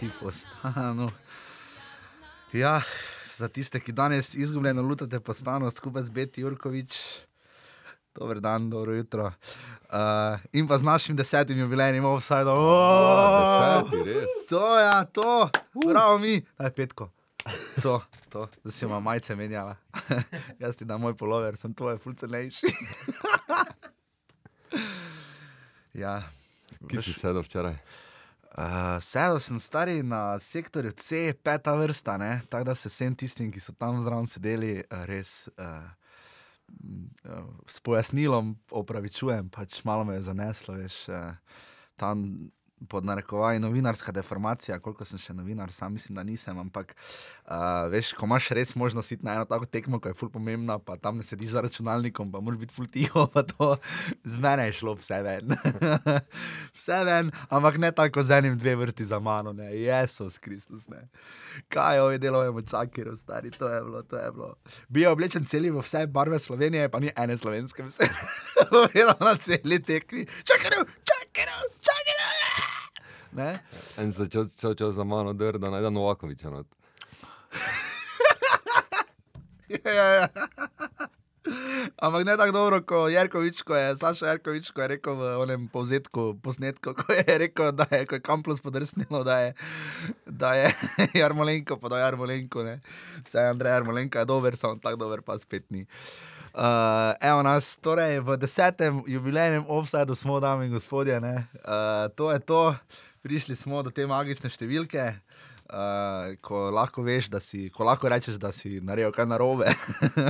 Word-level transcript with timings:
če 0.00 0.06
je 0.06 0.12
izgubljena, 0.12 0.14
lutati 0.16 0.20
po 0.20 0.32
stanu. 0.32 1.10
Ja, 2.52 2.82
za 3.40 3.48
tiste, 3.48 3.80
ki 3.80 3.92
danes 3.92 4.34
izgubljeno 4.34 4.82
lutate 4.82 5.20
po 5.20 5.32
stanu 5.32 5.70
skupaj 5.70 6.02
z 6.02 6.10
Beti 6.10 6.40
Jurkovič. 6.40 6.98
Dober 8.14 8.40
dan, 8.40 8.70
dobro 8.70 8.94
jutro. 8.94 9.26
Uh, 9.26 10.40
in 10.52 10.68
pa 10.68 10.78
z 10.78 10.82
našim 10.82 11.16
desetim 11.16 11.58
jubilejnim 11.58 12.04
offsajdom. 12.04 12.54
Deseti, 13.84 14.02
res. 14.04 14.26
To 14.48 14.78
je, 14.78 14.84
ja, 14.84 15.04
to, 15.04 15.50
prav 15.86 16.18
mi, 16.18 16.42
aj 16.58 16.70
petko. 16.70 17.10
To, 17.82 18.02
to, 18.28 18.48
da 18.64 18.70
si 18.70 18.84
ima 18.84 19.00
majice 19.00 19.36
menjala. 19.36 19.76
Jaz 20.62 20.76
ti 20.76 20.84
dam 20.84 21.00
moj 21.00 21.16
polover, 21.16 21.56
sem 21.56 21.74
tvoje 21.74 21.98
fulcenejši. 21.98 22.66
ja. 26.02 26.22
Kje 26.88 27.02
si 27.02 27.12
sedel 27.12 27.46
včeraj? 27.46 27.78
Uh, 28.50 28.98
sedel 28.98 29.38
sem 29.38 29.60
stari 29.62 30.02
na 30.02 30.34
sektorju 30.42 30.90
C, 30.98 31.32
peta 31.42 31.74
vrsta, 31.78 32.16
ne? 32.18 32.40
tako 32.50 32.64
da 32.64 32.74
se 32.74 32.90
vsem 32.90 33.14
tistim, 33.14 33.52
ki 33.54 33.60
so 33.62 33.72
tam 33.78 34.00
zraven 34.02 34.26
sedeli, 34.26 34.72
uh, 34.82 35.04
res 35.06 35.48
uh, 35.54 35.86
uh, 37.30 37.44
s 37.70 37.78
pojasnilom 37.86 38.56
opravičujem, 38.70 39.52
pač 39.54 39.84
malo 39.86 40.04
me 40.04 40.18
je 40.18 40.26
zaneslo, 40.32 40.74
veš, 40.82 40.98
uh, 41.14 41.62
tam 41.96 42.50
pod 42.88 43.04
narekovaj 43.04 43.58
novinarska 43.58 44.12
deformacija, 44.12 44.78
koliko 44.78 45.04
sem 45.04 45.18
še 45.18 45.34
novinar, 45.36 45.72
sam 45.72 45.92
mislim, 45.92 46.16
da 46.16 46.22
nisem, 46.24 46.58
ampak 46.58 46.94
uh, 46.94 47.90
veš, 47.92 48.12
ko 48.16 48.26
imaš 48.26 48.48
res 48.56 48.74
možnost 48.74 49.12
iti 49.12 49.24
na 49.26 49.34
eno 49.36 49.44
tako 49.44 49.66
tekmo, 49.66 50.00
ko 50.00 50.08
je 50.08 50.16
ful 50.16 50.30
pomembna, 50.32 50.78
pa 50.78 50.96
tam 50.96 51.20
ne 51.20 51.26
sediš 51.26 51.52
za 51.56 51.64
računalnikom, 51.66 52.32
pa 52.32 52.40
moraš 52.40 52.62
biti 52.64 52.74
ful 52.74 52.88
tiho, 52.88 53.26
pa 53.34 53.42
to 53.42 53.76
z 54.24 54.40
mene 54.40 54.70
je 54.70 54.78
šlo 54.80 54.96
vse 55.00 55.20
ven. 55.26 55.54
vse 56.78 57.02
ven, 57.04 57.32
ampak 57.48 57.78
ne 57.82 57.92
tako 57.92 58.24
z 58.24 58.40
enim, 58.40 58.58
dve 58.58 58.76
vrsti 58.80 59.04
za 59.12 59.20
mano, 59.20 59.52
ne, 59.52 59.72
Jezus 59.76 60.38
Kristus, 60.38 60.88
ne. 60.88 61.04
Kaj 61.68 62.00
ovi 62.00 62.18
delujemo, 62.18 62.62
čakaj, 62.62 63.12
stari, 63.16 63.50
to 63.50 63.68
je 63.68 63.82
bilo, 63.84 64.02
to 64.02 64.16
je 64.16 64.32
bilo. 64.32 64.54
Bil 64.88 65.02
je 65.02 65.12
oblečen 65.12 65.44
celi 65.44 65.70
v 65.70 65.84
vse 65.84 66.06
barve 66.06 66.38
Slovenije, 66.38 66.88
pa 66.88 67.00
ni 67.00 67.12
ene 67.16 67.36
slovenske 67.36 67.84
vse. 67.88 68.08
Bilo 68.94 69.14
na 69.26 69.36
celi 69.36 69.82
tekmi. 69.82 70.26
Čakaj, 70.44 70.70
čakaj, 71.04 71.46
čakaj. 71.84 71.99
Ne? 73.32 73.58
En 73.96 74.10
začel 74.10 74.48
cel 74.48 74.74
čas 74.74 74.94
za 74.94 75.04
mano, 75.04 75.32
da 75.32 75.46
je 75.46 75.58
najdel 75.58 75.90
Novakoviča. 75.90 76.50
not. 76.50 76.66
Ja, 79.70 79.92
ja, 79.92 80.08
ja. 80.14 80.28
Ampak 81.96 82.24
ne 82.26 82.36
tako 82.36 82.52
dobro, 82.52 82.80
kot 82.82 83.12
Jarkovič, 83.12 83.62
ko 83.62 83.76
je 83.76 83.96
Saša 83.96 84.26
Jarkovič, 84.26 84.70
ko 84.74 84.82
je 84.82 84.88
rekel 84.96 85.14
v 85.16 85.30
onem 85.40 85.68
povzetku, 85.72 86.42
posnetku, 86.42 86.92
ko 86.98 87.06
je 87.14 87.38
rekel, 87.46 87.70
da 87.72 87.86
je, 87.90 88.02
je 88.04 88.20
Kamplos 88.20 88.60
podrsnilo, 88.60 89.22
da 89.24 89.38
je, 89.46 89.54
da 90.26 90.52
je 90.58 90.74
Jarmolenko, 91.22 91.78
pa 91.78 91.88
da 91.88 92.00
je 92.00 92.04
Jarmolenko, 92.04 92.64
ne. 92.66 92.80
Vse 93.24 93.46
Andrej 93.46 93.72
Jarmolenko 93.72 94.18
je 94.18 94.24
dober, 94.24 94.56
samo 94.56 94.76
tako 94.82 95.00
dober, 95.06 95.22
pa 95.22 95.38
spet 95.38 95.70
ni. 95.70 95.86
Uh, 96.50 97.14
evo 97.22 97.42
nas, 97.46 97.76
torej 97.78 98.18
v 98.26 98.34
desetem 98.34 99.04
jubilejnem 99.06 99.64
offsajdu 99.70 100.18
smo, 100.18 100.40
dame 100.42 100.66
in 100.66 100.74
gospodje, 100.74 101.20
ne. 101.22 101.46
Uh, 101.62 102.10
to 102.18 102.32
je 102.34 102.40
to, 102.42 102.74
prišli 103.22 103.56
smo 103.56 103.82
do 103.82 103.92
te 103.94 104.06
magične 104.06 104.50
številke. 104.50 105.06
Uh, 105.70 106.34
ko 106.42 106.64
lahko 106.74 107.04
veš, 107.06 107.28
da 107.30 107.38
si, 107.38 107.68
ko 107.70 107.86
lahko 107.86 108.10
rečeš, 108.10 108.40
da 108.42 108.50
si 108.50 108.80
naredil 108.82 109.12
kaj 109.14 109.28
narobe. 109.30 109.70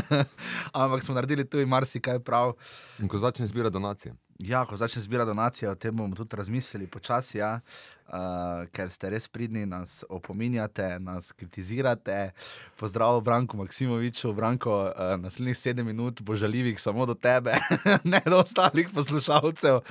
Ampak 0.83 1.06
smo 1.06 1.17
naredili 1.17 1.47
tudi 1.49 1.65
marsikaj 1.65 2.21
prav. 2.21 2.59
In 3.01 3.09
ko 3.09 3.23
začne 3.23 3.49
zbirati 3.49 3.73
donacije. 3.73 4.12
Ja, 4.41 4.65
ko 4.65 4.77
začne 4.77 5.03
zbirati 5.03 5.28
donacije, 5.28 5.71
o 5.71 5.75
tem 5.75 5.97
bomo 5.97 6.17
tudi 6.17 6.37
razmislili 6.37 6.87
počasi, 6.87 7.39
ja, 7.39 7.61
uh, 8.09 8.65
ker 8.73 8.89
ste 8.91 9.11
res 9.12 9.28
pridni, 9.28 9.67
nas 9.69 10.01
opominjate, 10.09 10.99
nas 10.99 11.33
kritizirate. 11.33 12.31
Pozdrav, 12.81 13.21
Branko 13.21 13.61
Maksimoviču, 13.61 14.33
Branko, 14.33 14.78
uh, 14.89 15.21
naslednjih 15.21 15.59
sedem 15.59 15.87
minut 15.87 16.23
bo 16.23 16.37
žaljivih 16.41 16.81
samo 16.81 17.06
do 17.06 17.15
tebe, 17.15 17.59
ne 18.12 18.23
do 18.25 18.41
ostalih 18.41 18.89
poslušalcev. 18.95 19.77
Uh, 19.77 19.84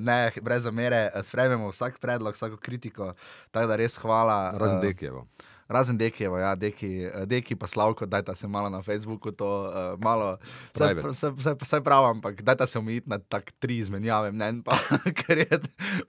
ne, 0.00 0.32
brez 0.42 0.66
zamere, 0.66 1.10
sprejmemo 1.22 1.70
vsak 1.70 2.02
predlog, 2.02 2.34
vsako 2.34 2.56
kritiko, 2.56 3.12
tako 3.50 3.70
da 3.70 3.76
res 3.76 3.96
hvala. 3.96 4.50
Razen 4.58 4.76
uh, 4.76 4.82
Dekijevo. 4.82 5.26
Razen 5.72 5.96
Dekijevo, 5.96 6.38
ja, 6.38 6.54
Deki, 6.54 6.90
eh, 7.04 7.26
Deki 7.26 7.56
pa 7.56 7.66
Slavko, 7.66 8.06
dajta 8.06 8.34
se 8.34 8.46
malo 8.46 8.68
na 8.68 8.82
Facebooku, 8.82 9.32
to 9.32 9.48
uh, 9.62 9.72
malo, 9.98 10.36
vse, 10.70 10.84
Private. 10.84 11.08
vse, 11.08 11.30
vse, 11.32 11.54
vse 11.56 11.80
prav, 11.80 12.06
ampak 12.06 12.42
dajta 12.42 12.66
se 12.66 12.78
omejiti 12.78 13.08
na 13.08 13.18
tak 13.18 13.52
tri 13.54 13.78
izmenjave 13.78 14.32
mnen, 14.32 14.62
pa 14.62 14.76
ker 15.18 15.38
je, 15.40 15.60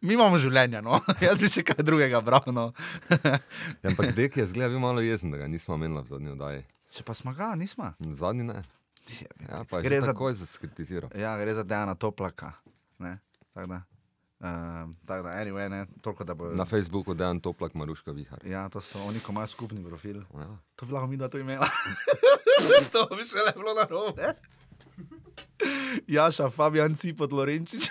mi 0.02 0.14
imamo 0.14 0.38
življenje, 0.38 0.82
no, 0.82 1.00
jaz 1.22 1.40
bi 1.40 1.50
še 1.50 1.64
kaj 1.64 1.82
drugega 1.82 2.22
bral, 2.22 2.44
no. 2.48 2.70
Ja, 3.10 3.40
ampak 3.86 4.12
Dekij 4.18 4.44
je 4.44 4.48
zgleda 4.48 4.70
bil 4.70 4.80
malo 4.80 5.02
jezen, 5.02 5.32
da 5.32 5.38
ga 5.38 5.48
nismo 5.48 5.76
imeli 5.76 6.02
v 6.02 6.08
zadnji 6.08 6.32
oddaji. 6.32 6.62
Če 6.92 7.04
pa 7.04 7.14
smo 7.14 7.34
ga, 7.34 7.56
nismo. 7.56 7.94
V 8.00 8.16
zadnji 8.16 8.44
ne. 8.44 8.60
Ja, 9.44 9.64
pa 9.64 9.80
je 9.80 9.84
Gre 9.84 9.98
za- 10.00 10.12
takoj 10.12 10.34
za 10.34 10.46
skritiziral. 10.46 11.10
Ja, 11.14 11.34
gre 11.36 11.54
za 11.54 11.64
Dejana 11.64 11.96
Toplaka, 11.96 12.54
ne, 13.00 13.18
tako 13.50 13.68
da. 13.68 13.82
Uh, 14.44 14.50
da, 15.08 15.24
anyway, 15.24 15.70
ne, 15.70 15.86
toliko 16.02 16.24
da 16.24 16.34
bo. 16.34 16.50
Na 16.52 16.66
Facebooku 16.66 17.14
dejan 17.14 17.40
toplak 17.40 17.74
Maruška 17.74 18.12
Vihar. 18.12 18.42
Ja, 18.46 18.70
to 18.70 18.82
so 18.82 19.00
oni, 19.08 19.20
ko 19.24 19.32
imajo 19.32 19.48
skupni 19.48 19.80
profil. 19.86 20.18
Ja. 20.36 20.48
To 20.76 20.86
bi 20.86 20.92
lahko 20.92 21.08
mi 21.08 21.18
da 21.18 21.30
to 21.30 21.40
imela. 21.40 21.70
to 22.94 23.06
bi 23.16 23.24
še 23.24 23.40
le 23.40 23.54
bilo 23.56 23.72
na 23.78 23.86
robe. 23.88 24.34
Jaša, 26.12 26.50
Fabijan 26.52 26.96
Cipot, 27.00 27.32
Lorenčič. 27.32 27.88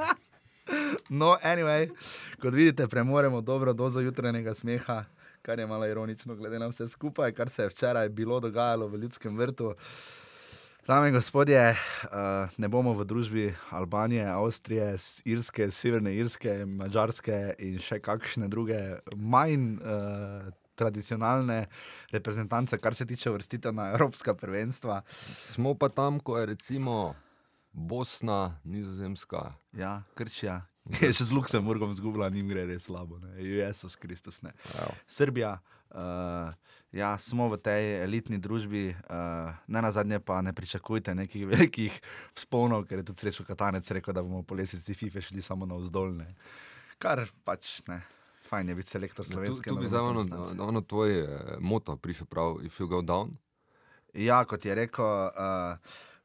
no, 1.20 1.36
anyway, 1.44 1.90
kot 2.40 2.56
vidite, 2.56 2.88
premoremo 2.88 3.40
dobro 3.44 3.76
dozo 3.76 4.00
jutranjega 4.00 4.54
smeha, 4.54 5.02
kar 5.42 5.60
je 5.60 5.66
malo 5.66 5.86
ironično, 5.86 6.40
glede 6.40 6.58
na 6.58 6.70
vse 6.72 6.88
skupaj, 6.88 7.34
kar 7.36 7.52
se 7.52 7.68
je 7.68 7.74
včeraj 7.74 8.08
bilo 8.08 8.40
dogajalo 8.40 8.88
v 8.88 9.04
ljudskem 9.04 9.36
vrtu. 9.36 9.74
Dame 10.86 11.08
in 11.08 11.14
gospodje, 11.14 11.60
uh, 11.70 12.48
ne 12.56 12.68
bomo 12.68 12.94
v 12.96 13.04
družbi 13.04 13.42
Albanije, 13.70 14.24
Avstrije, 14.24 14.94
Irske, 15.28 15.68
Severne 15.70 16.14
Irske, 16.16 16.64
Mačarske 16.64 17.36
in 17.60 17.76
še 17.84 17.98
kakšne 18.00 18.48
druge 18.48 18.78
manj 19.14 19.76
uh, 19.76 20.48
tradicionalne 20.80 21.66
reprezentance, 22.14 22.78
kar 22.80 22.96
se 22.96 23.06
tiče 23.06 23.30
vrstitev 23.30 23.76
na 23.76 23.90
Evropska 23.92 24.34
prvenstva. 24.34 25.02
Smo 25.36 25.74
pa 25.76 25.90
tam, 25.92 26.16
ko 26.20 26.38
je 26.40 26.48
recimo 26.54 27.14
Bosna, 27.72 28.56
Nizozemska. 28.64 29.52
Ja, 29.76 30.00
Krčija, 30.16 30.62
ki 30.88 31.10
je 31.10 31.12
še 31.12 31.28
z 31.28 31.36
Luksemburgom 31.36 31.92
zgubila, 31.94 32.32
njim 32.32 32.48
gre 32.48 32.64
res 32.72 32.88
slabo, 32.88 33.20
ne? 33.20 33.36
Jezus 33.44 34.00
Kristus. 34.00 34.40
Ne? 34.42 34.56
Evo. 34.80 34.96
Srbija, 35.06 35.58
uh, 35.92 36.56
ja, 36.92 37.18
smo 37.18 37.48
v 37.48 37.56
tej 37.56 38.02
elitni 38.04 38.38
družbi, 38.38 38.94
uh, 39.10 39.54
ne 39.66 39.82
na 39.82 39.90
zadnje 39.92 40.20
pa 40.20 40.40
ne 40.42 40.52
pričakujte 40.52 41.14
nekih 41.14 41.46
velikih 41.52 42.00
vzponov, 42.34 42.86
ker 42.86 42.98
je 42.98 43.04
tudi 43.04 43.20
srečo 43.20 43.44
Katanec 43.44 43.90
rekel, 43.90 44.14
da 44.14 44.22
bomo 44.22 44.42
po 44.42 44.54
lesnici 44.54 44.94
FIFA 44.94 45.20
šli 45.20 45.42
samo 45.42 45.66
na 45.66 45.78
vzdolne. 45.78 46.34
Kar 46.98 47.26
pač 47.44 47.80
ne. 47.88 48.02
Fajn 48.50 48.68
je 48.68 48.74
biti 48.74 48.90
selektor 48.90 49.22
Ja, 49.24 49.28
Tu, 49.28 49.32
slovenske 49.32 49.70
tu 49.70 49.76
bi 49.78 49.86
zdaj 49.86 50.02
reprezentance. 50.02 50.52
ono, 50.58 50.66
ono 50.68 50.80
tvoj 50.82 51.18
eh, 51.20 51.26
moto 51.60 51.96
prišel 51.96 52.26
prav, 52.26 52.58
if 52.66 52.80
you 52.80 52.88
go 52.90 52.98
down. 53.02 53.30
Ja, 54.14 54.44
kot 54.44 54.64
je 54.64 54.74
rekel, 54.74 55.06
uh, 55.06 55.78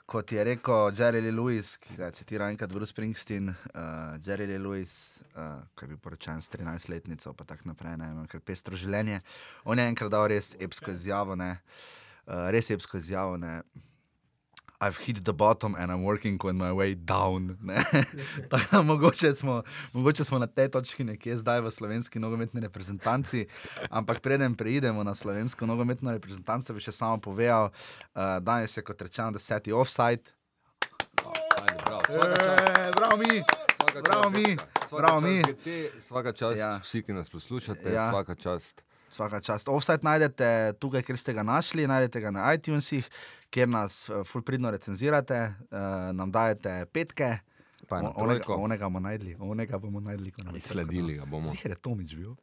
kot 0.05 0.31
je 0.31 0.43
rekel 0.43 0.91
Jerry 0.97 1.21
Lee 1.21 1.33
Lewis, 1.33 1.75
ki 1.81 1.97
ga 1.97 2.09
je 2.09 2.19
citiral 2.19 2.53
enkrat 2.53 2.71
Bruce 2.74 2.94
Springsteen, 2.94 3.50
uh, 3.50 4.15
Jerry 4.25 4.45
Lee 4.45 4.62
Lewis, 4.62 5.24
uh, 5.33 5.63
ki 5.74 5.85
je 5.85 5.91
bil 5.94 6.00
poročen 6.01 6.41
s 6.41 6.51
13-letnico, 6.53 7.33
pa 7.33 7.47
tako 7.50 7.71
naprej, 7.71 7.97
ne 7.97 8.12
vem, 8.13 8.27
ker 8.30 8.44
pestro 8.45 8.77
življenje. 8.77 9.21
On 9.65 9.77
je 9.77 9.88
enkrat 9.89 10.13
dal 10.13 10.27
res 10.30 10.53
epsko 10.62 10.94
izjavo, 10.94 11.38
ne, 11.39 11.56
uh, 12.27 12.47
res 12.53 12.69
epsko 12.75 13.01
izjavo. 13.01 13.39
Ne. 13.41 13.57
I've 14.81 14.98
hit 14.98 15.24
the 15.24 15.33
bottom 15.33 15.75
and 15.75 15.92
I'm 15.92 16.04
working 16.04 16.38
on 16.44 16.57
my 16.57 16.72
way 16.72 16.95
down. 16.95 17.57
Tako 18.50 18.66
da 18.72 18.81
mogoče 18.81 19.31
smo, 19.36 19.63
mogoče 19.94 20.24
smo 20.24 20.39
na 20.39 20.48
tej 20.48 20.72
točki 20.72 21.04
nekje 21.04 21.38
zdaj 21.38 21.62
v 21.62 21.72
slovenski 21.72 22.19
nogometni 22.19 22.62
reprezentanci, 22.62 23.45
ampak 23.89 24.19
preden 24.19 24.56
preidemo 24.56 25.04
na 25.04 25.16
slovensko 25.16 25.66
nogometno 25.66 26.12
reprezentanco, 26.12 26.74
bi 26.74 26.83
še 26.83 26.92
samo 26.92 27.18
povedal, 27.18 27.72
uh, 27.72 28.38
danes 28.42 28.77
je 28.77 28.83
kot 28.83 29.01
rečeno 29.01 29.31
deseti 29.31 29.72
offside. 29.72 30.36
Ajde, 31.62 31.83
bravo. 31.86 32.01
E, 32.10 32.92
bravo 32.95 33.18
mi, 33.18 33.44
Svaka 33.78 34.01
bravo 34.01 34.24
čast, 34.24 34.36
mi, 34.36 34.57
bravo 34.98 35.19
mi. 35.21 35.44
Svaka 36.00 36.31
čast 36.31 36.57
Ja. 36.60 36.78
vsi, 36.80 37.04
ki 37.04 37.13
nas 37.13 37.30
poslušate, 37.30 37.94
ja. 37.94 38.10
svaka 38.10 38.36
čast. 38.36 38.83
Svaka 39.15 39.39
čast. 39.39 39.69
Offside 39.71 40.03
najdete 40.03 40.73
tukaj, 40.79 41.06
kjer 41.07 41.17
ste 41.17 41.33
ga 41.33 41.44
našli, 41.47 41.88
najdete 41.88 42.19
ga 42.19 42.33
na 42.35 42.50
iTunesih, 42.53 43.07
kjer 43.50 43.69
nas 43.71 44.09
uh, 44.09 44.25
fulpridno 44.27 44.71
recenzirate, 44.75 45.39
uh, 45.71 46.12
nam 46.12 46.31
dajete 46.31 46.83
petke. 46.91 47.38
Pa 47.88 48.01
onega, 48.01 48.41
trojko. 48.41 48.56
onega 48.65 48.89
bomo 48.89 49.00
najdli, 49.00 49.38
onega 49.39 49.79
bomo 49.79 50.01
najdli. 50.03 50.31
ko 50.31 50.44
nam 50.44 50.53
trojko 50.57 50.67
Sledili 50.67 51.15
ga 51.15 51.25
bomo. 51.25 51.53
Ziher 51.53 51.71
je 51.71 51.79
Tomič 51.79 52.15
bil. 52.15 52.35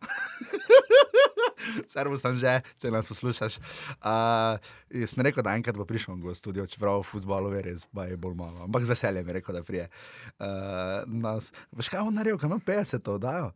Servo 1.92 2.16
sem 2.18 2.38
že, 2.40 2.56
če 2.80 2.90
nas 2.90 3.08
poslušaš. 3.10 3.58
Uh, 4.00 4.56
jaz 4.90 5.12
sem 5.12 5.24
rekel, 5.26 5.44
da 5.44 5.54
enkrat 5.58 5.76
bo 5.76 5.86
prišel 5.86 6.16
v 6.18 6.34
studio, 6.38 6.66
čeprav 6.66 7.02
v 7.02 7.08
futbalu 7.10 7.52
je 7.58 7.62
res, 7.68 7.84
bolj 7.92 8.36
malo. 8.38 8.64
Ampak 8.66 8.86
z 8.86 8.94
veseljem 8.94 9.28
je 9.28 9.36
rekel, 9.38 9.60
da 9.60 9.62
prije. 9.66 9.90
Uh, 10.38 11.04
nas, 11.06 11.52
veš 11.74 11.92
kaj 11.92 12.06
on 12.06 12.16
naredil, 12.16 12.40
kaj 12.40 12.50
ima 12.50 12.62
50 12.64 13.04
to 13.04 13.18
dajo? 13.20 13.52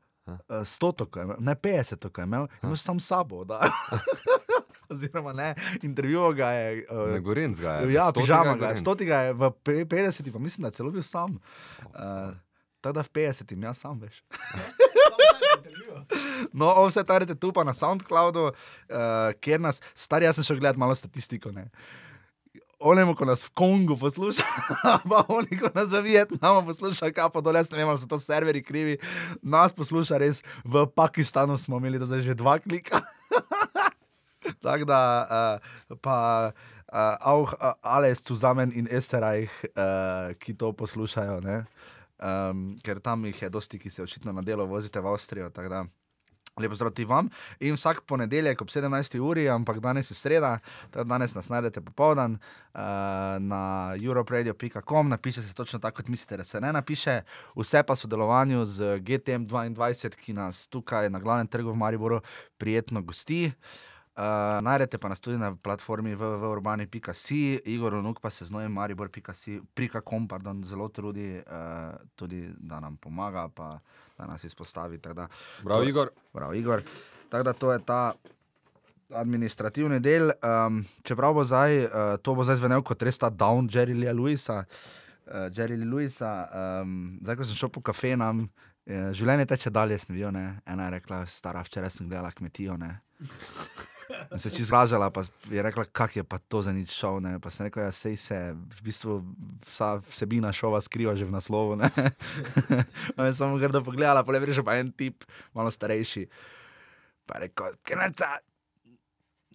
100 0.49 0.93
to, 0.93 1.06
kaj 1.06 1.23
ima, 1.23 1.34
ne 1.38 1.55
50 1.55 1.96
to, 1.96 2.11
kaj 2.11 2.23
ima, 2.25 2.49
ima 2.62 2.76
sam 2.76 3.00
sabo, 3.00 3.44
da. 3.44 3.70
Oziroma, 4.88 5.32
ne, 5.32 5.49
intervju 5.82 6.32
ga 6.32 6.49
je. 6.49 6.87
Uh, 6.90 7.12
Ne 7.12 7.20
Gorenc 7.20 7.61
ga 7.61 7.73
je. 7.73 7.93
Ja, 7.93 8.12
pižama 8.12 8.40
je 8.40 8.46
ga 8.46 8.52
je, 8.52 8.58
Gorenc. 8.58 8.81
stotega 8.81 9.17
je 9.19 9.32
v 9.32 9.50
pe- 9.52 9.84
50, 9.87 10.32
pa 10.32 10.38
mislim, 10.38 10.62
da 10.62 10.69
je 10.69 10.73
celo 10.73 10.90
bil 10.90 11.02
sam. 11.02 11.38
Uh, 11.84 12.34
Tako 12.81 12.93
da 12.93 13.00
v 13.00 13.08
50, 13.11 13.62
jaz 13.62 13.78
sam 13.78 14.00
veš. 14.00 14.23
No, 16.52 16.72
on 16.72 16.88
vse 16.88 17.05
tarete 17.05 17.34
tu 17.34 17.52
pa 17.52 17.64
na 17.64 17.75
SoundCloudu, 17.75 18.44
uh, 18.44 18.52
kjer 19.40 19.61
nas, 19.61 19.81
stari, 19.94 20.25
jaz 20.25 20.34
sem 20.34 20.44
šel 20.44 20.56
gledati 20.56 20.79
malo 20.79 20.94
statistiko. 20.94 21.50
Ne. 21.50 21.70
Onemu, 22.86 23.16
ko 23.18 23.26
nas 23.26 23.42
v 23.46 23.50
Kongu 23.58 23.96
posluša, 23.98 24.46
pa 25.10 25.24
oni, 25.32 25.58
ko 25.58 25.70
nas 25.74 25.90
v 25.90 26.04
Vietnamu 26.06 26.62
posluša, 26.68 27.10
kaj 27.10 27.30
pa 27.34 27.42
dol, 27.42 27.58
jaz 27.58 27.70
ne 27.72 27.80
vem, 27.82 27.90
ali 27.90 27.98
so 27.98 28.06
to 28.06 28.18
serverji 28.22 28.62
krivi, 28.62 28.94
nas 29.42 29.74
posluša 29.74 30.20
res, 30.22 30.42
v 30.62 30.86
Pakistanu 30.86 31.58
smo 31.58 31.82
imeli 31.82 31.98
zdaj 32.02 32.22
že 32.22 32.38
dva 32.38 32.58
klika. 32.62 33.02
Tako 34.64 34.86
da, 34.86 35.00
uh, 35.26 35.98
pa 35.98 36.18
uh, 36.54 37.14
auch 37.18 37.58
uh, 37.58 37.74
alles 37.82 38.22
zusammen 38.22 38.70
in 38.70 38.86
Österreich, 38.86 39.50
uh, 39.74 40.32
ki 40.38 40.54
to 40.54 40.70
poslušajo, 40.70 41.42
ne? 41.42 41.66
um, 42.22 42.76
ker 42.82 43.00
tam 43.02 43.26
jih 43.26 43.42
je 43.42 43.50
dosti, 43.50 43.78
ki 43.78 43.90
se 43.90 44.02
očitno 44.02 44.32
na 44.32 44.42
delo 44.42 44.66
vozite 44.66 45.00
v 45.00 45.10
Avstrijo. 45.10 45.50
tako 45.50 45.68
da 45.68 45.84
Lepo 46.61 46.75
zdrav 46.75 46.93
ti 46.97 47.05
vam. 47.05 47.29
In 47.61 47.75
vsak 47.76 48.00
ponedeljek 48.08 48.62
ob 48.62 48.69
17. 48.69 49.19
uri, 49.20 49.49
ampak 49.49 49.81
danes 49.85 50.11
je 50.11 50.14
sreda, 50.14 50.58
tako 50.91 51.05
da 51.05 51.08
danes 51.14 51.35
nas 51.35 51.49
najdete 51.49 51.81
popoldan 51.81 52.32
uh, 52.32 52.81
na 53.38 53.93
europradio.com, 54.05 55.08
napiše 55.08 55.43
se 55.43 55.55
točno 55.55 55.79
tako, 55.79 55.97
kot 55.97 56.08
mislite, 56.08 56.37
da 56.37 56.44
se 56.44 56.61
ne 56.61 56.73
napiše. 56.73 57.20
Vse 57.56 57.82
pa 57.82 57.93
v 57.93 57.97
sodelovanju 57.97 58.64
z 58.64 58.99
GTM 58.99 59.44
22, 59.44 60.17
ki 60.17 60.32
nas 60.32 60.69
tukaj 60.69 61.11
na 61.11 61.20
glavnem 61.20 61.47
trgu 61.47 61.70
v 61.70 61.76
Mariboru 61.76 62.20
prijetno 62.58 63.03
gosti. 63.03 63.47
Uh, 63.47 63.53
najdete 64.62 64.98
pa 64.98 65.08
nas 65.08 65.20
tudi 65.20 65.38
na 65.38 65.54
platformi 65.54 66.14
www.urbani.si, 66.14 67.60
Igor 67.64 67.94
Onuk 67.94 68.20
pa 68.20 68.30
se 68.30 68.44
z 68.44 68.50
novim 68.50 68.72
maribor.com, 68.72 70.28
pardon, 70.28 70.64
zelo 70.64 70.88
trudi, 70.88 71.36
uh, 71.36 71.42
tudi 72.14 72.48
da 72.56 72.80
nam 72.80 72.96
pomaga, 72.96 73.48
pa 73.48 73.78
da 74.18 74.26
nas 74.26 74.44
izpostavi. 74.44 74.98
da- 74.98 75.28
Prav, 75.64 75.88
Igor. 75.88 76.10
Prav, 76.32 76.54
Igor. 76.54 76.82
Tako 77.28 77.42
da 77.42 77.52
to 77.52 77.72
je 77.72 77.78
ta 77.84 78.12
administrativni 79.12 80.00
del. 80.00 80.30
Um, 80.42 80.84
čeprav 81.02 81.34
bo 81.34 81.44
zdaj, 81.44 81.84
uh, 81.84 81.90
to 82.22 82.34
bo 82.34 82.44
zdaj 82.44 82.56
zvenel 82.56 82.82
kot 82.82 83.02
res 83.02 83.19
ta 83.19 83.30
down 83.30 83.69
Jerry 83.69 83.94
Lee 83.94 84.12
Lewisa. 84.12 84.64
Uh, 85.26 85.50
Jerry 85.52 85.76
Lee 85.76 85.86
Lewisa, 85.86 86.48
um, 86.82 87.19
zdaj 87.22 87.36
ko 87.36 87.44
sem 87.44 87.54
šel 87.54 87.69
po 87.69 87.80
kafenam, 87.80 88.48
eh, 88.86 89.12
življenje 89.12 89.46
teče 89.46 89.70
dalje, 89.70 89.98
sem 89.98 90.14
videl. 90.14 90.30
Ne? 90.32 90.60
Ena 90.66 90.84
je 90.84 90.90
rekla, 90.90 91.26
stara, 91.26 91.62
včeraj 91.62 91.90
sem 91.90 92.08
gledala 92.08 92.30
kmetijo. 92.30 92.76
In 94.32 94.38
se 94.38 94.50
čez 94.50 94.69
zražala, 94.70 95.11
pa 95.11 95.23
je 95.50 95.62
rekla, 95.62 95.85
kak 95.85 96.17
je 96.17 96.25
pa 96.25 96.38
to 96.38 96.62
za 96.62 96.73
nič 96.73 96.94
šov. 96.94 97.20
Ne? 97.23 97.38
Pa 97.43 97.50
sem 97.50 97.67
rekel, 97.67 97.87
ja, 97.87 97.93
sej 97.94 98.17
se 98.17 98.38
v 98.55 98.81
bistvu 98.87 99.19
vsa 99.67 99.99
vsebina 100.06 100.53
šova 100.55 100.81
skriva 100.81 101.17
že 101.19 101.26
v 101.26 101.35
naslovu. 101.35 101.75
Ona 103.19 103.26
je 103.26 103.35
samo 103.35 103.58
grdo 103.58 103.82
pogledala, 103.82 104.23
pa 104.23 104.35
je 104.35 104.44
prišel 104.47 104.64
pa 104.67 104.79
en 104.79 104.93
tip, 104.94 105.26
malo 105.55 105.70
starejši. 105.70 106.26
Pa 107.26 107.38
je 107.38 107.50
rekel, 107.50 107.79
kenarca, 107.82 108.38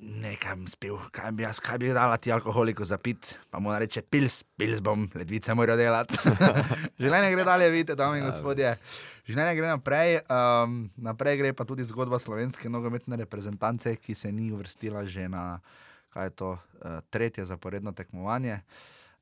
nekam 0.01 0.65
spil, 0.67 0.97
kaj 1.13 1.29
bi 1.37 1.43
jaz, 1.45 1.59
kaj 1.61 1.77
bi 1.77 1.91
dala 1.93 2.17
ti 2.17 2.31
alkoholiku 2.33 2.85
za 2.85 2.97
pit, 2.97 3.35
pa 3.53 3.59
mu 3.61 3.73
reče, 3.77 4.01
pils, 4.01 4.41
pils 4.57 4.81
bom, 4.81 5.05
ledvice 5.15 5.53
morajo 5.53 5.77
delati. 5.77 6.17
Življenje 7.01 7.29
gre 7.35 7.45
dalje, 7.45 7.69
vidite, 7.69 7.97
dame 7.99 8.17
in 8.17 8.25
gospodje. 8.25 8.73
Življenje 9.29 9.53
gre 9.59 9.69
naprej, 9.69 10.17
um, 10.25 10.79
naprej 11.05 11.37
gre 11.43 11.53
pa 11.53 11.67
tudi 11.69 11.85
zgodba 11.85 12.17
slovenske 12.19 12.69
nogometne 12.69 13.21
reprezentance, 13.21 13.93
ki 14.01 14.17
se 14.17 14.33
ni 14.33 14.49
uvrstila 14.49 15.05
že 15.05 15.29
na, 15.29 15.61
kaj 16.15 16.31
je 16.31 16.35
to, 16.41 16.51
uh, 16.57 16.97
tretje 17.13 17.45
zaporedno 17.45 17.93
tekmovanje. 17.93 18.63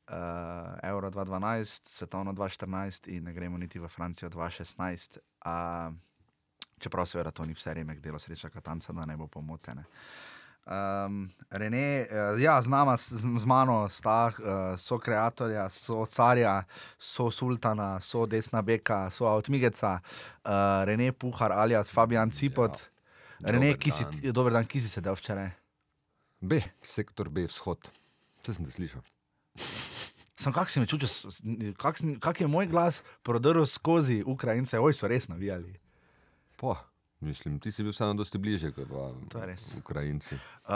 Uh, 0.09 0.79
Euro 0.87 1.11
2012, 1.11 1.91
svetovno 1.91 2.31
2014 2.33 3.11
in 3.13 3.27
ne 3.27 3.35
gremo 3.35 3.59
niti 3.59 3.77
v 3.83 3.91
Francijo 3.91 4.31
2016. 4.31 5.19
Uh, 5.43 5.91
čeprav 6.79 7.05
seveda 7.05 7.35
to 7.35 7.45
ni 7.45 7.53
vse 7.53 7.75
remek, 7.75 7.99
delo 7.99 8.19
sreča 8.19 8.49
Katanca, 8.49 8.95
da 8.95 9.05
ne 9.05 9.19
bo 9.19 9.27
pomotene. 9.27 9.83
Um, 10.69 11.27
Rene, 11.49 12.05
uh, 12.11 12.37
ja, 12.37 12.61
z, 12.61 12.69
nama, 12.69 12.93
z, 12.97 13.25
z 13.25 13.45
mano 13.45 13.87
sta 13.89 14.29
uh, 14.29 14.77
so 14.77 14.99
kreatorja, 15.01 15.65
so 15.69 16.05
carja, 16.05 16.63
so 16.99 17.31
sultana, 17.33 17.97
so 17.99 18.27
desna 18.29 18.61
beka, 18.61 19.09
so 19.09 19.25
avtmigeca, 19.25 19.95
uh, 20.45 20.85
Rene 20.85 21.09
Puhar 21.11 21.51
alias 21.51 21.89
Fabian 21.89 22.29
Cipot. 22.29 22.77
Ja. 23.41 23.51
Rene, 23.51 23.71
Dober 23.73 23.81
ki 23.81 23.91
si, 23.91 24.03
dan. 24.03 24.33
dober 24.33 24.53
dan, 24.53 24.67
ki 24.69 24.79
si 24.83 24.91
sedel 24.91 25.17
včeraj. 25.17 25.49
B, 26.39 26.61
sektor 26.85 27.33
B, 27.33 27.47
vzhod. 27.49 27.89
Vse 28.43 28.53
sem 28.59 28.67
te 28.67 28.75
slišal. 28.75 29.01
Sem 30.39 30.53
kak 30.53 30.69
si 30.69 30.79
me 30.79 30.87
čutil, 30.87 31.09
kak, 31.81 31.97
kak 32.21 32.43
je 32.43 32.47
moj 32.47 32.69
glas 32.69 33.01
prodrl 33.25 33.65
skozi 33.65 34.21
Ukrajince, 34.21 34.77
oj, 34.77 34.93
so 34.93 35.09
res 35.09 35.31
navijali. 35.33 35.73
Po, 36.61 36.77
mislim, 37.19 37.59
ti 37.59 37.71
si 37.71 37.83
bil 37.83 37.91
vseeno 37.91 38.13
dosti 38.13 38.37
bliže 38.37 38.71
kot 38.71 38.87
To. 39.29 39.39
Ukrajinci. 39.77 40.35
Uh, 40.35 40.71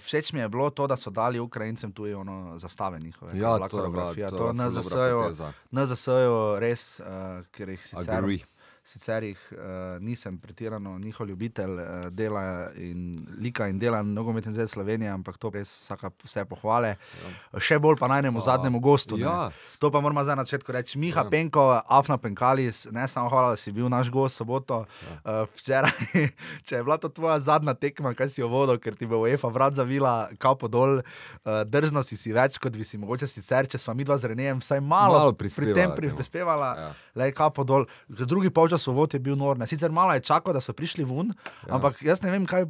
všeč 0.00 0.32
mi 0.32 0.40
je 0.40 0.48
bilo 0.48 0.70
to, 0.70 0.86
da 0.86 0.96
so 0.96 1.10
dali 1.10 1.40
Ukrajincem 1.40 1.92
tu 1.92 2.06
ono 2.14 2.58
zastave 2.58 3.00
njihove. 3.00 3.38
Ja, 3.38 3.48
to 3.48 3.54
je 3.54 3.58
bila, 3.58 3.68
koreografija. 3.68 4.30
to 4.30 4.36
To 4.36 4.46
je 4.46 4.52
NZS-ju 4.52 5.22
poteza. 5.22 5.52
NZS-ju 5.70 6.60
res, 6.60 7.00
uh, 7.00 7.06
ker 7.50 7.68
jih 7.68 7.86
sicer, 7.86 8.14
Agree. 8.14 8.42
Sicer 8.84 9.24
jih, 9.24 9.40
uh, 9.52 9.58
nisem 10.00 10.36
pretirano 10.38 10.98
njihov 10.98 11.26
ljubitelj 11.26 11.72
uh, 11.72 11.86
dela 12.12 12.70
in 12.76 13.14
lika 13.40 13.68
in 13.68 13.78
dela 13.78 14.02
nogometne 14.02 14.52
zveze 14.52 14.74
Slovenije, 14.74 15.10
ampak 15.10 15.38
to 15.40 15.50
res 15.50 15.70
vsaka, 15.82 16.10
vse 16.24 16.44
pohvale. 16.44 16.94
Ja. 17.24 17.60
Še 17.60 17.78
bolj 17.80 17.96
pa 17.96 18.08
najnemu 18.12 18.40
zadnjemu 18.44 18.80
gostu. 18.80 19.16
ne. 19.16 19.24
ja. 19.24 19.50
To 19.80 19.90
pa 19.90 20.00
moramo 20.00 20.24
zdaj 20.24 20.36
na 20.36 20.44
začetku 20.44 20.72
reči. 20.72 20.98
Miha 20.98 21.24
Ja. 21.24 21.30
Penko, 21.30 21.80
Afna 21.88 22.18
Penkalis, 22.20 22.84
ne 22.92 23.08
samo 23.08 23.30
hvala, 23.32 23.54
da 23.54 23.56
si 23.56 23.72
bil 23.72 23.88
naš 23.88 24.10
gost 24.12 24.36
soboto. 24.36 24.84
Ja. 25.24 25.42
Uh, 25.44 25.48
včeraj, 25.56 25.92
če 26.68 26.76
je 26.76 26.82
bila 26.84 26.98
to 27.00 27.08
tvoja 27.08 27.38
zadnja 27.40 27.72
tekma, 27.74 28.12
kaj 28.14 28.28
si 28.28 28.42
jo 28.42 28.48
vodil, 28.52 28.76
ker 28.78 28.92
ti 28.98 29.06
bo 29.08 29.22
UEFA 29.24 29.48
vrat 29.48 29.78
zavila, 29.80 30.28
kapo 30.36 30.68
dol, 30.68 31.00
uh, 31.00 31.62
drzno 31.64 32.02
si 32.04 32.16
si 32.20 32.32
več, 32.36 32.58
kot 32.60 32.76
bi 32.76 32.84
si 32.84 33.00
mogoče 33.00 33.24
sicer, 33.30 33.64
če 33.64 33.80
sva 33.80 33.94
mi 33.96 34.04
dva 34.04 34.18
z 34.20 34.28
Renejem 34.34 34.60
vsaj 34.60 34.82
malo, 34.84 35.18
Malo 35.18 35.32
pri 35.32 35.48
prispevala 35.48 35.74
tem 35.80 35.96
pri, 35.96 36.06
temu. 36.12 36.18
prispevala. 36.20 36.68
Ja. 36.76 36.90
Le 37.14 37.30
kapo 37.32 37.64
dol. 37.64 37.86
Drugi 38.08 38.50
polčas 38.50 38.73
vod 38.92 39.14
je 39.14 39.20
bil 39.20 39.36
nor. 39.36 39.58
Ne. 39.58 39.66
Sicer 39.66 39.90
malo 39.90 40.12
je 40.12 40.20
čakal, 40.22 40.52
da 40.52 40.60
so 40.60 40.72
prišli 40.72 41.04
ven, 41.04 41.30
ja. 41.62 41.74
ampak 41.74 42.02
jaz 42.02 42.22
ne 42.22 42.30
vem, 42.30 42.46
kaj. 42.46 42.66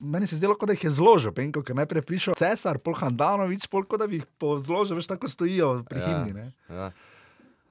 Meni 0.00 0.26
se 0.26 0.36
zdelo, 0.36 0.54
kot 0.54 0.66
da 0.66 0.74
jih 0.74 0.84
je 0.84 0.90
zložil, 0.90 1.32
penko, 1.32 1.62
ker 1.62 1.76
najprej 1.76 2.02
prišel 2.02 2.34
Cesar, 2.34 2.78
pol 2.78 2.94
Handanovič, 2.94 3.68
pol 3.68 3.84
kot 3.84 4.00
da 4.00 4.06
bi 4.06 4.18
jih 4.18 4.26
zložil, 4.58 4.96
veš, 4.96 5.06
tako 5.06 5.28
stojijo 5.28 5.84
pri 5.84 6.00
Ja. 6.00 6.06
himni. 6.08 6.32
ne. 6.34 6.46
Ja. 6.68 6.90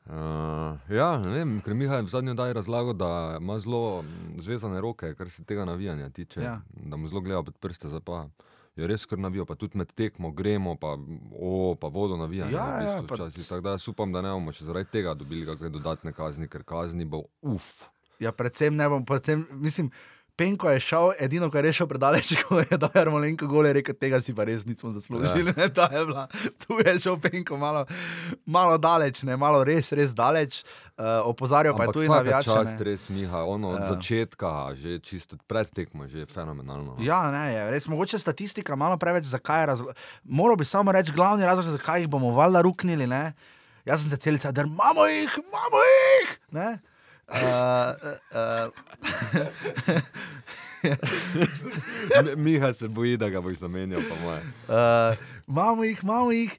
Uh, 0.04 0.76
ja, 0.90 1.16
ne 1.18 1.32
vem, 1.32 1.62
ker 1.62 1.74
Miha 1.74 1.96
je 1.96 2.04
v 2.04 2.12
zadnjem 2.12 2.36
daju 2.36 2.54
razlagal, 2.54 2.94
da 2.94 3.10
ima 3.40 3.60
zelo 3.60 4.04
zvezane 4.38 4.82
roke, 4.82 5.14
kar 5.16 5.30
se 5.30 5.44
tega 5.44 5.66
navijanja 5.66 6.10
tiče. 6.10 6.42
Ja. 6.42 6.62
Da 6.74 6.96
mu 6.98 7.08
zelo 7.08 7.22
gleda 7.22 7.44
pod 7.44 7.56
prste, 7.56 7.88
zdaj 7.88 8.02
pa 8.76 8.82
je 8.82 8.88
res 8.88 9.06
kar 9.06 9.20
navijo, 9.20 9.46
pa 9.46 9.56
tudi 9.56 9.78
med 9.78 9.94
tekmo 9.94 10.32
gremo, 10.32 10.76
pa, 10.76 10.98
o, 11.32 11.76
pa 11.76 11.88
vodo 11.88 12.18
navijanje. 12.18 12.52
Ja, 12.52 12.66
v 12.72 12.82
ja, 12.82 12.96
bistvu, 12.96 13.08
pa 13.08 13.16
včasih. 13.16 13.44
c- 13.44 13.50
Tako 13.50 13.62
da 13.62 13.70
jaz 13.70 13.88
upam, 13.88 14.12
da 14.12 14.22
ne 14.22 14.30
bomo 14.30 14.52
še 14.52 14.66
zaradi 14.66 14.90
tega 14.92 15.14
dobili 15.14 15.46
kakšne 15.46 15.70
dodatne 15.70 16.14
kazni, 16.14 16.48
ker 16.48 16.64
kazni 16.64 17.06
bo 17.06 17.24
uf. 17.44 17.86
Ja, 18.20 18.32
predvsem 18.32 18.76
ne 18.76 18.90
bom, 18.90 19.06
predvsem, 19.06 19.48
mislim, 19.54 19.92
Penko 20.36 20.70
je 20.70 20.80
šel, 20.80 21.12
edino, 21.20 21.46
kar 21.54 21.62
je 21.62 21.74
šel 21.74 21.88
predaleč, 21.88 22.32
ko 22.42 22.58
je 22.60 22.74
dal 22.74 22.90
Jarmolenko 22.92 23.46
gole, 23.46 23.70
rekel, 23.72 23.94
tega 23.94 24.18
si 24.18 24.34
pa 24.34 24.44
res 24.44 24.66
nismo 24.66 24.90
zaslužili. 24.90 25.54
Ja. 25.54 25.68
Je 25.94 26.06
bila, 26.06 26.26
tu 26.58 26.80
je 26.80 26.94
šel 27.00 27.20
Penko 27.20 27.58
malo, 27.58 27.86
malo 28.44 28.78
daleč, 28.78 29.22
ne, 29.22 29.38
malo 29.38 29.62
res, 29.64 29.92
res 29.92 30.10
daleč. 30.12 30.64
Uh, 30.94 31.26
opozarjal 31.26 31.74
pa 31.74 31.84
je 31.84 31.86
Ampak 31.86 31.94
tudi 31.94 32.06
vsaka 32.06 32.18
navijače. 32.18 32.50
čast, 32.50 32.74
ne. 32.74 32.84
res 32.84 33.10
Miha, 33.10 33.42
ono 33.44 33.70
od 33.70 33.80
Ja. 33.80 33.88
začetka, 33.90 34.50
že 34.74 35.00
čisto 35.00 35.38
pred 35.46 35.66
tekmo, 35.68 36.06
že 36.06 36.20
je 36.20 36.28
fenomenalno. 36.28 36.98
no. 36.98 37.02
Ja, 37.02 37.30
ne, 37.30 37.50
je 37.50 37.72
res 37.72 37.86
mogoče 37.88 38.18
statistika 38.18 38.76
malo 38.76 38.98
preveč, 38.98 39.26
zakaj 39.26 39.62
je 39.62 39.66
razlog. 39.68 39.90
Moral 40.24 40.56
bi 40.56 40.64
samo 40.64 40.92
reči 40.92 41.12
glavni 41.12 41.42
razlog, 41.44 41.66
zakaj 41.68 42.00
jih 42.00 42.10
bomo 42.10 42.30
valjda 42.32 42.62
ruknili. 42.62 43.06
Ne? 43.06 43.34
Jaz 43.84 44.02
sem 44.02 44.10
se 44.10 44.18
celica, 44.18 44.52
da 44.52 44.62
imamo 44.64 45.06
jih, 45.06 45.30
imamo 45.36 45.78
jih. 45.84 46.30
Ne? 46.52 46.70
Uh, 47.34 47.40
uh, 48.32 48.72
Mi- 52.24 52.36
Miha 52.44 52.74
se 52.74 52.88
boji, 52.88 53.18
da 53.18 53.30
ga 53.30 53.42
boš 53.42 53.58
zamenjal, 53.58 54.02
pa 54.02 54.16
moje. 54.22 54.42
Uh, 54.68 55.18
imamo 55.48 55.84
jih, 55.84 56.00
imamo 56.04 56.32
jih. 56.32 56.58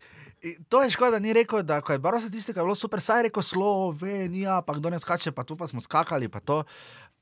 To 0.68 0.82
je 0.82 0.90
škoda, 0.90 1.10
da 1.10 1.18
ni 1.18 1.32
rekel, 1.32 1.62
da 1.62 1.80
ko 1.80 1.92
je 1.92 1.98
bilo 1.98 2.20
statistika, 2.20 2.60
je 2.60 2.64
bilo 2.64 2.74
super, 2.74 3.00
saj 3.00 3.18
je 3.18 3.22
rekel 3.22 3.42
Slovenija, 3.42 4.62
pa 4.62 4.74
kdo 4.74 4.90
ne 4.90 4.98
skače, 4.98 5.32
pa 5.32 5.44
tu 5.44 5.56
pa 5.56 5.66
smo 5.66 5.80
skakali. 5.80 6.28
Pa. 6.28 6.40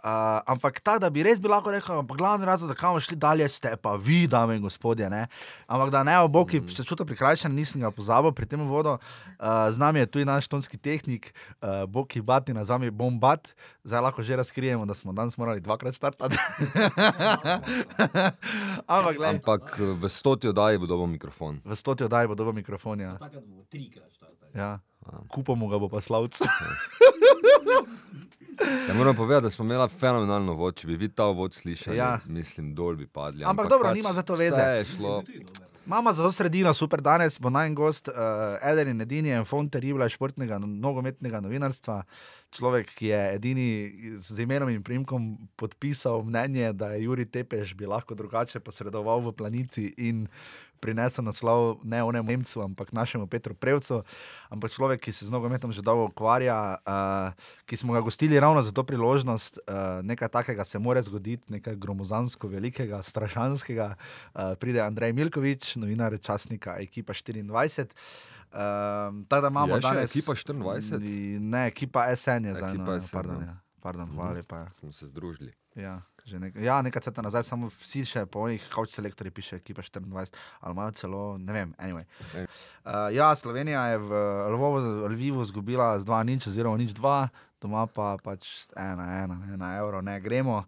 Uh, 0.03 0.43
ampak 0.51 0.83
ta, 0.83 0.97
da 0.99 1.07
bi 1.15 1.23
res 1.23 1.39
bi 1.39 1.47
lahko 1.47 1.71
rekel, 1.71 2.01
ampak 2.03 2.19
glavni 2.19 2.43
razlog, 2.43 2.73
zakaj 2.73 2.91
bomo 2.91 3.03
šli 3.07 3.17
dalje, 3.23 3.47
ste 3.55 3.71
pa 3.79 3.95
vi, 3.95 4.27
dame 4.27 4.57
in 4.59 4.65
gospodje. 4.65 5.07
Ne? 5.07 5.29
Ampak 5.71 5.93
da 5.95 6.01
ne, 6.03 6.17
oboki, 6.27 6.59
mm. 6.59 6.75
če 6.75 6.83
čutim 6.89 7.07
prikrajšan, 7.07 7.55
nisem 7.55 7.85
ga 7.85 7.93
pozabil 7.95 8.35
pri 8.35 8.49
tem 8.51 8.65
vodu. 8.67 8.97
Uh, 9.39 9.71
z 9.71 9.79
nami 9.79 10.03
je 10.03 10.09
tudi 10.11 10.27
naš 10.27 10.51
tonski 10.51 10.75
tehnik, 10.75 11.31
uh, 11.63 11.87
Boki 11.87 12.19
Bati, 12.19 12.51
z 12.51 12.75
nami 12.75 12.91
je 12.91 12.97
Bombat. 12.99 13.55
Zdaj 13.87 14.03
lahko 14.03 14.27
že 14.27 14.43
razkrijemo, 14.43 14.91
da 14.91 14.95
smo 14.99 15.15
danes 15.15 15.39
morali 15.39 15.63
dvakrat 15.63 15.95
startati. 15.95 16.35
ampak, 18.91 19.15
gled, 19.17 19.39
Ampak 19.39 19.79
v 19.79 20.03
stoti 20.11 20.51
oddaji 20.51 20.83
bo 20.83 20.91
dobil 20.91 21.15
mikrofon. 21.15 21.63
v 21.63 21.79
stoti 21.79 22.11
oddaji 22.11 22.27
bo 22.27 22.35
dobil 22.35 22.59
mikrofon. 22.59 23.07
Ja. 23.07 23.15
Takrat 23.23 23.47
bomo 23.47 23.63
trikrat 23.71 24.11
štartali. 24.19 24.51
Ja. 24.59 24.83
Kupamo 25.31 25.71
ga 25.71 25.79
bo 25.79 25.87
pa 25.87 26.03
slavc. 26.03 26.43
Ja, 28.89 28.95
moram 28.95 29.17
povedati, 29.17 29.43
da 29.43 29.51
smo 29.51 29.65
imeli 29.65 29.89
fenomenalno 29.91 30.53
vod. 30.55 30.75
Če 30.75 30.87
bi 30.87 30.97
vi 30.97 31.09
ta 31.09 31.25
vod 31.25 31.55
slišali, 31.55 31.97
Ja. 31.97 32.19
mislim, 32.27 32.75
dol 32.75 32.97
bi 32.97 33.07
padli. 33.07 33.45
Ampak 33.45 33.69
dobro, 33.69 33.95
nima 33.95 34.13
za 34.13 34.23
to 34.23 34.35
veze. 34.35 34.85
Mama 35.87 36.13
za 36.13 36.23
to 36.23 36.33
sredino, 36.33 36.75
super 36.75 37.01
danes 37.01 37.41
bo 37.41 37.51
naj 37.51 37.71
gost, 37.71 38.09
uh, 38.09 38.15
eden 38.63 38.89
in 38.89 39.01
edini, 39.01 39.31
en 39.31 39.45
fond 39.45 39.67
teribla 39.67 40.07
športnega, 40.09 40.59
no- 40.59 40.67
nogometnega 40.69 41.41
novinarstva. 41.41 42.03
Človek, 42.51 42.95
ki 42.95 43.07
je 43.07 43.35
edini 43.35 43.67
z 44.21 44.39
imenom 44.39 44.69
in 44.69 44.83
primkom 44.83 45.25
podpisal 45.57 46.23
mnenje, 46.23 46.73
da 46.73 46.93
je 46.93 47.03
Juri 47.03 47.27
Tepeš 47.27 47.75
bi 47.75 47.87
lahko 47.87 48.15
drugače 48.15 48.61
posredoval 48.61 49.21
v 49.21 49.33
planici 49.33 49.95
in 49.99 50.29
prinesel 50.83 51.23
naslov 51.23 51.79
ne 51.87 52.03
onemu 52.03 52.27
Nemcu, 52.27 52.59
ampak 52.67 52.91
našemu 52.91 53.31
Petru 53.31 53.55
Prevcu. 53.55 54.03
Ampak 54.51 54.75
človek, 54.75 54.99
ki 55.01 55.15
se 55.15 55.27
z 55.27 55.31
nogometom 55.31 55.71
že 55.71 55.79
dolgo 55.83 56.11
ukvarja, 56.11 56.83
uh, 56.83 57.31
ki 57.65 57.79
smo 57.79 57.95
ga 57.95 58.03
gostili 58.03 58.35
ravno 58.35 58.59
za 58.63 58.75
to 58.75 58.83
priložnost, 58.83 59.63
uh, 59.63 60.03
nekaj 60.03 60.29
takega 60.29 60.67
se 60.67 60.79
more 60.83 60.99
zgoditi, 61.03 61.47
nekaj 61.53 61.79
gromozansko 61.79 62.51
velikega, 62.51 62.99
strašanskega. 63.03 63.95
Uh, 64.35 64.59
pride 64.59 64.83
Andrej 64.83 65.15
Milkovič, 65.15 65.77
novinar 65.79 66.19
časnika 66.19 66.77
Ekipa 66.83 67.15
24. 67.15 67.87
Um, 68.53 69.25
tako 69.25 69.41
da 69.41 69.49
imamo 69.49 69.75
Je 69.77 69.81
danes. 69.81 70.17
Ekipa 70.17 70.33
24? 70.33 70.99
Ni- 71.01 71.39
Ne, 71.41 71.67
ekipa 71.67 72.17
SN 72.17 72.45
je 72.45 72.55
zdaj. 72.55 72.71
Ekipa 72.71 72.85
no, 72.85 72.93
ja, 72.93 73.01
SN, 73.01 73.13
pardon, 73.13 73.35
no. 73.35 73.47
ja. 73.47 73.57
Pardon, 73.83 74.09
hvala 74.15 74.33
lepa. 74.33 74.69
Smo 74.71 74.93
se 74.93 75.07
združili. 75.07 75.53
Ja, 75.75 76.03
nek 76.39 76.57
ja, 76.61 76.83
nekaj 76.83 77.03
cesta 77.03 77.23
nazaj, 77.25 77.43
samo 77.49 77.71
vsi 77.81 78.05
še 78.07 78.27
po 78.31 78.45
njih, 78.49 78.63
kot 78.75 78.93
selektori, 78.93 79.33
piše 79.35 79.57
ekipa 79.57 79.83
24, 79.83 80.37
ali 80.61 80.77
imajo 80.77 80.93
celo, 81.01 81.23
ne 81.39 81.53
vem, 81.53 81.73
anyway. 81.81 82.05
Uh, 82.37 83.09
ja, 83.11 83.33
Slovenija 83.35 83.87
je 83.95 84.03
v 84.05 84.21
Lvovu, 84.53 84.83
Lvivu 85.09 85.43
izgubila 85.43 85.97
z 85.99 86.07
2 86.07 86.21
nič 86.29 86.47
oziroma 86.53 86.79
nič 86.79 86.93
2, 86.95 87.15
doma 87.63 87.87
pa 87.89 88.19
pač 88.23 88.69
1, 88.77 89.01
1, 89.01 89.35
1 89.57 89.65
evro, 89.79 90.03
ne 90.05 90.19
gremo. 90.21 90.61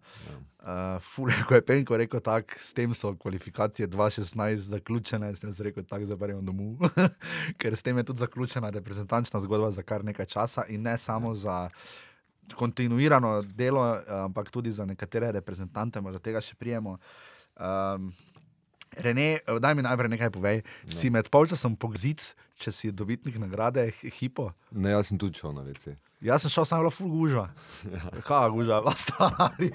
Uh, 0.65 0.97
Fulej, 1.05 1.43
ko 1.45 1.59
je 1.59 1.61
Penko 1.61 1.99
rekel 2.01 2.23
tako, 2.25 2.57
s 2.57 2.73
tem 2.73 2.95
so 2.97 3.13
kvalifikacije 3.13 3.87
2016 3.87 4.73
zaključene, 4.73 5.29
sem 5.37 5.53
jaz 5.53 5.61
rekel 5.61 5.85
tako, 5.85 6.09
zapremo 6.09 6.41
domov. 6.41 6.81
Ker 7.61 7.77
s 7.77 7.85
tem 7.85 8.01
je 8.01 8.09
tudi 8.09 8.25
zaključena 8.25 8.73
reprezentančna 8.73 9.39
zgodba 9.45 9.69
za 9.71 9.85
kar 9.85 10.03
nekaj 10.03 10.25
časa 10.25 10.65
in 10.67 10.81
ne 10.81 10.97
samo 10.97 11.35
za 11.37 11.69
kontinuirano 12.53 13.41
delo, 13.41 13.85
eh, 13.95 14.03
ampak 14.27 14.51
tudi 14.51 14.71
za 14.71 14.85
nekatere 14.85 15.31
reprezentante, 15.31 16.01
morda 16.01 16.19
tega 16.19 16.41
še 16.41 16.55
prijemo. 16.55 16.97
Um, 17.55 18.11
Rene, 18.97 19.27
daj 19.59 19.75
mi 19.75 19.81
najprej 19.81 20.09
nekaj 20.09 20.29
povej. 20.31 20.63
No. 20.83 20.91
Si 20.91 21.09
med 21.09 21.29
polčasom 21.29 21.75
pogzic, 21.75 22.33
če 22.55 22.71
si 22.71 22.91
dobitnik 22.91 23.35
nagrade 23.37 23.89
Hi- 23.93 24.11
Hipo? 24.11 24.51
Ne, 24.71 24.91
jaz 24.91 25.07
sem 25.07 25.17
tudi 25.17 25.35
šel 25.35 25.51
na 25.51 25.61
WC. 25.61 25.95
Jaz 26.21 26.41
sem 26.41 26.49
šel 26.49 26.65
samo 26.65 26.89
full 26.89 27.11
gužva. 27.11 27.49
Kaj 28.27 28.49
gužva, 28.49 28.79
stari. 28.95 29.67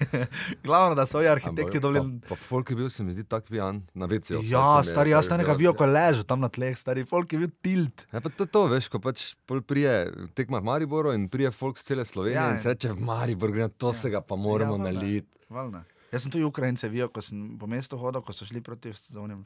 Glavno, 0.64 0.94
da 0.94 1.04
so 1.04 1.18
ovi 1.18 1.28
arhitekti 1.28 1.78
dobili. 1.78 2.20
Pa, 2.20 2.28
pa 2.28 2.36
folk 2.38 2.70
je 2.70 2.76
bil, 2.76 2.88
se 2.90 3.04
mi 3.04 3.12
zdi, 3.12 3.24
tak 3.24 3.44
pijan 3.44 3.82
na 3.94 4.06
WC. 4.06 4.40
Ja, 4.42 4.80
stari, 4.82 5.10
jaz 5.10 5.28
tam 5.28 5.38
nekaj 5.38 5.56
vijo, 5.56 5.74
ko 5.74 5.86
leže 5.86 6.24
tam 6.24 6.40
na 6.40 6.48
tleh, 6.48 6.74
stari 6.74 7.04
folk 7.04 7.30
je 7.30 7.38
bil 7.38 7.52
tilt. 7.60 8.06
Ja, 8.08 8.20
pa 8.20 8.30
to, 8.30 8.46
to 8.46 8.66
veš, 8.66 8.88
ko 8.88 8.98
pač 8.98 9.34
pol 9.44 9.60
prije 9.62 9.92
tekma 10.34 10.58
v 10.58 10.64
Mariboru 10.64 11.12
in 11.12 11.28
prije 11.28 11.52
folk 11.52 11.78
z 11.78 11.84
cele 11.84 12.04
Slovenije 12.04 12.34
Ja, 12.34 12.42
ja, 12.42 12.50
in 12.50 12.56
in- 12.56 12.62
se 12.62 12.68
reče 12.68 12.90
v 12.90 13.00
Maribor, 13.02 13.52
gre, 13.52 13.68
to 13.70 13.88
ja. 13.88 13.92
se 13.94 14.10
ga 14.10 14.20
pa 14.22 14.34
moramo 14.36 14.74
Ja, 14.74 14.78
ja, 14.78 14.84
valjda. 14.84 14.98
naliti. 14.98 15.28
Valjda. 15.50 15.84
Jaz 16.12 16.22
sem 16.22 16.30
tudi 16.30 16.44
Ukrajince 16.46 16.88
videl, 16.88 17.08
ko 17.10 17.22
sem 17.24 17.56
po 17.58 17.66
mestu 17.66 17.98
hodil, 17.98 18.22
ko 18.22 18.34
so 18.34 18.46
šli 18.46 18.60
proti 18.62 18.92
onem 19.18 19.42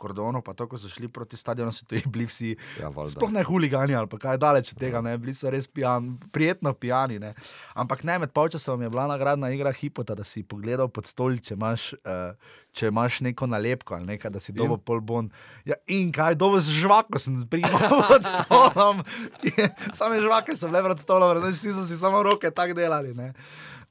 kordonu, 0.00 0.42
pa 0.42 0.54
to, 0.56 0.66
ko 0.66 0.78
so 0.80 0.90
šli 0.90 1.08
proti 1.08 1.38
stadionu, 1.38 1.72
so 1.72 1.86
tudi 1.86 2.02
bili 2.10 2.26
vsi. 2.26 2.56
Ja, 2.80 2.90
valjda. 2.90 3.14
Sploh 3.14 3.30
ne 3.34 3.44
huligani 3.46 3.94
ali 3.94 4.20
kaj 4.20 4.40
daleč 4.42 4.72
od 4.74 4.80
tega, 4.82 5.02
ne, 5.04 5.14
bili 5.20 5.34
so 5.36 5.50
res 5.52 5.68
pijani, 5.70 6.16
prijetno 6.34 6.74
pijani. 6.74 7.20
Ne. 7.22 7.34
Ampak 7.78 8.02
ne, 8.04 8.18
med 8.24 8.34
polčasom 8.34 8.82
je 8.82 8.90
bila 8.90 9.06
nagradna 9.10 9.52
igra 9.54 9.72
Hipota, 9.72 10.18
da 10.18 10.26
si 10.26 10.42
pogledal 10.42 10.90
pod 10.90 11.06
stol, 11.06 11.38
če 11.38 11.54
imaš, 11.54 11.92
uh, 12.02 12.58
če 12.74 12.90
imaš 12.90 13.22
neko 13.28 13.46
nalepko 13.50 13.94
ali 13.94 14.14
nekaj, 14.14 14.34
da 14.34 14.42
si 14.42 14.56
dobo 14.56 14.76
pol 14.76 15.00
bon. 15.00 15.30
Ja, 15.68 15.78
in 15.86 16.10
kaj, 16.14 16.34
dobo 16.40 16.58
z 16.58 16.74
žvako 16.82 17.22
sem 17.22 17.38
primal 17.50 17.78
pod 18.10 18.26
stolom. 18.26 19.04
Same 19.98 20.18
žvake 20.18 20.58
so 20.58 20.70
bile 20.70 20.82
pred 20.90 21.02
stolom, 21.02 21.36
razumeš, 21.38 21.62
vsi 21.62 21.78
so 21.78 21.86
si 21.86 21.98
samo 22.00 22.24
roke 22.26 22.50
tako 22.50 22.74
delali. 22.78 23.14
Ne. 23.14 23.32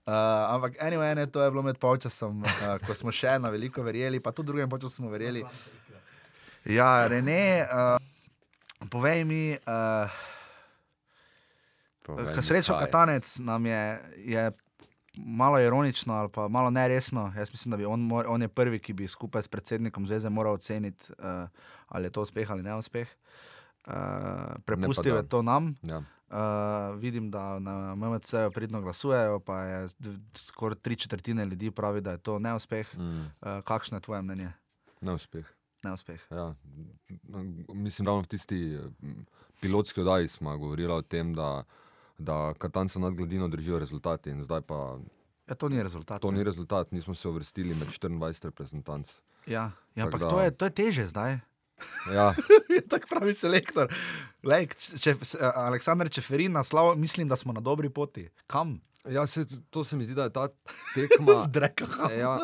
Uh, 0.10 0.56
ampak 0.56 0.82
anyway, 0.82 1.14
ne, 1.14 1.28
to 1.30 1.42
je 1.42 1.52
bilo 1.52 1.62
med 1.62 1.78
polčasom, 1.78 2.42
uh, 2.42 2.78
ko 2.82 2.96
smo 2.98 3.12
še 3.14 3.36
na 3.38 3.52
veliko 3.54 3.84
verjeli, 3.86 4.18
pa 4.18 4.34
tudi 4.34 4.50
v 4.50 4.50
drugem 4.54 4.72
polčasu 4.72 5.04
smo 5.04 5.12
verjeli. 5.14 5.44
Ja, 6.66 7.06
Rene, 7.06 7.68
uh, 7.70 8.88
povej 8.90 9.22
mi, 9.30 9.54
uh, 9.54 10.10
Povej 12.02 12.34
mi, 12.34 12.42
srečo. 12.42 12.74
Katanec 12.74 13.30
nam 13.46 13.70
je, 13.70 13.84
je 14.34 14.48
malo 15.14 15.62
ironično 15.62 16.18
ali 16.24 16.34
pa 16.34 16.48
malo 16.50 16.74
neresno. 16.74 17.30
Jaz 17.38 17.54
mislim, 17.54 17.72
da 17.72 17.78
bi 17.78 17.86
on, 17.86 18.02
mor- 18.02 18.26
on 18.26 18.42
je 18.42 18.50
prvi, 18.50 18.82
ki 18.82 18.98
bi 18.98 19.06
skupaj 19.08 19.46
s 19.46 19.54
predsednikom 19.54 20.10
zveze 20.10 20.34
moral 20.34 20.58
oceniti, 20.58 21.14
uh, 21.22 21.46
ali 21.94 22.10
je 22.10 22.18
to 22.18 22.26
uspeh 22.26 22.50
ali 22.50 22.66
neuspeh. 22.66 23.06
Uh, 23.06 23.50
prepustil 24.60 25.12
da. 25.12 25.18
je 25.18 25.28
to 25.28 25.42
nam. 25.42 25.76
Ja. 25.84 25.98
Uh, 26.28 26.36
vidim, 26.96 27.32
da 27.32 27.60
na 27.60 27.96
MMC-ju 27.96 28.52
pridno 28.52 28.82
glasujejo, 28.82 29.40
pa 29.40 29.60
je 29.60 29.88
skoraj 30.36 30.76
tri 30.78 30.96
četrtine 30.96 31.46
ljudi 31.46 31.72
pravi, 31.72 32.02
da 32.02 32.12
je 32.12 32.18
to 32.20 32.40
neuspeh. 32.40 32.98
Mm, 32.98 33.20
Uh, 33.20 33.28
kakšno 33.64 33.98
je 33.98 34.02
tvoje 34.02 34.22
mnenje? 34.22 34.52
neuspeh. 35.02 35.46
Neuspeh. 35.84 36.22
Ja. 36.32 36.56
Mislim, 37.70 38.06
ravno 38.06 38.22
v 38.22 38.28
tisti 38.28 38.74
eh, 38.74 38.80
m, 39.02 39.26
pilotski 39.60 40.02
oddaji 40.02 40.28
smo 40.28 40.58
govorili 40.58 40.94
o 40.94 41.02
tem, 41.02 41.34
da, 41.34 41.64
da 42.18 42.54
Katanca 42.54 43.00
nad 43.00 43.14
gladino 43.14 43.48
držijo 43.48 43.80
rezultati 43.80 44.44
zdaj 44.44 44.62
pa 44.62 44.98
Ja, 45.48 45.56
to 45.56 45.70
ni 45.70 45.84
rezultat. 45.84 46.22
to 46.22 46.32
ne. 46.32 46.38
ni 46.38 46.44
rezultat, 46.44 46.92
nismo 46.92 47.16
se 47.16 47.28
uvrstili 47.28 47.76
med 47.76 47.88
24 47.90 48.46
reprezentanc. 48.46 49.12
Ja, 49.48 49.72
ja 49.96 50.06
ampak 50.06 50.22
da- 50.22 50.30
to 50.30 50.42
je, 50.42 50.52
to 50.52 50.66
je 50.66 50.72
teže 50.72 51.08
zdaj. 51.08 51.40
Ja, 52.14 52.34
tako 52.92 53.08
pravi 53.10 53.34
selektor. 53.34 53.94
Lej, 54.44 54.70
če, 55.00 55.16
Aleksandr 55.56 56.10
Čeferin, 56.10 56.52
naslov, 56.52 56.96
mislim, 56.98 57.28
da 57.28 57.36
smo 57.36 57.54
na 57.54 57.62
dobri 57.62 57.90
poti. 57.90 58.30
Kam? 58.48 58.80
ja 59.10 59.28
se, 59.28 59.46
to 59.70 59.84
se 59.84 59.96
mi 59.98 60.04
zdi, 60.06 60.14
da 60.16 60.24
je 60.24 60.30
ta 60.30 60.48
tekma. 60.96 61.46
Dreka. 61.48 61.88
Ja, 62.14 62.40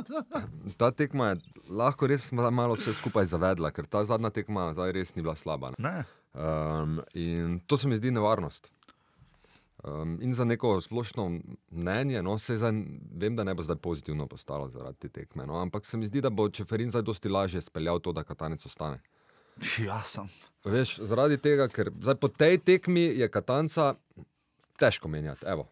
ta 0.77 0.91
tekma 0.91 1.29
je 1.29 1.35
lahko 1.69 2.07
res 2.07 2.31
ma- 2.31 2.49
malo 2.49 2.75
vse 2.75 2.93
skupaj 2.93 3.25
zavedla, 3.25 3.71
ker 3.71 3.85
ta 3.85 4.05
zadnja 4.05 4.29
tekma 4.29 4.71
zdaj 4.73 4.91
res 4.91 5.15
ni 5.15 5.21
bila 5.21 5.35
slaba. 5.35 5.73
ne. 5.77 5.89
Ne. 5.89 6.05
Um, 6.35 6.99
in 7.13 7.59
to 7.67 7.77
se 7.77 7.87
mi 7.87 7.95
zdi 7.95 8.11
nevarnost. 8.11 8.71
Um, 9.83 10.17
in 10.21 10.33
za 10.33 10.43
neko 10.45 10.81
splošno 10.81 11.39
mnenje, 11.71 12.23
no, 12.23 12.39
se 12.39 12.57
zdaj, 12.57 12.71
vem, 13.13 13.35
da 13.35 13.43
ne 13.43 13.53
bo 13.53 13.63
zdaj 13.63 13.75
pozitivno 13.75 14.27
postalo 14.27 14.67
zaradi 14.69 14.97
te 14.97 15.09
tekme, 15.09 15.45
no, 15.45 15.61
ampak 15.61 15.85
se 15.85 15.97
mi 15.97 16.07
zdi, 16.07 16.21
da 16.21 16.29
bo 16.29 16.49
Čeferin 16.49 16.89
zdaj 16.89 17.01
dosti 17.01 17.29
lažje 17.29 17.61
speljal 17.61 17.99
to, 17.99 18.11
da 18.11 18.23
Katanec 18.23 18.65
ostane. 18.65 18.99
Ja, 19.79 20.01
sem. 20.03 20.27
Veš, 20.65 20.97
zaradi 21.07 21.37
tega, 21.37 21.69
ker 21.71 21.91
zdaj 22.01 22.17
po 22.19 22.27
tej 22.27 22.57
tekmi 22.57 23.05
je 23.15 23.27
Katanca 23.31 23.93
težko 24.79 25.07
menjati. 25.07 25.45
Evo. 25.47 25.69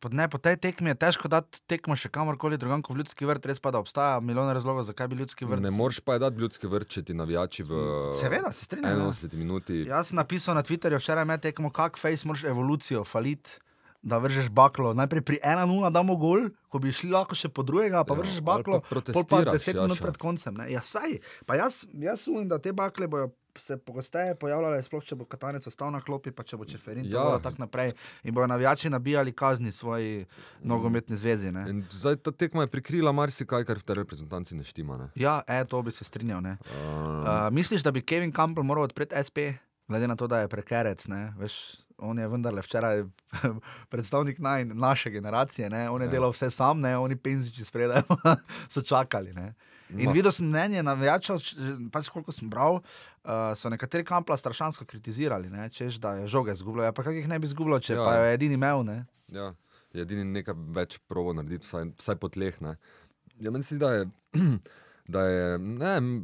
Po, 0.00 0.10
ne, 0.12 0.28
po 0.28 0.36
tej 0.36 0.58
tekmi 0.60 0.92
je 0.92 0.98
težko 1.00 1.30
dati 1.32 1.60
tekmo 1.70 1.96
še 1.96 2.10
kamorkoli 2.12 2.58
drugam 2.60 2.82
kot 2.84 2.92
v 2.92 3.00
ljudski 3.00 3.28
vrt, 3.28 3.46
res 3.48 3.60
pa 3.62 3.72
da 3.72 3.80
obstaja 3.80 4.18
milijon 4.20 4.50
razlogov, 4.52 4.84
zakaj 4.84 5.08
bi 5.08 5.20
ljudski 5.22 5.48
vrt. 5.48 5.64
Ne 5.64 5.72
moreš 5.72 6.00
pa 6.04 6.18
je 6.18 6.24
dati 6.26 6.42
ljudski 6.42 6.68
vrt, 6.68 6.90
če 6.92 7.02
ti 7.08 7.16
navijači 7.16 7.64
v 7.64 7.80
Seveda, 8.18 8.52
se 8.52 8.68
strinjam. 8.68 9.00
ja. 9.00 9.06
81 9.08 9.40
minuti. 9.40 9.78
Jaz 9.88 10.12
sem 10.12 10.20
napisal 10.20 10.58
na 10.58 10.64
Twitterju 10.66 11.00
včeraj 11.00 11.24
med 11.28 11.44
tekmo, 11.44 11.72
kak 11.72 11.96
face 12.00 12.28
moraš 12.28 12.44
evolucijo 12.44 13.04
faliti. 13.08 13.56
Da 14.02 14.18
vržeš 14.18 14.46
baklo, 14.48 14.94
najprej 14.94 15.22
pri 15.26 15.36
1-0 15.42 15.90
damo 15.90 16.14
gol, 16.16 16.48
ko 16.70 16.78
bi 16.78 16.92
šli 16.94 17.10
lahko 17.10 17.34
še 17.34 17.48
po 17.48 17.62
drugega, 17.62 18.04
pa 18.06 18.14
Ja, 18.14 18.20
vržeš 18.20 18.40
baklo, 18.40 18.78
pa 18.80 18.88
pol 18.88 19.26
pa 19.26 19.42
protestiraš, 19.42 19.58
10 19.58 19.74
minut 19.74 19.98
Jaša. 19.98 20.04
pred 20.06 20.16
koncem. 20.16 20.54
Ne? 20.54 20.70
Ja, 20.70 20.80
saj, 20.80 21.18
pa 21.46 21.58
jaz, 21.58 21.82
jaz 21.92 22.22
sumim, 22.22 22.46
da 22.48 22.58
te 22.58 22.72
bakle 22.72 23.08
bojo 23.08 23.32
se 23.58 23.74
pogosteje 23.76 24.36
pojavljale, 24.38 24.78
sploh 24.82 25.02
če 25.02 25.16
bo 25.18 25.24
Katanec 25.26 25.66
ostal 25.66 25.90
na 25.90 25.98
klopi, 25.98 26.30
pa 26.30 26.46
če 26.46 26.54
bo 26.56 26.62
Čeferin 26.64 27.02
Ja. 27.10 27.24
ja. 27.26 27.38
tako 27.42 27.58
naprej. 27.58 27.90
In 28.22 28.30
bojo 28.30 28.46
navijači 28.46 28.86
nabijali 28.86 29.32
kazni 29.34 29.72
svoji 29.72 30.26
nogometni 30.62 31.16
zvezi. 31.18 31.50
Zdaj 31.90 32.16
ta 32.22 32.30
tekma 32.30 32.62
je 32.62 32.70
prikrila 32.70 33.10
marsikaj, 33.12 33.64
kar 33.64 33.78
v 33.78 33.82
tej 33.82 33.96
reprezentanci 33.96 34.54
ne 34.54 34.62
štima. 34.62 34.94
Ne? 34.96 35.06
Ja, 35.16 35.42
e, 35.42 35.64
to 35.64 35.82
bi 35.82 35.90
se 35.90 36.04
strinjal. 36.04 36.38
ne. 36.40 36.54
Um, 36.70 37.18
Uh, 37.18 37.50
misliš, 37.50 37.82
da 37.82 37.90
bi 37.90 38.00
Kevin 38.00 38.30
Campbell 38.32 38.62
moral 38.64 38.84
odpreti 38.84 39.14
SP, 39.18 39.58
glede 39.88 40.06
na 40.06 40.14
to, 40.16 40.26
da 40.26 40.38
je 40.38 40.48
prekerec, 40.48 41.08
ne? 41.08 41.34
veš, 41.36 41.82
on 41.98 42.18
je 42.18 42.28
vendarle 42.28 42.62
včeraj 42.62 43.04
predstavnik 43.88 44.38
naj, 44.38 44.64
naše 44.66 45.10
generacije, 45.10 45.70
ne? 45.70 45.90
on 45.90 46.00
je 46.00 46.06
Ja. 46.06 46.10
delal 46.10 46.30
vse 46.30 46.50
sam, 46.50 46.80
ne? 46.80 46.96
oni 46.96 47.16
penziči 47.16 47.64
spredaj 47.64 48.02
so 48.68 48.82
čakali. 48.82 49.32
Ne? 49.32 49.54
In 49.90 50.04
Ma. 50.04 50.12
videl 50.12 50.30
sem 50.30 50.46
mnenje 50.46 50.82
navijačev, 50.82 51.38
pač 51.90 52.08
koliko 52.08 52.32
sem 52.32 52.50
bral, 52.50 52.74
uh, 52.74 52.82
so 53.54 53.68
nekateri 53.68 54.04
kampla 54.04 54.36
strašansko 54.36 54.84
kritizirali, 54.84 55.50
ne? 55.50 55.70
češ 55.70 55.94
da 55.94 56.14
je 56.14 56.26
žoge 56.26 56.54
zgubljal. 56.54 56.84
Ja, 56.84 56.92
pa 56.92 57.02
kakih 57.02 57.28
ne 57.28 57.38
bi 57.38 57.46
zgubljal, 57.46 57.80
če 57.80 57.94
Ja. 57.94 57.98
ja. 57.98 58.04
pa 58.04 58.14
je 58.16 58.34
edini 58.34 58.54
imel. 58.54 58.84
Ne? 58.84 58.98
Ja, 59.28 59.54
je 59.92 60.02
edini 60.02 60.24
nekaj 60.24 60.54
več 60.70 60.98
provo 61.00 61.32
narediti, 61.32 61.64
vsaj, 61.64 61.92
vsaj 61.96 62.16
po 62.16 62.28
tleh. 62.28 62.60
Ne. 62.60 62.76
Ja, 63.38 63.50
meni 63.50 63.64
se 63.64 63.74
zdi, 63.74 63.80
da 63.80 63.92
je. 63.92 64.06
Da 65.08 65.22
je, 65.24 65.58
ne, 65.58 66.20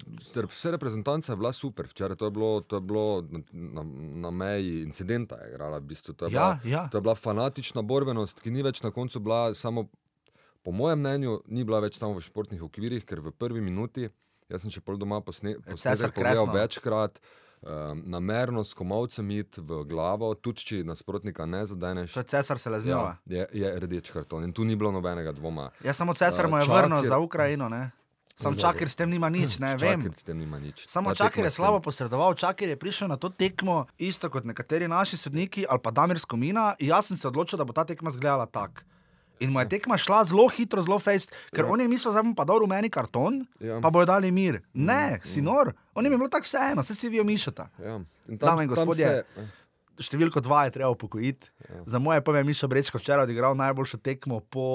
vse 0.48 0.70
reprezentance 0.70 1.32
je 1.32 1.36
bila 1.36 1.52
super. 1.52 1.86
Včeraj 1.88 2.16
to 2.16 2.24
je 2.24 2.30
bilo, 2.30 2.60
to 2.60 2.76
je 2.76 2.80
bilo 2.80 3.24
na, 3.50 3.82
na, 4.20 4.30
meji 4.30 4.82
incidenta. 4.82 5.36
Je 5.40 5.54
igrala, 5.54 5.78
v 5.78 5.80
bistvu. 5.80 6.12
to, 6.12 6.26
je 6.26 6.34
Ja, 6.34 6.58
bila, 6.62 6.76
ja. 6.76 6.88
to 6.88 6.98
je 6.98 7.02
bila 7.02 7.14
fanatična 7.14 7.82
borbenost, 7.82 8.40
ki 8.40 8.50
ni 8.50 8.62
več 8.62 8.82
na 8.82 8.90
koncu 8.90 9.20
bila 9.20 9.54
samo, 9.54 9.88
po 10.62 10.72
mojem 10.72 11.00
mnenju, 11.00 11.40
ni 11.46 11.64
bila 11.64 11.80
več 11.80 11.96
samo 11.98 12.12
v 12.12 12.20
športnih 12.20 12.62
okvirih, 12.62 13.08
ker 13.08 13.24
v 13.24 13.32
prvi 13.32 13.64
minuti, 13.64 14.10
jaz 14.52 14.62
sem 14.62 14.70
še 14.70 14.84
pol 14.84 15.00
doma 15.00 15.22
posne, 15.24 15.56
Cesar 15.56 15.72
posnetek 15.72 16.14
pogledal 16.20 16.52
večkrat, 16.52 17.18
um, 17.64 18.04
namerno 18.04 18.64
s 18.64 18.76
komovcem 18.76 19.30
iti 19.30 19.64
v 19.64 19.80
glavo, 19.88 20.34
tudi 20.36 20.60
če 20.60 20.84
nasprotnika 20.84 21.48
ne 21.48 21.64
zadeneš. 21.64 22.12
To 22.12 22.20
je 22.20 22.32
cesar 22.36 22.60
se 22.60 22.70
laznjava. 22.70 23.16
Ja, 23.24 23.48
je, 23.48 23.64
je 23.64 23.74
rdeč 23.80 24.12
karton 24.12 24.44
in 24.44 24.52
tu 24.52 24.64
ni 24.64 24.76
bilo 24.76 24.92
nobenega 24.92 25.32
dvoma. 25.32 25.70
Ja, 25.84 25.96
samo 25.96 26.12
cesar 26.12 26.44
Uh, 26.44 26.50
mu 26.52 26.60
je 26.60 26.68
vrnil 26.68 27.08
za 27.08 27.16
Ukrajino. 27.18 27.72
Ne? 27.72 27.90
Sam 28.36 28.56
čakir 28.56 28.88
s 28.88 28.96
tem 28.96 29.06
nima 29.06 29.28
nič, 29.28 29.58
ne 29.58 29.76
vem. 29.80 30.02
Nima 30.28 30.58
nič. 30.58 30.86
Samo 30.86 31.14
tekma 31.14 31.44
je 31.44 31.50
slabo 31.52 31.78
posredoval, 31.80 32.34
Čakir 32.34 32.68
je 32.68 32.76
prišel 32.76 33.06
na 33.06 33.16
to 33.16 33.28
tekmo, 33.28 33.86
isto 33.96 34.26
kot 34.26 34.42
nekateri 34.42 34.88
naši 34.88 35.14
sodniki 35.16 35.62
ali 35.64 35.78
pa 35.78 35.90
Damir 35.90 36.18
Skomina. 36.18 36.74
in 36.76 36.88
Jaz 36.88 37.06
sem 37.06 37.16
se 37.16 37.28
odločil, 37.28 37.54
da 37.54 37.64
bo 37.64 37.70
ta 37.70 37.84
tekma 37.84 38.10
izgledala 38.10 38.46
tako. 38.46 38.82
In 39.40 39.50
mu 39.50 39.58
je 39.58 39.68
tekma 39.68 39.94
šla 39.96 40.24
zelo 40.24 40.46
hitro, 40.48 40.78
zelo 40.80 40.98
fejst, 40.98 41.30
ker 41.50 41.64
Ja. 41.64 41.70
on 41.70 41.80
je 41.80 41.88
mislil, 41.88 42.10
da 42.10 42.22
bo 42.22 42.34
pa 42.34 42.44
dal 42.44 42.58
rumeni 42.58 42.86
karton, 42.88 43.46
Ja. 43.60 43.78
pa 43.80 43.90
bojo 43.90 44.04
dali 44.04 44.30
mir. 44.30 44.62
Ne, 44.72 45.18
si 45.20 45.40
nor, 45.40 45.74
on 45.92 46.04
je 46.04 46.10
bilo 46.10 46.28
tako 46.28 46.42
vseeno, 46.44 46.82
vse 46.82 46.94
si 46.94 47.08
vi 47.08 47.20
omišljate. 47.20 47.66
Ja. 47.78 47.98
In 48.26 48.36
Dame 48.36 48.62
in 48.62 48.68
tam 48.68 48.74
gospodje, 48.76 49.06
se- 49.24 49.48
Številko 49.96 50.40
dva 50.40 50.64
je 50.64 50.70
treba 50.72 50.90
upokojiti. 50.90 51.50
Ja. 51.64 51.82
Za 51.86 51.98
moje 52.00 52.18
pojme 52.20 52.40
je 52.40 52.44
Mišo 52.44 52.66
Brečko 52.66 52.98
včeraj 52.98 53.22
odigral 53.24 53.54
najboljšo 53.54 53.96
tekmo 53.98 54.40
po 54.42 54.66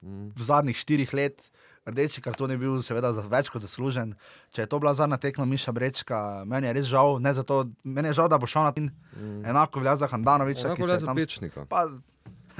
Mm. 0.00 0.30
zadnjih 0.36 0.76
štirih 0.76 1.10
let. 1.12 1.42
Rdeči 1.90 2.22
karton 2.22 2.50
je 2.50 2.58
bil 2.58 2.82
seveda 2.82 3.12
za 3.12 3.22
več 3.26 3.48
kot 3.52 3.62
zaslužen. 3.62 4.14
Če 4.54 4.62
je 4.62 4.66
to 4.70 4.78
bila 4.78 4.94
zadnja 4.94 5.18
tekma 5.20 5.44
Miša 5.44 5.72
Brečka, 5.72 6.44
meni 6.46 6.66
je 6.70 6.76
res 6.78 6.86
žal, 6.90 7.18
ne 7.20 7.32
zato, 7.34 7.64
meni 7.84 8.08
je 8.10 8.18
žal, 8.20 8.28
da 8.30 8.38
bo 8.38 8.46
šel 8.46 8.68
na 8.68 8.72
tin. 8.72 8.90
Mm. 9.16 9.42
Enako 9.50 9.80
velja 9.82 9.96
za 9.96 10.06
Handanoviča, 10.10 10.68
Enako 10.70 10.82
ki 10.82 10.88
se 10.88 10.94
je 10.94 11.00
tam 11.04 11.16
Pečnika. 11.16 11.66
Pa... 11.68 11.86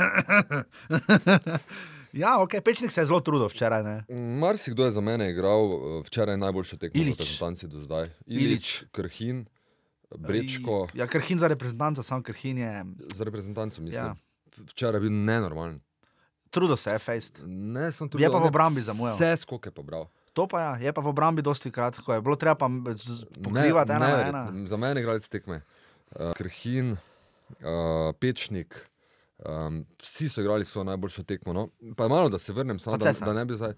ja, 2.13 2.43
ok, 2.43 2.51
Pečnik 2.65 2.91
se 2.91 3.01
je 3.01 3.07
zelo 3.07 3.21
trudil 3.21 3.49
včeraj. 3.49 3.83
Ne? 3.83 4.05
Marsikdo 4.41 4.85
je 4.85 4.91
za 4.91 5.01
mene 5.01 5.31
igral 5.31 5.61
eh, 5.63 6.03
včeraj 6.07 6.37
najboljšo 6.37 6.77
tekmo 6.77 7.03
v 7.03 7.07
reprezentanci 7.15 7.69
do 7.69 7.81
zdaj. 7.81 8.11
Ilić. 8.27 8.45
Ilič, 8.45 8.85
Krhin, 8.93 9.47
Brečko, 10.19 10.89
Ja, 10.95 11.07
Krhin 11.07 11.39
za 11.39 11.49
reprezentanco, 11.49 12.03
sam 12.03 12.23
Krhin 12.23 12.59
je. 12.59 12.85
za 13.15 13.25
reprezentanco 13.25 13.83
mislim. 13.83 14.07
Ja. 14.07 14.15
Včeraj 14.57 14.97
je 14.97 15.01
bil 15.01 15.13
nenormalen. 15.13 15.81
Trudil 16.51 16.77
se 16.77 16.91
je, 16.91 16.99
fejst. 16.99 17.41
Ne, 17.47 17.93
sem 17.93 18.11
Je 18.19 18.31
pa 18.31 18.39
v 18.39 18.47
obrambi 18.47 18.81
zamujal. 18.81 19.15
Vse 19.15 19.37
skoke 19.37 19.71
pobral. 19.71 20.09
To 20.33 20.47
pa 20.47 20.61
ja, 20.61 20.73
je 20.79 20.93
pa 20.93 21.01
v 21.01 21.09
obrambi 21.09 21.43
dosti 21.43 21.71
krat, 21.71 21.99
ko 21.99 22.15
je 22.15 22.21
bilo 22.21 22.37
treba 22.37 22.55
pa 22.55 22.67
z- 22.95 23.27
pokrivati 23.43 23.93
ena 23.93 24.07
na 24.07 24.29
ena. 24.29 24.43
Za 24.67 24.77
mene 24.77 25.01
igralec 25.01 25.27
tekme. 25.29 25.63
Uh, 26.11 26.33
Krhin, 26.35 26.93
uh, 26.93 28.11
Pečnik, 28.15 28.75
um, 29.39 29.87
vsi 29.99 30.29
so 30.29 30.41
igrali 30.41 30.65
svojo 30.65 30.85
najboljšo 30.85 31.23
tekmo. 31.23 31.53
No. 31.53 31.69
Pa 31.97 32.09
malo, 32.09 32.29
da 32.29 32.39
se 32.39 32.53
vrnem, 32.53 32.79
samo 32.79 32.97
da, 32.97 33.13
da 33.13 33.33
ne 33.33 33.45
bi 33.45 33.55
zdaj. 33.55 33.75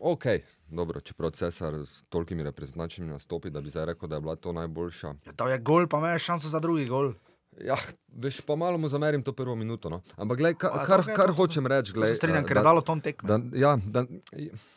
Ok, 0.00 0.24
dobro, 0.68 1.00
čeprav 1.00 1.30
Cesar 1.30 1.74
s 1.74 2.02
tolkimi 2.02 2.42
reprezentančnimi 2.42 3.10
nastopi, 3.10 3.50
da 3.50 3.60
bi 3.60 3.70
zdaj 3.70 3.86
rekel, 3.86 4.08
da 4.08 4.16
je 4.16 4.20
bila 4.20 4.36
to 4.36 4.52
najboljša. 4.52 5.14
Ja, 5.26 5.32
to 5.32 5.48
je 5.48 5.58
gol, 5.58 5.86
pa 5.86 5.98
imaš 5.98 6.22
šanso 6.22 6.48
za 6.48 6.60
drugi 6.60 6.86
gol. 6.86 7.12
Ja, 7.60 7.76
veš, 8.08 8.40
pa 8.40 8.56
malo 8.56 8.78
mu 8.78 8.88
zamerim 8.88 9.22
to 9.22 9.32
prvo 9.32 9.52
minuto. 9.54 9.90
No. 9.92 10.00
Ampak, 10.16 10.38
glej, 10.38 10.54
ka, 10.56 10.72
A, 10.72 10.86
kar, 10.86 11.04
kar 11.04 11.28
se- 11.28 11.36
hočem 11.36 11.66
reči, 11.66 11.92
glej, 11.92 12.08
se 12.08 12.14
strinjam, 12.14 12.44
ker 12.44 12.56
je 12.56 12.62
dalo 12.64 12.80
ton 12.80 13.00
tekme. 13.00 13.28
Da, 13.28 13.36
ja, 13.52 13.76
da, 13.76 14.06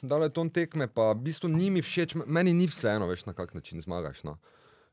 dalo 0.02 0.24
je 0.24 0.30
ton 0.30 0.50
tekme, 0.50 0.88
pa 0.88 1.14
v 1.14 1.24
bistvu 1.24 1.48
ni 1.48 1.70
mi 1.70 1.80
všeč, 1.80 2.16
meni 2.28 2.52
ni 2.54 2.68
vseeno, 2.68 3.08
veš, 3.08 3.26
na 3.26 3.34
kak 3.34 3.54
način 3.54 3.80
zmagaš. 3.82 4.24
No. 4.24 4.36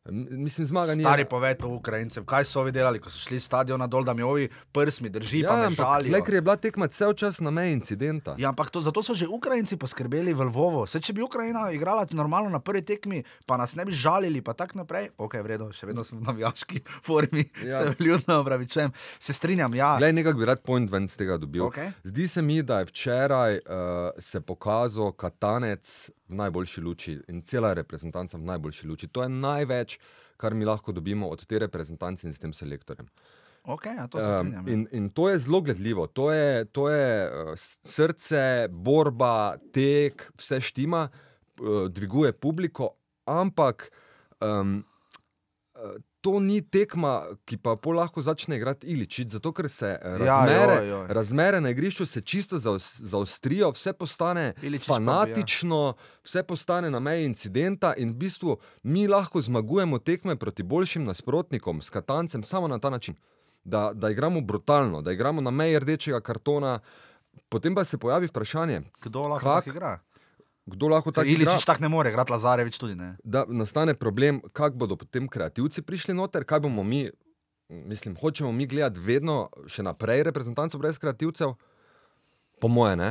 Mislim, 0.05 0.67
zmaga 0.67 0.95
ni. 0.95 1.03
Stari 1.03 1.25
poved 1.25 1.59
to 1.59 1.69
Ukrajincem, 1.69 2.25
kaj 2.27 2.45
so 2.45 2.61
ovi 2.61 2.73
delali, 2.73 2.99
ko 2.99 3.07
so 3.07 3.19
šli 3.19 3.39
s 3.39 3.45
stadiona 3.45 3.87
dol, 3.87 4.03
da 4.03 4.15
mi 4.15 4.23
ovi 4.23 4.49
prsmi 4.73 5.09
drži, 5.09 5.45
pa 5.47 5.55
ja, 5.55 5.67
ampak, 5.67 5.87
žalijo. 5.87 6.09
glej, 6.09 6.23
ker 6.23 6.35
je 6.35 6.41
bila 6.41 6.57
tekma 6.57 6.89
cel 6.89 7.13
čas 7.13 7.39
na 7.41 7.51
meji 7.51 7.73
incidenta. 7.73 8.35
Ja, 8.39 8.49
ampak 8.49 8.71
to, 8.71 8.81
zato 8.81 9.03
so 9.03 9.15
že 9.15 9.29
Ukrajinci 9.29 9.77
poskrbeli 9.77 10.35
v 10.35 10.43
Lvovu. 10.43 10.87
Se, 10.87 10.99
če 10.99 11.13
bi 11.13 11.23
Ukrajina 11.23 11.71
igrala 11.71 12.03
normalno 12.11 12.51
na 12.51 12.59
prvi 12.59 12.83
tekmi, 12.83 13.23
pa 13.47 13.57
nas 13.57 13.77
ne 13.77 13.85
bi 13.85 13.93
žalili, 13.93 14.43
pa 14.43 14.53
tako 14.53 14.79
naprej, 14.79 15.13
ok, 15.17 15.39
vredno, 15.39 15.71
še 15.71 15.87
vedno 15.87 16.03
sem 16.05 16.19
v 16.19 16.27
navijaški 16.27 16.83
formi, 17.07 17.47
Ja. 17.63 17.79
se 17.79 17.95
vljudno 17.99 18.41
opravičujem. 18.41 18.91
Se 19.21 19.33
strinjam, 19.33 19.75
ja. 19.75 19.95
Glej, 19.99 20.13
nekaj 20.13 20.35
bi 20.35 20.45
rad 20.45 20.63
point 20.63 20.91
ven 20.91 21.07
z 21.07 21.17
tega 21.17 21.39
dobil. 21.39 21.63
Okej. 21.63 21.93
Zdi 22.03 22.27
se 22.29 22.43
mi, 22.43 22.59
da 22.63 22.79
je 22.79 22.91
včeraj 22.91 23.55
uh, 23.55 23.63
se 24.19 24.41
pokazal 24.41 25.13
Katanec 25.13 26.11
v 26.33 26.41
najboljši 26.41 26.81
luči 26.81 27.19
in 27.29 27.43
cela 27.47 27.75
reprezentanca 27.77 28.41
v 28.41 28.49
najboljši 28.49 28.89
luči. 28.89 29.09
To 29.13 29.23
je 29.23 29.31
največ, 29.33 29.99
kar 30.37 30.55
mi 30.55 30.67
lahko 30.69 30.93
dobimo 30.93 31.29
od 31.29 31.47
te 31.47 31.61
reprezentance 31.63 32.27
in 32.27 32.35
s 32.35 32.43
tem 32.43 32.53
selektorjem. 32.57 33.09
Okay, 33.63 33.95
to 34.11 34.19
se 34.19 34.41
Um, 34.41 34.69
in, 34.69 34.89
in 34.91 35.11
to 35.11 35.29
je 35.29 35.39
zelo 35.39 35.61
gledljivo. 35.61 36.07
To 36.07 36.33
je, 36.33 36.65
to 36.65 36.89
je 36.91 37.31
uh, 37.31 37.53
srce, 37.57 38.69
borba, 38.69 39.57
tek, 39.73 40.33
vse 40.39 40.61
štima, 40.61 41.09
uh, 41.09 41.87
dviguje 41.89 42.33
publiko, 42.33 42.91
ampak 43.25 43.91
um, 44.41 44.83
uh, 45.75 45.95
to 46.23 46.41
ni 46.41 46.61
tekma, 46.63 47.13
ki 47.45 47.57
pa 47.59 47.75
pol 47.77 47.97
lahko 47.97 48.23
začne 48.23 48.57
igrati 48.57 48.87
iličič, 48.87 49.29
zato 49.29 49.51
ker 49.51 49.67
se 49.69 49.89
eh, 49.93 49.99
Ja, 50.03 50.17
razmere, 50.19 50.77
joj, 50.77 50.89
joj. 50.89 51.07
razmere 51.11 51.61
na 51.61 51.71
igrišču 51.71 52.07
se 52.07 52.21
čisto 52.23 52.59
zaos, 52.59 52.87
zaostrijo, 53.03 53.71
vse 53.71 53.93
postane 53.95 54.55
Iličić 54.61 54.87
pa 54.87 54.95
bi, 54.95 55.03
ja. 55.03 55.07
fanatično, 55.07 55.81
vse 56.23 56.43
postane 56.45 56.91
na 56.91 57.01
meji 57.01 57.27
incidenta 57.27 57.95
in 57.97 58.11
v 58.11 58.17
bistvu 58.17 58.55
mi 58.85 59.09
lahko 59.09 59.43
zmagujemo 59.43 59.99
tekme 60.01 60.37
proti 60.37 60.63
boljšim 60.65 61.05
nasprotnikom, 61.05 61.83
s 61.83 61.91
Katancem, 61.91 62.43
samo 62.43 62.69
na 62.69 62.79
ta 62.79 62.91
način 62.91 63.15
da, 63.65 63.91
da 63.93 64.11
igramo 64.11 64.41
brutalno, 64.43 65.03
da 65.03 65.13
igramo 65.13 65.41
na 65.41 65.51
meji 65.53 65.79
rdečega 65.79 66.21
kartona. 66.23 66.79
Potem 67.49 67.75
pa 67.75 67.85
se 67.85 67.99
pojavi 67.99 68.27
vprašanje, 68.27 68.81
Kdo 69.01 69.21
lahko 69.25 69.49
kak- 69.49 69.67
igra? 69.67 69.99
Kdo 70.67 70.89
lahko 70.89 71.13
tako 71.13 71.29
igra. 71.29 71.43
Iličič 71.43 71.65
tako 71.67 71.83
ne 71.83 71.89
more, 71.89 72.11
igrati 72.11 72.33
Lazarevič 72.33 72.79
tudi 72.79 72.95
ne. 72.95 73.17
Da 73.25 73.45
nastane 73.49 73.95
problem, 73.95 74.41
kako 74.53 74.77
bodo 74.77 74.97
potem 74.97 75.29
kreativci 75.29 75.83
prišli 75.83 76.15
noter, 76.15 76.45
kaj 76.45 76.61
bomo 76.61 76.83
mi, 76.83 77.11
mislim, 77.69 78.17
hočemo 78.17 78.53
mi 78.53 78.67
gledati 78.67 79.01
vedno 79.01 79.49
še 79.67 79.83
naprej 79.83 80.23
reprezentanco 80.31 80.79
brez 80.79 80.99
kreativcev, 81.03 81.55
po 82.61 82.69
moje 82.69 82.97
ne. 82.97 83.11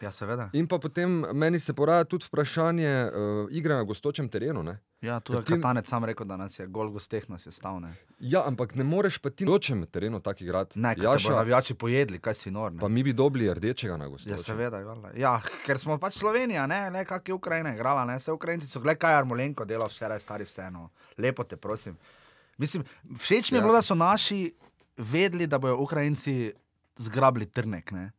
Ja, 0.00 0.10
seveda. 0.10 0.48
In 0.52 0.66
pa 0.66 0.78
potem 0.78 1.08
meni 1.32 1.60
se 1.60 1.72
poraja 1.72 2.04
tudi 2.04 2.24
vprašanje 2.24 2.88
uh, 3.04 3.12
igre 3.50 3.74
na 3.74 3.82
gostočem 3.82 4.28
terenu. 4.28 4.62
Ne? 4.62 4.78
Ja, 5.00 5.20
tu 5.20 5.32
je 5.32 5.38
ti- 5.40 5.52
Katanec 5.52 5.86
sam 5.86 6.04
rekel, 6.04 6.26
da 6.26 6.36
nas 6.36 6.58
je 6.58 6.66
gol 6.66 6.90
gosteh 6.90 7.28
nas 7.28 7.46
je 7.46 7.52
stavne. 7.52 7.92
Ja, 8.18 8.42
ampak 8.42 8.74
ne 8.74 8.84
moreš 8.84 9.18
pa 9.18 9.30
ti 9.30 9.44
na 9.44 9.48
gostočem 9.48 9.86
terenu 9.86 10.20
tako 10.20 10.44
igrati. 10.44 10.78
Ne, 10.78 10.94
Jaša, 10.98 11.28
bodo 11.28 11.36
navijači 11.36 11.74
pojedli, 11.74 12.18
kaj 12.18 12.34
si 12.34 12.50
nor. 12.50 12.72
ne. 12.72 12.78
pa 12.78 12.88
mi 12.88 13.02
bi 13.02 13.12
dobili 13.12 13.54
rdečega 13.54 13.96
na 13.96 14.08
gostočem. 14.08 14.32
Ja, 14.32 14.38
seveda, 14.38 14.78
valjda. 14.78 15.10
ja, 15.14 15.34
ker 15.66 15.78
smo 15.78 15.98
pač 15.98 16.14
Slovenija, 16.14 16.66
ne, 16.66 16.90
ne 16.90 17.04
kak 17.04 17.28
je 17.28 17.34
Ukrajina 17.34 17.72
igrala, 17.72 18.04
ne, 18.04 18.16
vse 18.16 18.32
Ukrajinci 18.32 18.66
so, 18.66 18.80
gledaj, 18.80 18.98
kaj 18.98 19.14
Armolenko 19.14 19.64
delal 19.64 19.88
včeraj, 19.88 20.20
stari 20.20 20.44
vseeno. 20.44 20.88
Lepo 21.18 21.44
te 21.44 21.56
prosim. 21.56 21.96
Mislim, 22.58 22.84
všeč 23.14 23.50
mi 23.50 23.56
je 23.56 23.60
Ja. 23.60 23.62
bilo, 23.62 23.74
da 23.74 23.82
so 23.82 23.94
naši 23.94 24.50
vedeli, 24.96 25.46
da 25.46 25.58
bodo 25.58 25.76
Ukrajinci 25.76 26.52
zgrabili 26.96 27.46
trnek, 27.46 27.92
ne. 27.92 28.10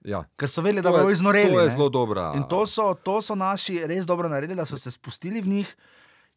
Ja. 0.00 0.24
Ker 0.36 0.48
so 0.48 0.62
vedeli, 0.62 0.82
da 0.82 0.88
To 0.88 0.96
je- 0.96 1.00
bodo 1.00 1.10
iznoreli. 1.10 1.50
To 1.50 1.60
je 1.60 1.70
zelo 1.70 1.88
dobra. 1.88 2.32
In 2.34 2.44
to 2.44 2.66
so, 2.66 2.94
to 2.94 3.22
so 3.22 3.34
naši 3.34 3.86
res 3.86 4.06
dobro 4.06 4.28
naredili, 4.28 4.56
da 4.56 4.64
so 4.64 4.76
se 4.76 4.90
spustili 4.90 5.40
v 5.40 5.48
njih 5.48 5.76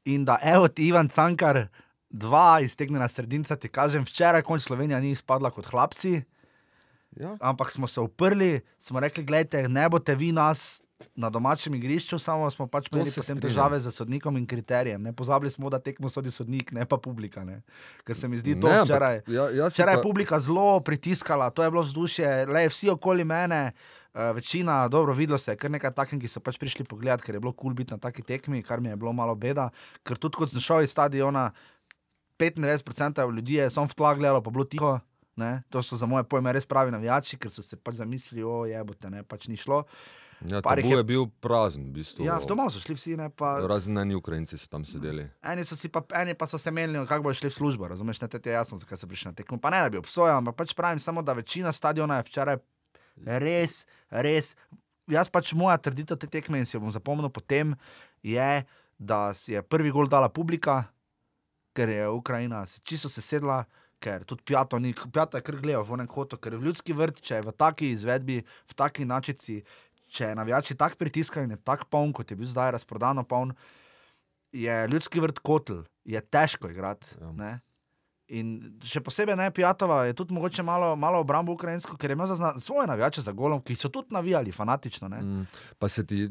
in 0.06 0.26
da, 0.26 0.40
evo 0.44 0.68
ti 0.68 0.88
Ivan 0.88 1.08
Cankar, 1.08 1.68
dva 2.10 2.60
iztegnjena 2.60 3.08
sredinca, 3.08 3.56
ti 3.56 3.70
kažem, 3.70 4.04
včeraj 4.04 4.42
konč 4.42 4.62
Slovenija 4.62 5.00
ni 5.00 5.12
izpadla 5.12 5.52
kot 5.52 5.66
hlapci, 5.66 6.22
Ja. 7.14 7.38
ampak 7.40 7.72
smo 7.72 7.88
se 7.88 8.00
uprli, 8.00 8.62
smo 8.80 9.00
rekli, 9.00 9.24
gledajte, 9.24 9.70
ne 9.70 9.90
boste 9.90 10.16
vi 10.16 10.32
nas 10.32 10.82
na 11.16 11.30
domačem 11.30 11.74
igrišču, 11.74 12.18
samo 12.18 12.48
smo 12.48 12.68
pač 12.68 12.88
imeli 12.88 13.08
potem 13.08 13.24
strinjam. 13.24 13.42
težave 13.42 13.80
z 13.80 13.92
sodnikom 13.92 14.38
in 14.38 14.46
kriterijem. 14.46 15.02
Ne 15.02 15.14
pozabili 15.14 15.52
smo, 15.52 15.70
da 15.70 15.80
tekmo 15.80 16.10
sodi 16.10 16.32
sodnik, 16.32 16.72
ne 16.72 16.86
pa 16.86 16.98
publika. 16.98 17.44
Ne? 17.44 17.62
Ker 18.04 18.16
se 18.16 18.28
mi 18.28 18.38
zdi 18.38 18.56
to 18.56 18.68
Ne, 18.68 18.82
včeraj. 18.82 19.22
Ja, 19.28 19.68
Včeraj 19.68 19.94
je 19.94 19.98
pa- 19.98 20.04
publika 20.04 20.40
zelo 20.40 20.80
pritiskala, 20.80 21.50
to 21.50 21.64
je 21.64 21.72
bilo 21.72 21.82
vzdušje, 21.82 22.46
le 22.46 22.68
vsi 22.68 22.90
okoli 22.90 23.24
mene, 23.24 23.72
uh, 24.14 24.32
večina, 24.32 24.88
dobro, 24.88 25.14
videlo 25.14 25.38
se 25.38 25.52
je 25.52 25.58
kar 25.58 25.72
nekaj 25.72 25.92
takih, 25.92 26.20
ki 26.20 26.28
so 26.28 26.40
pač 26.40 26.58
prišli 26.58 26.84
pogledat, 26.84 27.22
ker 27.22 27.36
je 27.36 27.40
bilo 27.40 27.52
kul 27.52 27.70
cool 27.70 27.74
biti 27.74 27.92
na 27.92 27.98
taki 27.98 28.22
tekmi, 28.22 28.62
kar 28.62 28.80
mi 28.80 28.90
je 28.90 28.96
bilo 28.96 29.14
malo 29.14 29.36
beda. 29.36 29.70
Ker 30.04 30.18
tudi 30.18 30.36
kot 30.36 30.50
sem 30.50 30.60
šel 30.60 30.82
iz 30.82 30.92
stadiona, 30.92 31.52
95% 32.40 33.22
ljudi 33.30 33.54
je 33.56 33.70
samo 33.70 33.86
v 33.86 33.94
tla 33.94 34.16
gledalo, 34.16 34.42
pa 34.42 34.50
bilo 34.50 34.66
tiho. 34.66 35.00
Ne? 35.36 35.64
To 35.70 35.80
so 35.80 35.96
za 35.96 36.06
moje 36.06 36.24
pojme 36.24 36.52
res 36.52 36.66
pravi 36.66 36.92
navijači, 36.92 37.38
ker 37.38 37.52
so 37.52 37.64
se 37.64 37.78
pač 37.78 37.96
zamislili, 37.96 38.44
o 38.44 38.66
je, 38.66 38.84
bo 38.84 38.94
te 38.94 39.10
ne, 39.10 39.24
pač 39.24 39.48
ni 39.48 39.56
šlo. 39.58 39.84
Ja, 40.42 40.62
Par 40.62 40.80
jih 40.80 40.84
tabu 40.84 40.94
je- 40.94 40.98
je 40.98 41.04
bil 41.04 41.28
prazen, 41.40 41.84
v 41.86 41.94
bistvu. 41.94 42.26
Ja, 42.26 42.40
v 42.40 42.46
Tomo 42.46 42.70
so 42.70 42.80
šli 42.80 42.96
vsi, 42.96 43.18
ne 43.18 43.30
pa. 43.30 43.62
Razen 43.62 43.98
eni 43.98 44.16
Ukrajinci 44.16 44.58
so 44.58 44.68
tam 44.68 44.86
sedeli. 44.86 45.30
Eni, 45.44 45.62
so 45.62 45.78
pa, 45.90 46.02
eni 46.16 46.34
pa 46.34 46.48
so 46.48 46.58
se 46.58 46.72
menili, 46.72 47.08
kako 47.08 47.24
bodo 47.24 47.34
šli 47.34 47.50
v 47.50 47.54
službo, 47.54 47.88
razumeš, 47.88 48.22
ne 48.22 48.28
te 48.28 48.42
je 48.42 48.54
jasno, 48.54 48.78
zakaj 48.78 48.98
so 48.98 49.08
prišli 49.08 49.28
na 49.28 49.34
tekmo. 49.34 49.60
Pa 49.60 49.70
ne, 49.70 49.78
da 49.80 49.90
bi 49.90 49.98
obsojal, 49.98 50.38
ampak 50.38 50.56
pač 50.56 50.74
pravim 50.74 51.00
samo, 51.00 51.22
da 51.22 51.34
večina 51.34 51.72
stadiona 51.72 52.18
je 52.18 52.24
včeraj 52.24 52.58
res, 53.38 53.86
res. 54.10 54.56
Jaz 55.08 55.30
pač 55.30 55.54
moja 55.54 55.78
trditev 55.78 56.18
te 56.18 56.28
tekme 56.28 56.58
in 56.58 56.66
si 56.66 56.76
jo 56.76 56.82
bom 56.82 56.92
zapomnil 56.92 57.30
potem, 57.30 57.76
je, 58.24 58.66
da 58.98 59.34
si 59.34 59.54
je 59.54 59.62
prvi 59.62 59.92
gol 59.92 60.08
dala 60.08 60.30
publika, 60.30 60.86
ker 61.74 61.90
je 61.90 62.10
Ukrajina 62.10 62.66
se 62.66 62.80
čisto 62.84 63.10
sesedla. 63.10 63.66
Ker 64.02 64.24
tudi 64.26 64.42
pijato, 64.42 64.80
ni, 64.80 64.96
pijato 65.14 65.38
je 65.38 65.44
kar 65.46 65.56
gledal 65.62 65.84
v 65.84 65.94
enem 65.94 66.08
kotu, 66.10 66.34
ker 66.42 66.58
v 66.58 66.66
ljudski 66.66 66.90
vrt, 66.90 67.22
če 67.22 67.36
je 67.36 67.42
v 67.46 67.52
taki 67.54 67.92
izvedbi, 67.94 68.42
v 68.42 68.74
taki 68.74 69.06
načici, 69.06 69.62
če 70.12 70.32
je 70.32 70.36
navijači 70.36 70.76
tako 70.76 71.00
pritiskajo 71.00 71.48
in 71.48 71.56
je 71.56 71.64
tako 71.64 71.88
poln, 71.90 72.14
kot 72.14 72.32
je 72.32 72.38
bil 72.38 72.50
zdaj 72.50 72.74
razprodano 72.76 73.24
poln, 73.24 73.54
je 74.52 74.88
ljudski 74.92 75.24
vrt 75.24 75.40
kotl, 75.40 75.84
je 76.04 76.22
težko 76.22 76.70
igrati. 76.70 77.16
Ja. 77.22 77.32
Ja. 77.40 77.60
In 78.32 78.52
še 78.88 79.02
posebej 79.04 79.36
ne 79.36 79.50
Pijatova 79.52 80.06
je 80.08 80.16
tudi 80.16 80.32
mogoče 80.36 80.64
malo, 80.64 80.94
malo 80.96 81.20
obrambo 81.20 81.52
ukrajinsko, 81.52 81.98
ker 82.00 82.14
je 82.14 82.16
imel 82.16 82.30
zazna, 82.32 82.54
svoje 82.64 82.88
navijače 82.88 83.24
za 83.26 83.34
golom, 83.36 83.60
ki 83.64 83.76
so 83.76 83.92
tudi 83.92 84.16
navijali 84.16 84.54
fanatično. 84.56 85.10
Ne? 85.12 85.20
Mm, 85.22 85.48
Pa 85.80 85.90
se 85.92 86.06
ti, 86.08 86.30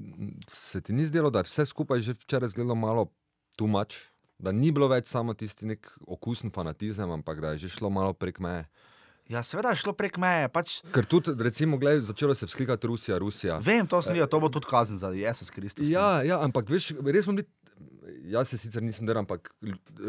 se 0.49 0.81
ti 0.81 0.97
ni 0.97 1.05
zdelo, 1.05 1.31
da 1.31 1.43
je 1.43 1.51
vse 1.51 1.66
skupaj 1.69 2.01
že 2.01 2.16
včeraj 2.16 2.55
zgledalo 2.55 2.75
malo 2.75 3.07
tumač, 3.57 3.99
da 4.40 4.53
ni 4.53 4.73
bilo 4.73 4.88
več 4.88 5.11
samo 5.12 5.35
tisti 5.37 5.69
nek 5.69 5.90
okusen 6.09 6.53
fanatizem, 6.55 7.11
ampak 7.11 7.40
da 7.45 7.53
je 7.53 7.66
že 7.66 7.75
šlo 7.77 7.93
malo 7.93 8.16
prek 8.16 8.40
meje. 8.40 8.64
Ja, 9.31 9.43
seveda 9.43 9.71
je 9.71 9.79
šlo 9.79 9.93
prek 9.95 10.19
meje. 10.19 10.49
Pač, 10.51 10.81
Ker 10.90 11.07
tudi, 11.07 11.37
recimo, 11.38 11.79
gled, 11.79 12.03
začelo 12.03 12.35
se 12.35 12.43
je 12.43 12.49
vzklikati 12.49 12.87
Rusija, 12.87 13.19
Rusija. 13.19 13.61
vem, 13.62 13.87
to 13.87 14.03
sem 14.03 14.14
videl, 14.14 14.27
to 14.27 14.40
bo 14.40 14.49
tudi 14.49 14.66
kazen 14.66 14.99
za 14.99 15.12
Jezus 15.14 15.51
Kristus. 15.51 15.87
Ja, 15.87 16.23
ja, 16.23 16.40
ampak 16.43 16.66
veš, 16.66 16.90
res 17.01 17.25
smo 17.25 17.33
bili. 17.33 17.47
Jaz 18.27 18.49
se 18.49 18.59
sicer 18.59 18.83
nisem 18.83 19.07
delal, 19.07 19.23
ampak 19.23 19.49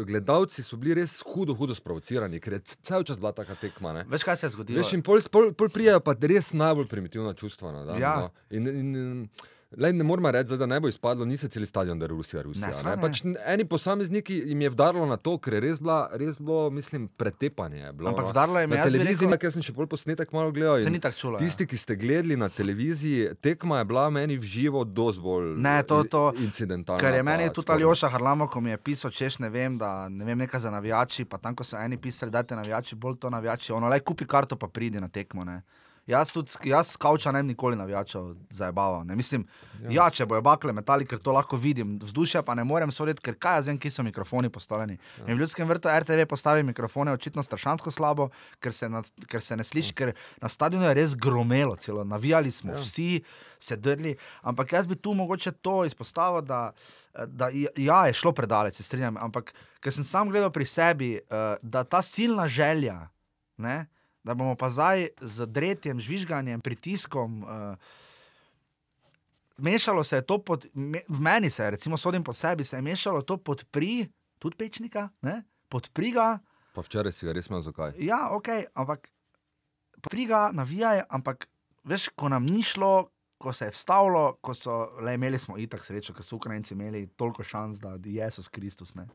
gledalci 0.02 0.62
so 0.62 0.76
bili 0.76 0.94
res 0.94 1.20
hudo, 1.24 1.54
hudo 1.54 1.74
sprovocirani, 1.74 2.40
ker 2.40 2.52
je 2.52 2.60
cel 2.82 3.02
čas 3.02 3.18
bila 3.18 3.30
taka 3.32 3.54
tekma. 3.54 3.92
Ne? 3.94 4.02
Veš, 4.10 4.22
kaj 4.22 4.36
se 4.36 4.46
je 4.46 4.50
zgodilo? 4.50 4.82
Veš, 4.82 4.92
in 4.94 5.02
pol, 5.02 5.22
pol, 5.30 5.50
pol 5.54 5.70
prijajo 5.70 6.00
pa 6.00 6.14
res 6.20 6.52
najbolj 6.52 6.86
primitivna 6.86 7.32
čustva. 7.34 7.72
Na 7.72 7.84
dan, 7.84 8.00
Ja. 8.00 8.14
no. 8.20 8.30
in, 8.50 8.66
in, 8.68 8.94
in, 8.94 9.28
Lej, 9.74 9.92
ne 9.92 10.04
moramo 10.04 10.30
reči, 10.30 10.52
da 10.54 10.66
ne 10.66 10.78
bo 10.78 10.88
izpadlo, 10.88 11.24
ni 11.24 11.36
se 11.36 11.48
cel 11.48 11.64
stadion, 11.64 11.98
da 11.98 12.04
je 12.04 12.08
Rusija. 12.08 12.42
Rusija 12.42 12.66
Ne, 12.68 12.82
ne, 12.82 12.96
ne. 12.96 13.02
Pač 13.02 13.22
eni 13.46 13.64
posamezniki 13.66 14.34
jim 14.46 14.60
je 14.60 14.70
vdarilo 14.70 15.06
na 15.06 15.16
to, 15.16 15.38
ker 15.38 15.54
je 15.54 15.60
res, 15.60 15.80
bila, 15.80 16.10
res 16.12 16.36
bilo, 16.38 16.70
mislim, 16.70 17.08
pretepanje. 17.10 17.78
je 17.78 17.92
Bilo, 17.92 18.08
Ampak 18.08 18.24
no. 18.24 18.30
vdarilo 18.30 18.58
je, 18.58 18.66
na 18.66 18.76
jaz 18.76 18.86
televiziji, 18.86 19.26
rekel- 19.26 19.38
ker 19.38 19.52
sem 19.52 19.62
še 19.62 19.72
bolj 19.72 19.86
posnetek 19.86 20.32
malo 20.32 20.50
gledal. 20.50 20.80
Se 20.80 20.90
ni 20.90 21.00
tako 21.00 21.16
čulo. 21.16 21.34
ja. 21.34 21.38
Tisti, 21.38 21.66
ki 21.66 21.76
ste 21.76 21.96
gledali 21.96 22.36
na 22.36 22.48
televiziji, 22.48 23.34
tekma 23.36 23.78
je 23.78 23.84
bila 23.84 24.10
meni 24.10 24.36
v 24.36 24.42
živo, 24.44 24.84
dosti 24.84 25.20
bolj 25.20 25.56
Ne, 25.58 25.82
to- 25.84 26.04
to- 26.04 26.32
incidentalna. 26.38 27.00
Ker 27.00 27.14
je 27.14 27.22
meni 27.22 27.48
tudi. 27.50 27.72
Aljoša 27.72 28.08
Harlamo, 28.08 28.46
ko 28.46 28.60
mi 28.60 28.70
je 28.70 28.76
pisal, 28.78 29.10
češ 29.10 29.38
ne 29.38 29.48
vem, 29.48 29.78
da 29.78 30.08
ne 30.08 30.24
vem, 30.24 30.38
nekaj 30.38 30.60
za 30.60 30.70
navijači, 30.70 31.24
pa 31.24 31.38
tam, 31.38 31.54
ko 31.54 31.64
so 31.64 31.76
eni 31.76 31.96
pisali, 31.96 32.30
da 32.30 32.42
te 32.42 32.54
navijači, 32.54 32.94
bolj 32.94 33.16
to 33.16 33.30
navijači, 33.30 33.72
ono, 33.72 33.88
le 33.88 34.00
kupi 34.00 34.26
karto, 34.26 34.56
pa 34.56 34.68
pridi 34.68 35.00
na 35.00 35.08
tekmo. 35.08 35.44
Ne. 35.44 35.62
Jaz, 36.06 36.32
tudi, 36.34 36.50
jaz 36.66 36.88
s 36.90 36.98
kavča 36.98 37.30
ne 37.32 37.42
bi 37.42 37.52
nikoli 37.52 37.76
navijačev 37.76 38.32
zabaval. 38.50 39.04
Mislim, 39.04 39.44
ja. 39.82 39.90
ja, 39.90 40.06
če 40.10 40.26
bojo 40.26 40.42
bakle 40.42 40.72
metali, 40.74 41.06
ker 41.06 41.20
to 41.22 41.30
lahko 41.32 41.56
vidim, 41.56 41.94
vzdušja 42.02 42.42
pa 42.42 42.56
ne 42.58 42.64
morem 42.66 42.90
soditi, 42.90 43.22
ker 43.22 43.36
kaj 43.38 43.60
jaz 43.60 43.70
vem, 43.70 43.78
ki 43.78 43.90
so 43.90 44.02
mikrofoni 44.02 44.50
postavljeni. 44.50 44.98
Ja. 45.20 45.28
In 45.28 45.36
v 45.36 45.44
ljudskem 45.44 45.68
vrtu 45.70 45.92
RTV 46.02 46.26
postavi 46.30 46.66
mikrofone 46.66 47.14
očitno 47.14 47.44
strašansko 47.46 47.94
slabo, 47.94 48.28
ker 48.58 48.74
se, 48.74 48.90
na, 48.90 49.04
ker 49.30 49.46
se 49.46 49.56
ne 49.56 49.66
sliši, 49.66 49.94
ker 49.94 50.12
na 50.42 50.50
stadionu 50.50 50.88
je 50.90 50.96
res 50.98 51.14
gromelo, 51.14 51.78
celo 51.78 52.02
navijali 52.04 52.50
smo, 52.50 52.74
ja. 52.74 52.82
vsi 52.82 53.22
se 53.62 53.78
drli. 53.78 54.16
Ampak 54.42 54.74
jaz 54.74 54.90
bi 54.90 54.98
tu 54.98 55.14
mogoče 55.14 55.54
to 55.62 55.84
izpostavil, 55.86 56.42
da, 56.42 56.64
da 57.30 57.52
ja, 57.54 58.02
je 58.10 58.18
šlo 58.18 58.34
predaleč, 58.34 58.82
se 58.82 58.90
strinjam, 58.90 59.22
ampak 59.22 59.54
ker 59.78 59.94
sem 59.94 60.02
sam 60.02 60.34
gledal 60.34 60.50
pri 60.50 60.66
sebi, 60.66 61.14
eh, 61.22 61.56
da 61.62 61.86
ta 61.86 62.02
silna 62.02 62.50
želja, 62.50 63.04
ne, 63.62 63.84
da 64.24 64.34
bomo 64.34 64.54
pa 64.54 64.70
zdaj 64.70 65.08
z 65.20 65.46
dretjem, 65.46 66.00
žvižganjem, 66.00 66.60
pritiskom. 66.60 67.42
Uh, 67.42 67.76
Mešalo 69.62 70.04
se 70.04 70.16
je 70.16 70.26
to 70.26 70.38
pod, 70.42 70.66
me, 70.74 71.04
v 71.08 71.20
meni, 71.20 71.50
se, 71.50 71.70
recimo, 71.70 71.96
sodim 71.96 72.24
po 72.24 72.32
sebi, 72.32 72.64
se 72.64 72.76
je 72.76 72.82
mešalo 72.82 73.22
to 73.22 73.36
pod 73.36 73.64
pri, 73.70 74.08
tudi 74.38 74.56
pečnika, 74.56 75.08
ne? 75.22 75.42
pod 75.68 75.90
priga. 75.92 76.38
Pa 76.74 76.82
včeraj 76.82 77.12
si 77.12 77.26
ga 77.28 77.32
res 77.36 77.46
imel 77.46 77.62
zakaj. 77.62 77.94
Ja, 78.00 78.32
ok, 78.34 78.48
ampak 78.74 79.06
priga, 80.02 80.50
navijaj, 80.56 81.04
ampak 81.08 81.46
veš, 81.84 82.08
ko 82.16 82.32
nam 82.32 82.48
ni 82.48 82.64
šlo, 82.64 83.12
ko 83.38 83.52
se 83.52 83.68
je 83.68 83.74
vstavilo, 83.74 84.38
ko 84.40 84.54
so 84.54 84.80
le 85.02 85.14
imeli 85.14 85.38
smo 85.38 85.58
itak 85.58 85.84
srečo, 85.84 86.14
ker 86.14 86.26
so 86.26 86.36
Ukrajinci 86.36 86.74
imeli 86.74 87.06
toliko 87.16 87.44
šans, 87.44 87.80
da 87.82 87.96
je 87.98 88.14
Jezus 88.18 88.48
Kristus. 88.48 88.94
Ne? 88.94 89.06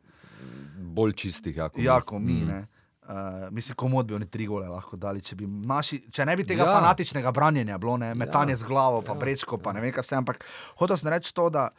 Bolj 0.77 1.13
čistih, 1.13 1.57
jako 1.57 1.81
Ja, 1.81 2.01
ko 2.01 2.19
mi. 2.19 2.43
Mm. 2.43 2.47
Ne? 2.47 2.67
Uh, 3.07 3.13
mislim, 3.51 3.75
komod 3.75 4.05
bi 4.05 4.13
oni 4.13 4.25
tri 4.27 4.45
gole 4.45 4.67
lahko 4.67 4.97
dali, 4.97 5.21
če, 5.21 5.35
bi 5.35 5.47
naši, 5.47 6.01
če 6.11 6.25
ne 6.25 6.35
bi 6.35 6.43
tega 6.43 6.63
ja. 6.63 6.67
Ja. 6.67 6.73
fanatičnega 6.75 7.31
branjenja 7.31 7.77
bilo, 7.77 7.97
ne? 7.97 8.09
metanje 8.13 8.51
Ja. 8.51 8.57
z 8.57 8.63
glavo, 8.63 9.01
pa 9.01 9.11
Ja. 9.11 9.17
brečko, 9.17 9.57
pa 9.57 9.71
ne 9.71 9.79
vem 9.79 9.93
kaj 9.93 10.03
vse. 10.03 10.15
Ampak 10.15 10.43
hotel 10.75 10.97
sem 10.97 11.07
reči 11.07 11.31
to, 11.31 11.49
da 11.49 11.69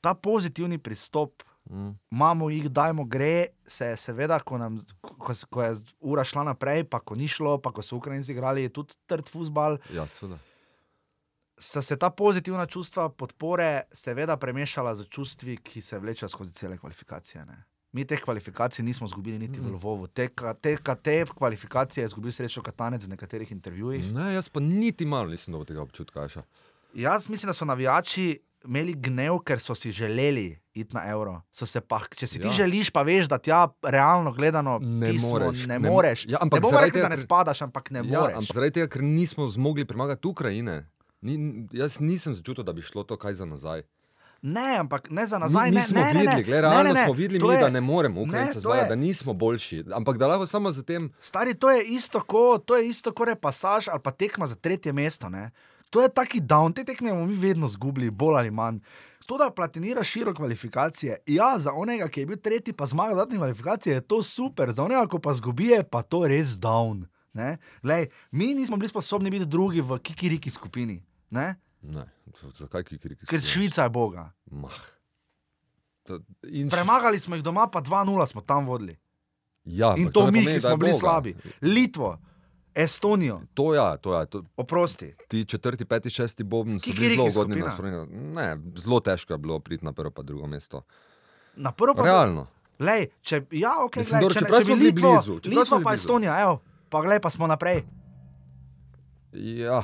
ta 0.00 0.14
pozitivni 0.14 0.78
pristop, 0.78 1.42
Mm. 1.64 1.92
imamo 2.10 2.50
jih, 2.50 2.68
dajmo 2.68 3.04
gre, 3.04 3.46
se 3.66 3.86
je 3.86 3.96
seveda, 3.96 4.36
ko, 4.38 4.58
nam, 4.58 4.74
ko, 5.00 5.32
ko 5.48 5.62
je 5.62 5.70
ura 6.02 6.20
šla 6.22 6.42
naprej, 6.44 6.84
pa 6.84 7.00
ko 7.00 7.14
ni 7.14 7.24
šlo, 7.26 7.56
pa 7.58 7.72
ko 7.72 7.80
so 7.80 7.96
Ukrajinci 7.96 8.32
igrali 8.32 8.68
tudi 8.68 8.92
trd 9.06 9.24
futbal, 9.26 9.78
Ja, 9.90 10.04
seveda. 10.06 10.36
so 11.58 11.80
se 11.80 11.96
ta 11.96 12.10
pozitivna 12.10 12.66
čustva 12.66 13.08
podpore 13.08 13.82
seveda 13.90 14.36
premešala 14.36 14.94
z 14.94 15.04
čustvi, 15.06 15.56
ki 15.56 15.80
se 15.80 15.98
vlečejo 15.98 16.28
skozi 16.28 16.52
cele 16.52 16.76
kvalifikacije. 16.76 17.46
Ne. 17.46 17.64
Mi 17.94 18.04
teh 18.04 18.18
kvalifikacij 18.18 18.82
nismo 18.82 19.06
izgubili 19.06 19.38
niti 19.38 19.60
v 19.60 19.62
Mhm. 19.62 19.72
Lvovu. 19.72 20.06
Te, 20.08 20.28
te, 20.60 20.76
te 20.96 21.24
kvalifikacije 21.28 22.02
je 22.02 22.06
izgubil 22.06 22.32
srečo 22.32 22.58
Katanec 22.60 23.04
v 23.04 23.08
nekaterih 23.08 23.52
intervjujih. 23.52 24.10
Ne, 24.12 24.34
jaz 24.34 24.48
pa 24.48 24.60
niti 24.60 25.06
malo 25.06 25.28
nisem 25.28 25.52
dobil 25.52 25.66
tega 25.66 25.80
občutka. 25.80 26.22
Aša. 26.22 26.42
Jaz 26.94 27.28
mislim, 27.28 27.46
da 27.46 27.54
so 27.54 27.64
navijači 27.64 28.26
imeli 28.64 28.94
gnev, 28.94 29.38
ker 29.40 29.60
so 29.60 29.74
si 29.74 29.92
želeli 29.92 30.58
iti 30.74 30.94
na 30.94 31.04
evro. 31.06 31.42
So 31.52 31.66
se 31.66 31.80
Pa, 31.82 32.00
če 32.10 32.26
si 32.26 32.38
ti 32.38 32.46
Ja. 32.46 32.52
želiš, 32.54 32.90
pa 32.90 33.02
veš, 33.02 33.26
da 33.26 33.38
tja 33.38 33.62
realno 33.80 34.32
gledano 34.32 34.78
Ne 34.78 35.06
pismo, 35.08 35.28
moreš, 35.30 35.66
ne 35.66 35.78
ne- 35.78 35.90
moreš. 35.90 36.26
Ja, 36.26 36.38
ampak 36.40 36.56
ne 36.56 36.60
bomo 36.62 36.80
rekli, 36.80 36.90
da 36.92 36.94
tega, 36.98 37.08
ne 37.08 37.16
ker- 37.16 37.22
spadaš, 37.22 37.62
ampak 37.62 37.90
ne 37.90 37.98
Ja, 38.00 38.02
moreš. 38.04 38.36
ampak 38.36 38.54
zaradi 38.54 38.72
tega, 38.72 38.88
ker 38.88 39.02
nismo 39.02 39.48
zmogli 39.48 39.84
premagati 39.84 40.26
Ukrajine. 40.26 40.86
Ni, 41.22 41.38
jaz 41.72 42.00
nisem 42.00 42.34
začutil, 42.34 42.64
da 42.64 42.72
bi 42.72 42.82
šlo 42.82 43.02
to 43.02 43.16
kaj 43.16 43.34
za 43.34 43.44
nazaj. 43.44 43.82
Ne, 44.44 44.76
ampak 44.76 45.08
ne 45.10 45.26
za 45.26 45.38
nazaj. 45.38 45.70
mi, 45.70 45.76
mi 45.76 45.82
smo 45.82 45.96
ne, 45.96 46.06
videli, 46.06 46.26
ne, 46.26 46.42
gled, 46.42 46.54
ne, 46.54 46.60
realno 46.60 46.82
ne, 46.82 46.92
ne. 46.92 47.04
smo 47.04 47.12
videli, 47.12 47.40
mi, 47.40 47.48
je- 47.50 47.60
da 47.60 47.68
ne 47.70 47.80
moremo 47.80 48.20
Ukrajince 48.22 48.58
je- 48.70 48.88
da 48.88 48.94
nismo 48.94 49.32
boljši. 49.32 49.84
Ampak 49.90 50.18
da 50.18 50.26
lahko 50.26 50.46
samo 50.46 50.68
z 50.70 50.82
tem. 50.82 51.12
Stari, 51.20 51.54
to 51.54 51.70
je 51.70 51.84
isto, 51.86 52.20
kot 52.20 52.66
to 52.66 52.76
je 52.76 52.88
isto, 52.88 53.08
kot 53.10 53.28
je 53.28 53.36
pasaž 53.36 53.88
ali 53.88 54.00
pa 54.00 54.10
tekma 54.12 54.46
za 54.46 54.54
tretje 54.54 54.92
mesto. 54.92 55.28
Ne? 55.28 55.50
To 55.90 56.02
je 56.02 56.08
taki 56.10 56.40
down, 56.40 56.74
te 56.74 56.84
tekme 56.84 57.10
bomo 57.10 57.24
mi 57.24 57.34
vedno 57.34 57.68
zgubili, 57.68 58.10
bolj 58.10 58.36
ali 58.36 58.50
manj. 58.50 58.78
To, 59.26 59.38
da 59.38 59.50
platiniraš 59.50 60.08
široko 60.08 60.36
kvalifikacije, 60.36 61.16
ja, 61.26 61.58
za 61.58 61.72
onega, 61.72 62.08
ki 62.08 62.20
je 62.20 62.26
bil 62.26 62.36
tretji, 62.36 62.72
pa 62.72 62.86
zmaga 62.86 63.14
zadnje 63.14 63.36
kvalifikacije, 63.36 63.94
je 63.94 64.00
to 64.02 64.22
super, 64.22 64.72
za 64.72 64.84
onega, 64.84 65.06
ko 65.06 65.18
pa 65.18 65.32
zgubi, 65.32 65.66
je 65.66 65.82
pa 65.82 66.02
to 66.02 66.26
res 66.26 66.48
down. 66.48 67.06
Glej, 67.82 68.06
mi 68.30 68.54
nismo 68.54 68.76
bili 68.76 68.88
sposobni 68.88 69.30
biti 69.30 69.46
drugi 69.46 69.80
v 69.80 69.98
kikiriki 69.98 70.50
skupini, 70.50 71.00
ne? 71.30 71.56
Ne, 71.84 72.04
to- 72.32 72.50
zakaj 72.56 72.84
kikiriki? 72.84 73.26
ker 73.26 73.40
Švica 73.40 73.82
je 73.82 73.90
boga. 73.90 74.30
Mah. 74.46 74.72
To, 76.02 76.18
in 76.44 76.68
Premagali 76.68 77.18
smo 77.18 77.36
jih 77.36 77.42
doma, 77.42 77.66
pa 77.66 77.80
2-0 77.80 78.26
smo 78.26 78.40
tam 78.40 78.66
vodili. 78.66 78.96
ja, 79.64 79.94
In 79.96 80.08
to 80.08 80.20
ne 80.22 80.30
mi, 80.30 80.38
pomeni, 80.38 80.46
ki 80.46 80.52
je 80.52 80.60
smo 80.60 80.76
bili 80.76 80.92
Boga. 80.92 81.00
slabi. 81.00 81.30
Litvo, 81.62 82.18
Estonijo, 82.74 83.40
To 83.54 83.74
ja, 83.74 83.96
to 83.96 84.12
ja. 84.12 84.24
To, 84.26 84.42
oprosti. 84.56 85.14
ti 85.28 85.44
četrti, 85.44 85.84
peti, 85.84 86.10
šesti 86.10 86.42
bobni 86.42 86.80
so 86.80 86.90
bili 86.92 87.08
zelo 87.10 87.28
ugodni 87.28 87.62
spremljanju. 87.68 88.06
Ne, 88.10 88.46
zelo 88.76 89.00
težko 89.00 89.32
je 89.32 89.38
bilo 89.38 89.60
priti 89.60 89.84
na 89.84 89.92
prvo 89.92 90.10
pa 90.10 90.22
drugo 90.22 90.46
mesto. 90.46 90.82
Na 91.56 91.72
prvo 91.72 91.94
pa 91.94 92.02
Realno. 92.02 92.46
Lej, 92.78 93.06
če, 93.20 93.42
ja, 93.52 93.76
okay, 93.78 93.98
Mislim, 93.98 94.10
glej, 94.10 94.20
dobro, 94.20 94.34
če, 94.34 94.40
čeprav 94.40 94.60
če 94.60 94.64
bi 94.66 94.74
Litvo, 94.74 95.12
blizu, 95.12 95.40
smo 95.40 95.50
Litvo 95.52 95.76
pa 95.76 95.90
blizu. 95.90 95.94
Estonija, 95.94 96.40
evo, 96.40 96.58
pa 96.88 97.02
glej, 97.02 97.20
pa 97.20 97.30
smo 97.30 97.46
naprej. 97.46 97.84
Ja, 99.34 99.82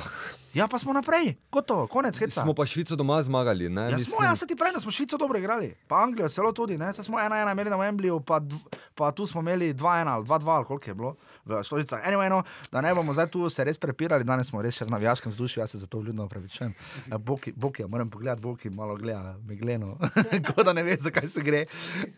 Ja, 0.53 0.67
pa 0.67 0.79
smo 0.79 0.93
naprej, 0.93 1.35
gotovo, 1.51 1.87
konec 1.87 2.19
heca. 2.19 2.41
smo 2.41 2.53
pa 2.53 2.65
Švico 2.65 2.95
doma 2.95 3.23
zmagali. 3.23 3.69
Ne? 3.69 3.81
Ja, 3.81 3.97
Mislim, 3.97 4.15
smo, 4.15 4.25
jaz 4.25 4.39
se 4.39 4.47
ti 4.47 4.55
pravim, 4.55 4.73
da 4.73 4.79
smo 4.79 4.91
Švico 4.91 5.17
dobro 5.17 5.39
igrali, 5.39 5.75
pa 5.87 5.95
Anglijo 5.95 6.29
celo 6.29 6.51
tudi, 6.51 6.77
ne, 6.77 6.93
Saj 6.93 7.05
smo 7.05 7.19
ena 7.19 7.37
ena 7.37 7.51
imeli 7.51 7.69
na 7.69 7.77
Wembleyu, 7.77 8.23
pa, 8.25 8.39
dv, 8.39 8.55
pa 8.95 9.11
tu 9.11 9.27
smo 9.27 9.41
imeli 9.41 9.73
2-1 9.73 10.07
ali 10.07 10.25
2-2 10.25 10.49
ali 10.49 10.65
koliko 10.65 10.89
je 10.89 10.93
bilo 10.93 11.15
v 11.45 11.63
Štožicah. 11.63 12.03
Anyway, 12.05 12.29
no, 12.29 12.43
da 12.71 12.81
ne 12.81 12.95
bomo 12.95 13.13
zdaj 13.13 13.27
tu 13.27 13.49
se 13.49 13.63
res 13.63 13.77
prepirali, 13.77 14.23
danes 14.23 14.47
smo 14.47 14.61
res 14.61 14.75
še 14.75 14.85
v 14.85 14.91
navijaškem 14.91 15.31
vzdušju, 15.31 15.61
jaz 15.61 15.71
se 15.71 15.77
za 15.77 15.87
to 15.87 15.99
vljudno 15.99 16.23
opravičujem. 16.23 16.73
Ja, 17.11 17.17
Boki, 17.17 17.53
Boki, 17.55 17.81
ja, 17.81 17.87
moram 17.87 18.09
pogledati, 18.09 18.41
Boki 18.41 18.69
malo 18.69 18.95
gleda, 18.95 19.37
megleno, 19.47 19.97
kot 20.47 20.65
da 20.65 20.73
ne 20.73 20.83
ve, 20.83 20.97
zakaj 20.99 21.29
se 21.29 21.41
gre. 21.41 21.65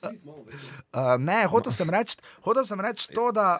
Uh, 0.02 1.16
ne, 1.20 1.46
hotel 1.46 1.72
sem 1.72 1.90
reči, 1.90 2.18
reči 2.82 3.14
to, 3.14 3.32
da, 3.32 3.60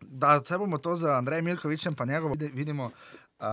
da 0.00 0.44
se 0.44 0.58
bomo 0.58 0.78
to 0.78 0.96
z 0.96 1.04
Andrejem 1.04 1.44
Milkovičem 1.44 1.94
pa 1.94 2.04
njegovo 2.04 2.34
vidi- 2.34 2.52
vidimo. 2.54 2.90
Uh, 3.40 3.46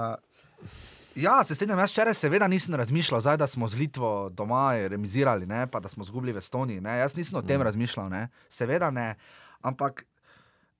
Ja, 1.17 1.43
se 1.43 1.55
strinjam, 1.55 1.79
jaz 1.79 1.91
včeraj 1.91 2.13
seveda 2.13 2.47
nisem 2.47 2.75
razmišljal, 2.75 3.21
zdaj, 3.21 3.37
da 3.37 3.47
smo 3.47 3.67
z 3.67 3.75
Litvo 3.75 4.29
doma 4.29 4.75
remizirali, 4.87 5.45
ne, 5.45 5.67
pa 5.67 5.79
da 5.79 5.89
smo 5.89 6.03
izgubili 6.03 6.33
v 6.33 6.37
Estoniji. 6.37 6.81
Ne. 6.81 6.97
Jaz 6.99 7.15
nisem 7.15 7.39
o 7.39 7.41
tem 7.41 7.61
razmišljal, 7.61 8.09
ne. 8.09 8.27
seveda 8.49 8.91
ne. 8.91 9.15
Ampak 9.61 10.05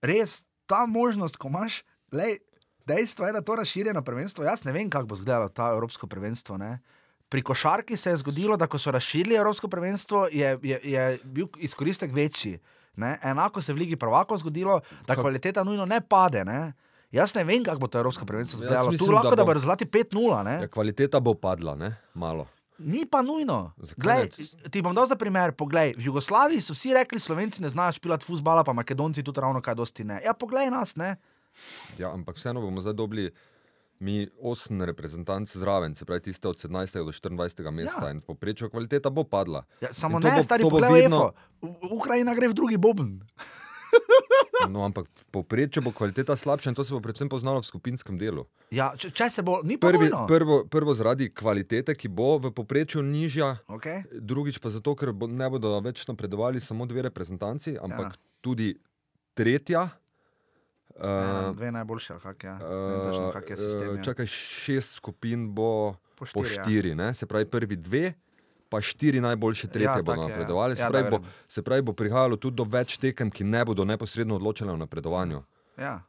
res 0.01 0.43
ta 0.65 0.85
možnost, 0.85 1.37
ko 1.37 1.47
imaš, 1.47 1.81
lej, 2.11 2.37
dejstvo 2.85 3.25
je, 3.25 3.33
da 3.33 3.41
to 3.41 3.55
razširjeno 3.55 4.01
prvenstvo, 4.01 4.45
jaz 4.45 4.63
ne 4.63 4.71
vem, 4.71 4.89
kako 4.89 5.07
bo 5.07 5.15
izgledalo 5.15 5.49
ta 5.49 5.71
Evropsko 5.73 6.07
prvenstvo. 6.07 6.57
Ne. 6.57 6.79
Pri 7.29 7.41
košarki 7.41 7.97
se 7.97 8.09
je 8.09 8.17
zgodilo, 8.17 8.57
da 8.57 8.67
ko 8.67 8.77
so 8.77 8.91
razširili 8.91 9.35
Evropsko 9.35 9.67
prvenstvo, 9.67 10.27
je, 10.31 10.59
je, 10.63 10.79
je 10.83 11.19
bil 11.23 11.47
izkoristek 11.57 12.13
večji. 12.13 12.59
Ne. 12.97 13.19
Enako 13.23 13.61
se 13.61 13.71
je 13.71 13.75
v 13.75 13.79
Ligi 13.79 13.95
Prvako 13.95 14.37
zgodilo, 14.37 14.79
da 15.05 15.13
Kak- 15.13 15.21
kvaliteta 15.21 15.63
nujno 15.63 15.85
ne 15.85 16.01
pade. 16.01 16.43
Ne. 16.43 16.73
Jaz 17.11 17.31
ne 17.33 17.43
vem, 17.43 17.63
kako 17.63 17.79
bo 17.79 17.87
to 17.87 17.99
Evropsko 17.99 18.25
prvenstvo 18.25 18.57
izgledalo. 18.57 18.91
Tu 18.91 19.07
lahko, 19.07 19.29
da 19.29 19.35
da 19.35 19.43
bo- 19.43 19.47
bo 19.47 19.53
rezultati 19.53 19.85
5-0. 19.87 20.11
ne. 20.43 20.55
Ja, 20.57 20.67
kvaliteta 20.67 21.19
bo 21.19 21.33
padla, 21.35 21.75
ne? 21.75 21.95
malo. 22.13 22.47
Ni 22.79 23.05
pa 23.05 23.21
nujno. 23.21 23.71
Glej, 23.95 24.29
ti 24.69 24.81
bom 24.81 24.93
dal 24.93 25.05
za 25.05 25.15
primer. 25.15 25.51
Poglej, 25.51 25.95
v 25.95 26.03
Jugoslaviji 26.03 26.61
so 26.61 26.73
vsi 26.73 26.93
rekli, 26.93 27.17
Slovenci 27.17 27.61
ne 27.61 27.69
znajo 27.69 27.91
špilati 27.91 28.21
futbola, 28.23 28.61
pa 28.61 28.69
Makedonci 28.71 29.23
tudi 29.23 29.39
ravno 29.39 29.61
kaj 29.61 29.75
dosti 29.75 30.03
ne. 30.03 30.21
Ja, 30.21 30.33
poglej 30.33 30.69
nas, 30.69 30.93
ne. 30.95 31.15
Ja, 31.97 32.11
ampak 32.11 32.35
vseeno 32.35 32.61
bomo 32.61 32.77
zdaj 32.77 32.93
dobili 32.93 33.31
mi 33.99 34.27
osem 34.39 34.81
reprezentanc 34.83 35.49
zraven, 35.49 35.95
se 35.95 36.05
pravi 36.05 36.21
tiste 36.21 36.47
od 36.47 36.57
17. 36.57 36.69
do 36.95 37.05
24. 37.05 37.71
mesta 37.71 38.05
Ja. 38.05 38.11
in 38.11 38.21
poprečjo 38.21 38.69
kvaliteta 38.69 39.09
bo 39.09 39.23
padla. 39.23 39.63
Ja, 39.81 39.89
samo 39.91 40.19
ne, 40.19 40.31
bo- 40.31 40.41
stari 40.41 40.63
Efo. 40.63 41.31
U- 41.61 41.75
Ukrajina 41.91 42.33
gre 42.33 42.47
v 42.47 42.53
drugi 42.53 42.77
boben. 42.77 43.21
No, 44.67 44.81
ampak 44.81 45.05
poprečjo 45.31 45.79
bo 45.79 45.91
kvaliteta 45.91 46.35
slabša 46.35 46.69
in 46.69 46.75
to 46.75 46.83
se 46.83 46.91
bo 46.91 46.99
predvsem 46.99 47.25
poznalo 47.25 47.61
v 47.61 47.65
skupinskem 47.65 48.17
delu. 48.17 48.43
Ja, 48.69 48.91
če, 48.91 49.11
če 49.11 49.29
se 49.29 49.41
bo, 49.41 49.61
ni 49.63 49.77
Prvi, 49.77 50.09
nujno. 50.09 50.25
prvo, 50.27 50.65
prvo 50.65 50.91
zaradi 50.91 51.29
kvalitete, 51.29 51.93
ki 51.93 52.09
bo 52.09 52.37
v 52.37 52.51
poprečju 52.51 52.99
nižja, 52.99 53.61
Okay. 53.69 54.03
drugič 54.11 54.57
pa 54.57 54.67
zato, 54.67 54.91
ker 54.91 55.13
bo, 55.13 55.23
ne 55.25 55.47
bodo 55.47 55.71
več 55.79 56.03
napredovali 56.03 56.59
samo 56.59 56.83
dve 56.83 57.01
reprezentanci, 57.03 57.77
ampak 57.77 58.11
Ja. 58.11 58.19
tudi 58.41 58.75
tretja. 59.33 59.87
Ja, 60.99 61.43
Uh, 61.43 61.55
dve 61.55 61.71
najboljše, 61.71 62.13
ali 62.13 62.21
kak 62.21 62.43
je. 62.43 62.51
Vem 62.51 62.99
točno, 63.03 63.31
kak 63.31 63.49
je 63.49 63.57
sistem. 63.57 63.95
ja. 63.95 64.03
Čakaj, 64.03 64.25
šest 64.27 64.95
skupin 64.95 65.47
bo 65.49 65.93
Po 66.15 66.25
po 66.25 66.43
štiri, 66.43 66.49
ja. 66.49 66.63
štiri, 66.63 66.95
ne? 66.95 67.13
se 67.13 67.25
pravi 67.25 67.45
prvi 67.45 67.75
dve, 67.75 68.13
pa 68.69 68.81
štiri 68.81 69.21
najboljše 69.21 69.67
tretje 69.67 69.83
Ja, 69.83 69.91
ja, 69.91 70.01
bodo 70.01 70.13
je, 70.13 70.19
ja. 70.21 70.27
napredovali. 70.27 70.75
Se, 70.75 70.81
Ja, 70.81 70.89
pravi, 70.89 71.09
bo, 71.11 71.19
se 71.47 71.61
pravi, 71.61 71.81
bo 71.81 71.93
prihajalo 71.93 72.35
tudi 72.35 72.55
do 72.55 72.63
več 72.65 72.97
tekem, 72.97 73.29
ki 73.29 73.43
ne 73.43 73.65
bodo 73.65 73.85
neposredno 73.85 74.35
odločale 74.35 74.71
o 74.71 74.77
napredovanju. 74.77 75.43
Ja, 75.77 76.01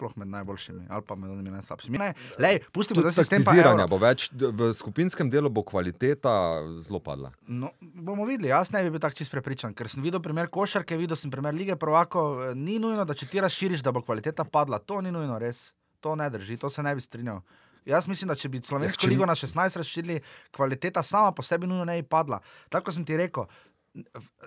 sploh 0.00 0.16
med 0.16 0.32
najboljšimi, 0.32 0.86
ali 0.88 1.04
pa 1.04 1.14
med 1.14 1.30
onimi 1.30 1.52
najslabšimi. 1.52 1.98
Ne, 1.98 2.10
lej, 2.38 2.62
pustimo 2.72 3.04
zdaj 3.04 3.12
sistem 3.18 3.44
pa 3.44 3.52
taktiziranja 3.52 3.84
Euro. 3.84 3.92
bo 3.92 4.00
več, 4.00 4.30
v 4.32 4.72
skupinskem 4.72 5.28
delu 5.28 5.50
bo 5.50 5.60
kvaliteta 5.62 6.32
zelo 6.80 6.98
padla. 6.98 7.30
No, 7.46 7.70
bomo 7.80 8.24
videli, 8.24 8.48
jaz 8.48 8.72
ne 8.72 8.82
bi 8.82 8.90
bil 8.90 9.00
tako 9.00 9.14
čist 9.14 9.30
prepričan, 9.30 9.74
ker 9.74 9.86
sem 9.86 10.00
videl 10.00 10.20
primer 10.20 10.48
košarke, 10.48 10.96
videl 10.96 11.16
sem 11.16 11.30
primer 11.30 11.52
lige 11.52 11.76
prvako. 11.76 12.24
Ni 12.56 12.78
nujno, 12.78 13.04
da 13.04 13.14
če 13.14 13.26
ti 13.26 13.40
razširiš, 13.40 13.82
da 13.82 13.92
bo 13.92 14.00
kvaliteta 14.00 14.44
padla. 14.46 14.78
To 14.80 15.00
ni 15.00 15.12
nujno 15.12 15.36
res. 15.38 15.74
To 16.00 16.16
ne 16.16 16.30
drži, 16.30 16.56
to 16.56 16.70
se 16.70 16.80
ne 16.80 16.94
bi 16.94 17.00
strinjal. 17.00 17.42
Jaz 17.84 18.06
mislim, 18.06 18.28
da 18.28 18.34
če 18.34 18.48
bi 18.48 18.60
slovensko 18.60 19.00
Ja, 19.00 19.04
če- 19.04 19.10
ligo 19.10 19.26
na 19.26 19.34
16 19.34 19.76
razširili, 19.76 20.20
kvaliteta 20.50 21.02
sama 21.02 21.32
po 21.32 21.42
sebi 21.42 21.66
nujno 21.66 21.84
ne 21.84 21.96
bi 21.96 22.06
padla. 22.06 22.38
Tako 22.68 22.92
sem 22.92 23.04
ti 23.04 23.16
rekel. 23.16 23.44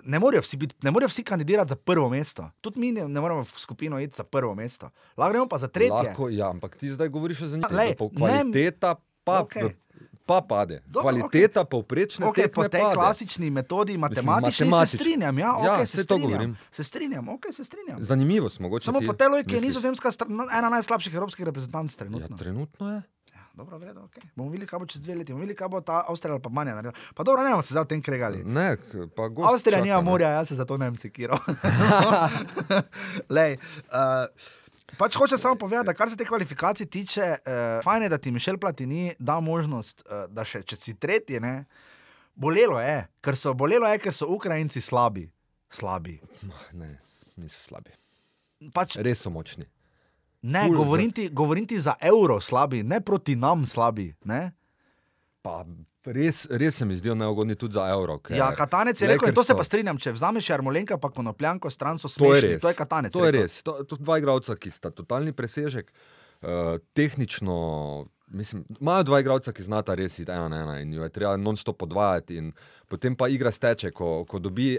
Ne 0.02 0.18
morajo, 0.18 0.40
vsi 0.40 0.56
biti, 0.56 0.74
ne 0.82 0.90
morajo 0.90 1.08
vsi 1.08 1.22
kandidirati 1.22 1.68
za 1.68 1.76
prvo 1.76 2.08
mesto. 2.08 2.50
Tudi 2.60 2.80
mi 2.80 2.92
ne, 2.92 3.04
ne 3.04 3.20
moremo 3.20 3.42
v 3.42 3.52
skupino 3.56 4.00
iti 4.00 4.16
za 4.16 4.24
prvo 4.24 4.54
mesto. 4.54 4.88
Lahko 5.16 5.32
gremo 5.32 5.46
pa 5.46 5.58
za 5.58 5.68
tretje. 5.68 5.92
Lahko, 5.92 6.28
ja, 6.28 6.48
ampak 6.48 6.76
ti 6.76 6.90
zdaj 6.90 7.08
govoriš 7.08 7.42
o 7.42 7.48
zanimivosti. 7.48 8.16
Kvaliteta 8.16 8.94
pa, 9.24 9.42
okay. 9.42 9.70
pa 10.26 10.40
pade. 10.40 10.80
Dobro, 10.86 11.02
kvaliteta 11.02 11.60
okay. 11.60 11.68
povprečne 11.70 12.26
Okay, 12.26 12.48
po 12.48 12.62
tekme 12.62 12.68
tej 12.70 12.80
pade. 12.82 12.94
klasični 12.94 13.50
metodi 13.50 13.96
matematični 13.96 14.52
se 14.54 14.64
matematični. 14.64 14.98
strinjam. 14.98 15.38
Ja, 15.38 15.44
Ja, 15.44 15.52
okay, 15.54 15.76
saj 15.78 15.86
se, 15.86 15.96
to 15.98 16.02
strinjam. 16.04 16.22
govorim. 16.22 16.56
se 16.70 16.82
strinjam. 16.84 17.24
Okay, 17.26 17.52
se 17.52 17.64
strinjam. 17.64 17.98
Zanimivost 18.00 18.60
mogoče. 18.60 18.84
Samo 18.84 19.00
ti 19.00 19.06
po 19.06 19.12
tej 19.12 19.28
logiki 19.28 19.54
je 19.54 19.60
nizozemska 19.60 20.08
str- 20.10 20.28
ena 20.50 20.68
najslabših 20.70 21.14
evropskih 21.14 21.44
reprezentanc 21.44 21.92
Ja, 21.92 21.98
trenutno. 21.98 22.36
trenutno 22.36 22.92
je. 22.92 23.02
Dobro, 23.54 23.78
vredo, 23.78 24.00
okay. 24.00 24.22
Bomo 24.34 24.50
videli, 24.50 24.66
kaj 24.66 24.80
bo 24.82 24.86
čez 24.90 25.02
dve 25.02 25.14
leti, 25.14 25.32
bomo 25.32 25.44
videli, 25.44 25.54
kaj 25.56 25.68
bo 25.70 25.80
ta 25.80 26.00
Avstrija 26.08 26.34
ali 26.34 26.42
pa 26.42 26.50
Manja 26.50 26.74
naredila. 26.74 26.94
Pa 27.14 27.22
dobro, 27.22 27.44
ne 27.44 27.50
bomo 27.50 27.62
se 27.62 27.70
zdaj 27.70 27.82
o 27.86 27.90
tem 27.92 28.02
kregali. 28.02 28.42
Ne, 28.44 28.76
pa 29.16 29.28
gost 29.28 29.52
Avstrija 29.52 29.78
čaka, 29.78 29.86
nima 29.86 30.00
morja, 30.00 30.28
jaz 30.28 30.48
se 30.48 30.54
zato 30.58 30.76
ne 30.76 30.90
bi 30.90 30.98
sekiral. 30.98 31.38
Lej, 33.36 33.54
uh, 33.94 34.26
pač 34.98 35.14
hoče 35.14 35.38
samo 35.38 35.54
povedati, 35.54 35.86
da 35.86 35.94
kar 35.94 36.10
se 36.10 36.16
te 36.16 36.26
kvalifikacije 36.26 36.90
tiče, 36.90 37.28
uh, 37.30 37.62
fajn 37.84 38.02
je, 38.02 38.08
da 38.08 38.18
ti 38.18 38.32
Mišel 38.34 38.58
Platini 38.58 39.14
da 39.18 39.38
možnost, 39.40 40.02
uh, 40.10 40.26
da 40.26 40.42
še 40.44 40.64
če 40.66 40.80
si 40.80 40.96
tretji, 40.98 41.38
ne, 41.40 41.54
bolelo 42.34 42.80
je, 42.82 43.04
ker 43.22 43.38
so, 43.38 43.54
bolelo 43.54 43.86
je, 43.86 44.02
ker 44.02 44.14
so 44.14 44.26
Ukrajinci 44.34 44.82
slabi. 44.82 45.28
Slabi. 45.70 46.18
Ne, 46.72 46.96
niso 47.36 47.62
slabi. 47.68 47.94
Pač, 48.74 48.98
Res 48.98 49.22
so 49.22 49.30
močni. 49.30 49.70
Ne, 50.44 50.66
ful 50.68 50.76
govorim 50.76 51.10
ti, 51.12 51.28
govorim 51.32 51.66
ti 51.66 51.78
za 51.80 51.94
evro 52.00 52.40
slabi, 52.40 52.82
ne 52.82 53.00
proti 53.00 53.36
nam 53.36 53.66
slabi. 53.66 54.12
Ne? 54.28 54.52
Pa 55.42 55.64
res, 56.04 56.46
res 56.50 56.76
se 56.76 56.84
mi 56.84 56.96
zdijo 56.96 57.14
neugodni 57.14 57.54
tudi 57.54 57.74
za 57.74 57.86
evro. 57.92 58.18
Ja, 58.30 58.50
Katanec 58.56 59.00
je 59.00 59.08
rekel, 59.08 59.28
ker 59.28 59.34
to 59.34 59.44
se 59.44 59.56
pa 59.56 59.64
strinjam, 59.64 59.98
če 60.00 60.12
vzameš 60.12 60.50
Jarmolenka 60.50 60.98
pa 61.00 61.10
Konopljanko 61.10 61.70
stran, 61.72 61.98
so 61.98 62.08
To 62.08 62.32
je 62.34 62.40
smešni. 62.40 62.54
res. 62.54 62.62
To 62.62 62.72
je 62.72 62.74
Katanec. 62.74 63.12
To 63.12 63.24
je 63.24 63.32
rekel. 63.32 63.46
res. 63.48 63.62
To, 63.64 63.76
to 63.88 63.96
dva 64.00 64.18
igralca, 64.20 64.56
ki 64.56 64.72
sta 64.72 64.92
totalni 64.92 65.32
presežek, 65.32 65.92
uh, 66.42 66.76
tehnično. 66.92 67.56
Mislim, 68.34 68.64
imajo 68.80 69.04
dva 69.04 69.20
igralca, 69.20 69.52
ki 69.52 69.62
znata 69.62 69.94
res 69.94 70.18
iti 70.18 70.30
ena 70.32 70.48
na 70.48 70.62
ena 70.64 70.78
in 70.80 70.92
jo 70.96 71.04
je 71.04 71.12
treba 71.12 71.36
non-stop 71.36 71.78
podvajati, 71.78 72.40
in 72.40 72.52
potem 72.88 73.16
pa 73.16 73.28
igra 73.28 73.52
steče, 73.52 73.92
ko, 73.94 74.24
ko 74.28 74.40
dobi 74.42 74.74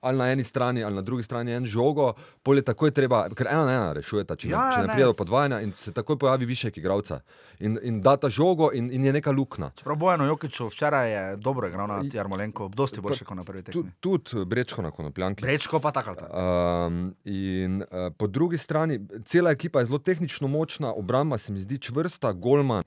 ali 0.00 0.18
na 0.18 0.30
eni 0.32 0.44
strani 0.44 0.84
ali 0.84 0.94
na 0.94 1.02
drugi 1.02 1.22
strani 1.22 1.52
en 1.52 1.66
žogo, 1.66 2.12
polje 2.42 2.62
takoj 2.62 2.90
treba, 2.90 3.28
ker 3.34 3.46
ena 3.50 3.64
na 3.64 3.72
ena 3.72 3.92
rešujeta, 3.92 4.36
če, 4.36 4.48
Ja, 4.48 4.64
ja, 4.64 4.72
če 4.72 4.80
ne 4.80 4.86
ne, 4.86 4.92
pride 4.92 5.06
do 5.06 5.14
podvajanja 5.18 5.60
in 5.60 5.72
se 5.74 5.92
takoj 5.92 6.18
pojavi 6.18 6.46
višek 6.46 6.76
igralca 6.78 7.20
in, 7.58 7.78
in 7.82 8.00
data 8.02 8.28
žogo 8.28 8.70
in, 8.74 8.90
in 8.92 9.04
je 9.04 9.12
neka 9.12 9.30
luknja. 9.30 9.70
Čeprav 9.76 9.96
Bojano 9.96 10.26
Jokiču 10.26 10.68
včeraj 10.68 11.12
je 11.12 11.36
dobro 11.36 11.68
igral 11.68 11.88
na 11.88 12.02
Jarmolenko, 12.12 12.68
dosti 12.68 13.00
boljše 13.00 13.24
kot 13.24 13.36
na 13.36 13.44
prvi 13.44 13.62
Tud- 13.62 13.72
tekmi. 13.72 13.92
Tudi 14.00 14.44
brečko 14.44 14.82
na 14.82 14.90
konopljanki. 14.90 15.42
Brečko 15.42 15.80
pa 15.80 15.90
tako. 15.90 16.14
Um, 16.30 17.14
in 17.24 17.82
uh, 17.82 18.12
po 18.18 18.26
drugi 18.26 18.58
strani, 18.58 19.00
cela 19.24 19.50
ekipa 19.50 19.80
je 19.80 19.86
zelo 19.86 19.98
tehnično 19.98 20.48
močna, 20.48 20.92
obramba 20.92 21.38
se 21.38 21.52
mi 21.52 21.60
zdi 21.60 21.78
čvrsta, 21.78 22.32
Golman, 22.32 22.82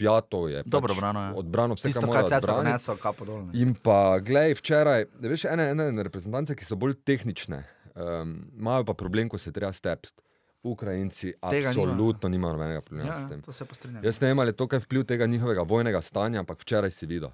Pjato 0.00 0.46
je 0.48 0.62
Dobro 0.64 0.94
pač 0.94 1.00
brano, 1.02 1.20
ja. 1.20 1.32
odbrano, 1.36 1.76
vse 1.76 1.90
Tisto, 1.90 2.06
kar 2.08 2.24
odbraniti. 2.24 2.70
vnesel, 2.70 2.96
kapo 2.96 3.28
dol. 3.28 3.42
ne. 3.46 3.52
In 3.60 3.74
pa, 3.76 4.16
glej, 4.24 4.56
včeraj, 4.56 5.04
veš, 5.20 5.44
ene, 5.52 5.70
ene 5.76 6.06
reprezentance, 6.06 6.56
ki 6.56 6.64
so 6.64 6.78
bolj 6.80 6.96
tehnične, 7.04 7.60
um, 7.92 8.34
imajo 8.56 8.88
pa 8.88 8.96
problem, 8.96 9.28
ko 9.28 9.38
se 9.38 9.52
treba 9.52 9.72
stepst. 9.76 10.22
Ukrajinci 10.62 11.32
Tega 11.50 11.68
absolutno 11.68 12.28
nimajo 12.28 12.52
nobenega 12.52 12.80
problema 12.84 13.08
Ja, 13.08 13.16
s 13.16 13.20
ja, 13.24 13.28
tem. 13.28 13.40
se. 13.52 13.64
Jaz 14.02 14.20
ne 14.20 14.28
vem, 14.28 14.38
ali 14.38 14.52
je 14.52 14.56
to 14.56 14.66
kaj 14.68 14.82
vpliv 14.84 15.04
tega 15.08 15.26
njihovega 15.26 15.62
vojnega 15.62 16.02
stanja, 16.04 16.40
ampak 16.40 16.60
včeraj 16.60 16.90
si 16.90 17.06
videl. 17.08 17.30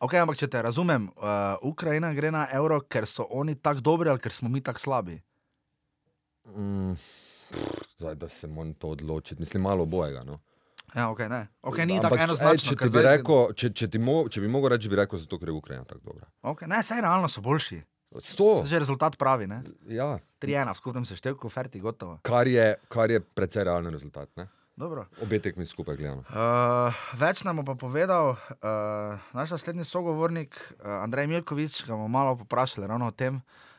Okay, 0.00 0.16
ampak 0.16 0.38
če 0.40 0.48
te 0.48 0.62
razumem, 0.64 1.10
uh, 1.20 1.60
Ukrajina 1.60 2.14
gre 2.16 2.30
na 2.32 2.46
evro, 2.56 2.80
ker 2.80 3.04
so 3.04 3.26
oni 3.30 3.52
tako 3.60 3.84
dobri 3.84 4.08
ali 4.08 4.20
ker 4.20 4.32
smo 4.32 4.48
mi 4.48 4.62
tako 4.64 4.80
slabi. 4.80 5.18
Mm, 6.48 6.94
pff, 7.50 7.98
zdaj, 7.98 8.14
da 8.14 8.28
se 8.28 8.48
moram 8.48 8.72
to 8.74 8.88
odločiti, 8.96 9.40
mislim, 9.40 9.62
malo 9.62 9.84
bojega. 9.84 10.22
No. 10.24 10.38
Ja, 10.94 11.06
okay, 11.06 11.28
ne. 11.28 11.48
Okay, 11.62 11.86
ni 11.86 12.00
tako 12.00 12.18
ej, 12.18 12.24
enoznačno. 12.24 12.70
Če, 12.70 12.76
ti 12.76 12.84
bi 12.84 12.90
zdaj- 12.90 13.06
rekel, 13.06 13.52
če, 13.54 13.70
če, 13.70 13.98
mo, 13.98 14.28
če 14.28 14.40
bi 14.40 14.48
mogel 14.48 14.74
reči, 14.74 14.88
bi 14.88 14.96
rekel, 14.96 15.18
zato 15.18 15.38
ker 15.38 15.48
je 15.48 15.54
Ukrajina 15.54 15.84
tako 15.84 16.00
dobra. 16.04 16.26
Okay, 16.42 16.66
ne, 16.66 16.82
saj 16.82 17.00
realno 17.00 17.28
so 17.28 17.40
boljši. 17.40 17.82
Sto, 18.18 18.64
Že 18.66 18.82
rezultat 18.82 19.14
pravi, 19.14 19.46
ne? 19.46 19.62
ja, 19.86 20.18
3-1 20.42 20.74
v 20.74 20.76
skupnem 20.76 21.04
seštevku, 21.06 21.46
ferti, 21.48 21.78
gotovo. 21.78 22.18
kar, 22.22 22.48
je, 22.48 22.74
kar 22.88 23.10
je 23.10 23.20
precej 23.20 23.64
realen 23.64 23.86
rezultat. 23.86 24.26
Ne? 24.36 24.48
Dobro. 24.74 25.06
Obe 25.22 25.38
tekmi 25.38 25.62
skupaj 25.62 25.94
gledano. 25.94 26.24
Uh, 26.26 26.90
več 27.14 27.44
nam 27.44 27.62
bo 27.62 27.62
pa 27.62 27.74
povedal 27.78 28.34
uh, 28.34 29.14
naš 29.30 29.54
naslednji 29.54 29.84
sogovornik, 29.84 30.58
uh, 30.80 31.04
Andrej 31.04 31.26
Milkovič, 31.26 31.84
ga 31.86 31.94
bomo 31.94 32.08
malo 32.08 32.34
poprašali 32.34 32.88
ravno 32.88 33.06
o 33.06 33.14
tem. 33.14 33.36
uh, 33.38 33.69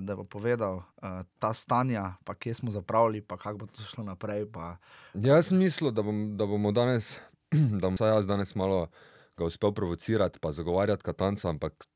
da 0.00 0.16
bo 0.16 0.24
povedal 0.24 0.76
uh, 0.76 1.22
ta 1.38 1.54
stanja, 1.54 2.14
pa 2.24 2.34
kje 2.34 2.54
smo 2.54 2.70
zapravili, 2.70 3.20
pa 3.20 3.36
kako 3.36 3.58
bo 3.58 3.66
to 3.66 3.82
šlo 3.82 4.04
naprej. 4.04 4.46
Pa... 4.52 4.76
Jaz 5.14 5.48
sem 5.48 5.58
mislil, 5.58 5.90
da, 5.90 6.02
bom, 6.02 6.36
da 6.36 6.46
bomo 6.46 6.72
danes, 6.72 7.16
da 7.80 7.86
bom 7.86 7.94
vsaj 7.94 8.16
jaz 8.16 8.26
danes 8.26 8.54
malo 8.54 8.86
ga 9.36 9.44
uspel 9.44 9.72
provocirati, 9.72 10.38
pa 10.38 10.52
zagovarjati 10.52 11.02
Katanca, 11.02 11.48
ampak 11.48 11.86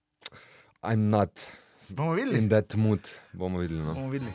I'm 0.82 1.10
not 1.10 1.50
Bomo 1.88 2.14
videli. 2.14 2.38
in 2.38 2.48
that 2.48 2.74
mood. 2.74 3.00
Bomo 3.32 3.58
videli. 3.58 3.80
No. 3.80 3.94
Bomo 3.94 4.08
videli. 4.08 4.32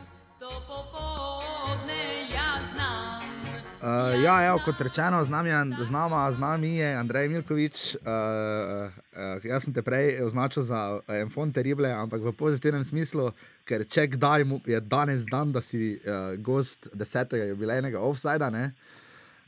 Uh, 3.84 3.90
ja, 4.18 4.48
evo, 4.48 4.62
kot 4.64 4.80
rečeno, 4.80 5.20
z 5.20 5.30
nami, 5.30 5.50
je- 5.50 5.76
z, 5.82 5.92
nama, 5.92 6.32
z 6.32 6.40
nami 6.40 6.78
je 6.78 6.96
Andrej 6.96 7.28
Milkovič. 7.28 7.78
Uh, 7.98 8.88
uh, 9.12 9.44
jaz 9.44 9.64
sem 9.64 9.74
te 9.74 9.82
prej 9.82 10.24
označil 10.24 10.64
za 10.64 10.80
enfant 11.14 11.52
terrible, 11.52 11.92
ampak 11.92 12.22
v 12.22 12.32
pozitivnem 12.32 12.80
smislu, 12.82 13.36
ker 13.62 13.84
če 13.84 14.08
kdaj 14.10 14.44
mu- 14.46 14.64
je 14.64 14.80
danes 14.80 15.26
dan, 15.26 15.52
da 15.52 15.60
si 15.60 15.98
uh, 15.98 16.40
gost 16.40 16.88
desetega 16.94 17.44
jubilejnega 17.46 18.00
offsajda. 18.00 18.48
ne. 18.50 18.72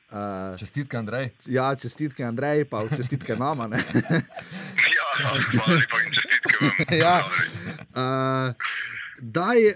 Uh, 0.07 0.51
Čestitke, 0.53 0.97
Andrej. 0.97 1.31
ja, 1.47 1.71
čestitke 1.71 2.21
Andrej, 2.21 2.65
pa 2.65 2.83
čestitke 2.89 3.35
nama. 3.35 3.67
ne. 3.67 3.79
Ja, 4.75 5.07
hvala 5.23 5.39
lepa 5.71 5.97
in 5.97 6.11
čestitke 6.11 6.55
vam. 6.59 6.71
ja. 7.03 7.15
Uh, 7.95 8.51
daj, 9.19 9.57
uh, 9.65 9.75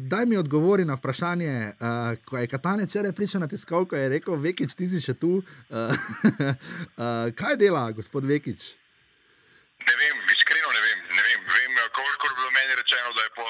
daj 0.00 0.26
mi 0.26 0.36
odgovori 0.36 0.84
na 0.84 0.94
vprašanje, 0.94 1.72
uh, 1.80 2.18
ko 2.24 2.38
je 2.38 2.48
Katanec 2.48 2.90
včeraj 2.90 3.12
prišel 3.12 3.40
na 3.40 3.48
tiskovko, 3.48 3.96
je 3.96 4.08
rekel: 4.08 4.36
Vekič, 4.36 4.74
ti 4.74 4.88
si 4.88 5.00
še 5.00 5.14
tu. 5.14 5.42
Uh, 5.70 5.76
uh, 6.98 7.30
kaj 7.40 7.56
dela 7.56 7.90
gospod 7.92 8.24
Vekič? 8.24 8.74
Ne 9.82 9.94
vem, 9.98 10.16
iskreno 10.30 10.70
ne 10.70 10.82
vem. 10.86 10.98
Ne 11.16 11.22
vem. 11.28 11.40
vem 11.42 11.72
kolikor 11.98 12.28
je 12.30 12.36
bilo 12.38 12.50
meni 12.58 12.72
rečeno, 12.82 13.08
da 13.16 13.22
je 13.26 13.36
po 13.38 13.46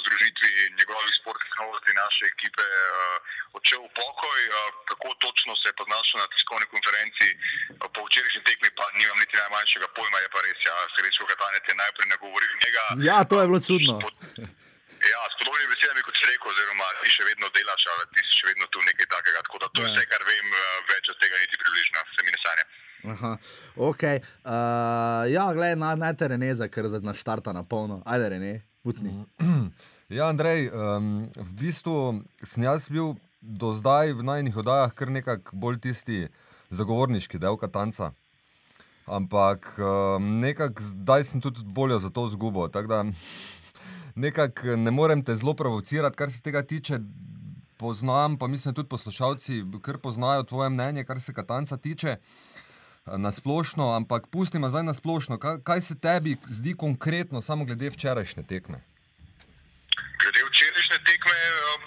združitvi 0.00 0.50
njegovih 0.78 1.14
sportnih 1.20 1.52
novosti 1.60 1.92
naše 2.02 2.22
ekipe 2.34 2.66
uh, 2.74 3.16
odšel 3.58 3.80
v 3.86 3.90
pokoj. 4.00 4.40
Uh, 4.48 4.56
kako 4.90 5.08
točno 5.24 5.52
se 5.60 5.66
je 5.68 5.76
pa 5.78 5.84
znašel 5.90 6.16
na 6.22 6.28
tiskovni 6.32 6.66
konferenci 6.74 7.28
uh, 7.34 7.86
po 7.94 8.00
včerajšnji 8.06 8.42
tekmi, 8.48 8.68
pa 8.78 8.84
nimam 8.98 9.18
niti 9.22 9.34
najmanjšega 9.42 9.88
pojma, 9.96 10.18
je 10.24 10.28
pa 10.34 10.40
res. 10.46 10.58
Ja, 10.68 10.74
Srečo 10.94 11.22
Katanec 11.30 11.64
je 11.70 11.80
najprej 11.82 12.08
nagovoril 12.14 12.52
njega. 12.62 12.84
Ja, 13.10 13.18
to 13.30 13.34
je 13.40 13.46
bilo 13.50 13.60
čudno. 13.68 13.94
Spod- 14.02 14.18
Ja, 14.98 15.20
s 15.30 15.34
podobnimi 15.38 15.70
besedami, 15.72 16.02
kot 16.02 16.14
si 16.18 16.24
rekel, 16.26 16.48
oziroma 16.50 16.86
ti 17.00 17.08
še 17.10 17.22
vedno 17.24 17.46
delaš, 17.54 17.82
ali 17.86 18.04
ti 18.14 18.20
si 18.26 18.32
še 18.34 18.46
vedno 18.50 18.66
tu 18.66 18.78
nekaj 18.82 19.06
takega. 19.06 19.40
Tako 19.46 19.58
da 19.58 19.66
to 19.68 19.80
je 19.80 19.86
Ja. 19.86 19.94
vse, 19.94 20.04
kar 20.06 20.22
vem, 20.24 20.46
eh, 20.50 20.62
več 20.88 21.04
od 21.08 21.18
tega 21.18 21.36
niti 21.38 21.56
približno 21.56 21.98
se 22.08 22.20
mi 22.20 22.30
ne 22.30 22.40
sanja. 22.42 22.64
Aha, 23.08 23.32
ok. 23.78 24.02
Uh, 24.42 25.22
ja, 25.30 25.44
gledaj, 25.54 25.76
naj, 25.76 25.96
naj 25.96 26.14
te 26.14 26.28
Reneza, 26.28 26.66
ker 26.68 26.84
zdaj 26.84 27.00
naštarta 27.02 27.52
na 27.52 27.62
polno. 27.62 28.02
Ajde, 28.04 28.28
Rene, 28.28 28.52
utni. 28.84 29.14
Ja, 30.08 30.24
Andrej, 30.26 30.72
um, 30.72 31.28
v 31.28 31.50
bistvu 31.52 31.94
sem 32.40 32.64
jaz 32.64 32.88
bil 32.88 33.12
do 33.38 33.76
zdaj 33.76 34.16
v 34.16 34.24
najnih 34.24 34.56
oddajah 34.56 34.88
kar 34.90 35.08
nekako 35.08 35.52
bolj 35.52 35.76
tisti 35.78 36.32
zagovorniški 36.70 37.36
del 37.36 37.56
Katanca. 37.56 38.14
Ampak 39.06 39.68
um, 39.76 40.40
nekako 40.40 40.80
zdaj 40.82 41.24
sem 41.24 41.40
tudi 41.40 41.60
voljo 41.66 41.98
za 41.98 42.08
to 42.08 42.24
zgubo. 42.26 42.68
Tako 42.68 42.88
da 42.88 42.98
nekako 44.18 44.76
ne 44.76 44.90
morem 44.90 45.24
te 45.24 45.34
zelo 45.34 45.54
provocirati, 45.54 46.16
kar 46.16 46.32
se 46.32 46.42
tega 46.42 46.62
tiče. 46.62 46.98
Poznam, 47.78 48.38
pa 48.38 48.46
mislim, 48.46 48.74
tudi 48.74 48.88
poslušalci, 48.88 49.62
ker 49.86 50.00
poznajo 50.02 50.42
tvoje 50.42 50.70
mnenje, 50.70 51.04
kar 51.04 51.20
se 51.20 51.34
Katanca 51.34 51.76
tiče. 51.76 52.16
Na 53.06 53.30
splošno, 53.32 53.94
ampak 53.96 54.26
pustimo 54.32 54.68
zdaj 54.68 54.82
na 54.82 54.94
splošno. 54.94 55.38
Kaj, 55.38 55.60
kaj 55.68 55.80
se 55.80 55.94
tebi 55.94 56.36
zdi 56.48 56.74
konkretno, 56.74 57.42
samo 57.42 57.64
glede 57.64 57.90
včerajšnje 57.94 58.42
tekme? 58.50 58.78
Glede 60.20 60.40
včerajšnje 60.50 60.98
tekme, 61.10 61.36
um, 61.70 61.82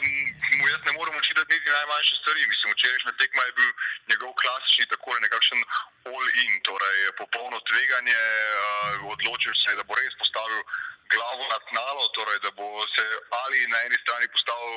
mu 0.57 0.63
jaz 0.71 0.81
ne 0.87 0.91
morem 0.97 1.15
očitati 1.21 1.53
niti 1.53 1.75
najmanjše 1.77 2.15
stvari. 2.19 2.49
Mislim, 2.51 2.73
včerajšnja 2.75 3.13
tekma 3.21 3.41
je 3.47 3.55
bil 3.59 3.71
njegov 4.09 4.31
klasični, 4.41 4.85
tako 4.93 5.09
nekakšen 5.25 5.59
all-in, 6.05 6.53
torej 6.61 6.99
popolno 7.17 7.59
tveganje. 7.69 8.21
Uh, 9.01 9.11
odločil 9.13 9.53
se 9.55 9.71
je, 9.71 9.77
da 9.79 9.83
bo 9.83 9.93
res 9.95 10.15
postavil 10.17 10.61
glavo 11.13 11.43
na 11.53 11.59
tnalo, 11.67 12.03
torej 12.15 12.39
da 12.45 12.51
bo 12.51 12.67
se 12.95 13.05
ali 13.43 13.59
na 13.67 13.77
eni 13.85 13.97
strani 14.03 14.27
postavil 14.35 14.73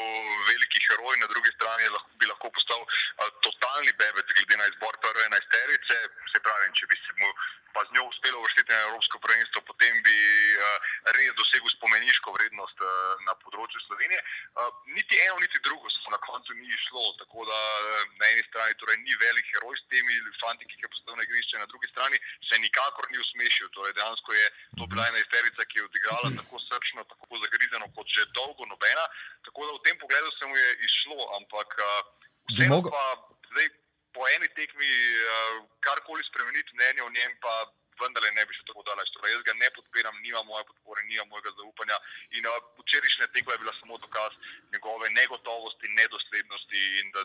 veliki 0.51 0.81
heroj, 0.87 1.15
na 1.19 1.27
drugi 1.33 1.51
strani 1.57 1.89
lahko, 1.95 2.11
bi 2.21 2.27
lahko 2.27 2.51
postal 2.51 2.81
uh, 2.83 3.31
totalni 3.47 3.93
bebet, 4.01 4.27
glede 4.37 4.57
na 4.57 4.67
izbor 4.73 4.95
prve 5.05 5.23
enajsterice. 5.31 5.97
Se 6.33 6.39
pravi, 6.43 6.73
če 6.79 6.91
bi 6.91 6.97
se 7.07 7.13
mu 7.21 7.29
pa 7.75 7.83
z 7.87 7.95
njo 7.95 8.05
uspelo 8.07 8.39
uvrstiti 8.39 8.73
na 8.73 8.81
Evropsko 8.87 9.19
prvenstvo, 9.19 9.61
potem 9.71 9.95
bi 10.07 10.19
uh, 10.57 10.79
res 11.17 11.33
dosegel 11.41 11.71
spomeniško 11.77 12.35
vrednost 12.37 12.79
uh, 12.87 12.91
na 13.27 13.35
področju 13.43 13.83
Slovenije. 13.87 14.21
Uh, 14.55 14.71
niti 14.95 15.19
eno, 15.27 15.41
niti 15.43 15.59
drugo 15.67 15.91
se 15.91 16.15
na 16.15 16.21
koncu 16.27 16.55
ni 16.55 16.71
šlo, 16.87 17.03
tako 17.23 17.47
da 17.51 17.59
uh, 17.59 18.05
na 18.21 18.31
eni 18.31 18.47
strani 18.47 18.79
torej, 18.79 19.01
ni 19.03 19.19
velik 19.25 19.51
heroj 19.57 19.75
s 19.81 19.87
temi 19.91 20.21
fanti, 20.39 20.69
ki 20.71 20.79
jih 20.79 20.87
je 20.87 20.93
postavil 20.95 21.14
na 21.17 21.23
igrišče, 21.27 21.63
na 21.63 21.71
drugi 21.71 21.89
strani 21.93 22.17
se 22.49 22.59
nikakor 22.59 23.05
ni 23.11 23.19
usmešil. 23.25 23.69
Torej, 23.77 23.97
dejansko 23.99 24.31
je 24.41 24.47
to 24.79 24.87
bila 24.91 25.09
ena 25.09 25.19
izterica, 25.19 25.69
ki 25.69 25.79
je 25.79 25.87
odigrala 25.89 26.29
tako 26.41 26.57
srčno, 26.69 27.05
tako 27.13 27.43
zagrizeno 27.45 27.87
kot 27.97 28.07
že 28.17 28.31
dolgo 28.37 28.65
nobena. 28.73 29.05
Tako 29.47 29.67
da 29.67 29.73
v 29.79 29.85
tem 29.87 29.97
pogledu 30.03 30.31
se 30.39 30.45
mu 30.47 30.57
je 30.57 30.69
izšlo, 30.89 31.21
ampak 31.39 31.69
Bi 32.49 32.55
vseeno 32.55 32.83
pa 32.83 33.05
zdaj 33.51 33.69
po 34.15 34.21
eni 34.37 34.49
tekmi 34.59 34.91
uh, 34.91 35.65
karkoli 35.81 36.23
spremeniti 36.31 36.75
mnenje 36.77 37.03
o 37.03 37.11
njem, 37.17 37.33
pa 37.45 37.53
vendarle 38.01 38.31
ne 38.37 38.45
bi 38.47 38.57
še 38.57 38.67
tako 38.69 38.85
daleč. 38.89 39.11
Torej, 39.15 39.33
jaz 39.35 39.43
ga 39.49 39.55
ne 39.63 39.71
podpiram, 39.77 40.21
nima 40.27 40.43
moje 40.51 40.67
podpore, 40.71 41.03
nima 41.09 41.25
mojega 41.33 41.55
zaupanja. 41.57 41.97
In 42.37 42.47
uh, 42.51 42.59
včerajšnja 42.83 43.31
tekma 43.33 43.57
je 43.57 43.63
bila 43.65 43.75
samo 43.81 43.99
dokaz 44.05 44.37
njegove 44.75 45.11
negotovosti, 45.17 45.95
nedoslednosti 46.01 46.85
in 47.01 47.11
da 47.17 47.25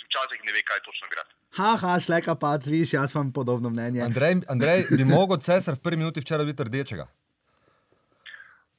včasih 0.00 0.40
ne 0.42 0.52
ve, 0.52 0.62
kaj 0.62 0.80
točno 0.80 1.06
igrati. 1.06 1.32
Haha, 1.52 2.00
šleka 2.00 2.34
pac, 2.36 2.66
viš, 2.66 2.92
jaz 2.92 3.10
imam 3.10 3.32
podobno 3.32 3.70
mnenje. 3.70 4.00
Andrej, 4.02 4.34
Andrej 4.48 4.86
bi 4.90 5.04
mogel 5.06 5.38
cesar 5.38 5.74
v 5.74 5.80
prvi 5.80 5.96
minuti 5.96 6.20
včeraj 6.20 6.44
biti 6.44 6.64
rdečega. 6.64 7.06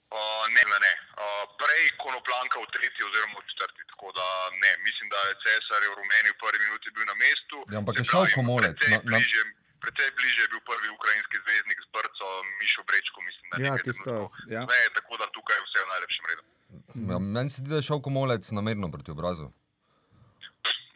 Uh, 0.09 0.17
ne, 0.47 0.63
ne, 0.63 0.77
ne. 0.79 0.93
Uh, 1.15 1.25
prej 1.55 1.83
konoplanka 1.97 2.57
v 2.57 2.67
tretji 2.67 3.01
oziroma 3.03 3.37
v 3.37 3.45
četrti. 3.51 3.81
Tako 3.91 4.07
da 4.11 4.25
ne, 4.55 4.71
mislim, 4.81 5.07
da 5.07 5.19
je 5.21 5.33
cesar 5.43 5.79
je 5.79 5.89
v 5.89 5.95
rumeni 5.95 6.29
v 6.29 6.39
prvi 6.39 6.59
minuti 6.65 6.87
bil 6.89 7.05
na 7.05 7.15
mestu. 7.15 7.57
Ja, 7.67 7.77
ampak 7.77 7.95
je 7.95 8.05
šel 8.05 8.25
komolec, 8.33 8.73
precej 8.73 8.91
na- 8.91 9.03
na- 9.05 9.17
bližje- 9.17 9.55
Precej 9.79 10.09
bliže 10.11 10.41
je 10.41 10.49
bil 10.49 10.61
prvi 10.61 10.89
ukrajinski 10.89 11.35
zvezdnik 11.39 11.79
z 11.79 11.87
Brco, 11.89 12.27
Mišo 12.59 12.81
Brečko, 12.83 13.17
mislim, 13.21 13.45
da 13.47 13.55
Ja, 13.61 13.73
tisto, 13.79 14.13
ja. 14.49 14.61
Ne, 14.67 14.81
tako 14.91 15.13
da 15.15 15.25
tukaj 15.27 15.55
je 15.55 15.63
vse 15.63 15.79
v 15.79 15.89
najlepšem 15.89 16.23
redu. 16.29 16.43
Ja, 17.07 17.17
meni 17.29 17.49
se 17.49 17.57
zdi, 17.57 17.69
da 17.69 17.75
je 17.75 17.87
šel 17.87 17.99
komolec 18.01 18.43
namerno 18.51 18.91
proti 18.91 19.11
obrazu. 19.11 19.47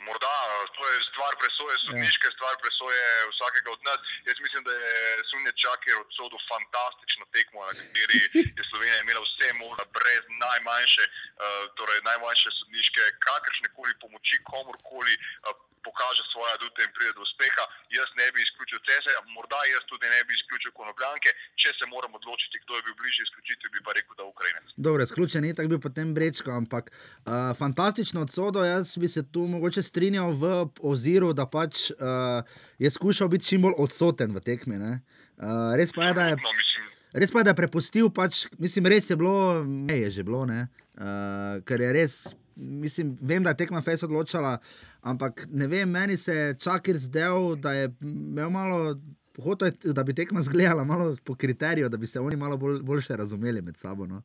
Morda 0.07 0.35
to 0.75 0.81
je 0.91 0.97
stvar 1.11 1.33
presoje, 1.41 1.75
sodniške 1.85 2.27
ja. 2.27 2.35
stvar 2.35 2.55
presoje 2.63 3.03
vsakega 3.31 3.69
od 3.75 3.81
nas. 3.87 3.99
Jaz 4.27 4.37
mislim, 4.45 4.61
da 4.67 4.71
je 4.85 4.95
Sunja 5.29 5.53
Čakir 5.63 5.95
odsodil 6.03 6.39
fantastično 6.51 7.25
tekmo, 7.35 7.59
na 7.69 7.73
kateri 7.79 8.19
je 8.57 8.63
Slovenija 8.69 8.99
imela 9.01 9.21
vse 9.27 9.49
možne, 9.61 9.83
brez 9.95 10.23
najmanjše, 10.45 11.03
uh, 11.09 11.61
torej 11.77 11.99
najmanjše 12.09 12.49
sodniške, 12.59 13.01
kakršne 13.27 13.67
koli 13.75 13.93
pomoči, 14.03 14.35
komorkoli 14.51 15.13
uh, 15.17 15.72
pokaže 15.87 16.23
svoje 16.33 16.49
adute 16.55 16.79
in 16.85 16.91
pride 16.95 17.13
do 17.17 17.21
uspeha. 17.27 17.65
Jaz 17.97 18.09
ne 18.19 18.27
bi 18.33 18.39
izključil 18.45 18.79
Cesarja, 18.87 19.21
morda 19.35 19.61
jaz 19.73 19.83
tudi 19.91 20.07
ne 20.15 20.21
bi 20.27 20.31
izključil 20.39 20.71
Konopljanke. 20.79 21.29
Če 21.61 21.69
se 21.77 21.85
moram 21.93 22.11
odločiti, 22.19 22.61
kdo 22.63 22.73
je 22.77 22.85
bil 22.87 22.95
bližje 23.01 23.21
izključitvi, 23.27 23.67
bi 23.75 23.79
pa 23.85 23.91
rekel, 23.97 24.13
da 24.19 24.23
Ukrajinec. 24.33 24.65
Dobro, 24.87 25.01
izključen 25.03 25.41
je 25.45 25.57
tako 25.57 25.73
bil 25.73 25.81
potem 25.87 26.13
Brečko, 26.17 26.49
ampak 26.61 26.91
uh, 26.91 27.33
fantastično 27.61 28.25
odsodo. 28.25 28.63
Jaz 28.65 28.97
bi 29.01 29.07
se 29.15 29.21
tu 29.33 29.47
mogoče 29.55 29.81
strinjal 29.89 30.31
v 30.41 30.53
oziru, 30.93 31.33
da 31.37 31.45
pač 31.45 31.89
uh, 31.91 32.41
je 32.79 32.89
skušal 32.89 33.27
biti 33.33 33.51
čim 33.51 33.67
bolj 33.67 33.77
odsoten 33.77 34.35
v 34.35 34.41
tekmi. 34.41 34.77
ne. 34.85 34.93
Uh, 35.37 35.73
res 35.77 35.91
pa 35.91 36.09
je, 36.09 36.13
da 36.13 36.23
je 36.31 36.35
No, 36.37 36.51
mislim, 36.57 36.93
Res 37.13 37.29
pa 37.29 37.43
je, 37.43 37.45
da 37.45 37.51
je 37.53 37.59
prepustil, 37.61 38.07
pač, 38.09 38.47
mislim, 38.57 38.87
res 38.89 39.11
je 39.11 39.15
bilo, 39.19 39.61
ne 39.61 39.97
je 40.05 40.09
že 40.17 40.23
bilo, 40.25 40.47
ne. 40.49 40.65
Uh, 40.97 41.61
ker 41.61 41.81
je 41.81 41.89
res, 41.93 42.13
mislim, 42.55 43.17
vem, 43.21 43.43
da 43.43 43.53
je 43.53 43.57
tekma 43.57 43.81
Fejs 43.81 44.03
odločala, 44.03 44.57
ampak 45.01 45.45
ne 45.49 45.67
vem, 45.67 45.89
meni 45.89 46.17
se 46.17 46.33
je 46.33 46.55
čakir 46.59 46.97
zdel, 46.97 47.55
da 47.55 47.73
je 47.73 47.91
imel 48.01 48.49
malo. 48.49 48.95
Hotel 49.43 49.67
je, 49.67 49.93
da 49.97 50.03
bi 50.03 50.13
tekma 50.13 50.41
zgledala 50.45 50.83
malo 50.83 51.15
po 51.25 51.35
kriteriju, 51.35 51.89
da 51.89 51.97
bi 51.97 52.07
se 52.07 52.19
oni 52.19 52.35
malo 52.35 52.57
bolj, 52.57 52.81
boljše 52.81 53.15
razumeli 53.17 53.61
med 53.61 53.77
sabo. 53.77 54.05
No. 54.05 54.21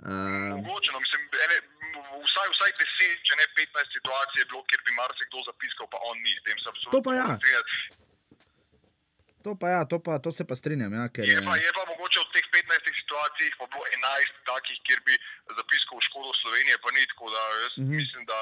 Uh, 0.00 0.08
Mogoče, 0.66 0.90
no, 0.92 0.98
mislim, 1.04 1.22
ene, 1.44 1.56
vsaj, 2.26 2.48
vsaj 2.54 2.72
10, 2.80 3.22
če 3.28 3.38
ne 3.40 3.46
15 3.60 3.94
situacij 3.96 4.42
je 4.42 4.46
bilo, 4.50 4.64
kjer 4.70 4.82
bi 4.86 4.96
marsikdo 4.98 5.44
zapiskal, 5.50 5.86
pa 5.92 5.98
on 6.10 6.18
ni. 6.26 6.34
To 6.90 7.02
pa 7.02 7.14
ja. 7.14 7.30
To 9.44 9.54
pa 9.60 9.68
ja, 9.74 9.80
to 9.90 9.98
pa, 10.02 10.18
to 10.18 10.30
se 10.32 10.44
pa 10.48 10.54
strinjam. 10.60 10.92
Ja, 10.92 11.06
ker, 11.12 11.24
Je 11.24 11.38
pa, 11.48 11.54
je 11.56 11.70
pa 11.78 11.82
mogoče 11.92 12.18
od 12.20 12.30
teh 12.34 12.46
15 12.52 12.90
situacij 13.00 13.48
pa 13.58 13.64
bilo 13.72 13.84
11 13.84 14.42
takih, 14.50 14.78
kjer 14.86 15.00
bi 15.06 15.14
zapiskal 15.58 15.98
v 15.98 16.06
škodo 16.08 16.30
Slovenije, 16.42 16.76
pa 16.84 16.88
ni 16.94 17.06
tako. 17.12 17.26
Da 17.34 17.42
jaz 17.62 17.74
mm. 17.76 17.82
-hmm. 17.84 17.98
mislim, 18.00 18.22
da 18.30 18.38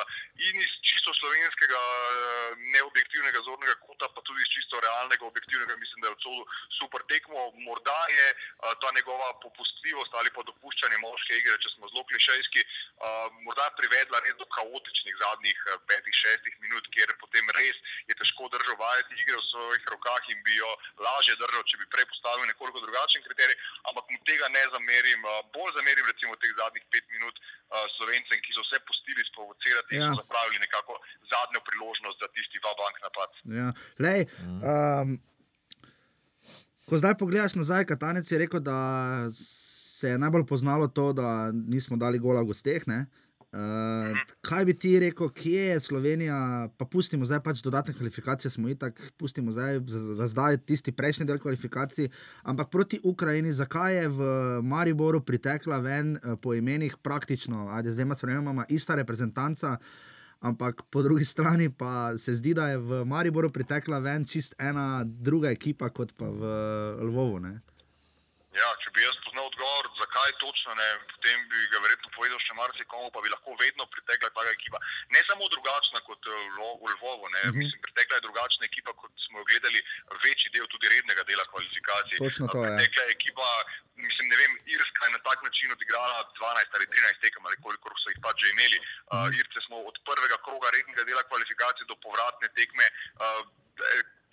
in 0.48 0.56
iz 0.64 0.72
čisto 0.88 1.10
slovenskega, 1.20 1.82
eh, 1.90 2.50
neobjektivnega 2.74 3.38
zornega 3.48 3.74
kota, 3.86 4.06
pa 4.14 4.20
tudi 4.26 4.40
iz 4.42 4.50
čisto 4.56 4.74
realnega, 4.86 5.24
objektivnega, 5.32 5.74
mislim, 5.82 5.98
da 6.00 6.06
je 6.06 6.16
odsodil 6.16 6.44
super 6.78 7.00
tekmo. 7.12 7.40
Morda 7.66 8.00
je 8.18 8.26
uh, 8.34 8.38
ta 8.80 8.88
njegova 8.96 9.28
popustljivost 9.44 10.12
ali 10.18 10.30
pa 10.36 10.40
dopuščanje 10.50 10.98
moške 11.06 11.32
igre, 11.40 11.56
če 11.62 11.68
smo 11.74 11.84
zelo 11.90 12.04
klišejski, 12.10 12.60
uh, 12.66 13.26
morda 13.46 13.66
privedla 13.78 14.16
res 14.24 14.36
do 14.42 14.46
kaotičnih 14.56 15.14
zadnjih 15.22 15.58
petih, 15.88 16.14
šestih 16.22 16.54
minut, 16.64 16.84
kjer 16.94 17.08
potem 17.22 17.44
res 17.58 17.76
je 18.08 18.14
težko 18.20 18.44
držal 18.54 18.76
vajeti 18.84 19.12
igre 19.22 19.36
v 19.40 19.48
svojih 19.50 19.84
rokah 19.94 20.22
in 20.32 20.38
bi 20.46 20.54
jo 20.62 20.70
lažje 21.06 21.34
držal, 21.42 21.62
če 21.68 21.76
bi 21.80 21.86
prej 21.94 22.06
postavil 22.12 22.44
nekoliko 22.52 22.82
drugačen 22.84 23.22
kriterij, 23.26 23.56
ampak 23.88 24.04
mu 24.12 24.18
tega 24.28 24.46
ne 24.56 24.62
zamerim. 24.74 25.20
Uh, 25.24 25.40
bolj 25.54 25.70
zamerim 25.78 26.04
recimo 26.12 26.32
teh 26.40 26.52
zadnjih 26.60 26.84
pet 26.92 27.06
minut 27.14 27.36
uh, 27.42 27.84
slovencem, 27.96 28.38
ki 28.44 28.50
so 28.56 28.64
vse 28.66 28.78
pustili 28.88 29.22
sprovocirati 29.30 29.90
in 29.96 30.02
Ja. 30.02 30.10
so 30.14 30.22
zapravili 30.22 30.58
nekako 30.66 30.92
zadnjo 31.32 31.60
priložnost 31.68 32.18
za 32.22 32.28
tisti 32.34 32.58
vabank 32.66 32.96
napad. 33.06 33.30
Ja. 33.58 33.68
Lej, 34.04 34.20
um, 34.70 35.16
ko 36.88 36.98
zdaj 36.98 37.14
pogledaš 37.18 37.54
nazaj, 37.58 37.84
Katanec 37.90 38.30
je 38.30 38.38
rekel, 38.38 38.60
da 38.60 38.78
se 39.34 40.08
je 40.08 40.18
najbolj 40.18 40.46
poznalo 40.46 40.88
to, 40.88 41.12
da 41.12 41.50
nismo 41.52 41.96
dali 41.96 42.18
gola 42.18 42.42
v 42.42 42.52
gosteh. 42.52 42.86
ne. 42.86 43.06
Kaj 44.40 44.64
bi 44.64 44.74
ti 44.74 44.98
rekel, 45.00 45.28
kje 45.28 45.62
je 45.62 45.80
Slovenija, 45.80 46.68
pa 46.76 46.84
pustimo 46.84 47.24
zdaj 47.24 47.40
pač 47.42 47.62
dodatne 47.62 47.94
kvalifikacije, 47.94 48.50
smo 48.50 48.68
itak, 48.68 49.00
pustimo 49.16 49.52
zdaj 49.52 49.80
za, 49.86 50.00
za 50.14 50.26
zdaj 50.26 50.58
tisti 50.66 50.92
prejšnji 50.92 51.26
del 51.26 51.38
kvalifikacij, 51.38 52.08
ampak 52.42 52.70
proti 52.70 53.00
Ukrajini, 53.02 53.52
zakaj 53.52 53.96
je 53.96 54.08
v 54.08 54.22
Mariboru 54.62 55.20
pritekla 55.20 55.78
ven 55.78 56.16
eh, 56.16 56.36
po 56.42 56.54
imenih 56.54 56.96
praktično, 57.02 57.68
ajde 57.72 57.92
zdaj 57.92 58.02
ima 58.02 58.14
spremembama 58.14 58.66
ista 58.68 58.94
reprezentanca, 58.94 59.76
ampak 60.40 60.82
po 60.90 61.02
drugi 61.02 61.24
strani 61.34 61.70
pa 61.70 62.18
se 62.18 62.34
zdi, 62.34 62.54
da 62.54 62.68
je 62.68 62.78
v 62.78 63.04
Mariboru 63.04 63.50
pritekla 63.50 63.98
ven 63.98 64.24
čist 64.24 64.54
ena 64.58 65.04
druga 65.04 65.50
ekipa 65.50 65.88
kot 65.88 66.12
pa 66.16 66.28
v 66.28 66.52
Lvovu. 67.02 67.40
Ne? 67.40 67.60
Ja, 68.56 68.68
če 68.80 68.88
bi 68.96 69.02
jaz 69.04 69.16
poznal 69.24 69.46
odgovor, 69.50 69.84
zakaj 70.00 70.30
točno 70.40 70.72
ne, 70.74 70.86
potem 71.12 71.42
bi 71.50 71.58
ga 71.72 71.78
verjetno 71.84 72.08
povedal 72.16 72.38
še 72.40 72.54
marsikomu, 72.56 73.10
pa 73.12 73.20
bi 73.20 73.28
lahko 73.28 73.52
vedno 73.60 73.84
pritekla 73.92 74.30
taka 74.32 74.52
ekipa. 74.56 74.80
Ne 75.12 75.20
samo 75.28 75.48
drugačna 75.52 76.00
kot 76.08 76.24
eh, 76.24 76.36
v 76.56 76.88
Lvovu, 76.94 77.28
ne, 77.34 77.42
Mhm. 77.50 77.58
mislim, 77.60 77.78
pritekla 77.86 78.16
je 78.16 78.24
drugačna 78.26 78.64
ekipa, 78.64 78.96
kot 78.96 79.12
smo 79.26 79.42
jo 79.42 79.44
gledali 79.50 79.80
večji 80.24 80.48
del 80.56 80.66
tudi 80.72 80.88
rednega 80.94 81.22
dela 81.28 81.44
kvalifikacij. 81.52 82.16
Točno 82.22 82.48
to, 82.48 82.64
ja. 82.64 82.72
Pritekla 82.72 83.02
je 83.04 83.12
ekipa, 83.18 83.48
mislim, 84.06 84.26
ne 84.32 84.36
vem, 84.40 84.52
Irska 84.72 85.04
je 85.06 85.12
na 85.18 85.20
tak 85.28 85.38
način 85.44 85.72
odigrala 85.76 86.24
12 86.40 86.76
ali 86.76 86.86
13 86.96 87.20
tekem, 87.24 87.42
ali 87.46 87.56
koliko 87.60 87.92
so 88.00 88.08
jih 88.10 88.20
pač 88.24 88.36
že 88.40 88.52
imeli. 88.56 88.78
Uh, 89.12 89.28
Irce 89.40 89.60
smo 89.66 89.76
od 89.90 89.96
prvega 90.08 90.36
kroga 90.46 90.68
rednega 90.76 91.04
dela 91.04 91.22
kvalifikacij 91.28 91.84
do 91.92 91.96
povratne 92.04 92.48
tekme. 92.56 92.86
Uh, 93.20 93.44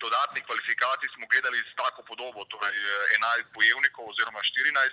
Dodatnih 0.04 0.44
kvalifikacij 0.48 1.08
smo 1.14 1.24
gledali 1.32 1.58
s 1.70 1.72
tako 1.82 2.00
podobo, 2.10 2.40
torej 2.52 2.76
eh, 2.76 3.16
11 3.16 3.56
bojevnikov 3.56 4.04
oziroma 4.12 4.40
14. 4.40 4.92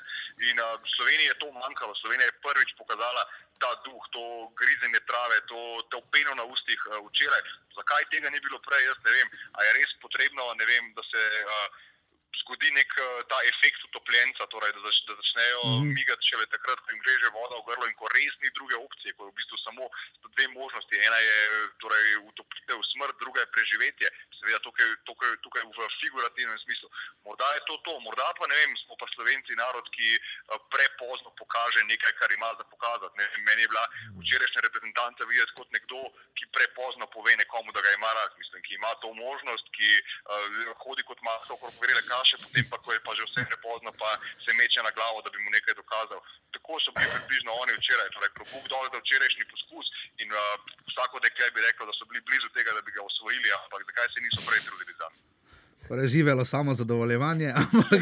In 0.49 0.55
uh, 0.59 0.68
Sloveniji 0.95 1.28
je 1.32 1.39
to 1.41 1.47
manjkalo. 1.64 1.93
Slovenija 1.95 2.28
je 2.28 2.39
prvič 2.45 2.70
pokazala 2.80 3.24
ta 3.62 3.72
duh, 3.86 4.03
to 4.16 4.24
grizenje 4.59 5.01
trave, 5.09 5.38
to, 5.51 5.62
to 5.91 5.97
peno 6.14 6.34
na 6.39 6.45
ustih 6.53 6.80
uh, 6.88 6.91
včeraj. 7.07 7.41
Zakaj 7.78 8.03
tega 8.12 8.30
ni 8.30 8.39
bilo 8.45 8.57
prej, 8.68 8.84
jaz 8.89 8.99
ne 9.05 9.12
vem. 9.18 9.28
A 9.55 9.57
je 9.66 9.72
res 9.78 9.91
potrebno, 10.03 10.43
ne 10.59 10.66
vem, 10.72 10.93
da 10.97 11.03
se. 11.12 11.22
Uh, 11.55 11.90
zgodi 12.41 12.69
nek 12.71 12.91
uh, 12.97 13.21
ta 13.32 13.38
efekt 13.51 13.84
utopljenca, 13.89 14.47
torej, 14.53 14.71
da, 14.75 14.79
zač, 14.88 14.97
da 15.07 15.13
začnejo 15.19 15.59
mm 15.63 15.71
Mhm. 15.71 15.84
-hmm. 15.84 15.93
migati 15.97 16.27
šele 16.29 16.45
takrat, 16.55 16.79
ko 16.79 16.88
jim 16.91 17.01
reže 17.09 17.29
voda 17.38 17.55
v 17.59 17.65
grlo 17.67 17.86
in 17.88 17.95
ko 17.99 18.05
res 18.15 18.34
ni 18.41 18.49
druge 18.57 18.75
opcije, 18.86 19.13
ko 19.13 19.21
je 19.25 19.32
v 19.32 19.38
bistvu 19.39 19.57
samo 19.65 19.84
dve 20.36 20.45
možnosti. 20.59 20.95
Ena 21.07 21.19
je 21.29 21.38
torej, 21.84 22.05
utopitev, 22.29 22.79
smrt, 22.91 23.15
druga 23.23 23.39
je 23.41 23.53
preživetje. 23.55 24.07
Seveda 24.38 24.59
tukaj, 24.67 24.88
tukaj, 25.09 25.32
tukaj 25.45 25.63
v 25.77 25.79
figurativnem 26.01 26.59
smislu. 26.65 26.88
Morda 27.25 27.47
je 27.55 27.61
to 27.67 27.75
to, 27.86 27.93
morda 28.05 28.27
pa 28.39 28.45
ne 28.51 28.55
vem, 28.61 28.71
smo 28.84 28.93
pa 29.01 29.05
slovenci 29.15 29.51
narod, 29.63 29.86
ki 29.95 30.07
uh, 30.17 30.21
prepozno 30.73 31.29
pokaže 31.41 31.82
nekaj, 31.91 32.13
kar 32.19 32.29
ima 32.32 32.49
za 32.59 32.63
pokazati. 32.73 33.13
Ne, 33.19 33.25
meni 33.47 33.61
je 33.61 33.71
bila 33.71 33.86
včerajšnja 34.21 34.61
reprezentanca 34.67 35.21
videti 35.32 35.53
kot 35.59 35.69
nekdo, 35.75 35.99
ki 36.38 36.43
prepozno 36.57 37.05
pove 37.15 37.34
nekomu, 37.41 37.69
da 37.75 37.82
ga 37.86 37.91
ima 37.93 38.11
rad, 38.17 38.32
mislim, 38.41 38.59
ki 38.65 38.73
ima 38.79 38.91
to 39.01 39.09
možnost, 39.13 39.65
ki 39.77 39.89
uh, 39.99 40.73
hodi 40.84 41.03
kot 41.09 41.19
maso 41.21 41.53
okrog 41.53 41.73
vrele 41.84 42.01
kaše, 42.22 42.38
potem 42.43 42.65
pa, 42.69 42.78
ko 42.78 42.89
je 42.93 42.99
pa 43.05 43.11
že 43.17 43.24
vse 43.26 43.41
prepozno, 43.49 43.89
pa 43.97 44.09
se 44.45 44.51
meče 44.53 44.80
na 44.86 44.91
glavo, 44.97 45.17
da 45.26 45.30
bi 45.34 45.39
mu 45.43 45.49
nekaj 45.57 45.74
dokazal. 45.82 46.19
Tako 46.53 46.74
so 46.84 46.89
bili 46.95 47.09
približno 47.15 47.51
oni 47.63 47.74
včeraj, 47.80 48.09
torej 48.13 48.32
klobuk 48.38 48.65
dol 48.72 48.86
za 48.93 48.99
včerajšnji 49.01 49.43
poskus 49.51 49.88
in 50.22 50.30
uh, 50.30 50.39
vsako 50.91 51.15
dekle 51.26 51.49
bi 51.55 51.65
rekel, 51.67 51.86
da 51.89 51.93
so 51.97 52.05
bili 52.09 52.22
blizu 52.28 52.47
tega, 52.57 52.69
da 52.78 52.82
bi 52.86 52.91
ga 52.95 53.01
osvojili, 53.09 53.49
ampak 53.57 53.82
zakaj 53.89 54.07
se 54.13 54.19
niso 54.26 54.39
prej 54.47 54.61
trudili 54.67 54.93
za 55.01 55.07
njim. 55.13 55.26
Torej, 55.88 56.07
živelo 56.13 56.45
samo 56.45 56.72
zadovoljevanje, 56.82 57.49
ampak, 57.61 58.01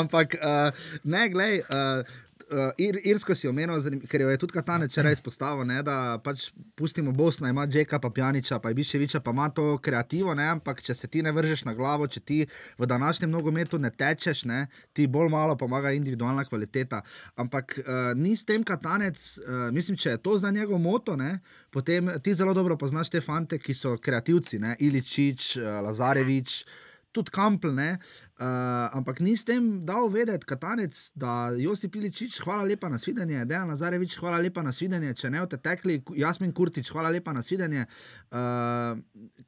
ampak 0.00 0.28
uh, 0.34 0.68
ne, 1.14 1.22
glej. 1.34 1.54
Uh, 1.60 2.02
Uh, 2.50 2.72
Ir, 2.82 2.96
Irsko 3.06 3.34
si 3.38 3.46
omenil, 3.46 3.78
ker 4.10 4.24
jo 4.24 4.30
je 4.32 4.38
tudi 4.42 4.54
Katanec 4.56 4.90
včeraj 4.90 5.14
izpostavil, 5.14 5.62
ne, 5.68 5.76
da 5.86 6.18
pač 6.24 6.48
pustimo 6.74 7.12
Bosna, 7.14 7.52
ima 7.52 7.62
Džeka, 7.66 8.00
pa 8.02 8.10
Pjaniča, 8.10 8.58
pa 8.58 8.72
Ibiševiča, 8.74 9.20
pa 9.22 9.30
ima 9.30 9.46
to 9.54 9.76
kreativo, 9.78 10.34
ne, 10.34 10.48
ampak 10.56 10.82
če 10.82 10.96
se 10.98 11.06
ti 11.06 11.22
ne 11.22 11.30
vržeš 11.36 11.62
na 11.68 11.76
glavo, 11.78 12.08
če 12.10 12.20
ti 12.26 12.40
v 12.78 12.90
današnjem 12.90 13.30
nogometu 13.30 13.78
ne 13.78 13.92
tečeš, 13.94 14.44
ne, 14.50 14.64
ti 14.92 15.06
bolj 15.06 15.30
malo 15.30 15.54
pomaga 15.56 15.94
individualna 15.94 16.42
kvaliteta. 16.48 17.04
Ampak 17.38 17.78
uh, 17.78 17.94
ni 18.18 18.34
s 18.34 18.44
tem 18.44 18.66
Katanec, 18.66 19.22
uh, 19.38 19.68
mislim, 19.70 20.00
če 20.00 20.16
je 20.16 20.22
to 20.26 20.34
za 20.38 20.50
njegov 20.50 20.82
moto, 20.82 21.14
ne, 21.16 21.38
potem 21.70 22.10
ti 22.18 22.34
zelo 22.34 22.54
dobro 22.54 22.76
poznaš 22.76 23.14
te 23.14 23.22
fante, 23.22 23.62
ki 23.62 23.78
so 23.78 23.94
kreativci, 24.02 24.58
ne, 24.58 24.74
Iličič, 24.80 25.54
uh, 25.60 25.78
Lazarevič 25.86 26.64
tudi 27.12 27.32
Kampl, 27.34 27.72
ne, 27.74 27.90
uh, 28.38 28.96
ampak 28.96 29.20
ni 29.24 29.34
s 29.36 29.44
tem 29.48 29.82
dal 29.86 30.08
vedeti, 30.12 30.46
Katanec, 30.46 30.94
da 31.18 31.50
Josti 31.58 31.90
Piličič, 31.90 32.40
hvala 32.44 32.66
lepa 32.68 32.90
na 32.92 32.98
svidenje, 33.02 33.44
Dejan 33.50 33.70
Nazarevič, 33.70 34.16
hvala 34.22 34.38
lepa 34.42 34.62
na 34.62 34.72
svidenje, 34.72 35.14
če 35.18 35.30
ne 35.34 35.42
boste 35.42 35.58
tekli, 35.62 36.00
Jasmin 36.16 36.54
Kurtič, 36.54 36.90
hvala 36.94 37.10
lepa 37.10 37.34
na 37.34 37.42
svidenje. 37.42 37.86
Uh, 38.30 38.94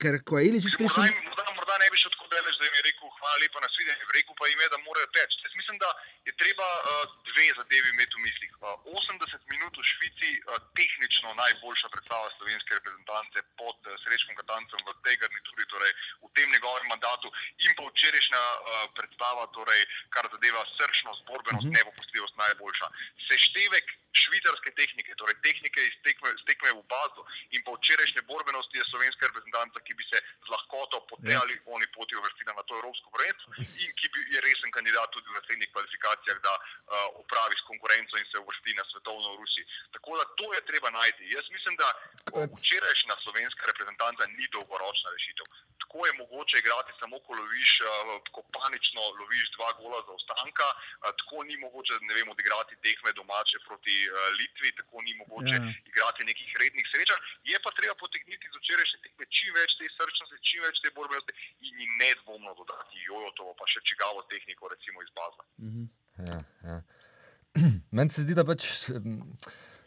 ker 0.02 0.20
ko 0.26 0.42
je 0.42 0.50
Iličič 0.50 0.74
Morda, 0.74 0.82
prišel. 0.82 1.22
morda, 1.28 1.46
morda 1.54 1.78
ne 1.82 1.90
bi 1.92 2.02
šel 2.02 2.14
tako 2.16 2.30
daleč, 2.34 2.58
da 2.58 2.66
jim 2.66 2.78
je 2.80 2.84
rekel, 2.88 3.14
hvala 3.20 3.36
lepa 3.44 3.62
na 3.62 3.70
svidenje, 3.76 4.10
rekel 4.18 4.34
pa 4.38 4.50
jim 4.50 4.64
je, 4.64 4.68
da 4.74 4.82
morajo 4.82 5.08
teči. 5.14 5.42
Jaz 5.46 5.54
mislim, 5.60 5.78
da 5.78 5.90
je 6.28 6.32
treba 6.38 6.68
uh, 6.78 6.84
dve 7.28 7.46
zadevi 7.58 7.88
imeti 7.94 8.14
v 8.16 8.22
mislih. 8.26 8.52
Uh, 8.62 8.78
80 8.94 9.52
minut 9.52 9.72
v 9.74 9.82
Švici, 9.82 10.30
uh, 10.38 10.54
tehnično 10.78 11.34
najboljša 11.34 11.88
predstava 11.94 12.30
slovenske 12.36 12.70
reprezentance 12.78 13.38
pod 13.58 13.78
uh, 13.86 13.96
Srečkom 14.02 14.34
Katancem 14.38 14.78
v 14.86 14.94
tej 15.02 15.16
garnituri, 15.22 15.64
torej 15.66 15.92
v 16.22 16.28
tem 16.36 16.46
njegovem 16.54 16.86
mandatu 16.92 17.26
in 17.66 17.72
pa 17.74 17.82
včerajšnja 17.90 18.42
uh, 18.54 18.60
predstava, 18.94 19.42
torej, 19.56 19.82
kar 20.14 20.24
zadeva 20.30 20.62
srčnost, 20.78 21.26
borbenost, 21.26 21.66
Mhm. 21.66 21.74
nepopustljivost 21.74 22.34
najboljša. 22.36 22.86
Seštevek 23.28 23.86
švicarske 24.12 24.70
tehnike, 24.76 25.14
torej 25.16 25.34
tehnike 25.42 25.80
iz 25.88 25.96
tekme, 26.04 26.28
iz 26.36 26.42
tekme 26.44 26.68
v 26.76 26.82
bazo 26.84 27.22
in 27.50 27.60
pa 27.64 27.72
včerajšnje 27.72 28.22
borbenosti 28.28 28.76
je 28.78 28.84
slovenska 28.92 29.26
reprezentanca, 29.26 29.80
ki 29.80 29.94
bi 29.94 30.04
se 30.10 30.18
z 30.20 30.48
lahkoto 30.52 31.00
po 31.08 31.16
tej 31.24 31.32
Ja. 31.32 31.40
ali 31.42 31.56
oni 31.66 31.86
poti 31.96 32.14
uvrstila 32.20 32.52
na 32.52 32.62
to 32.62 32.76
evropsko 32.76 33.08
prvenstvo 33.10 33.48
in 33.58 33.90
ki 33.98 34.06
bi, 34.12 34.18
je 34.36 34.40
resen 34.44 34.70
kandidat 34.70 35.08
tudi 35.10 35.26
v 35.32 35.36
naslednjih 35.40 35.70
kvalifikacijah, 35.72 36.10
da 36.48 36.54
uh, 36.56 36.62
opravi 37.22 37.54
s 37.58 37.66
konkurenco 37.70 38.14
in 38.18 38.26
se 38.30 38.38
uvrsti 38.38 38.72
na 38.80 38.84
svetovno 38.90 39.26
v 39.32 39.40
Rusiji. 39.42 39.64
Tako 39.94 40.10
da 40.18 40.24
to 40.38 40.46
je 40.56 40.60
treba 40.70 40.88
najti. 40.90 41.32
Jaz 41.36 41.46
mislim, 41.56 41.74
da 41.82 41.88
včerajšnja 42.56 43.14
slovenska 43.24 43.62
reprezentanca 43.70 44.22
ni 44.38 44.46
dolgoročna 44.54 45.08
rešitev. 45.16 45.46
Tako 45.82 45.98
je 46.06 46.12
mogoče 46.22 46.56
igrati 46.58 46.92
samo, 47.00 47.14
ko 47.24 47.32
loviš, 47.40 47.70
uh, 47.80 47.88
ko 48.34 48.40
panično 48.56 49.00
loviš 49.20 49.46
dva 49.56 49.70
gola 49.80 49.98
za 50.06 50.12
ostanka, 50.18 50.68
uh, 50.74 51.10
tako 51.18 51.36
ni 51.48 51.56
mogoče 51.64 51.92
ne 52.08 52.14
vem, 52.14 52.28
odigrati 52.34 52.80
tekme 52.84 53.10
domače 53.20 53.56
proti 53.66 53.96
uh, 54.08 54.14
Litvi, 54.38 54.70
tako 54.80 54.96
ni 55.06 55.14
mogoče 55.22 55.52
Ja. 55.52 55.62
ja. 55.62 55.72
igrati 55.90 56.28
nekih 56.30 56.50
rednih 56.60 56.86
srečanj. 56.92 57.22
Je 57.50 57.56
pa 57.64 57.70
treba 57.78 57.94
potegniti 58.04 58.46
iz 58.48 58.54
včerajšnje 58.60 58.98
tekme 59.04 59.24
čim 59.36 59.50
več 59.58 59.76
te 59.78 59.88
srčnosti, 59.96 60.44
čim 60.48 60.62
več 60.66 60.80
te 60.84 60.90
borbenosti 60.96 61.32
in 61.66 61.80
ji 61.80 61.86
nedvomno 62.02 62.54
dodati 62.60 63.04
Jojotovo, 63.08 63.54
pa 63.58 63.68
še 63.72 63.84
čigavo 63.90 64.24
tehniko, 64.32 64.70
recimo 64.74 65.02
iz 65.02 65.10
baza. 65.18 65.44
Ja, 66.22 66.38
ja. 66.64 66.82
Meni 67.90 68.10
se 68.10 68.22
zdi, 68.22 68.34
da 68.34 68.44
pač 68.44 68.88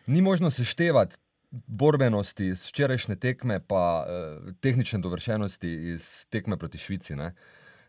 ni 0.05 0.21
možno 0.21 0.49
seštevati 0.49 1.17
borbenosti 1.51 2.45
iz 2.47 2.67
včerajšnje 2.67 3.15
tekme, 3.17 3.59
pa 3.61 3.83
uh, 4.01 4.09
tehnične 4.55 4.99
dovršenosti 4.99 5.69
iz 5.89 6.27
tekme 6.27 6.57
proti 6.57 6.77
Švici. 6.77 7.15
Ne? 7.15 7.33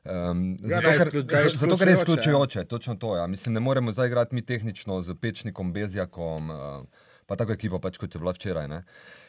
Um, 0.05 0.57
Ja, 0.63 0.69
zato, 0.71 0.83
da 0.83 0.89
je 0.89 0.99
ker, 0.99 1.07
izklju- 1.09 1.23
da 1.25 1.39
je 1.39 1.45
za- 1.45 1.59
zato, 1.59 1.77
ker 1.77 1.89
je 1.89 1.93
izključujoče, 1.93 1.95
izključujoče, 1.95 2.65
točno 2.67 2.95
to. 2.97 3.17
Ja. 3.17 3.27
Mislim, 3.27 3.53
ne 3.53 3.61
moremo 3.61 3.93
zdaj 3.93 4.07
igrati 4.07 4.35
mi 4.35 4.43
tehnično 4.43 5.01
z 5.01 5.15
Pečnikom, 5.17 5.73
Bezjakom, 5.73 6.51
uh, 6.51 6.87
pa 7.27 7.37
tako 7.37 7.53
ekipo, 7.53 7.79
pač, 7.81 7.99
kot 7.99 8.15
je 8.15 8.19
bila 8.19 8.33
včeraj. 8.33 8.69
Ne. 8.69 8.83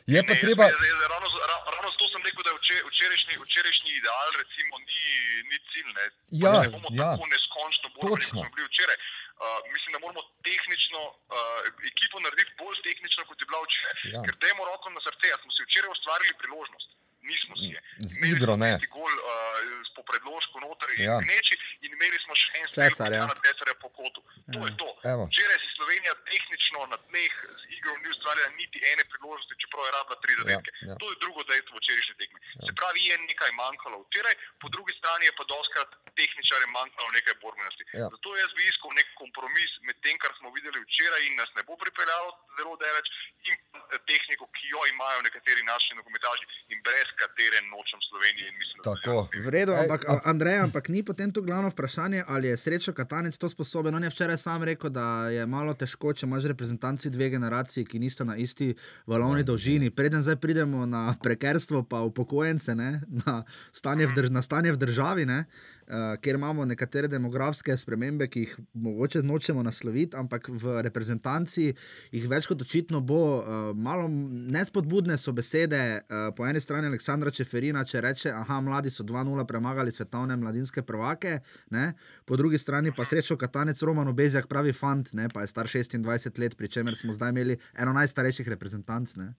Je 0.07 0.21
pa 0.21 0.33
Ne, 0.33 0.39
treba. 0.39 0.63
jaz- 0.63 0.71
jaz- 0.71 0.85
jaz- 0.85 1.09
Ravno, 1.09 1.27
z- 1.27 1.41
ra- 1.41 1.63
ravno 1.67 1.86
zato 1.86 1.86
sem 1.86 1.86
rekel, 2.27 2.43
da 2.43 2.51
vče- 2.57 2.83
včerajšnji, 2.89 3.33
včerajšnji 3.45 3.91
ideal 3.93 4.27
recimo, 4.41 4.73
ni, 4.87 4.99
ni 5.49 5.57
cilj. 5.69 5.89
Ne, 5.97 6.05
Ja, 6.43 6.51
ne 6.61 6.69
bomo 6.69 6.87
ja. 6.91 7.07
tako 7.07 7.25
neskončno 7.33 7.87
borbeni, 7.95 8.11
kot 8.13 8.29
smo 8.31 8.43
bili 8.55 8.67
včeraj. 8.67 8.97
Uh, 8.97 9.43
mislim, 9.73 9.89
da 9.93 9.99
moramo 9.99 10.21
tehnično 10.43 10.99
uh, 11.03 11.59
ekipo 11.91 12.17
narediti 12.19 12.51
bolj 12.57 12.77
tehnično, 12.83 13.21
kot 13.25 13.37
je 13.41 13.45
bila 13.45 13.59
včeraj. 13.61 13.95
Ja. 13.95 14.11
Ja. 14.13 14.21
Ker 14.25 14.33
dajmo 14.37 14.63
roko 14.65 14.87
na 14.89 15.01
srce, 15.01 15.27
smo 15.41 15.51
si 15.51 15.61
včeraj 15.63 15.91
ustvarili 15.91 16.33
priložnost. 16.41 16.89
Nismo 17.23 17.53
si 17.57 17.67
je. 17.75 17.79
Z 18.07 18.13
igro 18.25 18.53
smo 18.53 18.63
ne. 18.63 18.71
tisti 18.73 18.87
Gol, 18.89 19.13
uh, 19.13 19.97
predložku 20.09 20.55
noter 20.59 20.89
in 20.95 20.99
Ja. 21.01 21.11
ja. 21.11 21.17
gneči 21.19 21.53
in 21.83 21.89
imeli 21.91 22.17
smo 22.23 22.33
še 22.33 22.49
en 22.55 22.67
Cesar, 22.71 23.11
ja. 23.11 23.25
na 23.27 23.35
Cesarja 23.43 23.75
po 23.83 23.89
kotu. 23.89 24.21
To 24.53 24.59
je 24.63 24.71
to. 24.81 24.89
Evo. 25.03 25.23
Včeraj 25.27 25.57
si 25.59 25.69
Slovenija 25.75 26.13
tehnično 26.23 26.79
na 26.87 26.97
dneh 27.07 27.33
z 27.59 27.73
igro 27.75 27.93
ni 27.97 28.07
ustvarjala 28.07 28.51
niti 28.55 28.77
ene 28.91 29.03
priložnosti, 29.05 29.59
čeprav 29.61 29.83
je 29.83 29.91
rabila 29.91 30.17
tri 30.23 30.33
zadetke. 30.39 30.71
ja. 30.81 30.95
To 30.95 31.05
je 31.11 31.15
drugo 31.23 31.41
dejstvo 31.43 31.73
včerajšnje 31.77 32.15
pravi, 32.77 33.05
je 33.09 33.17
nekaj 33.29 33.51
manjkalo 33.61 34.03
včeraj, 34.03 34.35
po 34.61 34.67
drugi 34.73 34.93
strani 34.99 35.25
je 35.29 35.33
pa 35.39 35.43
doskrat 35.53 35.89
tehničarjem 36.19 36.71
manjkalo 36.79 37.09
nekaj 37.17 37.35
borbenosti. 37.43 37.83
Ja. 37.99 38.07
Zato 38.13 38.35
jaz 38.41 38.51
bi 38.57 38.67
iskal 38.71 38.91
nek 38.99 39.07
kompromis 39.21 39.71
med 39.87 39.97
tem, 40.03 40.17
kar 40.23 40.33
smo 40.39 40.53
videli 40.57 40.83
včeraj 40.85 41.21
in 41.27 41.35
nas 41.41 41.51
ne 41.57 41.63
bo 41.67 41.77
pripeljalo 41.83 42.29
zelo 42.57 42.73
daleč, 42.83 43.07
in 43.49 43.55
eh, 43.55 43.99
tehniko, 44.09 44.49
ki 44.55 44.73
jo 44.73 44.81
imajo 44.93 45.21
nekateri 45.27 45.63
naši 45.71 45.97
nogometaši 45.99 46.45
in 46.73 46.81
brez 46.87 47.09
katere 47.21 47.61
nočem 47.71 48.01
Slovenije. 48.09 48.47
In 48.51 48.57
mislim, 48.61 48.76
Tako. 48.83 49.27
V 49.43 49.49
redu, 49.49 49.73
ampak. 49.73 50.05
Andrej, 50.23 50.59
ampak 50.59 50.89
ni 50.89 51.03
potem 51.03 51.31
tu 51.31 51.41
glavno 51.41 51.69
vprašanje, 51.69 52.23
ali 52.27 52.47
je 52.47 52.57
srečo 52.57 52.93
Katanec 52.93 53.37
to 53.37 53.49
sposoben. 53.49 53.95
On 53.95 54.03
je 54.03 54.09
včeraj 54.09 54.37
sam 54.37 54.63
rekel, 54.63 54.89
da 54.89 55.29
je 55.29 55.45
malo 55.45 55.73
težko, 55.73 56.13
če 56.13 56.25
imaš 56.25 56.49
reprezentanci 56.51 57.09
dve 57.09 57.29
generaciji, 57.29 57.85
ki 57.85 57.99
nista 57.99 58.23
na 58.23 58.37
isti 58.37 58.73
valovni 59.07 59.43
dolžini. 59.43 59.89
Preden 59.89 60.23
zdaj 60.23 60.35
pridemo 60.35 60.85
na 60.85 61.15
prekerstvo, 61.23 61.83
pa 61.83 62.01
upokojence, 62.01 62.75
ne, 62.75 63.01
na, 63.25 63.43
stanje 63.71 64.07
v 64.07 64.15
drž, 64.15 64.29
na 64.29 64.41
stanje 64.41 64.71
v 64.71 64.81
državi. 64.85 65.25
Ne, 65.25 65.45
Uh, 65.87 66.17
ker 66.19 66.35
imamo 66.35 66.65
nekatere 66.67 67.07
demografske 67.07 67.71
spremembe, 67.79 68.25
ki 68.27 68.41
jih 68.41 68.55
mogoče 68.83 69.21
nočemo 69.23 69.61
nasloviti, 69.63 70.17
ampak 70.19 70.49
v 70.51 70.81
reprezentanci 70.83 71.69
jih 72.11 72.25
več 72.27 72.49
kot 72.51 72.65
očitno 72.65 72.99
bo. 72.99 73.19
Uh, 73.37 73.69
malo 73.71 74.09
nespodbudne 74.11 75.15
so 75.15 75.31
besede 75.31 75.79
uh, 76.01 76.27
po 76.35 76.43
eni 76.43 76.59
strani 76.59 76.91
Aleksandra 76.91 77.31
Čeferina, 77.31 77.85
če 77.87 78.03
reče, 78.03 78.33
da 78.35 78.43
mladi 78.67 78.91
so 78.91 79.05
2-0 79.07 79.47
premagali 79.47 79.91
svetovne 79.91 80.35
mladinske 80.37 80.83
prvake, 80.83 81.39
ne? 81.71 81.93
po 82.25 82.37
drugi 82.37 82.59
strani 82.59 82.91
pa 82.91 83.05
srečo 83.05 83.37
Katanec 83.39 83.81
Roman 83.81 84.11
Obezjak 84.11 84.47
pravi 84.51 84.73
fant, 84.73 85.13
ne? 85.13 85.29
pa 85.33 85.41
je 85.41 85.51
star 85.53 85.71
26 85.71 86.39
let, 86.43 86.57
pri 86.59 86.67
čemer 86.69 86.97
smo 86.99 87.15
zdaj 87.15 87.31
imeli 87.35 87.57
eno 87.77 87.93
najstarejših 87.97 88.51
reprezentanc. 88.53 89.15
Ne? 89.15 89.31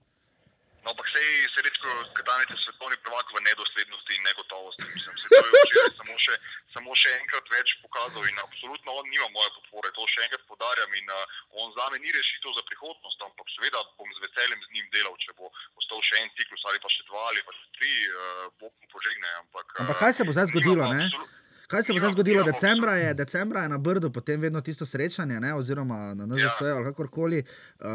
No, 0.83 0.91
ampak 0.91 1.07
sej 1.13 1.27
se 1.53 1.61
reče, 1.65 1.79
Katanec 2.17 2.49
je 2.55 2.59
svetovni 2.65 2.97
prvak 3.05 3.27
v 3.35 3.45
nedoslednosti 3.49 4.11
in 4.17 4.23
negotovosti. 4.29 4.83
Mislim, 4.95 5.13
to 5.29 5.45
je 5.45 5.51
včeraj 5.53 5.93
samo 6.01 6.15
še, 6.25 6.35
samo 6.73 6.95
še 7.01 7.11
enkrat 7.17 7.49
več 7.53 7.75
pokazal 7.83 8.23
in 8.29 8.37
absolutno 8.43 8.95
on 8.99 9.09
nima 9.09 9.27
moje 9.33 9.49
podpore. 9.57 9.91
To 9.97 10.07
še 10.11 10.25
enkrat 10.27 10.43
podarjam 10.51 10.95
in 11.01 11.09
uh, 11.15 11.39
on 11.63 11.73
za 11.77 11.89
me 11.93 11.99
ni 12.03 12.13
rešitev 12.13 12.55
za 12.57 12.63
prihodnost, 12.69 13.25
ampak 13.27 13.47
seveda 13.55 13.83
bom 13.97 14.09
z 14.15 14.23
veseljem 14.25 14.61
z 14.65 14.69
njim 14.77 14.87
delal, 14.95 15.17
če 15.23 15.35
bo 15.39 15.51
ostal 15.81 16.01
še 16.05 16.21
en 16.21 16.31
ciklus 16.37 16.65
ali 16.69 16.81
pa 16.83 16.93
še 16.93 17.05
dva 17.09 17.25
ali 17.33 17.45
pa 17.47 17.57
še 17.57 17.65
tri, 17.79 17.93
uh, 18.13 18.47
Bog 18.61 18.73
mu 18.77 18.87
požegne. 18.93 19.29
Ampak, 19.43 19.67
uh, 19.75 19.83
Ampak 19.85 20.01
kaj 20.05 20.17
se 20.19 20.27
bo 20.27 20.35
zdaj 20.35 20.51
zgodilo, 20.53 20.85
nimamo 20.85 21.37
Kaj 21.69 21.83
se 21.83 21.93
bo 21.93 21.99
Nimamo- 21.99 21.99
zdaj 22.01 22.11
zgodilo? 22.11 22.43
Decembra 22.43 22.95
je, 22.95 23.13
decembra 23.13 23.61
je 23.61 23.69
na 23.69 23.77
Brdu, 23.77 24.09
potem 24.11 24.41
vedno 24.41 24.61
tisto 24.61 24.85
srečanje, 24.85 25.39
ne? 25.39 25.53
oziroma 25.53 26.13
na 26.13 26.25
NZS 26.25 26.61
ja. 26.61 26.75
ali 26.75 26.85
kakorkoli. 26.85 27.43
Uh, 27.79 27.85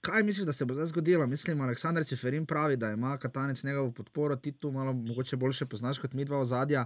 kaj 0.00 0.22
misliš, 0.22 0.46
da 0.46 0.52
se 0.52 0.64
bo 0.64 0.74
zdaj 0.74 0.86
zgodilo? 0.86 1.26
Mislim, 1.26 1.60
Aleksandr 1.60 2.04
Čeferin 2.04 2.46
pravi, 2.46 2.76
da 2.76 2.90
ima 2.90 3.18
Katanec 3.18 3.64
njegovo 3.64 3.90
podporo, 3.90 4.36
ti 4.36 4.52
tu 4.52 4.70
malo 4.70 4.92
mogoče 4.92 5.36
boljše 5.36 5.66
poznaš 5.66 5.98
kot 5.98 6.12
mi 6.12 6.24
dva 6.24 6.38
ozadja. 6.38 6.84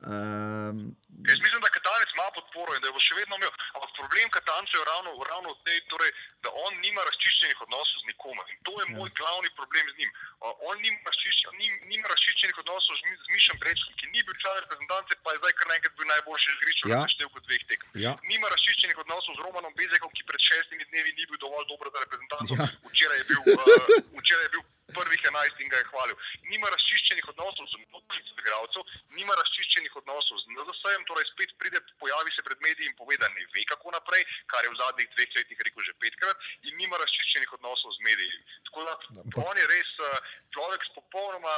Uh, 0.00 0.08
Jaz 0.08 1.38
mislim, 1.42 1.60
da 1.62 1.81
Katanec 2.02 2.14
ima 2.14 2.30
podporo 2.34 2.74
in 2.74 2.80
da 2.82 2.88
jo 2.88 2.94
bo 2.96 3.00
še 3.00 3.14
vedno 3.14 3.36
imel. 3.38 3.52
Ampak 3.74 3.90
problem 3.98 4.28
Katanca 4.30 4.74
je 4.74 4.84
ravno, 4.84 5.10
ravno 5.30 5.48
v 5.54 5.60
tej, 5.66 5.78
torej, 5.86 6.10
da 6.42 6.50
on 6.50 6.72
nima 6.82 7.02
razčiščenih 7.06 7.58
odnosov 7.62 7.96
z 8.02 8.04
nikomer. 8.10 8.46
In 8.50 8.58
to 8.66 8.72
je 8.80 8.86
moj 8.96 9.10
glavni 9.18 9.50
problem 9.58 9.86
z 9.92 9.94
njim. 10.00 10.10
Uh, 10.42 10.50
on 10.68 10.76
nima, 10.82 10.98
razčišč, 11.06 11.46
nim, 11.60 11.72
nima 11.86 12.06
razčiščenih 12.10 12.58
odnosov 12.58 12.98
z, 12.98 13.14
z 13.22 13.26
Mišem 13.34 13.58
Brečkom, 13.62 13.94
ki 14.00 14.06
ni 14.10 14.20
bil 14.26 14.34
član 14.42 14.58
reprezentance, 14.58 15.18
pa 15.22 15.34
je 15.34 15.38
zdaj 15.42 15.54
kar 15.58 15.66
naenkrat 15.70 15.94
bil 15.98 16.10
najboljši 16.10 16.50
igrič 16.56 16.78
v 16.82 16.90
Ja. 16.90 16.98
ja. 16.98 17.12
števku 17.14 17.38
dveh 17.46 17.62
tekem. 17.70 17.88
Ja. 17.94 18.12
Nima 18.26 18.50
razčiščenih 18.50 18.98
odnosov 19.06 19.38
z 19.38 19.46
Romanom 19.46 19.74
Bezekom, 19.78 20.10
ki 20.10 20.26
pred 20.26 20.42
šestimi 20.42 20.84
dnevi 20.90 21.14
ni 21.14 21.30
bil 21.30 21.38
dovolj 21.38 21.66
dober 21.70 21.86
za 21.94 22.02
reprezentanco. 22.02 22.52
Ja. 22.58 22.66
Včeraj 22.90 23.18
je 23.22 23.24
bil, 23.30 23.40
uh, 23.54 23.90
včeraj 24.20 24.46
je 24.50 24.52
bil 24.58 24.62
prvih 24.96 25.20
11 25.28 25.62
in 25.64 25.72
ga 25.72 25.80
je 25.80 25.88
hvalil. 25.90 26.16
Nima 26.52 26.70
razčiščenih 26.74 27.28
odnosov 27.34 27.68
z 27.72 27.80
mnogimi 27.82 28.32
igralcev, 28.42 28.94
nima 29.18 29.34
razčiščenih 29.40 29.98
odnosov 30.02 30.40
z 30.42 30.54
NZS-jem, 30.54 31.04
torej 31.10 31.28
spet 31.32 31.54
pride, 31.58 31.82
pojavi 32.02 32.34
se 32.36 32.46
pred 32.48 32.64
mediji 32.66 32.88
in 32.90 32.96
pove, 32.98 33.18
da 33.22 33.28
ne 33.34 33.46
ve, 33.54 33.66
kako 33.72 33.94
naprej, 33.96 34.24
kar 34.52 34.64
je 34.64 34.72
v 34.72 34.80
zadnjih 34.80 35.12
dveh 35.14 35.36
letih 35.38 35.62
rekel 35.68 35.86
že 35.88 35.98
petkrat, 36.02 36.48
in 36.68 36.74
nima 36.80 36.98
razčiščenih 37.04 37.54
odnosov 37.58 37.94
z 37.98 38.08
mediji. 38.08 38.42
Tako 38.70 38.88
da 38.88 38.98
on 39.44 39.62
je 39.62 39.70
res 39.74 39.94
uh, 40.00 40.18
človek 40.56 40.84
s 40.88 40.94
popolnoma 40.98 41.56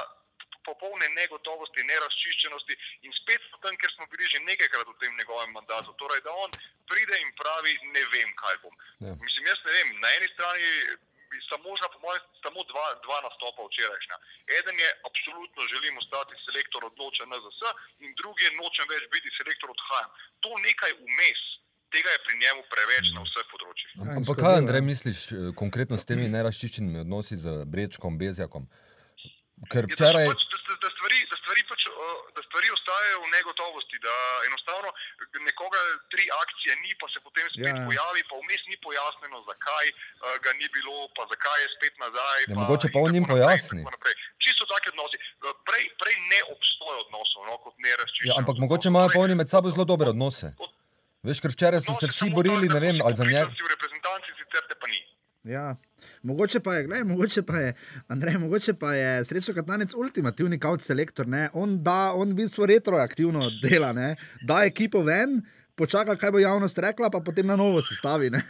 popolne 0.65 1.09
negotovosti, 1.13 1.85
nerazčiščenosti 1.85 2.77
in 3.05 3.13
spet 3.21 3.43
smo 3.49 3.61
tam, 3.65 3.77
ker 3.81 3.91
smo 3.93 4.09
bili 4.13 4.29
že 4.33 4.41
nekajkrat 4.49 4.89
v 4.89 4.97
tem 5.03 5.17
njegovem 5.21 5.53
mandatu. 5.53 5.93
Torej, 6.01 6.23
da 6.25 6.33
on 6.45 6.51
pride 6.89 7.19
in 7.21 7.33
pravi, 7.41 7.75
ne 7.93 8.05
vem, 8.15 8.31
kaj 8.41 8.57
bom. 8.63 8.75
Ja. 9.05 9.13
Mislim, 9.21 9.51
jaz 9.51 9.61
ne 9.67 9.75
vem, 9.77 9.93
na 10.01 10.15
eni 10.17 10.31
strani 10.33 10.71
sta 11.47 11.57
možna, 11.69 11.87
po 11.95 11.99
mojem, 12.05 12.23
samo 12.45 12.61
dva, 12.71 12.87
dva 13.07 13.19
nastopa 13.27 13.67
včerajšnja. 13.69 14.17
Eden 14.59 14.77
je, 14.85 14.89
absolutno 15.09 15.61
želim 15.73 15.95
ostati 16.03 16.35
selektor 16.47 16.81
odločen 16.91 17.29
NZS 17.33 17.61
in 18.05 18.11
drugi 18.21 18.43
je, 18.47 18.55
nočem 18.61 18.87
več 18.93 19.05
biti 19.15 19.29
selektor 19.39 19.69
odhajam. 19.75 20.11
To 20.47 20.51
nekaj 20.69 20.93
vmes. 21.03 21.43
Tega 21.95 22.11
je 22.11 22.25
pri 22.27 22.35
njemu 22.43 22.63
preveč 22.73 23.07
na 23.15 23.23
vseh 23.23 23.47
področjih. 23.53 23.91
Ja, 24.01 24.17
Ampak 24.19 24.41
kaj, 24.43 24.55
ja. 24.57 24.61
Andrej, 24.63 24.83
misliš 24.83 25.21
eh, 25.31 25.51
konkretno 25.61 25.99
s 26.01 26.09
temi 26.09 26.27
neraščiščenimi 26.33 27.05
odnosi 27.05 27.39
z 27.39 27.63
Brečkom, 27.71 28.19
Bezjakom? 28.19 28.67
Ker 29.71 29.87
Je, 29.87 29.95
da, 29.95 29.95
so 29.95 30.11
včeraj. 30.11 30.27
pač, 30.33 30.43
da, 30.51 30.59
da, 30.69 30.75
da, 30.83 30.89
stvari, 30.97 31.21
da, 31.31 31.37
stvari 31.43 31.63
pač, 31.71 31.87
uh, 31.87 32.04
da 32.35 32.41
stvari 32.49 32.69
ostajajo 32.77 33.19
v 33.25 33.29
negotovosti, 33.37 33.97
da 34.07 34.15
enostavno 34.49 34.89
nekoga 35.49 35.81
tri 36.13 36.25
akcije 36.43 36.73
ni, 36.85 36.93
pa 37.01 37.07
se 37.13 37.19
potem 37.27 37.47
spet 37.55 37.65
Ja, 37.65 37.73
ja, 37.73 37.83
ja. 37.83 37.87
pojavi, 37.89 38.23
pa 38.31 38.35
vmes 38.43 38.63
ni 38.71 38.77
pojasnjeno, 38.87 39.39
zakaj 39.51 39.87
uh, 39.95 40.35
ga 40.45 40.51
ni 40.61 40.67
bilo, 40.77 40.97
pa 41.17 41.23
zakaj 41.33 41.59
je 41.65 41.69
spet 41.77 41.95
nazaj. 42.05 42.39
Ja, 42.51 42.55
mogoče 42.63 42.87
pa 42.95 42.99
in 42.99 43.05
on 43.05 43.11
tako 43.11 43.17
jim 43.17 43.25
naprej 43.25 43.41
in 43.41 43.47
pojasni. 43.47 43.81
Čisto 44.45 44.63
taki 44.73 44.87
odnosi. 44.95 45.17
Uh, 45.21 45.53
Prej, 45.69 45.85
prej 46.01 46.17
ne 46.33 46.41
obstoja 46.55 46.99
odnosov, 47.07 47.41
no, 47.49 47.55
kot 47.65 47.75
ne 47.85 47.93
razčiščenih. 48.01 48.31
Ja, 48.31 48.39
ampak 48.41 48.57
mogoče 48.65 48.87
imajo 48.93 49.09
pa 49.15 49.19
oni 49.27 49.35
med 49.41 49.49
sabo 49.55 49.73
zelo 49.75 49.87
dobre 49.89 50.13
odnose. 50.15 50.53
Veš, 51.25 51.41
ker 51.41 51.55
včeraj 51.57 51.81
so 51.87 51.97
se 51.97 52.11
vsi 52.13 52.29
borili, 52.37 52.69
ne 52.69 52.81
vem, 52.85 53.01
ali 53.01 53.17
za 53.17 53.25
njega. 53.25 53.49
Si 53.57 53.65
v 53.65 53.71
reprezentanci, 53.73 54.37
sicer 54.41 54.67
te 54.69 54.77
pa 54.77 54.91
ni. 54.93 55.01
Ja. 55.57 55.67
Mogoče 56.25 56.61
pa 56.65 56.75
je, 56.75 56.85
gledaj, 56.87 57.05
mogoče 57.05 57.43
pa 57.43 57.59
je, 57.61 57.75
Andrej, 58.09 58.39
mogoče 58.39 58.75
pa 58.81 58.95
je 58.95 59.25
srečo 59.25 59.53
Katanec 59.55 59.93
ultimativni 59.95 60.59
kaut 60.61 60.81
selektor. 60.81 61.29
Ne? 61.29 61.51
On 61.53 61.77
da, 61.85 62.13
on 62.17 62.33
v 62.33 62.39
bistvu 62.39 62.67
retroaktivno 62.67 63.51
dela, 63.63 63.93
ne? 63.93 64.15
da 64.49 64.63
ekipo 64.65 65.03
ven, 65.05 65.43
počaka, 65.77 66.17
kaj 66.17 66.31
bo 66.33 66.41
javnost 66.41 66.79
rekla, 66.79 67.11
pa 67.11 67.21
potem 67.27 67.47
na 67.47 67.57
novo 67.61 67.83
sestavi. 67.83 68.31
ne. 68.35 68.41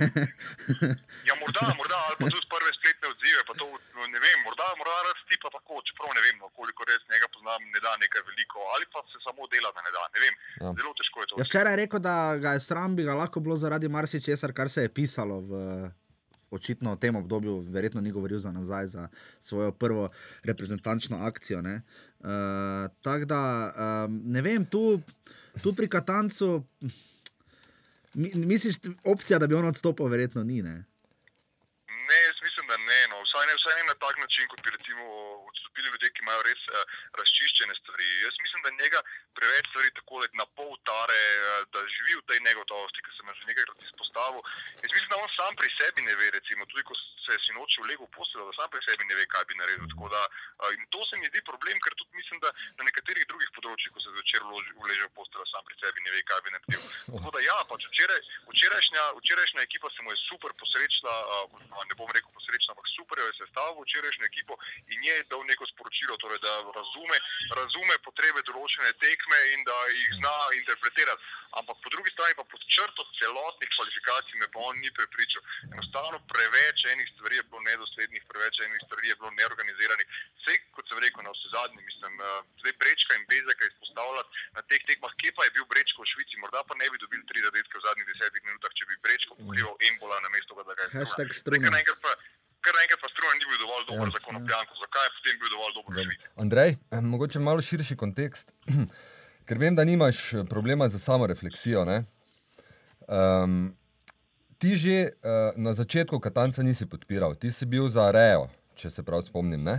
Ja, 1.29 1.35
morda, 1.41 1.65
morda, 1.81 1.99
ali 2.09 2.17
pa 2.21 2.29
tudi 2.31 2.47
prve 2.55 2.71
spletne 2.79 3.11
odzive, 3.11 3.43
pa 3.49 3.57
to 3.59 3.67
no, 3.67 4.07
ne 4.15 4.23
vem, 4.23 4.39
morda, 4.47 4.69
morda 4.79 4.95
rasti 5.09 5.41
pa 5.43 5.51
tako, 5.57 5.81
čeprav 5.89 6.15
ne 6.15 6.23
vem, 6.27 6.39
no, 6.45 6.53
koliko 6.55 6.87
res 6.91 7.03
njega 7.11 7.27
poznam, 7.35 7.67
ne 7.75 7.83
da 7.83 7.97
nekaj 8.05 8.23
veliko, 8.29 8.63
ali 8.77 8.87
pa 8.93 9.03
se 9.11 9.19
samo 9.27 9.51
dela, 9.51 9.75
da 9.75 9.83
ne 9.83 9.93
da, 9.97 10.07
ne 10.15 10.25
vem. 10.25 10.35
Ja. 10.63 10.71
Zelo 10.79 10.95
težko 11.01 11.25
je 11.25 11.27
to. 11.27 11.43
Ja, 11.43 11.49
včeraj 11.51 11.75
je 11.75 11.83
rekel, 11.83 12.05
da 12.07 12.17
ga 12.39 12.55
je 12.55 12.65
sram, 12.69 12.95
bi 12.95 13.09
ga 13.09 13.19
lahko 13.19 13.43
bilo 13.43 13.59
zaradi 13.59 13.91
marsičesar, 13.91 14.55
kar 14.55 14.71
se 14.71 14.87
je 14.87 14.95
pisalo 14.95 15.43
v. 15.51 15.67
Očitno 16.55 16.95
v 16.95 17.01
tem 17.03 17.17
obdobju, 17.19 17.59
verjetno 17.75 18.01
ni 18.01 18.13
govoril 18.15 18.39
za 18.39 18.53
nazaj, 18.55 18.87
za 18.87 19.09
svojo 19.41 19.73
prvo 19.73 20.09
reprezentančno 20.47 21.19
akcijo. 21.27 21.59
Uh, 21.59 21.75
Tako 23.03 23.25
da, 23.25 23.43
um, 24.07 24.21
ne 24.25 24.43
vem, 24.43 24.67
tu, 24.67 25.01
tu 25.63 25.75
pri 25.75 25.89
Katancu, 25.89 26.63
mi, 28.15 28.31
misliš, 28.35 28.77
opcija, 29.05 29.39
da 29.39 29.47
bi 29.47 29.55
on 29.55 29.67
odstopil, 29.67 30.07
verjetno 30.07 30.45
ni. 30.45 30.63
Ne? 30.63 30.85
Ne, 32.11 32.19
jaz 32.29 32.39
mislim, 32.47 32.67
da 32.71 32.77
ne, 32.77 33.01
no. 33.11 33.23
vsaj, 33.27 33.47
ne, 33.49 33.55
vsaj 33.59 33.75
ne 33.79 33.85
na 33.91 33.97
tak 34.05 34.17
način, 34.25 34.49
kot 34.51 34.61
bi 34.65 34.71
recimo 34.77 35.05
odstopili 35.85 35.93
ljudje, 35.93 36.13
ki 36.15 36.23
imajo 36.23 36.43
res 36.49 36.63
uh, 36.69 36.77
razčiščene 37.19 37.75
stvari. 37.81 38.07
Jaz 38.25 38.35
mislim, 38.45 38.61
da 38.65 38.71
njega 38.83 39.01
preveč 39.39 39.65
stvari 39.71 39.91
tako 39.99 40.17
na 40.41 40.47
pol 40.57 40.73
tare, 40.89 41.23
uh, 41.37 41.69
da 41.73 41.81
živi 41.97 42.15
v 42.21 42.27
tej 42.29 42.41
negotovosti, 42.49 43.03
ki 43.05 43.11
sem 43.17 43.29
jo 43.29 43.35
že 43.35 43.49
nekajkrat 43.51 43.81
izpostavil. 43.89 44.41
Jaz 44.83 44.91
mislim, 44.95 45.11
da 45.13 45.21
on 45.25 45.31
sam 45.39 45.53
pri 45.61 45.69
sebi 45.79 46.01
ne 46.09 46.15
ve, 46.21 46.31
recimo, 46.37 46.67
tudi 46.67 46.83
ko 46.89 46.95
se 46.97 47.33
je 47.37 47.45
sinoči 47.47 47.81
v 47.83 47.89
legu 47.91 48.07
postelil, 48.17 48.49
da 48.49 48.55
sam 48.61 48.69
pri 48.73 48.81
sebi 48.87 49.05
ne 49.05 49.15
ve, 49.19 49.25
kaj 49.27 49.45
bi 49.49 49.61
naredil. 49.61 49.89
Tako 49.93 50.13
Da, 50.15 50.23
uh, 50.63 50.71
in 50.77 50.83
to 50.95 51.01
se 51.09 51.17
mi 51.19 51.27
zdi 51.31 51.41
problem, 51.51 51.77
ker 51.85 51.93
tudi 51.99 52.13
mislim, 52.21 52.39
da 52.45 52.49
na 52.79 52.85
nekaterih 52.89 53.25
drugih 53.31 53.51
področjih, 53.57 53.91
ko 53.95 54.01
se 54.05 54.13
zvečer 54.15 54.41
uleže 54.47 55.09
v 55.09 55.13
posteljo, 55.17 55.47
sam 55.51 55.65
pri 55.67 55.77
sebi 55.81 56.05
ne 56.07 56.13
ve, 56.15 56.23
kaj 56.29 56.41
bi 56.45 56.55
naredil. 56.55 56.83
Tako 57.09 57.33
da 57.35 57.41
ja, 57.43 57.57
pač 57.71 57.89
včeraj, 57.91 58.21
včerajšnja, 58.53 59.05
včerajšnja 59.21 59.65
ekipa 59.65 59.91
se 59.97 60.05
mu 60.05 60.13
je 60.15 60.21
super 60.29 60.55
posrečila, 60.61 61.15
uh, 61.49 61.83
ne 61.89 61.99
bom 61.99 62.13
rekel 62.15 62.31
posrečila, 62.37 62.77
ampak 62.77 62.89
super 62.95 63.19
jo 63.19 63.27
je 63.33 63.39
sestavil 63.41 63.83
včerajšnjo 63.83 64.29
ekipo 64.31 64.55
in 64.95 65.09
je 65.09 65.17
dal 65.33 65.43
neko 65.51 65.67
sporočilo, 65.75 66.17
torej, 66.23 66.39
da 66.47 66.53
razume, 66.79 67.19
razume 67.59 67.95
potrebe 68.07 68.41
določene 68.49 68.93
tekme 69.03 69.39
in 69.55 69.67
da 69.69 69.79
jih 69.91 70.11
zna 70.21 70.37
interpretirati. 70.61 71.23
Ampak 71.55 71.77
po 71.83 71.89
drugi 71.95 72.11
strani 72.15 72.35
pa 72.39 72.45
pod 72.51 72.63
črto 72.67 73.03
celotnih 73.19 73.71
kvalifikacij 73.77 74.41
me 74.43 74.49
pa 74.55 74.59
on 74.71 74.79
ni 74.83 74.91
prepričal. 74.91 75.43
Enostavno 75.71 76.19
preveč 76.33 76.87
enih 76.91 77.09
stvari 77.15 77.39
je 77.39 77.45
bilo 77.47 77.63
nedoslednih, 77.69 78.23
preveč 78.31 78.59
enih 78.67 78.81
stvari 78.87 79.13
je 79.13 79.19
bilo 79.21 79.31
neorganiziranih. 79.39 80.07
Vse, 80.41 80.57
kot 80.75 80.91
sem 80.91 80.99
rekel, 81.05 81.23
na 81.23 81.35
vse 81.35 81.53
zadnji, 81.55 81.81
mislim, 81.91 82.13
eh, 82.21 82.41
zdaj 82.63 82.75
Brečka 82.83 83.19
in 83.19 83.27
Bezeka 83.31 83.71
izpostavljati 83.71 84.31
na 84.57 84.67
teh 84.69 84.83
tekmah, 84.89 85.15
kje 85.23 85.31
pa 85.37 85.47
je 85.47 85.55
bil 85.57 85.67
Brečko 85.73 86.03
v 86.03 86.11
Švici, 86.13 86.43
morda 86.43 86.63
pa 86.69 86.75
ne 86.81 86.91
bi 86.91 87.03
dobili 87.05 87.23
tri 87.31 87.39
zadetke 87.47 87.79
v 87.79 87.85
zadnjih 87.87 88.07
desetih 88.11 88.43
minutah, 88.49 88.73
če 88.75 88.85
bi 88.91 89.03
Brečko 89.07 89.39
pokrival 89.39 89.77
embola 89.91 90.19
na 90.27 90.29
mesto, 90.35 90.59
da 90.59 90.75
ga 90.75 90.83
je 90.83 90.95
Hashtag 90.99 91.31
Struna. 91.39 91.71
Kar 92.65 92.73
naenkrat 92.75 92.99
pa, 92.99 93.09
Struna 93.09 93.33
ni 93.35 93.45
bil 93.45 93.59
dovolj 93.59 93.85
dober 93.87 94.07
Ja. 94.07 94.13
za 94.13 94.21
konopljanko. 94.21 94.73
Zakaj 94.77 95.03
je 95.03 95.11
potem 95.15 95.35
bil 95.37 95.51
dovolj 95.51 95.73
dober 95.75 95.91
v 95.93 96.05
Švici? 96.07 96.27
Andrej, 96.37 96.71
eh, 96.91 97.01
mogoče 97.03 97.39
malo 97.41 97.61
širši 97.61 97.97
kontekst, 97.97 98.55
ker 99.47 99.57
vem, 99.59 99.75
da 99.75 99.85
nimaš 99.85 100.33
eh, 100.33 100.45
problema 100.47 100.89
za 100.89 100.99
samo 100.99 101.27
refleksijo. 101.27 101.85
Um, 103.07 103.77
ti 104.57 104.73
že 104.75 104.97
uh, 105.13 105.53
na 105.57 105.73
začetku 105.73 106.17
Katanca 106.19 106.63
nisi 106.63 106.87
podpiral, 106.87 107.35
ti 107.35 107.51
si 107.51 107.67
bil 107.67 107.85
za 107.87 108.09
Rejo, 108.09 108.49
če 108.75 108.89
se 108.89 109.03
prav 109.03 109.21
spomnim. 109.23 109.61
Ne? 109.61 109.77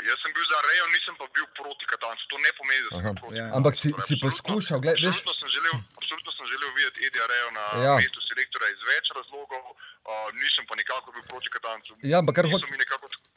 Jaz 0.00 0.18
sem 0.18 0.32
bil 0.32 0.46
za 0.46 0.58
Rejo, 0.62 0.84
nisem 0.88 1.14
pa 1.14 1.26
bil 1.28 1.44
proti 1.52 1.84
Katancu. 1.84 2.22
To 2.24 2.36
ne 2.38 2.50
pomeni, 2.54 2.80
da 2.80 2.88
sem 2.88 2.98
Aha. 2.98 3.10
bil 3.10 3.18
proti. 3.18 3.34
Ja. 3.34 3.42
Katancu. 3.42 3.56
Ampak 3.58 3.74
si- 3.74 3.82
si 3.82 3.92
absolutno- 3.92 4.22
poskušal, 4.24 4.78
glej, 4.80 4.94
veš- 4.96 5.20
Absolutno 5.20 5.34
sem 5.36 5.50
želel, 5.50 5.74
absolutno 5.92 6.30
sem 6.32 6.46
želel 6.48 6.70
videti 6.72 6.98
Edija 7.04 7.26
Rejo 7.26 7.48
na 7.50 7.64
ja. 7.82 7.94
mestu 7.98 8.20
selektora 8.22 8.66
iz 8.68 8.80
več 8.86 9.06
razlogov, 9.12 9.62
uh, 10.08 10.28
nisem 10.40 10.64
pa 10.68 10.74
nikakor 10.80 11.12
bil 11.14 11.24
proti 11.28 11.50
Katancu. 11.52 11.92
Ja, 12.02 12.18
ampak 12.22 12.40
kar 12.40 12.46
t- 12.48 13.36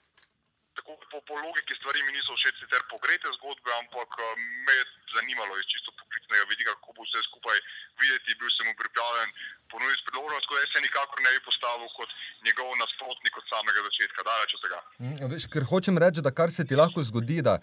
Tako 0.71 0.95
po, 1.11 1.19
po 1.27 1.35
logiki 1.35 1.75
stvari 1.75 1.99
mi 2.07 2.15
niso 2.15 2.31
všeč 2.31 2.55
sicer 2.63 2.81
pogrete 2.87 3.27
zgodbe, 3.37 3.71
ampak 3.83 4.07
uh, 4.07 4.23
me 4.65 4.73
je 4.79 4.83
zanimalo 5.17 5.53
iz 5.59 5.67
čisto 5.67 5.91
poklicnega 5.99 6.45
vidika, 6.51 6.71
kako 6.79 6.95
bo 6.95 7.03
vse 7.03 7.19
skupaj 7.27 7.57
videti. 8.01 8.37
Bil 8.39 8.49
sem 8.55 8.65
mu 8.69 8.73
pripravljen 8.79 9.29
ponuditi 9.71 10.07
priložnost, 10.07 10.43
tako 10.47 10.55
da 10.55 10.71
se 10.71 10.79
nikakor 10.87 11.19
ne 11.25 11.31
bi 11.35 11.39
postavil 11.49 11.89
kot 11.99 12.09
njegov 12.47 12.67
nasprotnik 12.83 13.35
od 13.41 13.45
samega 13.51 13.79
začetka, 13.87 14.19
daleč 14.29 14.51
od 14.55 14.61
tega. 14.65 14.79
Mm, 15.03 15.17
a 15.19 15.25
Veš, 15.35 15.43
ker 15.51 15.63
hočem 15.67 15.95
reči, 16.03 16.23
da 16.23 16.31
kar 16.39 16.49
se 16.55 16.63
ti 16.63 16.79
lahko 16.79 17.03
zgodi, 17.03 17.39
da 17.43 17.59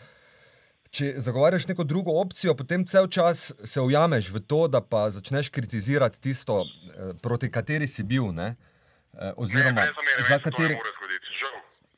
če 0.93 1.15
zagovarjaš 1.21 1.67
neko 1.69 1.85
drugo 1.85 2.15
opcijo, 2.21 2.55
potem 2.57 2.85
cel 2.89 3.09
čas 3.13 3.51
se 3.65 3.81
ujameš 3.81 4.31
v 4.37 4.41
to, 4.41 4.61
da 4.69 4.81
pa 4.81 5.09
začneš 5.13 5.49
kritizirati 5.49 6.21
tisto, 6.21 6.65
eh, 6.65 7.13
proti 7.25 7.51
kateri 7.53 7.89
si 7.89 8.05
bil. 8.05 8.33
Ne? 8.33 8.55
Eh, 9.21 9.33
Oziroma, 9.37 9.71
ne, 9.71 9.75
brez 9.75 9.95
zamere, 9.95 10.29
za 10.29 10.39
kateri. 10.39 10.79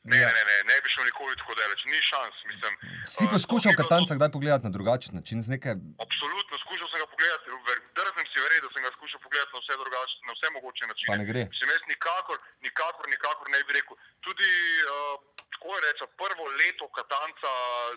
Ne 0.09 0.17
Ja. 0.21 0.29
ne, 0.35 0.41
ne, 0.49 0.57
ne, 0.69 0.75
bi 0.83 0.89
šel 0.93 1.05
nikoli 1.09 1.35
tako 1.41 1.53
daleč, 1.59 1.81
ni 1.91 1.99
šans. 2.09 2.35
Mislim, 2.51 2.73
Si 3.13 3.23
eh, 3.25 3.31
poskušal 3.33 3.71
Katanca 3.81 4.11
kdaj 4.17 4.31
pogledati 4.37 4.65
na 4.67 4.71
drugačen 4.77 5.13
način, 5.19 5.37
neke 5.55 5.69
Absolutno, 6.05 6.53
skušal 6.65 6.87
sem 6.91 6.99
ga 7.03 7.07
pogledati, 7.13 7.45
drznem 7.97 8.25
si 8.31 8.37
verjeti, 8.45 8.63
da 8.65 8.69
sem 8.73 8.83
ga 8.85 8.91
skušal 8.97 9.19
pogledati 9.25 9.51
na 9.55 9.59
vse, 9.63 9.73
drugačne, 9.83 10.19
na 10.29 10.33
vse 10.35 10.47
mogoče 10.57 10.83
načine. 10.91 11.09
Pa 11.11 11.19
ne 11.21 11.25
gre. 11.31 11.41
Mislim, 11.53 11.69
jaz 11.75 11.83
nikakor, 11.93 12.37
nikakor, 12.67 13.05
nikakor 13.15 13.45
ne 13.53 13.59
bi 13.67 13.71
rekel. 13.77 13.95
Tudi, 14.25 14.49
uh, 14.95 15.15
tako 15.53 15.69
je 15.75 15.81
reče, 15.87 16.05
prvo 16.21 16.43
leto 16.61 16.85
Katanca 16.97 17.51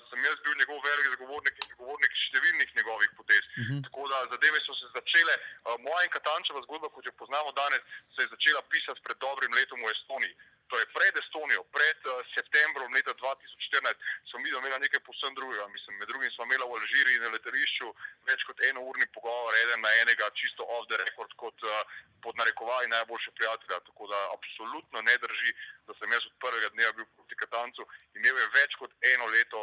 sem 0.08 0.18
jaz 0.28 0.38
bil 0.44 0.54
njegov 0.60 0.78
velik 0.88 1.06
zagovornik 1.14 1.54
in 1.60 1.66
zagovornik 1.72 2.12
številnih 2.26 2.68
njegovih 2.78 3.10
potez. 3.18 3.44
Uh 3.48 3.62
-huh. 3.66 3.78
Tako 3.86 4.02
da 4.12 4.16
zadeve 4.34 4.58
so 4.66 4.72
se 4.80 4.86
začele, 4.98 5.34
uh, 5.40 5.76
moja 5.86 6.02
in 6.04 6.12
Katančeva 6.16 6.60
zgodba, 6.66 6.88
kot 6.94 7.04
jo 7.08 7.12
poznamo 7.22 7.50
danes, 7.60 7.82
se 8.14 8.18
je 8.22 8.32
začela 8.34 8.60
pisati 8.72 9.00
pred 9.06 9.16
dobrim 9.24 9.52
letom 9.58 9.80
v 9.86 9.92
Estoniji. 9.96 10.34
Torej, 10.68 10.86
pred 10.96 11.14
Estonijo, 11.20 11.62
pred 11.76 11.98
uh, 12.08 12.24
septembrom 12.32 12.92
leta 12.96 13.12
2014, 13.20 14.00
smo 14.30 14.40
imeli 14.40 14.78
nekaj 14.80 15.00
posebno 15.08 15.36
drugega. 15.38 15.66
Mislim, 15.68 15.98
med 15.98 16.08
drugim 16.08 16.30
smo 16.32 16.44
imeli 16.44 16.64
v 16.64 16.76
Alžiriji 16.78 17.22
na 17.24 17.32
letališču 17.34 17.90
več 18.28 18.44
kot 18.48 18.62
enourni 18.70 19.06
pogovor, 19.16 19.52
eden 19.60 19.84
na 19.84 19.92
enega, 20.02 20.30
čisto 20.40 20.64
off 20.64 20.88
the 20.88 20.96
record, 21.04 21.36
kot 21.42 21.66
uh, 21.68 21.76
pod 22.24 22.40
narekovaji 22.40 22.88
najboljše 22.96 23.36
prijatelja. 23.36 23.80
Tako 23.90 24.08
da 24.12 24.20
absolutno 24.36 25.04
ne 25.08 25.16
drži, 25.26 25.52
da 25.86 25.98
sem 26.00 26.16
jaz 26.16 26.24
od 26.30 26.36
prvega 26.46 26.72
dneva 26.72 26.92
bil 26.96 27.08
proti 27.12 27.40
Katancu. 27.44 27.88
Imel 28.16 28.40
je 28.40 28.50
več 28.56 28.80
kot 28.80 28.96
eno 29.12 29.28
leto, 29.36 29.60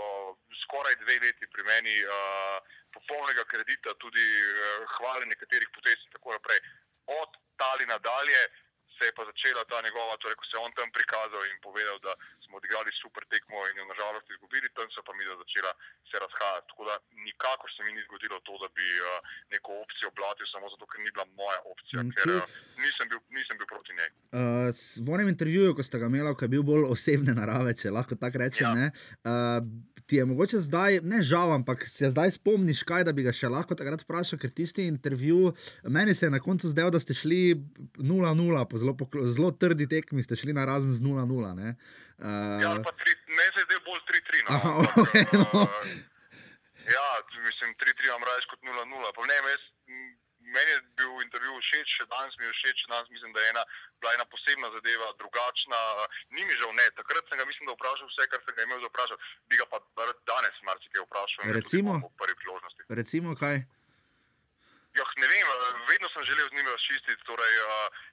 skoraj 0.64 1.00
dve 1.02 1.18
leti 1.26 1.50
pri 1.56 1.66
meni, 1.72 1.98
uh, 2.06 2.58
popolnega 2.94 3.48
kredita, 3.50 3.98
tudi 3.98 4.26
uh, 4.46 4.90
hvale 4.98 5.26
nekaterih 5.34 5.74
potez 5.74 5.98
in 6.06 6.14
tako 6.14 6.38
naprej. 6.38 6.62
Od 7.22 7.42
Talina 7.58 7.98
dalje 7.98 8.42
se 9.02 9.10
je 9.10 9.18
pa 9.18 9.26
začela 9.26 9.62
ta 9.66 9.78
njegova, 9.82 10.14
torej 10.22 10.38
ko 10.38 10.46
se 10.46 10.54
je 10.56 10.62
on 10.62 10.74
tam 10.78 10.90
prikazal 10.98 11.42
in 11.50 11.58
povedal, 11.66 11.98
da 12.06 12.14
smo 12.46 12.54
odigrali 12.62 12.92
super 13.02 13.24
tekmo 13.34 13.58
in 13.70 13.82
jo 13.82 13.86
nažalost 13.90 14.28
izgubili, 14.30 14.70
tam 14.78 14.86
se 14.94 15.02
pa 15.08 15.12
mi 15.18 15.24
je 15.26 15.34
začela 15.44 15.72
se 16.10 16.16
razhajati. 16.26 16.68
Tako 16.70 16.84
da 16.90 16.96
nikakor 17.28 17.70
se 17.76 17.82
mi 17.86 17.92
ni 17.96 18.02
zgodilo 18.08 18.38
to, 18.48 18.54
da 18.64 18.68
bi 18.78 18.88
uh, 19.00 19.08
neko 19.54 19.72
opcijo 19.84 20.10
blatil 20.20 20.46
samo 20.54 20.66
zato, 20.70 20.86
ker 20.86 21.00
ni 21.00 21.10
bila 21.12 21.26
moja 21.36 21.60
opcija, 21.66 21.98
Mm, 22.02 22.12
ker 22.12 22.28
uh, 22.32 22.44
nisem, 22.78 23.06
bil, 23.10 23.20
nisem 23.30 23.56
bil 23.58 23.68
proti 23.68 23.92
njej. 23.94 24.10
Uh, 24.32 24.70
v 25.06 25.10
onem 25.10 25.28
intervjuju, 25.28 25.72
ko 25.74 25.84
ste 25.84 25.98
ga 25.98 26.08
imeli, 26.08 26.32
ki 26.34 26.44
je 26.44 26.54
bil 26.56 26.64
bolj 26.64 26.86
osebne 26.88 27.34
narave, 27.34 27.74
če 27.74 27.92
lahko 27.92 28.16
tako 28.16 28.38
rečem, 28.38 28.64
Ja. 28.64 28.74
ne, 28.74 28.88
uh, 29.26 29.60
ti 30.12 30.18
je 30.20 30.26
mogoče 30.28 30.60
zdaj, 30.60 31.00
ne 31.08 31.22
žal, 31.24 31.54
ampak 31.56 31.86
se 31.88 32.10
zdaj 32.12 32.34
spomniš 32.36 32.84
kaj, 32.84 33.06
da 33.08 33.14
bi 33.16 33.24
ga 33.24 33.32
še 33.32 33.48
lahko 33.48 33.78
takrat 33.80 34.04
vprašal, 34.04 34.42
ker 34.42 34.52
tisti 34.52 34.84
intervju, 34.92 35.54
meni 35.88 36.12
se 36.12 36.26
je 36.28 36.34
na 36.34 36.42
koncu 36.44 36.68
zdel, 36.68 36.92
da 36.92 37.00
ste 37.00 37.16
šli 37.16 37.56
0-0, 37.96 38.66
po 38.68 38.82
zelo, 38.82 38.96
zelo 39.32 39.52
trdi 39.56 39.88
tekmi 39.88 40.20
ste 40.20 40.36
šli 40.36 40.52
na 40.58 40.68
razen 40.68 40.92
z 40.92 41.00
0-0. 41.00 41.56
ne. 41.56 41.72
Ja, 41.72 41.76
Uh, 42.22 42.62
ali 42.70 42.84
pa 42.86 42.92
tri, 43.02 43.16
ne 43.34 43.46
se 43.50 43.64
je 43.64 43.66
zdaj 43.66 43.80
bolj 43.88 44.02
3-3. 44.12 44.42
No, 44.46 44.50
Aha, 44.56 44.72
okej, 45.02 45.24
no. 45.42 45.64
uh, 45.64 45.88
ja, 46.92 47.08
mislim, 47.48 47.72
3-3 47.82 48.12
imam 48.12 48.28
raje 48.28 48.46
kot 48.52 48.62
0-0. 48.68 49.16
Pa 49.16 49.26
ne, 49.32 49.38
jaz, 49.54 49.64
meni 50.56 50.70
je 50.76 50.80
bil 51.00 51.12
intervju 51.26 51.58
všeč, 51.66 51.88
še 51.98 52.06
danes 52.14 52.38
mi 52.40 52.46
je 52.48 52.54
všeč, 52.60 52.84
še 52.84 52.88
danes 52.94 53.10
mislim, 53.16 53.34
da 53.36 53.44
je 53.44 53.52
ena, 53.54 53.64
bila 54.00 54.16
ena 54.18 54.26
posebna 54.34 54.72
zadeva, 54.76 55.12
drugačna. 55.22 55.82
Ni 56.36 56.46
mi 56.48 56.54
žal 56.62 56.74
ne, 56.80 56.88
takrat 57.00 57.24
sem 57.28 57.42
ga 57.42 57.46
mislim, 57.50 57.70
da 57.70 57.78
vprašal 57.78 58.08
vse, 58.12 58.30
kar 58.32 58.40
sem 58.46 58.58
ga 58.58 58.68
imel 58.68 58.82
za 58.86 58.90
vprašati. 58.94 59.30
Bi 59.50 59.62
ga 59.62 59.68
pa 59.74 59.82
danes 60.32 60.64
marsikaj 60.70 61.06
vprašal. 61.08 61.54
Recimo? 61.60 62.00
prvi 62.22 62.36
priložnosti. 62.44 62.82
recimo 63.02 63.36
kaj? 63.36 63.64
Ja, 65.00 65.06
ne 65.22 65.28
vem, 65.34 65.48
eh, 65.48 65.74
vedno 65.92 66.08
sem 66.14 66.24
želel 66.30 66.48
z 66.50 66.56
njim 66.56 66.68
razčistiti 66.76 67.24
torej, 67.30 67.56
uh, 67.60 67.68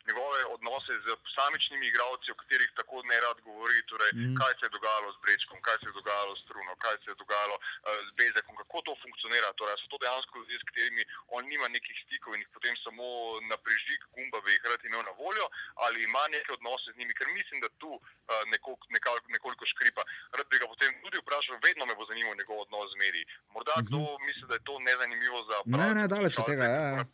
njegove 0.09 0.39
odnose 0.55 0.93
z 1.05 1.07
posamičnimi 1.24 1.85
igralci, 1.87 2.26
o 2.31 2.39
katerih 2.41 2.70
tako 2.79 2.97
ne 3.11 3.16
rad 3.24 3.39
govori. 3.49 3.79
Torej, 3.91 4.11
mm. 4.14 4.35
Kaj 4.41 4.53
se 4.59 4.64
je 4.66 4.74
dogajalo 4.76 5.09
z 5.16 5.18
Brečkom, 5.24 5.59
kaj 5.66 5.76
se 5.81 5.87
je 5.91 5.99
dogajalo 6.01 6.33
s 6.41 6.43
Truno, 6.49 6.72
kaj 6.85 6.97
se 7.03 7.09
je 7.11 7.16
dogajalo 7.22 7.57
uh, 7.59 7.64
z 8.09 8.11
Bezekom, 8.18 8.55
kako 8.61 8.76
to 8.87 8.93
funkcionira. 9.05 9.49
Torej, 9.59 9.76
so 9.81 9.87
to 9.93 9.97
dejansko 10.05 10.35
ljudje, 10.39 10.59
s 10.62 10.68
katerimi 10.68 11.03
on 11.37 11.43
nima 11.53 11.66
nekih 11.76 11.97
stikov 12.05 12.31
in 12.35 12.43
jih 12.43 12.51
potem 12.57 12.74
samo 12.85 13.05
na 13.51 13.57
prižig 13.64 14.01
gumba 14.14 14.39
bi 14.45 14.51
jih 14.55 14.64
rad 14.70 14.83
imel 14.89 15.03
na 15.11 15.14
voljo, 15.22 15.47
ali 15.85 15.99
ima 16.09 16.24
neke 16.35 16.51
odnose 16.59 16.89
z 16.95 16.99
njimi, 17.01 17.18
ker 17.18 17.26
mislim, 17.39 17.59
da 17.64 17.68
tu 17.83 17.91
uh, 17.99 18.43
nekol, 18.55 18.74
nekal, 18.97 19.14
nekoliko 19.37 19.64
škripa. 19.72 20.03
Rad 20.39 20.47
bi 20.51 20.62
ga 20.62 20.66
potem 20.72 20.91
tudi 21.03 21.16
vprašal, 21.22 21.57
vedno 21.66 21.83
me 21.87 21.95
bo 21.99 22.05
zanimal 22.11 22.35
njegov 22.41 22.57
odnos 22.64 22.89
z 22.95 22.97
mediji. 23.03 23.24
Morda 23.55 23.74
mm 23.74 23.81
-hmm. 23.81 23.89
kdo 23.89 24.01
misli, 24.26 24.45
da 24.51 24.55
je 24.55 24.66
to 24.68 24.74
nezanimivo 24.89 25.39
za 25.51 25.57
Mhm. 25.68 25.81
Ne, 25.81 25.95
ne, 25.95 26.09
daleč 26.09 26.39
od 26.39 26.47
tega, 26.47 26.64
ja, 26.76 26.88
ja. 26.96 27.04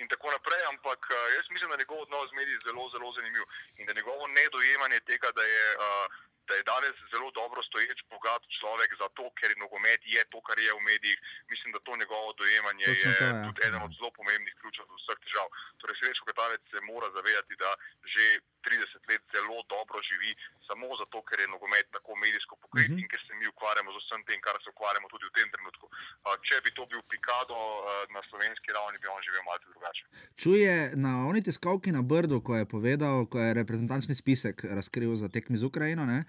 in 0.00 0.08
tako 0.08 0.26
naprej, 0.36 0.62
ampak 0.72 1.00
uh, 1.10 1.16
jaz 1.36 1.46
mislim, 1.50 1.68
da 1.70 1.74
je 1.74 1.82
njegov 1.82 2.00
odnos 2.04 2.30
z 2.30 2.34
mediji 2.38 2.58
zelo, 2.66 2.84
zelo 2.94 3.12
zanimiv 3.16 3.44
in 3.78 3.86
da 3.86 3.92
njegovo 3.92 4.26
nedojemanje 4.38 5.00
tega, 5.00 5.28
da 5.38 5.42
je, 5.54 5.66
uh, 5.76 6.06
da 6.50 6.54
je 6.58 6.68
danes 6.72 6.96
zelo 7.14 7.28
dobro 7.40 7.60
stoječ, 7.68 7.98
bogat 8.12 8.42
človek 8.58 8.90
zato, 9.02 9.24
ker 9.38 9.48
je 9.52 9.58
nogomet 9.64 10.00
je 10.14 10.22
to, 10.32 10.38
kar 10.48 10.58
je 10.66 10.70
v 10.78 10.82
medijih. 10.90 11.18
Mislim, 11.52 11.68
da 11.74 11.78
to 11.86 11.92
njegovo 12.02 12.28
dojemanje 12.40 12.86
Točno 12.90 13.10
je 13.10 13.18
to, 13.22 13.26
ja. 13.30 13.42
tudi 13.46 13.60
eden 13.66 13.82
od 13.86 13.92
zelo 13.98 14.10
pomembnih 14.18 14.54
ključev 14.60 14.84
do 14.90 14.96
vseh 15.00 15.18
težav. 15.24 15.46
Torej, 15.80 15.96
Srečko 15.98 16.24
Katalec 16.30 16.62
se 16.72 16.78
mora 16.90 17.08
zavedati, 17.16 17.54
da 17.62 17.70
že 18.14 18.24
30 18.68 19.08
let 19.10 19.22
zelo 19.34 19.56
dobro 19.74 19.98
živi, 20.08 20.30
samo 20.68 20.86
zato, 21.02 21.18
ker 21.28 21.38
je 21.40 21.48
nogomet 21.54 21.86
tako 21.96 22.12
medijsko 22.24 22.54
pokrit 22.62 22.90
Mhm. 22.90 22.98
in 23.02 23.08
ker 23.12 23.20
se 23.26 23.32
mi 23.40 23.46
ukvarjamo 23.52 23.88
z 23.92 23.98
vsem 24.02 24.20
tem, 24.28 24.38
kar 24.46 24.56
se 24.64 24.68
ukvarjamo 24.74 25.06
tudi 25.12 25.24
v 25.28 25.34
tem 25.38 25.48
trenutku. 25.54 25.86
Uh, 25.86 26.36
če 26.46 26.56
bi 26.64 26.70
to 26.70 26.82
bil 26.86 27.00
Pikado 27.10 27.56
uh, 27.56 27.80
na 28.14 28.20
slovenski 28.28 28.68
ravni, 28.70 28.98
bi 29.02 29.08
on 29.08 29.22
živel 29.22 29.42
malce 29.48 29.66
drugače. 29.72 30.02
Čuje 30.36 30.74
na 30.96 31.12
oni 31.26 31.40
tiskovki 31.42 31.90
na 31.90 32.02
Brdu, 32.02 32.40
ko 32.40 32.56
je 32.56 32.64
povedal, 32.66 33.26
ko 33.26 33.38
je 33.38 33.54
reprezentančni 33.54 34.14
spisek 34.14 34.56
razkril 34.70 35.16
za 35.16 35.28
tekmi 35.28 35.56
z 35.56 35.64
Ukrajino. 35.64 36.04
Ne, 36.06 36.24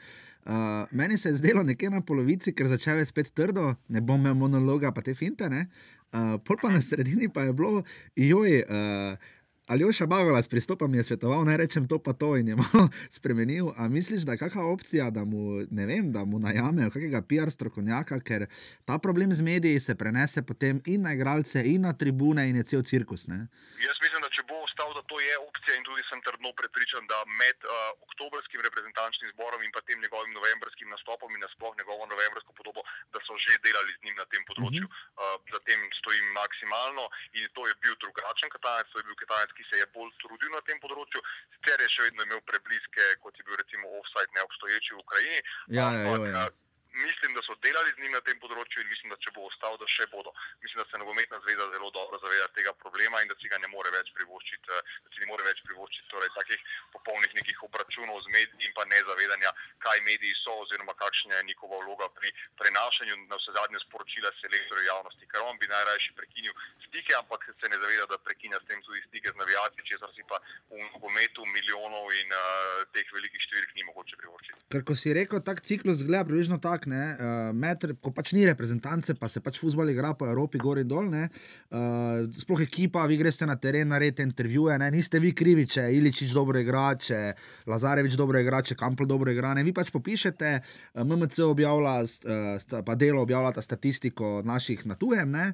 uh, 0.46 0.88
meni 0.92 1.18
se 1.18 1.30
je 1.30 1.36
zdelo 1.42 1.64
nekje 1.64 1.90
na 1.90 2.02
polovici, 2.02 2.54
ker 2.54 2.68
začel 2.68 3.02
je 3.02 3.10
spet 3.10 3.34
trdo, 3.34 3.76
ne 3.88 4.02
bom 4.02 4.22
imel 4.22 4.36
monologa, 4.36 4.92
pa 4.92 5.02
te 5.02 5.16
finte. 5.18 5.50
Ne, 5.50 5.68
uh, 6.14 6.38
pol 6.44 6.60
pa 6.62 6.72
na 6.74 6.82
sredini 6.82 7.30
pa 7.30 7.50
je 7.50 7.54
bilo, 7.54 7.84
joj. 8.16 8.64
Uh, 8.66 9.38
Aljoša 9.72 10.06
Bagolas 10.06 10.48
pristopa 10.48 10.88
mi 10.88 10.98
je 10.98 11.04
svetoval, 11.04 11.46
naj 11.48 11.58
rečem 11.58 11.88
to 11.88 11.96
pa 11.96 12.12
to 12.14 12.36
in 12.36 12.48
je 12.48 12.56
malo 12.62 12.90
spremenil. 13.08 13.72
A 13.80 13.88
misliš, 13.88 14.28
da 14.28 14.36
je 14.36 14.42
kakšna 14.44 14.66
opcija, 14.68 15.10
da 15.10 15.24
mu, 15.24 15.64
vem, 15.72 16.12
da 16.12 16.26
mu 16.28 16.40
najamejo 16.44 16.92
kakega 16.92 17.22
PR 17.30 17.48
strokovnjaka, 17.56 18.20
ker 18.20 18.52
ta 18.84 19.00
problem 19.00 19.32
z 19.32 19.42
mediji 19.42 19.80
se 19.80 19.96
prenese 19.96 20.44
potem 20.44 20.82
in 20.86 21.08
na 21.08 21.14
igralce, 21.16 21.64
in 21.64 21.88
na 21.88 21.94
tribune 21.94 22.50
in 22.50 22.60
je 22.60 22.64
cel 22.64 22.84
cirkus. 22.84 23.28
Ne? 23.32 23.48
Jaz 23.88 23.96
mislim, 24.04 24.20
da 24.26 24.30
če 24.36 24.44
bo 24.50 24.60
ostal, 24.68 24.92
da 24.98 25.02
to 25.08 25.16
je 25.24 25.38
opcija 25.40 25.78
in 25.80 25.88
tudi 25.88 26.04
sem 26.10 26.20
trdno 26.28 26.52
prepričan, 26.60 27.08
da 27.08 27.24
med 27.40 27.58
uh, 27.64 27.72
oktobrskim 28.08 28.60
reprezentančnim 28.68 29.32
zborom 29.34 29.64
in 29.64 29.72
pa 29.72 29.80
tem 29.88 30.04
njegovim 30.04 30.36
novembrskim 30.36 30.92
nastopom 30.92 31.32
in 31.32 31.42
nasploh 31.48 31.72
njegovo 31.80 32.10
novembrsko 32.12 32.52
podobo, 32.60 32.84
da 33.14 33.24
so 33.24 33.40
že 33.40 33.56
delali 33.64 33.96
z 33.96 34.04
njim 34.04 34.20
na 34.20 34.28
tem 34.28 34.44
področju. 34.50 34.84
Uh 34.84 34.92
-huh. 34.92 35.32
uh, 35.40 35.40
za 35.54 35.60
tem 35.68 35.80
stojim 36.00 36.28
maksimalno 36.40 37.08
in 37.40 37.48
to 37.56 37.62
je 37.70 37.74
bil 37.84 37.96
drugačen 38.04 38.50
katanec, 38.56 38.88
to 38.92 39.00
je 39.00 39.08
bil 39.08 39.18
katanec, 39.24 39.61
ki 39.62 39.70
se 39.70 39.82
je 39.82 39.86
bolj 39.94 40.10
trudil 40.22 40.50
na 40.56 40.62
tem 40.66 40.80
področju, 40.82 41.22
sicer 41.58 41.86
je 41.86 41.90
še 41.94 42.08
vedno 42.08 42.26
imel 42.26 42.42
prebliske, 42.50 43.08
kot 43.22 43.38
je 43.38 43.46
bil 43.46 43.60
recimo 43.62 43.94
offside 44.02 44.38
neobstoječi 44.38 44.96
v 44.96 45.02
Ukrajini. 45.06 45.42
Ja, 45.70 45.76
ja, 45.78 45.88
ampak, 45.90 46.26
jo, 46.26 46.32
ja. 46.34 46.46
Mislim, 46.94 47.34
da 47.34 47.42
so 47.48 47.56
delali 47.64 47.92
z 47.96 48.02
njim 48.04 48.12
na 48.12 48.22
tem 48.28 48.38
področju 48.44 48.84
in 48.84 48.90
mislim, 48.92 49.14
da 49.14 49.18
če 49.24 49.32
bo 49.36 49.46
ostal, 49.48 49.78
da 49.80 49.88
še 49.88 50.08
bodo. 50.12 50.34
Mislim, 50.64 50.82
da 50.84 50.88
se 50.90 51.00
nogometna 51.00 51.40
zveza 51.46 51.68
zelo 51.72 51.90
dobro 51.96 52.20
zaveda 52.20 52.48
tega 52.58 52.74
problema 52.84 53.22
in 53.24 53.32
da 53.32 53.38
si 53.40 53.48
ga 53.52 53.60
ne 53.64 53.70
more 53.72 53.92
več 53.96 54.12
privoščiti, 54.18 54.68
eh, 54.76 54.92
da 55.06 55.14
si 55.14 55.24
ne 55.24 55.30
more 55.32 55.46
več 55.48 55.62
privoščiti 55.68 56.10
torej, 56.12 56.32
takih 56.36 56.60
popolnih 56.96 57.32
nekih 57.40 57.64
obračunov 57.68 58.20
z 58.26 58.34
mediji 58.36 58.68
in 58.68 58.76
pa 58.76 58.84
nezavedanja, 58.92 59.54
kaj 59.86 60.04
mediji 60.10 60.36
so 60.44 60.58
oziroma 60.66 60.96
kakšna 61.00 61.40
je 61.40 61.48
njihova 61.52 61.80
vloga 61.86 62.10
pri 62.18 62.34
prenašanju 62.60 63.16
na 63.32 63.40
vse 63.40 63.56
zadnje 63.56 63.80
sporočila 63.86 64.34
selektorju 64.42 64.90
javnosti. 64.90 65.30
Ker 65.32 65.48
on 65.48 65.56
bi 65.62 65.72
najrajši 65.72 66.12
prekinil 66.20 66.54
stike, 66.88 67.16
ampak 67.22 67.48
se 67.56 67.72
ne 67.72 67.78
zaveda, 67.80 68.06
da 68.12 68.18
prekinja 68.20 68.60
s 68.60 68.68
tem 68.68 68.84
tudi 68.84 69.00
stike 69.08 69.32
z 69.32 69.40
navijači, 69.40 69.88
česar 69.88 70.12
si 70.16 70.28
pa 70.28 70.42
v 70.70 70.84
nogometu 70.92 71.48
milijonov 71.56 72.12
in 72.20 72.36
uh, 72.36 72.84
teh 72.92 73.08
velikih 73.16 73.42
številk 73.48 73.72
ni 73.78 73.88
mogoče 73.88 74.20
privoščiti. 74.20 74.60
Ker 74.74 74.84
ko 74.88 74.96
si 75.00 75.16
rekel, 75.16 75.40
tak 75.40 75.64
ciklus 75.68 76.02
zgleda 76.04 76.28
približno 76.28 76.60
tako, 76.64 76.81
ne, 76.90 77.02
uh, 77.14 77.52
med, 77.54 77.86
ko 78.02 78.14
pač 78.16 78.34
ni 78.38 78.46
reprezentance, 78.48 79.16
pa 79.20 79.30
se 79.32 79.42
pač 79.44 79.60
futbol 79.62 79.92
igra 79.94 80.14
po 80.18 80.28
Evropi, 80.30 80.62
gor 80.62 80.82
in 80.82 80.90
dol. 80.90 81.10
Ne, 81.12 81.28
uh, 81.76 82.28
sploh 82.42 82.64
ekipa, 82.66 83.06
vi 83.10 83.20
greste 83.22 83.48
na 83.50 83.58
teren, 83.62 83.92
naredite 83.94 84.26
intervjuje, 84.26 84.78
ne, 84.82 84.92
niste 84.94 85.22
vi 85.24 85.34
krivi, 85.38 85.68
če 85.70 85.88
Iličič 85.98 86.36
dobro 86.36 86.62
igra, 86.62 86.92
če 86.98 87.24
Lazarevič 87.72 88.18
dobro 88.20 88.42
igra, 88.42 88.64
če 88.66 88.80
Kampel 88.80 89.10
dobro 89.10 89.34
igra. 89.34 89.56
Ne, 89.58 89.66
vi 89.68 89.76
pač 89.76 89.94
popišete, 89.94 90.54
uh, 90.62 91.04
MMC 91.06 91.44
objavlja, 91.48 91.98
uh, 92.06 92.80
pa 92.88 92.98
delo 93.00 93.26
objavlja 93.26 93.62
statistiko 93.62 94.40
naših 94.46 94.86
na 94.90 94.98
tujem. 95.00 95.36
Ne, 95.36 95.52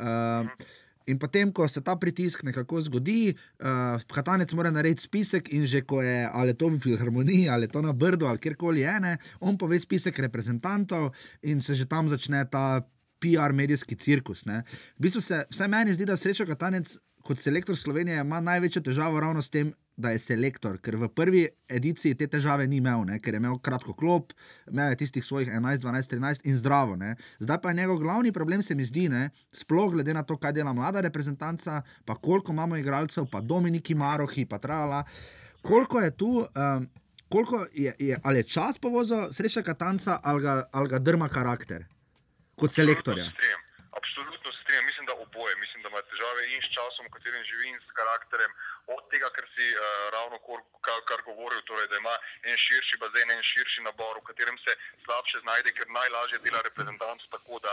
uh, 0.00 0.74
In 1.06 1.18
potem, 1.22 1.52
ko 1.54 1.68
se 1.70 1.80
ta 1.86 1.94
pritisk 1.96 2.42
nekako 2.42 2.80
zgodi, 2.82 3.30
uh, 3.30 4.02
Katanec 4.10 4.52
mora 4.58 4.72
narediti 4.74 5.06
spisek, 5.06 5.52
in 5.54 5.66
že 5.66 5.84
ko 5.86 6.02
je 6.02 6.26
ali 6.26 6.54
to 6.54 6.68
v 6.68 6.80
filharmoniji, 6.82 7.48
ali 7.48 7.68
to 7.70 7.82
na 7.82 7.92
Brdu, 7.92 8.26
ali 8.26 8.42
kjerkoli 8.42 8.82
je, 8.82 8.98
ne, 9.00 9.16
on 9.40 9.58
pove 9.58 9.78
spisek 9.80 10.18
reprezentantov 10.18 11.12
in 11.42 11.62
se 11.62 11.74
že 11.74 11.86
tam 11.86 12.08
začne 12.08 12.44
ta 12.50 12.82
PR 13.22 13.52
medijski 13.52 13.96
cirkus. 13.96 14.44
Ne. 14.46 14.62
V 14.98 15.06
bistvu 15.06 15.20
se 15.20 15.44
vsaj 15.50 15.68
meni 15.68 15.94
zdi, 15.94 16.04
da 16.04 16.16
Srečo 16.16 16.46
Katanec 16.46 16.98
kot 17.26 17.38
selektor 17.38 17.76
Slovenije 17.76 18.20
ima 18.20 18.40
največjo 18.40 18.82
težavo 18.82 19.20
ravno 19.20 19.42
s 19.42 19.50
tem, 19.50 19.72
da 19.96 20.10
je 20.12 20.20
selektor, 20.20 20.76
ker 20.84 20.98
v 21.00 21.08
prvi 21.08 21.42
ediciji 21.72 22.16
te 22.20 22.28
težave 22.28 22.66
ni 22.68 22.82
imel, 22.82 23.06
ne, 23.08 23.16
ker 23.22 23.34
je 23.34 23.40
imel 23.40 23.56
kratko 23.64 23.94
klop, 23.96 24.34
imel 24.68 24.92
je 24.92 24.98
tistih 25.00 25.24
svojih 25.24 25.48
11, 25.48 25.86
12, 25.86 26.12
13 26.12 26.48
in 26.50 26.58
zdravo. 26.60 26.98
Ne. 27.00 27.14
Zdaj 27.40 27.62
pa 27.64 27.72
je 27.72 27.80
njegov 27.80 28.02
glavni 28.04 28.32
problem, 28.32 28.62
se 28.62 28.76
mi 28.76 28.84
zdi, 28.84 29.08
ne, 29.08 29.30
sploh 29.56 29.94
glede 29.96 30.14
na 30.14 30.22
to, 30.22 30.36
kaj 30.36 30.52
dela 30.52 30.76
mlada 30.76 31.00
reprezentanca, 31.00 31.80
pa 32.04 32.14
koliko 32.14 32.52
imamo 32.52 32.76
igralcev, 32.76 33.30
pa 33.32 33.40
Dominiki 33.40 33.94
Marohi, 33.94 34.44
pa 34.44 34.58
trala. 34.58 35.04
Koliko 35.62 36.00
je 36.00 36.16
tu, 36.16 36.32
um, 36.44 36.88
koliko 37.32 37.66
je, 37.72 37.94
je, 37.98 38.20
ali 38.22 38.44
je 38.44 38.48
čas 38.52 38.78
povozil 38.78 39.32
sreča 39.32 39.62
Katanca 39.62 40.20
ali 40.22 40.42
ga, 40.42 40.64
ali 40.72 40.88
ga 40.88 40.98
drma 40.98 41.28
karakter 41.28 41.86
kot 42.60 42.70
selektorja? 42.70 43.24
Absolutno 43.24 43.32
se 43.32 43.38
strinjam. 43.40 43.62
Absolutno 44.00 44.48
se 44.52 44.60
strinjam. 44.62 44.84
Mislim, 44.90 45.04
da 45.08 45.14
oboje. 45.24 45.54
Mislim, 45.64 45.80
da 45.82 45.88
ima 45.92 46.02
težave 46.10 46.42
in 46.54 46.60
s 46.66 46.68
časom, 46.76 47.02
v 47.08 47.12
katerem 47.16 47.42
živi, 47.50 47.64
in 47.72 47.78
s 47.86 47.90
karakterem. 48.00 48.52
Od 48.86 49.02
tega, 49.10 49.28
kar 49.34 49.46
si 49.50 49.66
uh, 49.74 49.82
ravno 50.14 50.38
kar, 50.46 50.60
kar, 50.86 51.00
kar 51.10 51.22
govoril, 51.26 51.62
torej, 51.66 51.88
da 51.90 51.98
ima 51.98 52.14
en 52.46 52.56
širši 52.64 52.98
bazen, 53.02 53.30
en 53.34 53.42
širši 53.42 53.82
nabor, 53.82 54.20
v 54.20 54.28
katerem 54.28 54.58
se 54.62 54.76
slabše 55.04 55.42
znajde, 55.42 55.72
ker 55.74 55.90
najlažje 55.90 56.38
dela 56.44 56.62
reprezentanco 56.68 57.26
tako, 57.34 57.58
da 57.66 57.72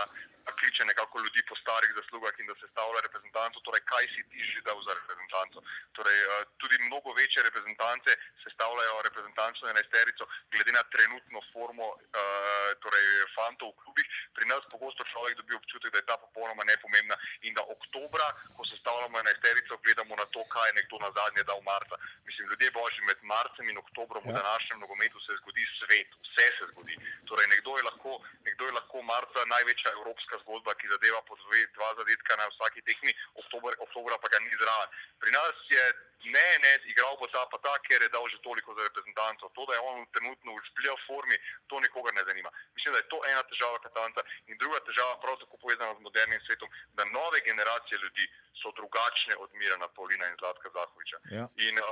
kliče 0.59 0.85
nekako 0.85 1.21
ljudi 1.23 1.41
po 1.49 1.55
starih 1.55 1.91
zaslugah 1.97 2.33
in 2.39 2.49
da 2.49 2.55
se 2.61 2.67
stavlja 2.71 3.01
reprezentanco. 3.05 3.61
Torej, 3.67 3.83
kaj 3.91 4.07
si 4.13 4.23
ti 4.31 4.41
že 4.51 4.61
dal 4.67 4.81
za 4.87 4.95
reprezentanco? 4.99 5.61
Torej, 5.99 6.17
uh, 6.25 6.33
tudi 6.57 6.81
mnogo 6.87 7.13
večje 7.21 7.45
reprezentance 7.49 8.17
sestavljajo 8.43 9.05
reprezentančno 9.07 9.69
enajsterico, 9.69 10.27
glede 10.51 10.71
na 10.79 10.83
trenutno 10.93 11.45
formo 11.53 11.87
uh, 11.93 12.73
torej, 12.83 13.07
fantov 13.35 13.69
v 13.71 13.77
klubih. 13.83 14.07
Pri 14.33 14.49
nas 14.49 14.65
pogosto 14.73 15.05
človek 15.13 15.37
dobi 15.37 15.53
občutek, 15.61 15.93
da 15.93 16.01
je 16.01 16.09
ta 16.09 16.17
popolnoma 16.25 16.65
nepomembna 16.65 17.15
in 17.45 17.53
da 17.53 17.61
oktobra, 17.75 18.27
ko 18.57 18.65
sestavljamo 18.65 19.19
enajsterico, 19.19 19.81
gledamo 19.85 20.15
na 20.15 20.25
to, 20.33 20.41
kaj 20.55 20.67
je 20.69 20.77
nekdo 20.81 21.02
na 21.03 21.09
zadnje 21.17 21.43
dal 21.49 21.61
marca. 21.71 21.95
Mislim, 22.27 22.49
ljudje 22.49 22.75
božji 22.79 23.01
med 23.09 23.19
marcem 23.33 23.65
in 23.69 23.77
oktobrom 23.83 24.23
ja. 24.23 24.29
v 24.29 24.35
današnjem 24.41 24.79
nogometu 24.83 25.17
se 25.25 25.31
zgodi 25.39 25.65
svet, 25.79 26.09
vse 26.25 26.47
se 26.57 26.63
zgodi. 26.71 26.95
Torej, 27.27 27.47
nekdo 27.53 27.71
je 27.77 27.83
lahko, 27.89 28.11
nekdo 28.47 28.63
je 28.67 28.77
lahko 28.79 28.97
marca 29.13 29.39
največja 29.55 29.89
evropska 29.97 30.35
zgodba, 30.43 30.71
ki 30.79 30.93
zadeva 30.95 31.21
po 31.27 31.35
dve, 31.43 31.61
dva 31.77 31.89
zadetka 31.99 32.39
na 32.41 32.45
vsaki 32.53 32.81
tekmi, 32.87 33.11
oktober, 33.41 33.71
oktobra 33.85 34.15
pa 34.21 34.27
ga 34.33 34.39
ni 34.45 34.53
zraven. 34.61 34.89
Pri 35.21 35.31
nas 35.37 35.55
je 35.75 35.83
ne, 36.23 36.47
ne, 36.63 36.73
igral 36.91 37.17
bo 37.19 37.27
ta 37.27 37.45
pa 37.51 37.57
ta, 37.65 37.73
ker 37.87 38.01
je 38.01 38.09
dal 38.09 38.27
že 38.29 38.39
toliko 38.47 38.75
za 38.77 38.83
reprezentanco. 38.87 39.49
To, 39.55 39.65
da 39.65 39.73
je 39.73 39.85
on 39.91 40.05
trenutno 40.15 40.55
v 40.55 40.63
zblijo 40.71 40.95
formi, 41.07 41.37
to 41.67 41.79
nikogar 41.79 42.13
ne 42.13 42.23
zanima. 42.29 42.49
Mislim, 42.75 42.93
da 42.93 42.99
je 42.99 43.11
to 43.13 43.19
ena 43.31 43.43
težava 43.43 43.79
Katanca 43.85 44.21
in 44.47 44.57
druga 44.57 44.79
težava, 44.87 45.19
prav 45.23 45.37
tako 45.41 45.57
povezana 45.57 45.93
z 45.97 46.05
modernim 46.07 46.41
svetom, 46.47 46.69
da 46.93 47.03
nove 47.05 47.39
generacije 47.49 47.99
ljudi 48.03 48.25
so 48.61 48.71
drugačne 48.79 49.33
od 49.43 49.49
Mirana 49.59 49.87
Paulina 49.95 50.25
in 50.27 50.35
Zlatka 50.41 50.69
Zahoviča. 50.75 51.17
Ja. 51.37 51.45
In 51.67 51.75
uh, 51.79 51.87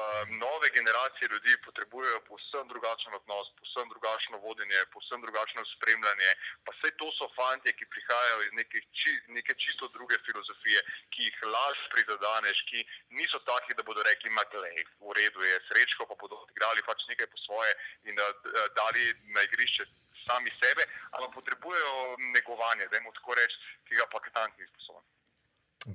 nove 0.46 0.68
generacije 0.78 1.26
ljudi 1.34 1.52
potrebujejo 1.66 2.20
povsem 2.30 2.66
drugačen 2.74 3.14
odnos, 3.20 3.48
povsem 3.60 3.86
drugačno 3.94 4.36
vodenje, 4.46 4.80
povsem 4.94 5.20
drugačno 5.26 5.62
spremljanje. 5.74 6.30
Pa 6.66 6.70
vse 6.76 6.90
to 7.00 7.08
so 7.18 7.28
fanti, 7.38 7.74
ki 7.78 7.86
prihajajo 7.94 8.38
iz 8.48 8.54
neke, 8.60 8.78
či, 9.00 9.12
neke 9.38 9.54
čisto 9.64 9.86
druge 9.98 10.16
filozofije, 10.26 10.80
ki 11.14 11.22
jih 11.28 11.38
lažje 11.56 11.90
prizadaneš, 11.94 12.58
ki 12.70 12.80
niso 13.20 13.40
taki, 13.52 13.74
da 13.78 13.84
bodo 13.90 14.02
rekli, 14.12 14.21
da 14.54 14.68
je 14.68 14.84
v 15.00 15.12
redu, 15.20 15.40
je 15.42 15.56
srečko, 15.68 16.06
pa 16.10 16.16
bodo 16.22 16.38
igrali 16.54 16.82
pač 16.86 17.00
nekaj 17.10 17.28
po 17.28 17.38
svoje 17.38 17.72
in 18.04 18.16
da, 18.16 18.26
da 18.56 18.62
dali 18.80 19.04
na 19.36 19.42
igrišče 19.48 19.84
sami 20.28 20.52
sebe, 20.62 20.84
ampak 21.12 21.32
potrebujejo 21.34 21.94
negovanje, 22.36 22.86
da 22.92 22.96
jim 22.98 23.10
tako 23.18 23.34
reči, 23.34 23.58
ki 23.88 23.94
ga 23.96 24.06
pa 24.12 24.20
katank 24.20 24.54
ni 24.60 24.66
sposoben. 24.68 25.06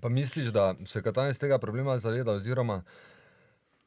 Pa 0.02 0.08
misliš, 0.08 0.48
da 0.50 0.74
se 0.86 1.02
Katanec 1.02 1.38
tega 1.38 1.58
problema 1.58 1.98
zaveda, 1.98 2.32
oziroma 2.32 2.82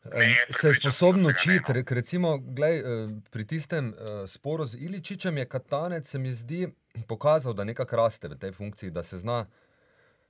Ne, 0.06 0.26
em, 0.26 0.54
se 0.54 0.68
je 0.68 0.74
sposoben 0.74 1.22
ne, 1.22 1.28
učiti? 1.28 1.68
no. 1.68 1.74
Re- 1.74 1.84
Recimo, 1.90 2.38
glej, 2.38 2.78
eh, 2.80 2.84
pri 3.32 3.48
tistem 3.48 3.92
eh, 3.92 4.28
sporu 4.28 4.66
z 4.66 4.76
Iličičem 4.76 5.38
je 5.38 5.46
Katanec, 5.46 6.08
se 6.08 6.20
mi 6.20 6.32
zdi, 6.32 6.68
pokazal, 7.08 7.54
da 7.54 7.64
nekako 7.64 7.96
raste 7.96 8.28
v 8.28 8.40
tej 8.40 8.52
funkciji, 8.52 8.92
da 8.92 9.04
se 9.04 9.18
zna 9.18 9.46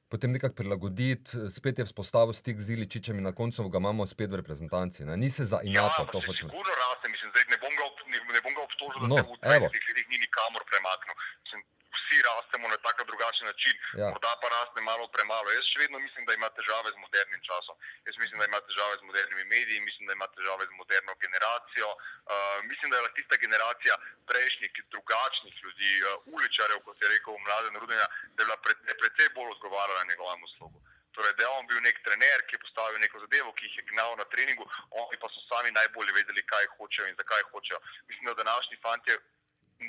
potem 0.10 0.32
nekako 0.32 0.56
prilagoditi, 0.56 1.30
spet 1.50 1.80
je 1.80 1.86
vzpostavil 1.86 2.34
stik 2.34 2.60
z 2.60 2.70
Iličičem 2.72 3.18
in 3.18 3.24
na 3.24 3.32
koncu 3.32 3.70
ga 3.70 3.78
imamo 3.78 4.06
spet 4.06 4.30
v 4.30 4.36
reprezentanci. 4.36 5.06
Ne? 5.06 5.14
Ni 5.16 5.30
se 5.30 5.46
zainačal, 5.46 6.06
pa 6.06 6.12
to 6.12 6.20
se 6.20 6.28
hočem. 6.28 6.50
Sigurno 6.50 6.74
raste, 6.76 7.06
mislim, 7.08 7.30
zdaj 7.30 7.44
ne 7.48 7.58
bom 7.58 7.74
ga, 7.74 7.84
ob- 7.86 8.08
ne, 8.08 8.18
ne 8.30 8.42
bom 8.42 8.54
ga 8.54 8.62
obtožil, 8.62 9.00
da 9.00 9.08
No, 9.08 9.18
se 9.18 9.24
v. 9.24 9.70
20 9.70 9.86
letih 9.88 10.08
ni 10.10 10.18
nikamor 10.20 10.62
premaknil. 10.66 11.16
Mislim, 11.44 11.60
vsi 11.96 12.18
rastemo 12.30 12.66
na 12.74 12.78
tak 12.86 12.96
ali 13.00 13.08
drugačen 13.12 13.46
način, 13.52 13.76
Ja. 14.02 14.08
morda 14.14 14.32
pa 14.42 14.48
raste 14.56 14.80
malo 14.82 15.06
premalo. 15.16 15.48
Jaz 15.58 15.66
še 15.72 15.78
vedno 15.84 15.98
mislim, 16.06 16.26
da 16.26 16.34
ima 16.34 16.50
težave 16.58 16.90
z 16.96 16.98
modernim 17.06 17.42
časom. 17.50 17.76
Jaz 18.08 18.16
mislim, 18.24 18.38
da 18.40 18.46
ima 18.52 18.60
težave 18.68 18.94
z 19.02 19.04
modernimi 19.10 19.44
mediji, 19.56 19.86
mislim, 19.90 20.04
da 20.08 20.14
ima 20.14 20.28
težave 20.36 20.64
z 20.70 20.74
moderno 20.82 21.14
generacijo. 21.24 21.90
Uh, 21.96 22.58
mislim, 22.72 22.92
da 22.92 22.98
je 22.98 23.14
tista 23.20 23.36
generacija 23.46 23.94
prejšnjih, 24.32 24.72
drugačnih 24.94 25.56
ljudi, 25.64 25.92
uh, 26.02 26.34
uličarjev, 26.36 26.80
kot 26.86 27.02
je 27.02 27.10
rekel 27.16 27.34
Mladen 27.46 27.76
Rudenja, 27.82 28.08
da 28.36 28.40
je 28.42 28.46
bila 28.48 28.58
pred, 28.66 28.78
je 28.92 28.96
precej 29.02 29.30
bolj 29.38 29.52
odgovarjala 29.56 30.10
njegovemu 30.12 30.48
slogu. 30.58 30.80
Torej, 31.16 31.34
da 31.38 31.44
je 31.44 31.50
on 31.58 31.68
bil 31.68 31.80
nek 31.88 31.98
trener, 32.06 32.40
ki 32.48 32.56
je 32.56 32.64
postavil 32.66 33.00
neko 33.02 33.20
zadevo, 33.26 33.54
ki 33.58 33.66
jih 33.66 33.78
je 33.78 33.84
gnal 33.92 34.12
na 34.22 34.26
treningu, 34.34 34.64
oni 35.02 35.18
pa 35.22 35.28
so 35.34 35.42
sami 35.50 35.72
najbolje 35.72 36.14
vedeli, 36.20 36.42
kaj 36.52 36.66
hočejo 36.78 37.08
in 37.10 37.18
zakaj 37.22 37.44
hočejo. 37.52 37.80
Mislim, 38.08 38.26
da 38.30 38.44
današnji 38.44 38.78
fantje, 38.86 39.18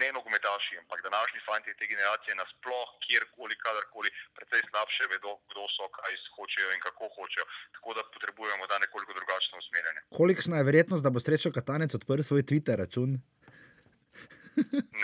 ne 0.01 0.09
nogometaši, 0.16 0.78
ampak 0.82 0.99
današnji 1.09 1.41
fantje 1.49 1.72
te 1.78 1.86
generacije 1.93 2.34
nasploh, 2.43 2.88
kjerkoli, 3.05 3.55
kadarkoli, 3.64 4.09
precej 4.36 4.62
slabše 4.70 5.05
vedo, 5.12 5.32
kdo 5.51 5.62
so, 5.74 5.84
kaj 5.97 6.12
hočejo 6.36 6.68
in 6.76 6.80
kako 6.86 7.05
hočejo. 7.16 7.47
Tako 7.76 7.91
da 7.97 8.03
potrebujemo 8.14 8.64
da 8.70 8.78
nekoliko 8.84 9.12
drugačno 9.18 9.55
usmerjanje. 9.62 10.01
Kolikšna 10.20 10.57
je 10.57 10.68
verjetnost, 10.70 11.03
da 11.05 11.11
bo 11.14 11.20
srečo 11.20 11.55
Katanec 11.57 11.95
odprl 11.99 12.22
svoj 12.22 12.43
Twitter 12.49 12.76
račun? 12.82 13.11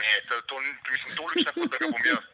Ne, 0.00 0.12
to, 0.28 0.34
to, 0.50 0.56
mislim, 0.90 1.10
tolikšna, 1.20 1.50
kot 1.58 1.70
da 1.72 1.78
ga 1.82 1.86
bom 1.94 2.04
jaz. 2.12 2.24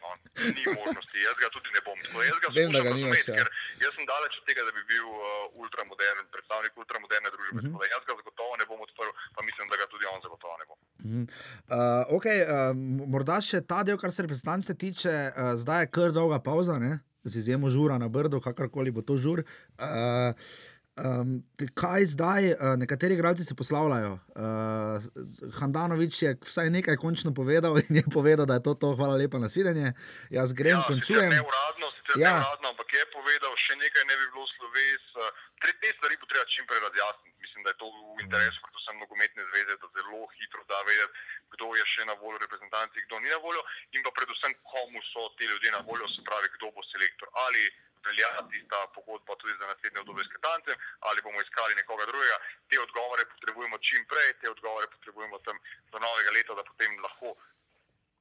Ni 0.57 0.63
možnosti, 0.79 1.17
jaz 1.27 1.37
ga 1.41 1.47
tudi 1.55 1.69
ne 1.75 1.81
bom. 1.85 1.97
Tako 2.03 2.23
Jaz 2.29 2.39
ga 2.43 2.49
Vem, 2.57 2.69
da 2.75 2.79
ga 2.85 2.93
nimaš, 2.97 3.21
ja. 3.29 3.35
ker 3.37 3.47
jaz 3.83 3.93
sem 3.97 4.05
daleč 4.09 4.33
od 4.39 4.45
tega, 4.49 4.65
da 4.67 4.71
bi 4.77 4.81
bil 4.93 5.05
uh, 5.05 5.61
ultramodern, 5.61 6.25
predstavnik 6.33 6.73
ultramoderne 6.81 7.29
družbe. 7.35 7.59
Mhm. 7.59 7.67
Mm 7.69 7.75
-hmm. 7.77 7.93
Jaz 7.93 8.03
ga 8.07 8.13
zagotovo 8.21 8.53
ne 8.61 8.65
bom 8.69 8.79
odprl, 8.85 9.11
pa 9.35 9.41
mislim, 9.49 9.65
da 9.71 9.75
ga 9.81 9.85
tudi 9.93 10.05
on 10.13 10.19
zagotovo 10.25 10.55
ne 10.61 10.65
bo. 10.69 10.73
Uh, 11.03 12.17
okay, 12.17 12.39
uh, 12.43 12.71
morda 13.13 13.37
še 13.41 13.61
ta 13.61 13.83
del, 13.83 13.97
kar 14.01 14.11
se 14.11 14.25
reprezentance 14.25 14.73
tiče, 14.83 15.15
uh, 15.29 15.53
zdaj 15.61 15.81
je 15.83 15.91
kar 15.95 16.11
dolga 16.11 16.39
pauza, 16.39 16.79
ne? 16.79 16.99
z 17.23 17.39
izjemo 17.39 17.69
žura 17.69 17.97
na 17.97 18.07
Brdu, 18.09 18.41
kakorkoli 18.41 18.91
bo 18.91 19.01
to 19.01 19.17
žur. 19.17 19.43
Uh, 19.79 20.35
Um, 20.93 21.41
kaj 21.73 22.05
zdaj, 22.05 22.51
uh, 22.53 22.77
nekateri 22.77 23.13
igralci 23.17 23.45
se 23.45 23.55
poslavljajo. 23.57 24.13
Uh, 24.13 25.01
Handanovič 25.59 26.21
je 26.21 26.37
vsaj 26.45 26.69
nekaj 26.69 26.97
končno 27.01 27.33
povedal 27.33 27.77
in 27.81 27.95
je 27.97 28.05
povedal, 28.13 28.45
da 28.45 28.61
je 28.61 28.63
to, 28.63 28.73
to 28.77 28.93
hvala 28.95 29.17
lepa 29.17 29.41
na 29.41 29.49
svidenje. 29.49 29.93
Jaz 30.29 30.53
grem, 30.53 30.77
ja, 30.77 30.85
končujem. 30.87 31.31
sicer 31.33 31.41
Neuradno, 31.41 31.87
sicer 31.97 32.21
Ja. 32.21 32.29
ja. 32.29 32.33
neuradno, 32.37 32.67
ampak 32.77 32.89
je 32.93 33.03
povedal, 33.09 33.53
še 33.57 33.73
nekaj 33.81 34.03
ne 34.05 34.15
bi 34.21 34.25
bilo 34.33 34.45
sloves. 34.53 35.05
eh, 35.17 35.31
Te, 35.63 35.71
te 35.81 35.89
stvari 35.97 36.15
bo 36.21 36.25
treba 36.29 36.45
čim 36.53 36.65
prej 36.69 36.81
razjasniti. 36.85 37.37
Mislim, 37.41 37.61
da 37.65 37.69
je 37.73 37.77
to 37.81 37.87
v 37.89 38.21
interesu 38.25 38.59
predvsem 38.65 38.95
nogometne 38.99 39.41
zveze, 39.49 39.73
da 39.81 39.87
zelo 39.97 40.21
hitro 40.37 40.61
da 40.69 40.77
vedeti, 40.87 41.13
kdo 41.55 41.65
je 41.79 41.83
še 41.93 42.05
na 42.09 42.15
voljo 42.21 42.37
reprezentanci, 42.45 43.05
kdo 43.07 43.15
ni 43.23 43.29
na 43.33 43.39
voljo 43.45 43.61
in 43.95 44.01
pa 44.05 44.11
predvsem, 44.17 44.51
komu 44.71 44.99
so 45.09 45.21
ti 45.37 45.49
ljudje 45.49 45.71
na 45.71 45.81
voljo, 45.87 46.05
se 46.13 46.21
pravi, 46.27 46.47
kdo 46.57 46.69
bo 46.75 46.81
selektor. 46.91 47.27
Ali 47.47 47.63
velja 48.05 48.29
tista 48.51 48.77
pogodba 48.95 49.35
tudi 49.35 49.53
za 49.59 49.65
naslednje 49.71 49.99
obdobje 49.99 50.25
s 50.25 50.33
Katancem, 50.35 50.77
ali 51.07 51.21
bomo 51.21 51.41
iskali 51.41 51.75
nekoga 51.75 52.05
drugega. 52.11 52.37
Te 52.69 52.79
odgovore 52.85 53.23
potrebujemo 53.33 53.77
čim 53.77 54.05
prej, 54.11 54.29
te 54.41 54.49
odgovore 54.55 54.87
potrebujemo 54.95 55.37
tam 55.47 55.57
do 55.91 55.97
novega 55.99 56.31
leta, 56.37 56.53
da 56.59 56.63
potem 56.63 56.99
lahko 57.05 57.35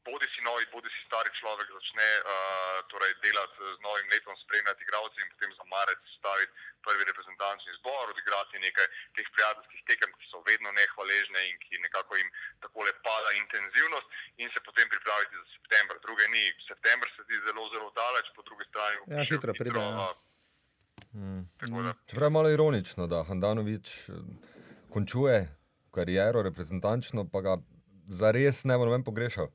bodi 0.09 0.27
si 0.35 0.41
novi, 0.49 0.65
bodi 0.75 0.91
si 0.95 1.01
stari 1.07 1.31
človek 1.39 1.69
začne 1.79 2.09
uh, 2.19 2.79
torej 2.91 3.13
delati 3.25 3.57
z 3.77 3.79
novim 3.87 4.07
letom, 4.13 4.35
spremljati 4.45 4.83
igralce 4.83 5.17
in 5.23 5.29
potem 5.33 5.51
za 5.59 5.65
marec 5.75 6.01
staviti 6.19 6.53
prvi 6.87 7.03
reprezentančni 7.11 7.73
zbor, 7.81 8.05
odigrati 8.15 8.65
nekaj 8.67 8.87
teh 9.17 9.27
prijateljskih 9.35 9.83
tekem, 9.91 10.11
ki 10.19 10.25
so 10.33 10.39
vedno 10.51 10.71
nehvaležne 10.79 11.41
in 11.51 11.57
ki 11.65 11.75
nekako 11.87 12.19
jim 12.19 12.29
takole 12.65 12.91
pada 13.07 13.31
intenzivnost 13.43 14.07
in 14.43 14.49
se 14.55 14.61
potem 14.67 14.87
pripraviti 14.95 15.35
za 15.41 15.47
september. 15.57 15.95
Druge 16.07 16.27
ni. 16.35 16.45
September 16.71 17.07
se 17.15 17.21
zdi 17.27 17.37
zelo, 17.47 17.63
zelo 17.75 17.89
daleč, 18.01 18.27
po 18.37 18.43
drugi 18.49 18.65
strani 18.71 18.95
Ja, 18.99 19.05
prišel 19.07 19.39
hitro 19.39 19.53
pride, 19.61 19.79
ja. 19.79 19.91
da, 20.03 20.11
Čeprav 22.07 22.27
je 22.27 22.37
malo 22.39 22.51
ironično, 22.51 23.07
da 23.07 23.25
Handanovič 23.29 23.89
eh, 24.09 24.13
končuje 24.91 25.49
kariero 25.95 26.43
reprezentančno, 26.43 27.29
pa 27.33 27.41
ga 27.41 27.57
zares 28.09 28.65
ne 28.65 28.79
bo 28.79 28.85
noben 28.89 29.05
pogrešal. 29.05 29.53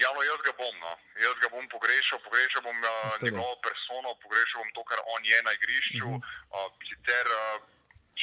Ja, 0.00 0.08
no, 0.16 0.22
jaz 0.24 0.40
ga 0.46 0.52
bom. 0.56 0.74
No. 0.84 0.92
Jaz 1.20 1.36
ga 1.42 1.48
bom 1.52 1.66
pogrešal, 1.68 2.18
pogrešal 2.26 2.62
bom 2.64 2.78
uh, 2.78 2.90
njegovo 3.24 3.54
persono, 3.66 4.14
pogrešal 4.24 4.62
bom 4.62 4.72
to, 4.76 4.82
kar 4.90 5.00
on 5.14 5.20
je 5.32 5.38
na 5.46 5.52
igrišču. 5.58 6.08
Uh 6.08 6.16
-huh. 6.16 6.66
uh, 6.66 6.68
sicer 6.88 7.26
uh, 7.36 7.60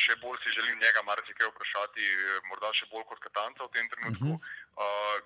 še 0.03 0.13
bolj 0.23 0.38
si 0.43 0.53
želim 0.57 0.78
njega 0.84 1.01
marsikaj 1.09 1.49
vprašati, 1.51 2.03
eh, 2.11 2.38
morda 2.49 2.69
še 2.80 2.86
bolj 2.91 3.05
kot 3.09 3.19
Katanca 3.25 3.65
v 3.65 3.73
tem 3.75 3.89
trenutku. 3.93 4.32
Uh 4.34 4.39
-huh. 4.39 4.86
uh, 4.86 5.17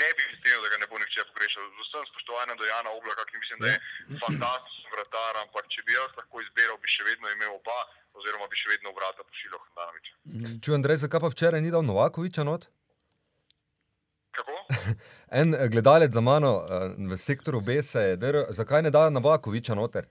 Ne 0.00 0.08
bi 0.16 0.22
strinjal, 0.38 0.62
da 0.62 0.68
ga 0.72 0.76
ne 0.80 0.86
bo 0.90 0.98
nihče 1.02 1.24
pogrešal. 1.30 1.62
Z 1.76 1.80
vsem 1.82 2.04
spoštovanjem 2.10 2.56
do 2.60 2.64
Jana 2.64 2.90
Oblaka, 2.98 3.24
ki 3.30 3.40
mislim, 3.42 3.58
da 3.62 3.66
je 3.72 3.78
fantastičen 4.22 4.90
vratar, 4.94 5.32
ampak 5.42 5.64
če 5.72 5.82
bi 5.86 5.92
jaz 5.96 6.10
lahko 6.18 6.42
izbiral, 6.44 6.76
bi 6.82 6.88
še 6.94 7.02
vedno 7.10 7.26
imel 7.34 7.50
oba, 7.58 7.78
oziroma 8.14 8.46
bi 8.52 8.60
še 8.60 8.70
vedno 8.70 8.92
vrata 8.98 9.26
pošiljal 9.26 9.60
Hrnanoviča. 9.64 10.12
Čujem, 10.62 10.78
Andrej, 10.78 11.00
zakaj 11.04 11.20
pa 11.24 11.32
včeraj 11.34 11.60
ni 11.64 11.74
dal 11.74 11.82
Novakoviča 11.90 12.46
not? 12.46 12.70
Kako? 14.38 14.56
En 15.34 15.50
eh, 15.54 15.66
gledalec 15.68 16.12
za 16.14 16.20
mano 16.22 16.50
eh, 16.62 16.66
v 17.10 17.16
sektoru 17.18 17.58
B 17.66 17.82
se 17.82 18.00
je, 18.08 18.16
drl, 18.16 18.44
zakaj 18.54 18.82
ne 18.86 18.90
da 18.94 19.10
Novakoviča 19.10 19.74
noter? 19.74 20.04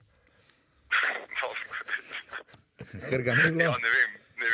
Ker 3.10 3.20
ga 3.26 3.32
ni 3.34 3.42
Ja, 3.42 3.50
bilo. 3.58 3.74
ne 3.86 3.90
vem, 3.96 4.10
ne, 4.42 4.48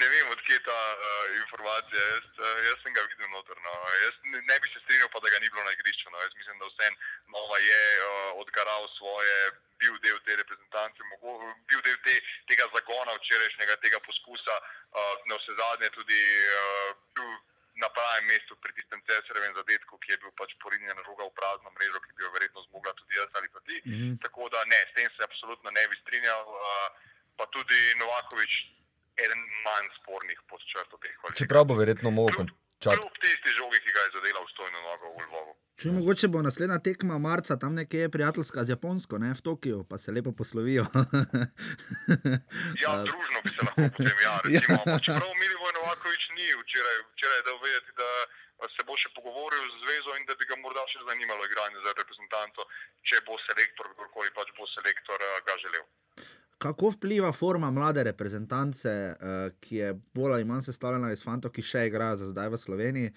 ne 0.00 0.06
vem 0.12 0.26
odkje 0.34 0.54
je 0.54 0.62
ta 0.68 0.80
uh, 0.92 0.98
informacija. 1.42 2.00
Jaz, 2.14 2.26
uh, 2.38 2.44
jaz 2.68 2.76
sem 2.84 2.92
ga 2.96 3.02
videl 3.08 3.30
noter. 3.36 3.56
No. 3.66 3.72
Jaz 4.04 4.14
ne, 4.32 4.38
ne 4.50 4.56
bi 4.62 4.66
se 4.72 4.78
strinjal, 4.84 5.08
pa 5.14 5.18
da 5.24 5.32
ga 5.34 5.38
ni 5.42 5.48
bilo 5.52 5.62
na 5.66 5.72
igrišču. 5.74 6.06
No. 6.12 6.16
Jaz 6.24 6.32
mislim, 6.40 6.56
da 6.60 6.66
vse 6.70 6.86
Nova 7.34 7.56
je 7.70 7.82
uh, 7.98 8.04
odgaral 8.44 8.82
svoje, 8.98 9.34
bil 9.80 9.94
del 10.04 10.18
te 10.26 10.32
reprezentance, 10.42 11.00
mogo, 11.10 11.30
bil 11.68 11.80
del 11.86 11.98
te, 12.06 12.14
tega 12.50 12.64
zagona 12.76 13.12
včerajšnjega, 13.18 13.74
tega 13.84 13.98
poskusa, 14.06 14.54
uh, 14.60 14.64
na 15.30 15.34
vse 15.40 15.52
zadnje 15.62 15.88
tudi 15.98 16.20
uh, 16.60 16.88
bil 17.16 17.30
na 17.82 17.88
pravem 17.96 18.24
mestu 18.32 18.56
pri 18.62 18.72
tistem 18.76 19.00
cesarjevem 19.08 19.54
zadetku, 19.60 19.98
ki 20.02 20.12
je 20.12 20.20
bil 20.22 20.32
pač 20.40 20.50
porinjen 20.62 20.98
žoga 21.08 21.24
v 21.28 21.36
prazno 21.38 21.68
mrežo, 21.76 22.00
ki 22.04 22.16
bi 22.16 22.26
jo 22.26 22.30
verjetno 22.36 22.66
zmogla 22.68 22.92
tudi 23.00 23.20
jaz 23.20 23.30
ali 23.38 23.48
pa 23.54 23.60
ti. 23.66 23.76
Mm 23.84 23.92
-hmm. 23.92 24.12
Tako 24.24 24.48
da 24.54 24.60
ne, 24.72 24.80
s 24.90 24.92
tem 24.96 25.08
se 25.16 25.20
absolutno 25.28 25.68
ne 25.70 25.84
bi 25.88 25.96
strinjal. 26.02 26.42
Uh, 26.48 26.88
pa 27.38 27.44
tudi 27.54 27.78
Novakovič, 28.00 28.52
eden 29.24 29.40
manj 29.66 29.86
spornih 29.98 30.38
pod 30.48 30.60
črto 30.70 30.96
teh 31.02 31.14
kvalifikacij. 31.18 31.40
Čeprav 31.40 31.64
bo 31.64 31.74
verjetno 31.82 32.10
mogel 32.10 32.46
končati. 32.80 33.00
Kljub 33.00 33.16
tisti 33.22 33.50
žogi, 33.58 33.78
ki 33.84 33.90
ga 33.96 34.00
je 34.06 34.10
zadela 34.16 34.40
v 34.44 34.48
stojno 34.54 34.78
nogo 34.88 35.06
v 35.16 35.26
Lvovu. 35.26 35.52
Če 35.80 35.92
mogoče 35.96 36.28
bo 36.28 36.42
naslednja 36.44 36.78
tekma 36.84 37.18
marca, 37.18 37.56
tam 37.56 37.74
nekje 37.74 38.08
prijateljska 38.12 38.64
z 38.64 38.74
Japonsko, 38.74 39.18
ne, 39.18 39.32
v 39.36 39.40
Tokiu, 39.40 39.84
pa 39.88 39.98
se 39.98 40.12
lepo 40.12 40.32
poslovijo. 40.32 40.84
Ja, 42.82 42.92
družno 43.04 43.38
bi 43.44 43.50
se 43.54 43.64
lahko 43.64 43.86
potem, 43.96 44.16
ja, 44.24 44.34
recimo. 44.44 44.82
Ja. 44.92 44.98
Čeprav 45.06 45.32
Milivoj 45.40 45.72
Novakovič 45.78 46.22
ni 46.36 46.48
včeraj, 46.62 46.96
včeraj 47.14 47.38
je 47.40 47.46
dal 47.48 47.59
bo 48.90 48.98
še 48.98 49.12
pogovoril 49.14 49.62
z 49.70 49.76
zvezo 49.84 50.18
in 50.18 50.26
da 50.26 50.34
bi 50.34 50.50
ga 50.50 50.58
morda 50.58 50.82
še 50.90 51.06
zanimalo 51.06 51.46
igranje 51.46 51.78
za 51.86 51.94
reprezentanco, 51.94 52.66
če 53.06 53.22
bo 53.28 53.38
selektor, 53.46 53.94
kdorkoli 53.94 54.34
pač 54.34 54.50
bo 54.58 54.66
selektor 54.74 55.22
eh, 55.22 55.38
ga 55.46 55.58
želel. 55.62 55.86
Kako 56.60 56.90
vpliva 56.98 57.30
forma 57.32 57.70
mlade 57.72 58.02
reprezentance, 58.04 58.90
uh, 58.92 59.46
ki 59.64 59.78
je 59.78 59.94
bolj 60.12 60.34
ali 60.34 60.44
manj 60.44 60.66
sestavljena 60.66 61.08
iz 61.14 61.22
fantov, 61.24 61.54
ki 61.56 61.64
še 61.64 61.86
igrajo 61.88 62.18
za 62.20 62.28
zdaj 62.34 62.50
v 62.52 62.58
Sloveniji? 62.60 63.12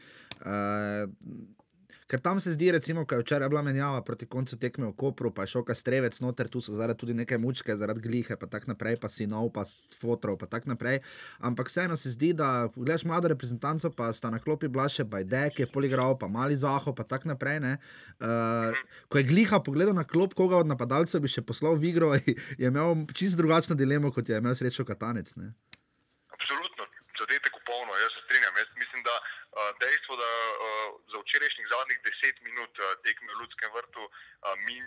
Ker 2.07 2.19
tam 2.19 2.39
se 2.39 2.51
zdi, 2.51 2.71
recimo, 2.71 3.05
ko 3.05 3.15
je 3.15 3.23
včeraj 3.23 3.49
bila 3.49 3.61
menjava 3.61 4.01
proti 4.03 4.25
koncu 4.25 4.57
tekme 4.59 4.89
v 4.91 4.95
Kopru, 4.99 5.31
pa 5.33 5.45
je 5.45 5.53
šel 5.55 5.65
Kastrevec 5.67 6.19
noter, 6.21 6.49
tu 6.51 6.61
so 6.61 6.75
zaradi 6.75 6.99
tudi 6.99 7.13
neke 7.17 7.37
mučke, 7.37 7.75
zaradi 7.75 8.03
glihe, 8.03 8.37
pa 8.39 8.47
tako 8.51 8.73
naprej, 8.73 8.97
pa 9.01 9.09
sinov, 9.09 9.51
pa 9.55 9.63
fotrov, 9.99 10.37
pa 10.41 10.49
tako 10.51 10.73
naprej. 10.73 10.99
Ampak 11.39 11.71
vseeno 11.71 11.95
se 11.99 12.13
zdi, 12.13 12.33
da 12.37 12.67
gledaš 12.75 13.05
mlado 13.07 13.31
reprezentanco, 13.31 13.91
pa 13.95 14.11
sta 14.13 14.31
na 14.33 14.39
klopi 14.43 14.67
bila 14.67 14.89
še 14.91 15.07
Bajdek, 15.07 15.63
je 15.63 15.69
poligral, 15.71 16.17
pa 16.19 16.27
mali 16.27 16.57
Zaho, 16.59 16.93
pa 16.95 17.03
tako 17.03 17.33
naprej. 17.33 17.59
ne. 17.59 17.77
Uh, 18.19 18.75
ko 19.07 19.17
je 19.17 19.27
gliha 19.29 19.59
pogledal 19.63 19.93
na 19.93 20.03
klop, 20.03 20.33
koga 20.33 20.57
od 20.57 20.67
napadalcev 20.67 21.21
bi 21.23 21.31
še 21.31 21.45
poslal 21.45 21.77
v 21.77 21.91
igro, 21.91 22.13
je 22.61 22.67
imel 22.67 23.05
čisto 23.13 23.41
drugačno 23.41 23.75
dilemo, 23.75 24.11
kot 24.11 24.29
je 24.29 24.37
imel 24.37 24.55
srečo 24.55 24.85
Katanec. 24.85 25.35
Ne? 25.39 25.53
Absolutno, 26.33 26.87
zadetek 27.19 27.53
v 27.53 27.63
polno, 27.67 27.93
jaz 27.97 28.11
se 28.15 28.21
strinjam. 28.25 28.53
Jaz 28.57 28.69
mislim, 28.75 29.01
da 29.07 29.15
uh, 29.15 29.69
dejstvo, 29.83 30.13
da 30.17 30.31
uh, 30.33 30.89
za 31.11 31.17
včerajšnjih 31.23 31.67
zadnjih 31.73 31.99
deset 32.23 32.39
minut 32.47 32.71
uh, 32.79 32.95
tekme 33.03 33.27
v 33.27 33.39
Ljudskem 33.39 33.71
vrtu 33.75 34.03
mi 34.65 34.79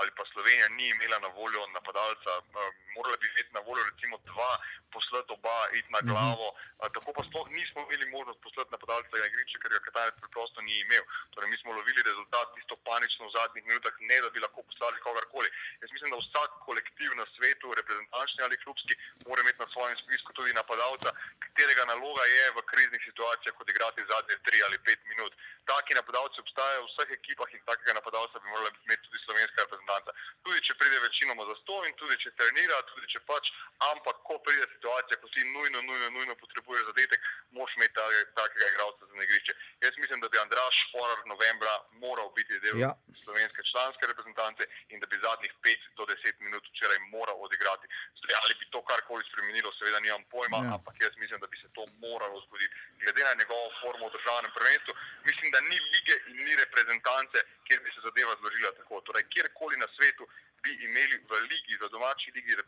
ali 0.00 0.10
pa 0.16 0.24
Slovenija 0.32 0.68
ni 0.68 0.88
imela 0.88 1.18
na 1.18 1.28
voljo 1.28 1.60
napadalca, 1.76 2.32
uh, 2.38 2.68
morala 2.94 3.16
bi 3.20 3.26
imeti 3.26 3.52
na 3.56 3.60
voljo 3.68 3.82
recimo 3.90 4.16
dva, 4.30 4.52
poslati 4.94 5.32
oba, 5.36 5.58
iti 5.78 5.90
na 5.96 6.00
glavo. 6.10 6.48
Uh, 6.52 6.88
tako 6.94 7.12
pa 7.16 7.22
sploh 7.28 7.48
nismo 7.58 7.80
imeli 7.82 8.06
možnost 8.16 8.40
poslati 8.46 8.74
napadalca 8.74 9.12
na 9.16 9.26
igrišče, 9.30 9.58
ker 9.62 9.70
ga 9.74 9.80
Katanec 9.86 10.14
preprosto 10.20 10.58
ni 10.66 10.74
imel. 10.84 11.04
Torej, 11.32 11.48
mi 11.50 11.56
smo 11.62 11.76
lovili 11.78 12.06
rezultat 12.10 12.46
tisto 12.56 12.76
panično 12.88 13.22
v 13.26 13.34
zadnjih 13.38 13.64
minutah, 13.70 13.94
ne 14.10 14.18
da 14.24 14.28
bi 14.34 14.44
lahko 14.44 14.60
poslali 14.68 15.04
kogarkoli. 15.06 15.48
Jaz 15.80 15.90
mislim, 15.94 16.10
da 16.12 16.20
vsak 16.20 16.50
kolektiv 16.68 17.10
na 17.20 17.26
svetu, 17.34 17.74
reprezentančni 17.80 18.40
ali 18.44 18.62
klubski, 18.64 18.94
mora 19.26 19.40
imeti 19.42 19.62
na 19.64 19.68
svojem 19.74 19.96
spisku 20.04 20.30
tudi 20.36 20.58
napadalca, 20.60 21.08
katerega 21.44 21.84
naloga 21.92 22.24
je 22.36 22.44
v 22.56 22.66
kriznih 22.70 23.02
situacijah 23.08 23.60
odigrati 23.64 24.08
zadnje 24.12 24.36
tri 24.46 24.58
ali 24.66 24.84
pet 24.86 25.00
minut. 25.12 25.32
Taki 25.66 25.94
napadalci 25.98 26.40
obstajajo 26.40 26.82
v 26.84 26.88
vseh 26.90 27.10
ekipah 27.18 27.50
in 27.54 27.62
takega 27.66 27.92
napadalca 27.98 28.38
bi 28.38 28.48
morala 28.52 28.70
imeti 28.86 29.02
tudi 29.06 29.18
slovenska 29.26 29.64
reprezentanca. 29.64 30.10
Tudi 30.46 30.60
če 30.66 30.74
pride 30.80 30.98
večinoma 31.06 31.42
za 31.50 31.56
sto 31.62 31.76
in 31.88 31.94
tudi 32.00 32.16
če 32.22 32.30
trenira, 32.38 32.76
tudi 32.92 33.06
če 33.12 33.20
pač, 33.26 33.50
ampak 33.90 34.22
ko 34.28 34.38
pride 34.46 34.66
situacija, 34.74 35.18
ko 35.22 35.28
ti 35.34 35.42
nujno, 35.50 35.82
nujno, 35.88 36.10
nujno 36.16 36.38
potrebuješ 36.42 36.86
zadetek, 36.90 37.20
moš 37.58 37.74
imeti 37.78 37.94
ta, 37.98 38.06
takega 38.38 38.70
igralca 38.72 39.10
za 39.10 39.24
igrišče. 39.26 39.52
Jaz 39.86 39.98
mislim, 40.02 40.22
da 40.22 40.30
bi 40.30 40.38
Andraš 40.38 40.76
Horar 40.92 41.20
novembra 41.32 41.74
moral 42.04 42.30
biti 42.38 42.60
del 42.62 42.78
Ja. 42.78 42.92
slovenske 43.24 43.62
članske 43.70 44.06
reprezentance 44.06 44.62
in 44.92 45.00
da 45.00 45.06
bi 45.10 45.22
zadnjih 45.26 45.52
5 45.66 45.90
do 45.98 46.04
10 46.06 46.40
minut 46.46 46.62
včeraj 46.70 46.98
moral 47.14 47.36
odigrati. 47.46 47.86
Zdaj, 48.20 48.36
ali 48.42 48.54
bi 48.60 48.70
to 48.74 48.80
karkoli 48.90 49.22
spremenilo, 49.30 49.72
seveda 49.78 50.00
nimam 50.00 50.22
pojma, 50.34 50.58
ja. 50.62 50.74
ampak 50.76 50.94
jaz 51.04 51.12
mislim, 51.22 51.40
da 51.40 51.46
bi 51.52 51.56
se 51.62 51.68
to 51.76 51.82
moralo 52.06 52.36
zgoditi. 52.46 52.74
Glede 53.02 53.22
na 53.24 53.34
njegovo 53.40 53.66
formo 53.80 54.04
v 54.08 54.14
državnem 54.16 54.52
prvenstvu, 54.58 54.92
mislim, 55.28 55.48
da 55.56 55.60
ni 55.70 55.78
lige 55.94 56.14
in 56.30 56.38
ni 56.46 56.52
reprezentance, 56.64 57.38
kjer 57.66 57.78
bi 57.84 57.90
se 57.94 58.00
zadeva 58.06 58.32
zložila 58.40 58.70
tako. 58.78 59.00
Torej, 59.06 59.24
kjerkoli 59.34 59.76
na 59.82 59.88
svetu 59.96 60.24
bi 60.62 60.70
imeli 60.86 61.16
v 61.30 61.32
ligi, 61.50 61.74
v 61.82 61.88
domači 61.94 62.28
ligi 62.36 62.52
eh, 62.52 62.62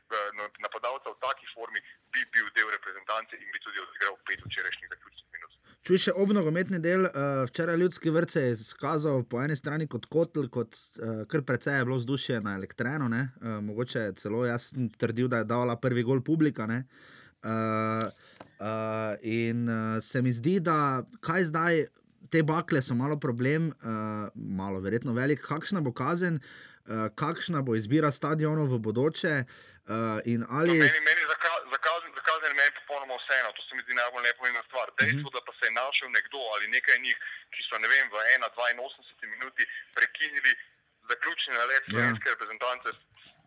napadalca 0.65 1.09
v 1.13 1.19
taki 1.27 1.47
formi, 1.55 1.81
bi 2.13 2.23
bil 2.33 2.47
del 2.57 2.69
reprezentance 2.77 3.33
in 3.43 3.49
bi 3.53 3.59
tudi 3.65 3.79
odigral 3.85 4.17
pet 4.29 4.41
včerajšnjih 4.47 4.89
zaključnih 4.95 5.29
minut. 5.35 5.53
Čuj 5.87 6.01
še 6.05 6.15
obnogometni 6.25 6.81
del, 6.85 7.07
uh, 7.07 7.45
včeraj 7.49 7.79
ljudski 7.81 8.13
vrt 8.13 8.35
se 8.35 8.41
je 8.45 8.57
izkazal 8.57 9.23
po 9.31 9.43
eni 9.45 9.57
strani 9.57 9.87
kot 9.93 10.09
kotl, 10.15 10.49
kot 10.53 10.75
uh, 10.77 11.23
kar 11.31 11.45
precej 11.49 11.79
je 11.79 11.85
bilo 11.89 12.01
vzdušje 12.01 12.41
na 12.45 12.57
elektrenu. 12.59 13.09
Uh, 13.09 13.61
mogoče 13.65 14.09
celo 14.21 14.43
jaz 14.47 14.73
sem 14.73 14.91
trdil, 15.01 15.31
da 15.33 15.43
je 15.43 15.51
dala 15.53 15.79
prvi 15.81 16.05
gol 16.09 16.21
publika. 16.25 16.67
ne. 16.67 16.83
Uh, 17.39 18.11
uh, 18.59 19.15
in 19.23 19.69
uh, 19.71 20.03
se 20.03 20.23
mi 20.23 20.33
zdi, 20.35 20.59
da 20.61 21.07
kaj 21.23 21.47
zdaj, 21.53 21.87
te 22.31 22.43
bakle 22.43 22.83
so 22.83 22.95
malo 22.95 23.17
problem, 23.17 23.69
uh, 23.83 24.29
malo 24.35 24.81
verjetno 24.81 25.13
velik, 25.13 25.41
kakšna 25.43 25.81
bo 25.81 25.93
kazen, 25.93 26.41
uh, 26.85 27.09
kakšna 27.15 27.63
bo 27.63 27.75
izbira 27.75 28.11
stadionov 28.11 28.69
v 28.69 28.79
bodoče. 28.81 29.35
Uh, 29.89 29.95
in 30.27 30.45
ali 30.51 30.77
No, 30.77 30.85
meni, 30.85 31.01
meni 31.01 31.23
za, 31.25 31.37
ka- 31.37 31.65
za, 31.65 31.79
kazen, 31.81 32.11
za 32.13 32.23
kazen 32.23 32.49
je 32.53 32.57
meni 32.57 32.73
popolnoma 32.79 33.17
vseeno, 33.17 33.49
to 33.51 33.63
se 33.63 33.73
mi 33.73 33.83
zdi 33.83 33.95
najbolj 33.95 34.23
nepomembna 34.23 34.63
stvar. 34.69 34.87
Dejstvo, 35.01 35.29
da 35.33 35.41
pa 35.41 35.53
se 35.57 35.65
je 35.65 35.73
našel 35.73 36.09
nekdo 36.13 36.41
ali 36.53 36.65
nekaj 36.69 36.97
njih, 37.01 37.17
ki 37.53 37.61
so 37.65 37.77
vem, 37.81 38.07
v 38.13 38.17
1-82 38.37 39.33
minuti 39.35 39.63
prekinili 39.97 40.53
zaključni 41.11 41.53
nalet 41.57 41.85
Ja. 41.85 41.91
slovenske 41.91 42.27
reprezentance 42.35 42.89
s 42.93 43.01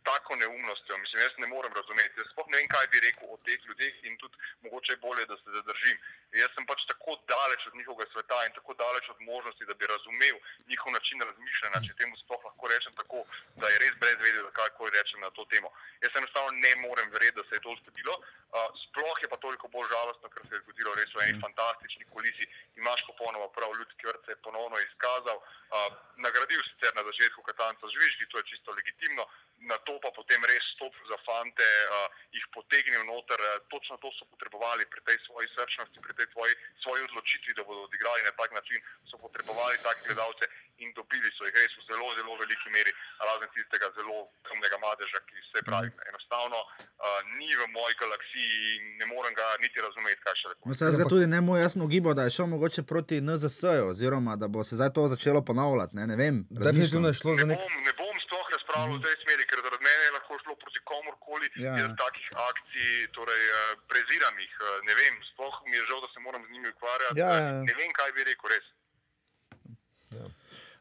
tako 0.10 0.36
neumnostjo. 0.36 0.98
Mislim, 0.98 1.22
jaz 1.22 1.36
ne 1.38 1.48
morem 1.48 1.74
razumeti. 1.80 2.20
Jaz 2.20 2.28
sploh 2.32 2.48
ne 2.52 2.58
vem, 2.58 2.68
kaj 2.76 2.88
bi 2.92 3.04
rekel 3.08 3.28
o 3.34 3.38
teh 3.46 3.60
ljudeh 3.68 3.96
in 4.08 4.18
tudi 4.22 4.36
mogoče 4.66 4.94
je 4.94 5.02
bolje, 5.06 5.26
da 5.26 5.36
se 5.38 5.56
zadržim. 5.58 5.98
Jaz 6.42 6.52
sem 6.56 6.66
pač 6.72 6.86
tako 6.92 7.18
daleč 7.34 7.62
od 7.68 7.76
njihovega 7.80 8.12
sveta 8.14 8.40
in 8.48 8.54
tako 8.58 8.74
daleč 8.84 9.10
od 9.14 9.20
možnosti, 9.32 9.68
da 9.70 9.74
bi 9.80 9.92
razumel 9.94 10.36
njihov 10.72 10.92
način 10.98 11.22
razmišljanja, 11.30 11.84
če 11.88 11.98
temu 12.02 12.18
sploh 12.24 12.46
lahko 12.48 12.72
rečem 12.74 12.94
tako, 13.02 13.26
da 13.62 13.70
je 13.72 13.82
res 13.84 13.96
brez 14.04 14.18
vede, 14.26 14.44
da 14.46 14.52
karkoli 14.60 14.96
rečem 14.98 15.20
na 15.26 15.30
to 15.38 15.46
temo. 15.54 15.70
Jaz 16.04 16.16
enostavno 16.22 16.52
ne 16.66 16.74
morem 16.86 17.10
verjeti, 17.16 17.38
da 17.40 17.44
se 17.50 17.56
je 17.56 17.66
to 17.66 17.76
zgodilo. 17.82 18.16
Uh, 18.52 18.68
sploh 18.86 19.18
je 19.24 19.28
pa 19.32 19.38
toliko 19.44 19.68
bolj 19.76 19.88
žalostno, 19.96 20.30
ker 20.30 20.44
se 20.48 20.56
je 20.56 20.64
zgodilo 20.64 20.96
res 21.00 21.12
v 21.16 21.24
eni 21.28 21.44
fantastični 21.46 22.06
kulisi. 22.14 22.48
Imaš 22.82 23.06
popolnoma 23.10 23.48
prav, 23.56 23.72
ljudski 23.80 24.08
vrt 24.08 24.26
se 24.26 24.32
je 24.32 24.44
ponovno 24.48 24.80
izkazal, 24.80 25.38
uh, 25.40 25.92
nagradil 26.26 26.60
sicer 26.70 26.92
na 26.96 27.04
začetku 27.10 27.44
Katanca 27.48 27.88
z 27.88 27.94
žvižgi, 27.96 28.30
to 28.32 28.38
je 28.38 28.50
čisto 28.52 28.76
legitimno, 28.80 29.24
na 29.62 29.78
to 29.86 30.00
pa 30.02 30.10
potem 30.12 30.42
res 30.50 30.64
stopil 30.74 31.04
za 31.06 31.18
fante, 31.26 31.68
uh, 31.90 32.10
jih 32.34 32.46
potegnil 32.54 33.04
noter. 33.06 33.38
Uh, 33.38 33.62
točno 33.70 33.98
to 34.02 34.10
so 34.18 34.26
potrebovali 34.34 34.86
pri 34.90 35.02
tej 35.06 35.18
svoji 35.28 35.48
srčnosti, 35.54 35.98
pri 36.02 36.14
tej 36.18 36.28
svoji, 36.34 36.54
svoji 36.82 37.02
odločitvi, 37.10 37.54
da 37.54 37.64
bodo 37.64 37.86
odigrali 37.86 38.26
na 38.26 38.34
tak 38.34 38.52
način, 38.52 38.82
so 39.10 39.18
potrebovali 39.18 39.78
take 39.86 40.02
gledalce 40.08 40.46
in 40.84 40.94
dobili 40.98 41.30
so 41.38 41.46
jih 41.48 41.56
res 41.56 41.74
v 41.80 41.86
zelo, 41.90 42.08
zelo 42.18 42.34
veliki 42.42 42.70
meri, 42.76 42.92
razen 43.28 43.50
tistega 43.56 43.88
zelo 43.98 44.18
temnega 44.50 44.78
madeža, 44.86 45.20
ki 45.30 45.38
se 45.50 45.64
pravi, 45.68 45.90
enostavno 46.10 46.60
uh, 46.60 46.78
ni 47.38 47.50
v 47.56 47.68
moji 47.76 47.96
galaksiji 48.02 48.52
in 48.76 48.84
ne 49.02 49.06
morem 49.14 49.34
ga 49.38 49.48
niti 49.64 49.82
razumeti, 49.86 50.22
kaj 50.26 50.36
še. 50.42 50.54
No, 50.66 50.74
saj 50.78 50.88
jaz 50.90 50.98
ga 50.98 51.10
tudi 51.14 51.28
ne 51.28 51.42
mu 51.42 51.58
jasno 51.58 51.88
gibal, 51.88 52.14
da 52.18 52.26
je 52.28 52.36
šel 52.38 52.50
mogoče 52.56 52.84
proti 52.84 53.22
NZS-ju, 53.22 53.90
oziroma 53.94 54.36
da 54.36 54.48
bo 54.48 54.64
se 54.64 54.76
zdaj 54.76 54.94
to 54.98 55.08
začelo 55.14 55.42
ponavljati. 55.42 55.96
Ne, 56.00 56.08
ne 56.08 56.16
vem. 56.16 56.42
Definitivno 56.50 57.08
je 57.12 57.20
šlo 57.22 57.38
za 57.38 57.46
Ne 57.46 57.54
nek. 57.54 57.60
bom, 57.64 57.74
ne 57.88 57.94
bom 58.00 58.16
sploh 58.26 58.48
razpravljal 58.56 58.98
v 58.98 59.04
tej 59.06 59.16
smeri, 59.24 59.44
ker 59.50 59.60
zaradi 59.66 59.84
mene 59.88 60.04
je 60.08 60.12
lahko 60.18 60.40
šlo 60.44 60.54
proti 60.64 60.80
komorkoli. 60.92 61.48
Ja, 61.56 61.62
Ja, 61.62 61.72
ja. 61.78 61.84
Jaz 61.86 61.94
takih 62.04 62.28
akcij, 62.50 62.92
torej 63.18 63.44
eh, 63.50 63.60
preziram 63.92 64.36
jih, 64.44 64.54
eh, 64.60 64.78
ne 64.88 64.94
vem, 65.00 65.16
sploh 65.32 65.56
mi 65.70 65.76
je 65.78 65.84
žal, 65.90 66.00
da 66.02 66.10
se 66.14 66.20
moram 66.26 66.42
z 66.48 66.52
njimi 66.54 66.68
ukvarjati. 66.74 67.20
Ja, 67.20 67.30
ja, 67.38 67.48
ja. 67.48 67.62
Ne 67.70 67.74
vem, 67.80 67.92
kaj 68.00 68.12
bi 68.18 68.24
rekel 68.32 68.50
res. 68.56 68.68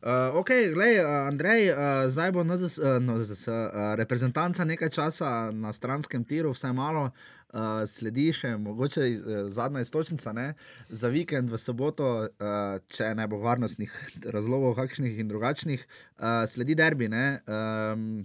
Uh, 0.01 0.32
ok, 0.34 0.48
gledaj, 0.72 1.05
uh, 1.05 1.11
Andrej, 1.28 1.70
uh, 1.70 1.76
zdaj 2.09 2.32
bo 2.32 2.44
NZS, 2.44 2.78
uh, 2.78 2.96
NZS, 3.03 3.48
uh, 3.48 3.55
reprezentanca 4.01 4.64
nekaj 4.64 4.88
časa 4.88 5.51
na 5.53 5.72
stranskem 5.72 6.24
tiru, 6.24 6.55
vsaj 6.57 6.72
malo. 6.72 7.11
Uh, 7.51 7.82
sledi 7.84 8.30
še 8.32 8.55
mogoče 8.57 9.05
uh, 9.11 9.40
zadnja 9.53 9.82
istočnica 9.84 10.32
ne? 10.32 10.46
za 10.88 11.11
vikend 11.12 11.53
v 11.53 11.59
soboto, 11.61 12.09
uh, 12.24 12.78
če 12.88 13.11
ne 13.18 13.26
bo 13.28 13.42
varnostnih 13.42 13.92
razlogov, 14.24 14.78
kakšnih 14.78 15.18
in 15.20 15.28
drugačnih, 15.28 15.84
uh, 16.16 16.46
sledi 16.48 16.78
derbi. 16.80 17.11
ne, 17.12 17.26
Um, 17.44 18.24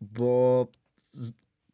bo 0.00 0.66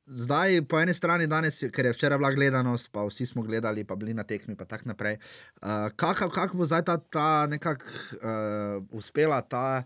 zdaj 0.06 0.62
po 0.68 0.80
eni 0.80 0.94
strani, 0.94 1.26
danes, 1.26 1.60
ker 1.72 1.86
je 1.86 1.92
včeraj 1.92 2.18
bila 2.18 2.32
gledanost, 2.32 2.90
pa 2.92 3.04
vsi 3.04 3.26
smo 3.26 3.42
gledali, 3.42 3.84
pa 3.84 3.94
bili 3.96 4.14
na 4.14 4.24
tekmi, 4.24 4.56
pa 4.56 4.64
tako 4.64 4.88
naprej. 4.88 5.18
Uh, 5.62 5.88
Kako 5.96 6.30
kak 6.30 6.54
bo 6.54 6.66
zdaj 6.66 6.84
ta, 6.84 6.96
ta 6.98 7.46
nekako 7.46 7.84
uh, 7.84 8.84
uspela 8.90 9.40
ta 9.42 9.84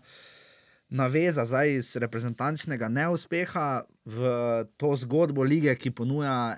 naveza 0.89 1.43
zdaj 1.45 1.67
iz 1.73 1.95
reprezentančnega 1.95 2.87
neuspeha 2.87 3.83
v 4.05 4.19
to 4.77 4.95
zgodbo 4.95 5.43
lige, 5.43 5.75
ki 5.75 5.91
ponuja 5.91 6.55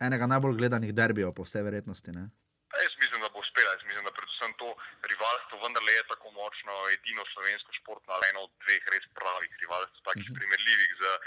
enega 0.00 0.26
najbolj 0.26 0.54
gledanih 0.56 0.94
derbijev, 0.94 1.32
po 1.34 1.42
vsej 1.42 1.62
verjetnosti? 1.62 2.14
Ne? 2.14 2.30
Jaz 2.72 2.94
mislim, 3.02 3.20
da 3.20 3.28
bo 3.34 3.42
uspela. 3.42 3.70
Jaz 3.74 3.82
mislim, 3.88 4.04
da 4.06 4.12
predvsem 4.18 4.50
to 4.60 4.68
rivalstvo 5.10 5.54
vendarle 5.64 5.92
je 5.98 6.04
tako 6.12 6.28
močno, 6.38 6.72
edino 6.94 7.22
slovensko 7.34 7.70
športno, 7.78 8.10
ali 8.14 8.24
eno 8.32 8.40
od 8.46 8.52
dveh 8.64 8.82
res 8.94 9.04
pravih 9.18 9.50
rivalstv, 9.62 9.98
takih 10.08 10.28
Mhm. 10.30 10.36
primerljivih 10.38 10.90
z 11.00 11.02
uh, 11.10 11.18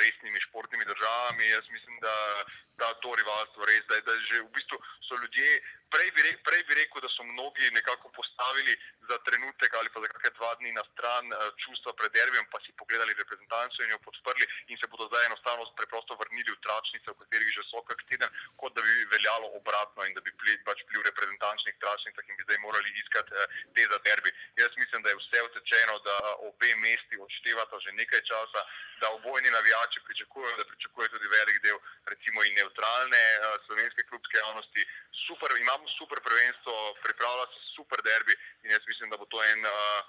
resnimi 0.00 0.40
športnimi 0.40 0.84
državami. 0.84 1.48
Jaz 1.48 1.64
mislim, 1.70 2.00
da, 2.00 2.44
da 2.80 2.94
to 2.94 3.14
rivalstvo 3.20 3.64
res, 3.64 3.84
da, 3.88 4.00
da 4.00 4.12
že 4.28 4.42
v 4.42 4.50
bistvu 4.56 4.78
so 5.08 5.14
ljudje. 5.22 5.62
Prej 5.94 6.10
bi, 6.10 6.22
rekel, 6.26 6.42
prej 6.48 6.62
bi 6.68 6.74
rekel, 6.74 7.00
da 7.04 7.08
so 7.08 7.22
mnogi 7.22 7.70
nekako 7.70 8.08
postavili 8.18 8.74
za 9.08 9.16
trenutek 9.26 9.74
ali 9.78 9.88
pa 9.94 10.00
za 10.02 10.08
kakšne 10.10 10.30
dva 10.38 10.50
dni 10.58 10.70
na 10.78 10.84
stran 10.90 11.24
uh, 11.30 11.38
čustva 11.62 11.92
pred 11.98 12.10
derbijem, 12.16 12.46
pa 12.50 12.58
si 12.64 12.74
pogledali 12.80 13.14
reprezentanco 13.14 13.78
in 13.82 13.92
jo 13.94 13.98
podprli 14.06 14.46
in 14.72 14.76
se 14.80 14.90
bodo 14.90 15.06
zdaj 15.10 15.26
enostavno 15.26 15.62
preprosto 15.78 16.18
vrnili 16.22 16.50
v 16.50 16.62
tračnice, 16.66 17.06
v 17.10 17.18
katerih 17.20 17.50
že 17.56 17.62
so 17.70 17.84
kak 17.86 18.02
teden, 18.10 18.30
kot 18.58 18.74
da 18.74 18.82
bi 18.82 19.06
veljalo 19.14 19.46
obratno 19.60 20.00
in 20.08 20.14
da 20.16 20.20
bi 20.26 20.34
bili 20.40 20.58
pač 20.66 20.82
bili 20.88 20.98
v 20.98 21.08
reprezentančnih 21.10 21.74
tračnicah 21.78 22.24
in 22.26 22.36
bi 22.38 22.46
zdaj 22.48 22.58
morali 22.66 22.90
iskati 22.98 23.30
uh, 23.30 23.46
te 23.76 23.82
za 23.92 23.98
derbi. 24.08 24.30
Jaz 24.58 24.72
mislim, 24.82 25.02
da 25.02 25.14
je 25.14 25.20
vse 25.20 25.38
utečeno, 25.46 25.94
da 26.08 26.16
obe 26.48 26.70
mesti 26.82 27.14
odštevata 27.26 27.78
že 27.84 27.94
nekaj 28.00 28.20
časa, 28.30 28.60
da 29.00 29.14
obojni 29.34 29.50
navijači 29.58 29.98
pričakujejo, 30.06 30.56
da 30.56 30.64
pričakujejo 30.70 31.12
tudi 31.14 31.28
velik 31.36 31.58
del 31.66 31.78
recimo 32.12 32.38
in 32.44 32.54
neutralne 32.60 33.24
uh, 33.36 33.44
slovenske 33.66 34.02
klubske 34.08 34.34
javnosti. 34.44 34.82
Super, 35.26 35.48
imamo 35.64 35.84
super 35.98 36.18
prvenstvo, 36.28 36.72
pripravlja 37.04 37.46
se 37.54 37.60
super 37.76 37.98
derbi 38.08 38.34
in 38.64 38.70
jaz 38.74 38.82
mislim, 38.90 39.10
da 39.10 39.16
bo 39.20 39.26
to 39.32 39.38
en. 39.52 39.60
Uh, 39.76 40.00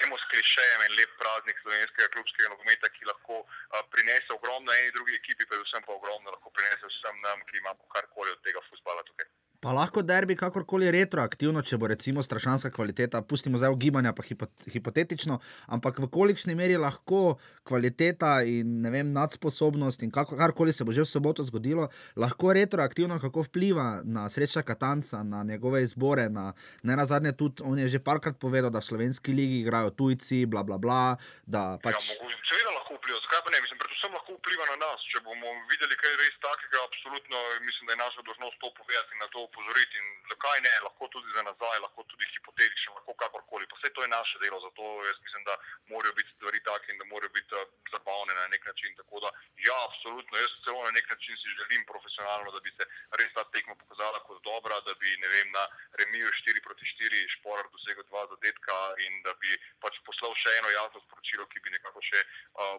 Demo 0.00 0.16
s 0.18 0.24
klišejem 0.32 0.80
en 0.82 0.94
lep 0.98 1.10
praznik 1.20 1.58
slovenskega 1.62 2.08
klubskega 2.14 2.48
nogometa, 2.48 2.88
ki 2.94 3.10
lahko 3.10 3.34
a, 3.44 3.82
prinese 3.92 4.32
ogromno 4.32 4.72
eni 4.72 4.94
drugi 4.96 5.18
ekipi, 5.20 5.44
predvsem 5.50 5.84
pa 5.84 5.92
ogromno 5.92 6.32
lahko 6.32 6.48
prinese 6.56 6.88
vsem 6.88 7.20
nam, 7.26 7.44
ki 7.48 7.60
imamo 7.60 7.92
karkoli 7.94 8.32
od 8.32 8.40
tega 8.46 8.64
futbola 8.70 9.04
tukaj. 9.04 9.28
Pa 9.64 9.72
lahko 9.72 10.02
derbi 10.04 10.34
kakorkoli 10.36 10.90
retroaktivno, 10.92 11.62
če 11.64 11.78
bo 11.80 11.88
recimo 11.88 12.20
strašanska 12.22 12.68
kvaliteta, 12.74 13.22
pustimo 13.24 13.56
zdaj 13.56 13.72
ugibanja, 13.72 14.12
pa 14.12 14.20
hipo, 14.26 14.44
hipotetično, 14.68 15.38
ampak 15.72 16.02
v 16.04 16.08
kolikšni 16.12 16.52
meri 16.58 16.76
lahko 16.76 17.38
kvaliteta 17.64 18.34
in 18.44 18.84
vem, 18.92 19.14
nadsposobnost 19.16 20.04
in 20.04 20.12
kako, 20.12 20.36
karkoli 20.36 20.74
se 20.76 20.84
bo 20.84 20.92
že 20.92 21.06
v 21.06 21.08
soboto 21.08 21.46
zgodilo, 21.48 21.88
lahko 22.12 22.52
retroaktivno 22.52 23.16
kako 23.22 23.46
vpliva 23.48 24.02
na 24.04 24.28
sreča 24.28 24.60
Katanca, 24.68 25.22
na 25.24 25.40
njegove 25.48 25.80
izbore, 25.82 26.28
na 26.28 26.52
ne 26.82 26.96
na 27.00 27.08
zadnje 27.08 27.32
tudi, 27.32 27.64
on 27.64 27.80
je 27.80 27.88
že 27.88 28.04
parkrat 28.04 28.36
povedal, 28.36 28.68
da 28.68 28.84
v 28.84 28.90
slovenski 28.90 29.32
ligi 29.32 29.64
igrajo 29.64 29.96
tujci, 29.96 30.44
bla 30.44 30.60
bla 30.62 30.76
bla, 30.76 31.16
Pač... 31.48 31.96
Ja, 32.10 32.20
mogoče, 32.20 32.36
seveda 32.48 32.70
lahko 32.74 32.96
vpliva, 32.98 33.18
zakaj 33.24 33.40
pa 33.44 33.50
ne? 33.52 33.58
Mislim, 33.64 33.78
predvsem 33.80 34.12
lahko 34.16 34.36
vpliva 34.36 34.64
na 34.72 34.76
nas. 34.84 35.00
Če 35.12 35.20
bomo 35.24 35.50
videli 35.70 35.96
kaj 36.00 36.16
res 36.20 36.36
takega, 36.44 36.80
absolutno 36.88 37.40
mislim, 37.64 37.88
da 37.88 37.92
je 37.94 38.00
naša 38.00 38.24
dolžnost 38.28 38.56
to 38.62 38.70
povedati 38.78 39.16
in 39.16 39.20
na 39.24 39.28
to 39.34 39.44
upozoriti. 39.54 39.94
In 40.02 40.06
zakaj 40.32 40.58
ne? 40.66 40.74
Lahko 40.86 41.08
tudi 41.14 41.30
za 41.36 41.42
nazaj, 41.46 41.78
lahko 41.86 42.02
tudi 42.10 42.26
hipotetično, 42.34 42.94
lahko 42.98 43.14
kakorkoli. 43.22 43.68
Pa 43.70 43.78
vse 43.78 43.90
to 43.94 44.02
je 44.02 44.10
naše 44.18 44.38
delo, 44.42 44.58
zato 44.66 44.82
jaz 45.08 45.18
mislim, 45.26 45.42
da 45.48 45.54
morajo 45.92 46.12
biti 46.18 46.34
stvari 46.36 46.60
take 46.68 46.92
in 46.92 46.98
da 46.98 47.04
morajo 47.12 47.30
biti 47.38 47.54
uh, 47.54 47.62
zabavne 47.94 48.34
na 48.34 48.46
nek 48.54 48.66
način. 48.70 48.96
Tako 49.00 49.20
da, 49.24 49.28
ja, 49.68 49.78
absolutno, 49.88 50.34
jaz 50.42 50.52
celo 50.64 50.80
na 50.88 50.92
nek 50.98 51.06
način 51.14 51.34
si 51.40 51.56
želim 51.60 51.82
profesionalno, 51.92 52.50
da 52.56 52.60
bi 52.66 52.70
se 52.78 52.84
res 53.20 53.30
ta 53.36 53.44
tekma 53.54 53.74
pokazala 53.82 54.18
kot 54.26 54.42
dobra, 54.50 54.80
da 54.86 54.94
bi, 55.00 55.10
vem, 55.34 55.48
na 55.58 55.64
remiju 56.00 56.28
4 56.42 56.64
proti 56.66 56.84
4 56.92 57.28
šporar 57.36 57.66
dosegel 57.74 58.04
dva 58.10 58.26
zadetka 58.32 58.78
in 59.06 59.22
da 59.26 59.32
bi 59.40 59.50
pač 59.82 60.00
poslal 60.08 60.34
še 60.42 60.58
eno 60.58 60.74
jasno 60.78 61.04
sporočilo, 61.06 61.46
ki 61.52 61.62
bi 61.64 61.76
nekako 61.76 62.02
še 62.10 62.20
uh, 62.24 62.76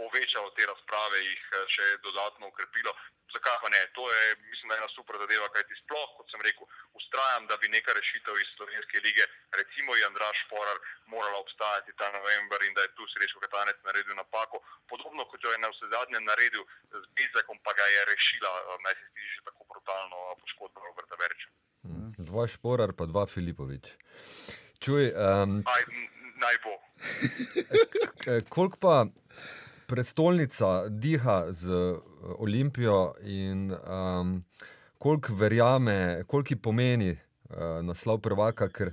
povečalo 0.00 0.50
te 0.56 0.66
razprave, 0.70 1.18
jih 1.24 1.42
eh, 1.50 1.66
še 1.74 1.86
dodatno 2.06 2.50
ukrepilo. 2.52 2.92
Zakaj 3.34 3.56
pa 3.62 3.68
ne? 3.74 3.80
To 3.98 4.04
je, 4.14 4.22
mislim, 4.50 4.68
da 4.68 4.74
je 4.74 4.80
ena 4.82 4.90
super 4.94 5.16
zadeva, 5.18 5.48
kajti 5.54 5.74
sploh, 5.80 6.10
kot 6.18 6.30
sem 6.30 6.42
rekel, 6.46 6.68
ustrajam, 6.94 7.48
da 7.50 7.56
bi 7.58 7.70
neka 7.72 7.90
rešitev 7.96 8.36
iz 8.38 8.50
Slovenske 8.54 9.02
lige, 9.06 9.24
recimo 9.58 9.96
Jandraš 9.98 10.38
Šporar, 10.44 10.78
morala 11.10 11.40
obstajati 11.42 11.96
ta 11.98 12.12
november 12.14 12.62
in 12.68 12.76
da 12.78 12.86
je 12.86 12.92
tu 12.94 13.08
Srečko 13.10 13.42
Katanec 13.42 13.80
naredil 13.88 14.14
napako, 14.14 14.62
podobno 14.92 15.26
kot 15.30 15.42
jo 15.42 15.50
je 15.50 15.58
na 15.64 15.72
vse 15.72 15.90
zadnje 15.94 16.20
naredil 16.22 16.62
z 16.94 17.04
Bizakom, 17.18 17.58
pa 17.66 17.74
ga 17.78 17.86
je 17.94 18.06
rešila, 18.12 18.52
eh, 18.60 18.78
naj 18.86 18.94
se 19.00 19.06
zdi 19.10 19.26
že 19.34 19.42
tako 19.50 19.62
brutalno 19.72 20.18
eh, 20.30 20.34
poškodba 20.44 20.86
Roberta 20.88 21.18
Veriča. 21.24 21.48
Dva 22.30 22.46
Šporar, 22.46 22.94
pa 22.94 23.10
dva 23.10 23.26
Filipovič. 23.26 23.90
Čuj, 24.78 25.10
um, 25.10 25.58
Aj, 25.66 25.82
naj 26.38 26.56
bo. 26.62 26.74
koliko 28.54 28.76
pa 28.78 28.94
prestolnica 29.94 30.88
diha 30.88 31.52
z 31.52 31.70
eh, 31.70 31.98
Olimpijo 32.38 33.14
in 33.22 33.70
um, 33.70 34.44
koliko 34.98 35.34
verjame, 35.34 36.24
koliko 36.26 36.56
pomeni 36.62 37.12
uh, 37.12 37.78
naslov 37.82 38.18
prvaka. 38.18 38.68
Ker 38.68 38.90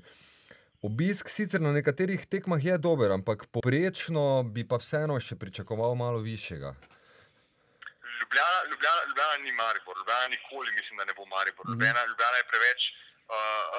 obisk 0.85 1.29
sicer 1.29 1.61
na 1.61 1.71
nekaterih 1.73 2.25
tekmah 2.29 2.61
je 2.65 2.77
dober, 2.77 3.11
ampak 3.11 3.47
poprečno 3.49 4.43
bi 4.43 4.67
pa 4.67 4.77
vseeno 4.77 5.17
še 5.19 5.39
pričakoval 5.41 5.95
malo 5.95 6.21
višjega. 6.21 6.75
Ljubljana, 8.21 8.59
Ljubljana, 8.69 9.01
Ljubljana 9.09 9.37
ni 9.45 9.51
Maribor, 9.57 9.97
Ljubljana 9.97 10.27
nikoli 10.35 10.69
mislim, 10.77 11.01
da 11.01 11.05
ne 11.09 11.17
bo 11.17 11.25
Maribor. 11.25 11.65
Mhm. 11.65 11.73
Ljubljana, 11.73 12.05
Ljubljana 12.09 12.37
je 12.41 12.49
preveč 12.51 12.81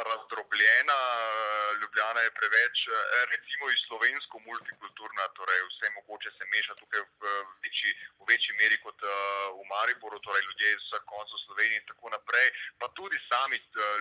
razdrobljena, 0.08 0.98
uh, 1.16 1.80
Ljubljana 1.80 2.20
je 2.20 2.30
preveč, 2.38 2.76
uh, 2.86 2.94
recimo, 3.32 3.64
slovensko 3.86 4.38
multikulturna, 4.48 5.24
torej 5.38 5.60
vse 5.70 5.90
mogoče 5.96 6.30
se 6.38 6.44
meša 6.54 6.74
tukaj 6.80 7.00
v 7.20 7.24
večji, 7.64 7.90
v 8.20 8.22
večji 8.30 8.52
meri 8.60 8.78
kot 8.84 8.98
uh, 9.02 9.12
v 9.58 9.60
Mariboru, 9.72 10.18
torej 10.26 10.42
ljudje 10.46 10.72
iz 10.72 10.82
vseh 10.86 11.04
koncev 11.12 11.38
Slovenije 11.44 11.80
in 11.80 11.86
tako 11.90 12.08
naprej. 12.16 12.48
Pa 12.78 12.86
tudi 12.98 13.18
sami 13.28 13.56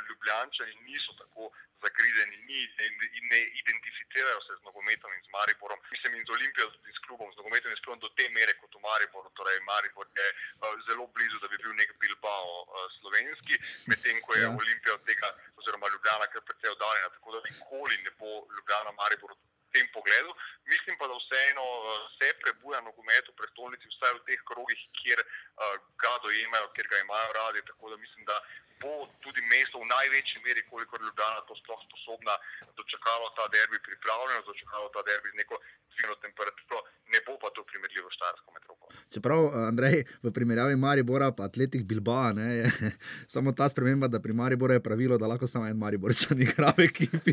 Ljubljančani 0.08 0.76
niso 0.88 1.12
tako 1.22 1.52
zagrizeni 1.84 2.38
ni, 2.48 2.60
ne, 2.78 2.88
ne 3.32 3.40
identificirajo 3.62 4.40
se 4.46 4.54
z 4.60 4.62
nogometom 4.68 5.10
in 5.18 5.24
z 5.28 5.30
Mariborom, 5.38 5.80
mislim, 5.94 6.16
in 6.16 6.26
z 6.28 6.32
Olimpijo, 6.38 6.68
tudi 6.76 6.92
s 6.98 7.02
klubom, 7.06 7.28
z 7.34 7.38
nogometom 7.40 7.72
in 7.72 7.78
s 7.78 7.84
klubom 7.84 8.00
do 8.06 8.10
te 8.18 8.26
mere 8.38 8.54
kot 8.62 8.76
v 8.78 8.84
Mariboru. 8.88 9.30
Torej, 9.38 9.60
Maribor 9.70 10.08
je 10.20 10.28
uh, 10.32 10.76
zelo 10.88 11.08
blizu, 11.16 11.38
da 11.42 11.48
bi 11.52 11.58
bil 11.64 11.74
nek 11.82 11.90
Bilbao 12.02 12.52
uh, 12.62 12.86
slovenski, 13.00 13.58
medtem 13.90 14.22
ko 14.26 14.38
je 14.38 14.46
ja. 14.46 14.54
Olimpija 14.62 14.94
od 14.94 15.04
tega, 15.10 15.30
oziroma 15.60 15.92
Ljubljana, 15.94 16.28
kar 16.34 16.42
precej 16.50 16.74
oddaljena, 16.76 17.10
tako 17.16 17.36
da 17.36 17.40
nikoli 17.50 17.98
ne 18.06 18.12
bo 18.20 18.32
Ljubljana 18.56 18.92
Maribor 19.00 19.32
v 19.34 19.40
tem 19.74 19.88
pogledu. 19.96 20.32
Mislim 20.74 20.98
pa, 21.00 21.08
da 21.08 21.16
vseeno 21.20 21.66
uh, 21.78 21.86
se 22.18 22.34
prebuja 22.44 22.82
nogomet 22.88 23.30
v 23.30 23.38
prestolnici, 23.40 23.92
vsaj 23.94 24.14
v 24.18 24.26
teh 24.28 24.42
krogih, 24.50 24.82
kjer 25.00 25.20
uh, 25.24 25.76
ga 26.04 26.14
dojemajo, 26.26 26.74
kjer 26.76 26.88
ga 26.92 27.04
imajo 27.06 27.32
radi. 27.40 27.66
Tako 27.70 27.94
da 27.94 27.98
mislim, 27.98 28.26
da 28.26 28.38
bo 28.82 28.94
tudi 29.24 29.42
mesto 29.54 29.76
v 29.84 29.88
največji 29.96 30.38
meri, 30.46 30.62
kolikor 30.72 31.00
je 31.00 31.06
Ljubljana 31.08 31.42
to 31.48 31.54
sploh 31.62 31.82
sposobna, 31.88 32.34
dočekalo 32.78 33.26
ta 33.38 33.46
derbi 33.56 33.78
pripravljeno, 33.88 34.42
dočekalo 34.50 34.88
ta 34.96 35.02
derbi 35.10 35.28
z 35.34 35.36
neko 35.42 35.56
dvigno 35.94 36.16
temperaturo, 36.26 36.80
ne 37.14 37.20
bo 37.26 37.34
pa 37.42 37.50
to 37.56 37.62
primerljivo 37.70 38.08
s 38.10 38.16
Štajersko 38.18 38.50
metropolo. 38.58 38.90
Čeprav, 39.14 39.42
eh, 39.46 39.68
Andrej, 39.70 39.98
v 40.24 40.34
primerjavi 40.38 40.76
Maribora 40.76 41.28
in 41.32 41.44
Atletik 41.48 41.84
Bilbao, 41.90 42.34
ne, 42.34 42.48
je 42.60 42.66
samo 43.34 43.52
ta 43.52 43.70
sprememba, 43.70 44.08
da 44.08 44.20
pri 44.20 44.34
Mariboru 44.34 44.74
je 44.74 44.84
pravilo, 44.84 45.18
da 45.18 45.28
lahko 45.28 45.48
samo 45.48 45.68
en 45.68 45.78
Mariborčan 45.78 46.42
igra 46.42 46.74
v 46.78 46.88
ekipi. 46.90 47.32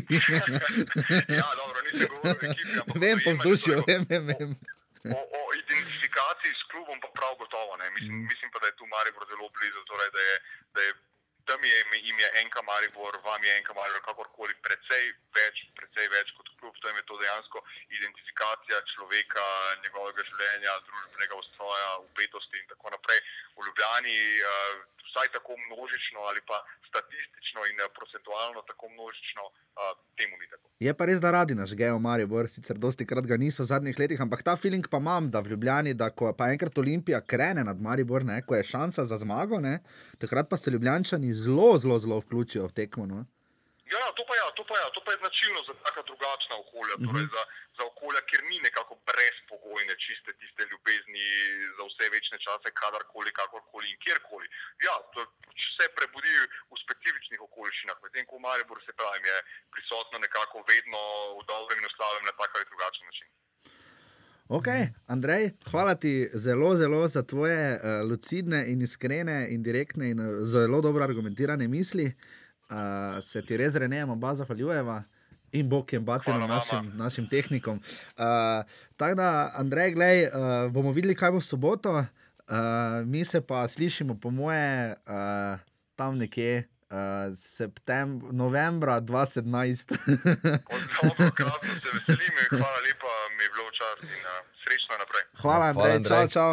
ja, 1.39 1.47
dobro, 1.61 1.77
nisem 1.87 2.09
govoril 2.13 2.49
o 2.49 2.51
ekipi, 2.51 2.99
vem, 3.05 3.17
po 3.25 3.31
vzdušju, 3.37 3.73
torej 3.73 3.87
vem, 3.87 4.05
vem. 4.09 4.25
vem. 4.27 4.51
O, 5.15 5.19
o 5.39 5.41
identifikaciji 5.63 6.53
s 6.61 6.63
klubom 6.71 6.97
pa 7.03 7.09
prav 7.17 7.33
gotovo 7.41 7.77
ne. 7.81 7.87
Mislim, 7.95 8.15
mm. 8.19 8.27
mislim 8.31 8.49
pa, 8.51 8.59
da 8.59 8.67
je 8.67 8.75
tu 8.79 8.85
Maribor 8.93 9.23
zelo 9.31 9.47
blizu, 9.55 9.81
torej, 9.91 10.09
da 10.15 10.21
je, 10.27 10.35
da 10.75 10.79
je 10.85 10.91
tam 11.49 11.61
je 11.69 11.77
ime, 11.83 11.97
ime 12.11 12.25
enka 12.41 12.61
Maribor, 12.69 13.13
vam 13.29 13.41
je 13.47 13.51
enka 13.59 13.73
Maribor, 13.77 14.03
kakorkoli, 14.09 14.53
precej 14.65 15.03
več, 15.37 15.55
precej 15.79 16.07
več 16.15 16.27
kot 16.37 16.51
klub, 16.59 16.75
tam 16.83 16.95
je 16.99 17.03
to 17.09 17.17
dejansko 17.23 17.63
identifikacija 17.97 18.77
človeka, 18.93 19.45
njegovega 19.83 20.27
življenja, 20.29 20.77
družbenega 20.87 21.41
ustroja, 21.43 21.89
upetosti 22.05 22.61
in 22.61 22.69
tako 22.73 22.93
naprej. 22.95 23.19
V 23.57 23.65
Ljubljani, 23.67 24.17
uh, 24.45 24.99
vsaj 25.09 25.33
tako 25.37 25.57
množično 25.65 26.19
ali 26.29 26.41
pa 26.49 26.57
statistično 26.89 27.65
in 27.71 27.77
eh, 27.79 27.89
procentualno 27.97 28.61
tako 28.69 28.89
množično, 28.89 29.43
uh, 29.45 29.93
temu 30.17 30.37
ni 30.41 30.47
tako. 30.53 30.65
Je 30.79 30.93
pa 30.97 31.05
res, 31.05 31.19
da 31.19 31.31
radi 31.31 31.55
nažgejo 31.55 31.99
Maribor, 31.99 32.49
sicer 32.49 32.77
dosti 32.77 33.05
krat 33.05 33.25
ga 33.29 33.37
niso 33.37 33.63
v 33.63 33.69
zadnjih 33.73 33.99
letih, 33.99 34.21
ampak 34.21 34.43
ta 34.47 34.55
feeling 34.55 34.87
pa 34.87 35.01
imam, 35.03 35.29
da 35.33 35.41
v 35.43 35.53
Ljubljani, 35.53 35.93
da 35.93 36.09
ko 36.09 36.31
pa 36.33 36.49
enkrat 36.53 36.77
Olimpija 36.77 37.21
krene 37.21 37.63
nad 37.63 37.81
Maribor, 37.81 38.25
ne, 38.25 38.41
ko 38.47 38.55
je 38.55 38.63
šansa 38.63 39.05
za 39.05 39.17
zmago, 39.17 39.59
ne, 39.59 39.79
takrat 40.17 40.49
pa 40.49 40.57
se 40.57 40.71
Ljubljančani 40.71 41.33
zelo, 41.43 41.77
zelo, 41.81 41.99
zelo 42.03 42.19
vključijo 42.23 42.67
v 42.67 42.75
tekmo. 42.79 43.05
No. 43.11 43.19
Ja, 43.91 43.97
ja, 44.05 44.09
to 44.17 44.23
pa 44.29 44.33
je, 44.37 44.41
to 44.59 44.63
pa 44.69 44.75
je, 44.77 44.85
to 44.95 45.01
pa 45.05 45.09
je 45.11 45.21
značilno 45.23 45.59
za 45.67 45.73
taka 45.85 46.01
drugačna 46.09 46.55
okolja, 46.63 46.95
torej 47.05 47.25
za, 47.35 47.43
za 47.77 47.83
okolja, 47.91 48.21
kjer 48.29 48.41
ni 48.51 48.57
nekako 48.67 48.93
brezpogojne, 49.09 49.93
čiste 50.05 50.31
tiste 50.41 50.61
ljubezni 50.71 51.27
za 51.77 51.83
vse 51.89 52.05
večne 52.15 52.37
čase, 52.45 52.67
kadarkoli, 52.81 53.31
kakorkoli 53.39 53.89
in 53.89 53.97
kjerkoli. 54.05 54.47
Ja, 54.87 54.95
to 55.13 55.25
se 55.77 55.85
prebudi 55.97 56.33
v 56.71 56.75
specifičnih 56.85 57.41
okoliščinah, 57.47 57.97
medtem 58.03 58.29
ko 58.29 58.37
v 58.37 58.45
Mariboru 58.45 58.81
se 58.85 58.93
pravi, 58.99 59.25
je 59.33 59.37
prisotno 59.73 60.21
nekako 60.25 60.57
vedno 60.71 61.01
v 61.39 61.41
dobrem 61.51 61.81
in 61.81 61.89
v 61.89 61.95
slabem 61.97 62.23
na 62.29 62.33
tak 62.37 62.51
ali 62.55 62.69
drugačen 62.69 63.05
način. 63.09 63.29
Ok, 64.49 64.67
Andrej, 65.05 65.51
hvala 65.69 65.95
ti 65.95 66.29
zelo, 66.33 66.75
zelo 66.75 67.07
za 67.07 67.21
tvoje 67.23 67.73
uh, 67.73 68.09
lucidne 68.09 68.65
in 68.67 68.81
iskrene 68.81 69.47
in 69.49 69.63
direktne 69.63 70.09
in 70.09 70.19
uh, 70.19 70.45
zelo 70.45 70.81
dobro 70.81 71.03
argumentirane 71.03 71.67
misli. 71.67 72.05
Uh, 72.69 73.21
se 73.21 73.45
ti 73.45 73.57
res 73.57 73.75
renejem, 73.75 74.09
oba 74.09 74.33
zahvaljujeva. 74.35 75.03
In 75.51 75.69
bati 75.69 75.97
Hvala 76.25 76.47
našim, 76.47 76.91
našim 76.97 77.29
tehnikom. 77.29 77.77
Uh, 77.77 78.65
Tako 78.97 79.15
da, 79.15 79.51
Andrej, 79.55 79.91
glej, 79.91 80.25
uh, 80.25 80.71
bomo 80.73 80.91
videli, 80.91 81.15
kaj 81.15 81.31
bo 81.31 81.37
v 81.37 81.45
soboto. 81.45 81.93
Uh, 81.93 82.05
mi 83.05 83.25
se 83.25 83.41
pa 83.41 83.67
slišimo, 83.67 84.17
po 84.17 84.31
moje, 84.31 84.95
uh, 85.05 85.59
tam 85.95 86.17
nekje 86.17 86.65
uh, 86.89 87.37
septembra, 87.37 88.31
novembra 88.31 89.01
2017. 89.01 89.93
Od 90.73 90.81
dobro, 91.01 91.31
krasno 91.37 91.69
se 91.81 91.89
veselim 91.93 92.33
in 92.41 92.49
hvala 92.49 92.79
lepa, 92.85 93.13
mi 93.39 93.45
je 93.47 93.51
bilo 93.55 93.65
včasih 93.71 94.09
in 94.17 94.23
uh, 94.27 94.43
srečno 94.63 94.93
naprej. 94.99 95.23
Hvala, 95.41 95.73
Hvala, 95.73 95.95
Andrej. 95.95 96.09
Čau, 96.09 96.17
Andrej. 96.17 96.35
čau. 96.35 96.51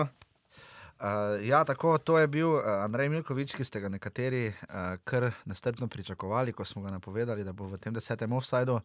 Uh, 0.97 1.47
ja, 1.47 1.65
tako 1.65 1.99
to 1.99 2.19
je 2.19 2.27
bil 2.27 2.49
uh, 2.49 2.63
Andrej 2.65 3.09
Milkovič, 3.09 3.53
ki 3.53 3.65
ste 3.69 3.83
ga 3.85 3.91
nekateri 3.93 4.49
uh, 4.49 4.97
kar 5.05 5.29
nestrpno 5.45 5.91
pričakovali, 5.93 6.55
ko 6.57 6.65
smo 6.65 6.83
ga 6.83 6.95
napovedali, 6.95 7.45
da 7.45 7.53
bo 7.53 7.67
v 7.69 7.77
tem 7.77 7.93
desetem 7.93 8.33
offsajdu. 8.33 8.81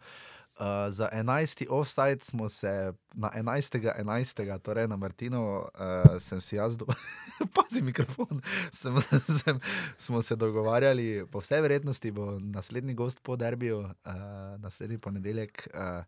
Uh, 0.59 0.91
za 0.91 1.07
11. 1.13 1.69
offside 1.69 2.19
smo 2.19 2.49
se 2.49 2.93
na 3.13 3.31
11. 3.31 3.79
11. 4.03 4.59
torej 4.59 4.87
na 4.87 4.97
Martinu, 4.97 5.63
uh, 5.63 6.19
sem 6.19 6.41
si 6.41 6.55
jaz, 6.55 6.75
do... 6.77 6.85
pazi 7.55 7.81
mikrofon, 7.81 8.41
sem, 8.71 8.97
sem, 9.39 9.59
smo 9.97 10.21
se 10.21 10.35
dogovarjali, 10.35 11.25
po 11.31 11.39
vsej 11.39 11.61
verjetnosti 11.61 12.11
bo 12.11 12.39
naslednji 12.39 12.93
gost 12.93 13.23
po 13.23 13.35
derbiju, 13.35 13.79
uh, 13.79 14.13
naslednji 14.59 14.97
ponedeljek, 14.97 15.67
uh, 15.73 16.03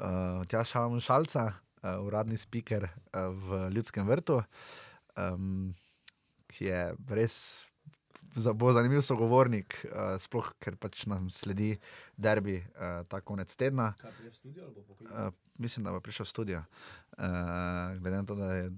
uh, 0.00 0.42
Tjaš 0.48 0.74
Šalca, 1.04 1.46
uh, 1.52 2.00
uradni 2.04 2.36
speaker 2.36 2.88
uh, 2.88 3.28
v 3.30 3.68
Ljudskem 3.76 4.08
vrtu 4.08 4.42
um, 5.16 5.74
ki 6.50 6.64
je 6.64 6.80
res 7.14 7.36
za, 8.36 8.52
bo 8.54 8.72
zanimiv 8.74 9.02
sogovornik, 9.02 9.76
uh, 9.90 10.14
sploh 10.22 10.52
ker 10.62 10.76
pač 10.80 11.04
nam 11.10 11.30
sledi 11.34 11.74
derbi 12.18 12.60
uh, 12.60 13.02
ta 13.10 13.22
konec 13.24 13.54
tedna. 13.58 13.92
Uh, 14.04 15.30
mislim, 15.58 15.86
da 15.86 15.94
bo 15.94 16.02
prišel 16.02 16.26
v 16.26 16.30
studio, 16.30 16.62
uh, 17.18 17.98
glede 17.98 18.16
na 18.16 18.24
to, 18.26 18.38
da 18.38 18.52
je 18.54 18.70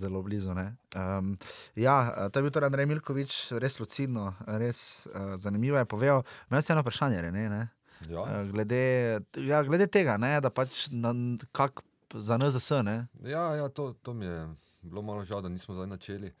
zelo 0.00 0.22
blizu. 0.24 0.54
ne. 0.54 0.76
Um, 0.96 1.34
ja, 1.76 1.96
uh, 2.08 2.30
to 2.30 2.38
je 2.38 2.46
bil 2.46 2.54
torej 2.54 2.70
Andrej 2.70 2.88
Milkovič, 2.88 3.40
res 3.60 3.80
lucidno, 3.82 4.32
res 4.46 5.06
uh, 5.10 5.34
zanimivo 5.42 5.78
je 5.78 5.90
povedal. 5.90 6.22
Imam 6.50 6.62
samo 6.62 6.78
eno 6.78 6.86
vprašanje, 6.86 7.22
Rene, 7.22 7.48
ne? 7.50 7.64
Ja. 8.10 8.22
Uh, 8.22 8.50
glede, 8.52 9.20
ja, 9.36 9.62
glede 9.62 9.86
tega, 9.86 10.16
ne, 10.16 10.36
da 10.40 10.50
pač 10.50 10.88
na, 10.90 11.14
kak, 11.52 11.82
za 12.14 12.38
NZS. 12.38 12.70
Ne? 12.84 13.06
Ja, 13.22 13.54
ja 13.54 13.68
to, 13.68 13.92
to 14.02 14.14
mi 14.14 14.26
je 14.26 14.48
bilo 14.82 15.02
malo 15.02 15.24
žal, 15.24 15.42
da 15.42 15.48
nismo 15.48 15.74
zdaj 15.74 15.86
načeli. 15.86 16.32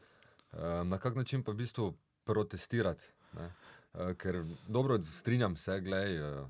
Um, 0.52 0.88
na 0.88 0.98
kak 0.98 1.16
način 1.16 1.42
pa 1.42 1.52
v 1.52 1.64
bistvu 1.64 1.94
protestirati? 2.24 3.04
ne. 3.34 3.50
Uh, 3.94 4.12
ker 4.18 4.44
dobro, 4.68 4.98
strinjam 5.02 5.56
se, 5.56 5.80
glej, 5.80 6.18
uh, 6.20 6.46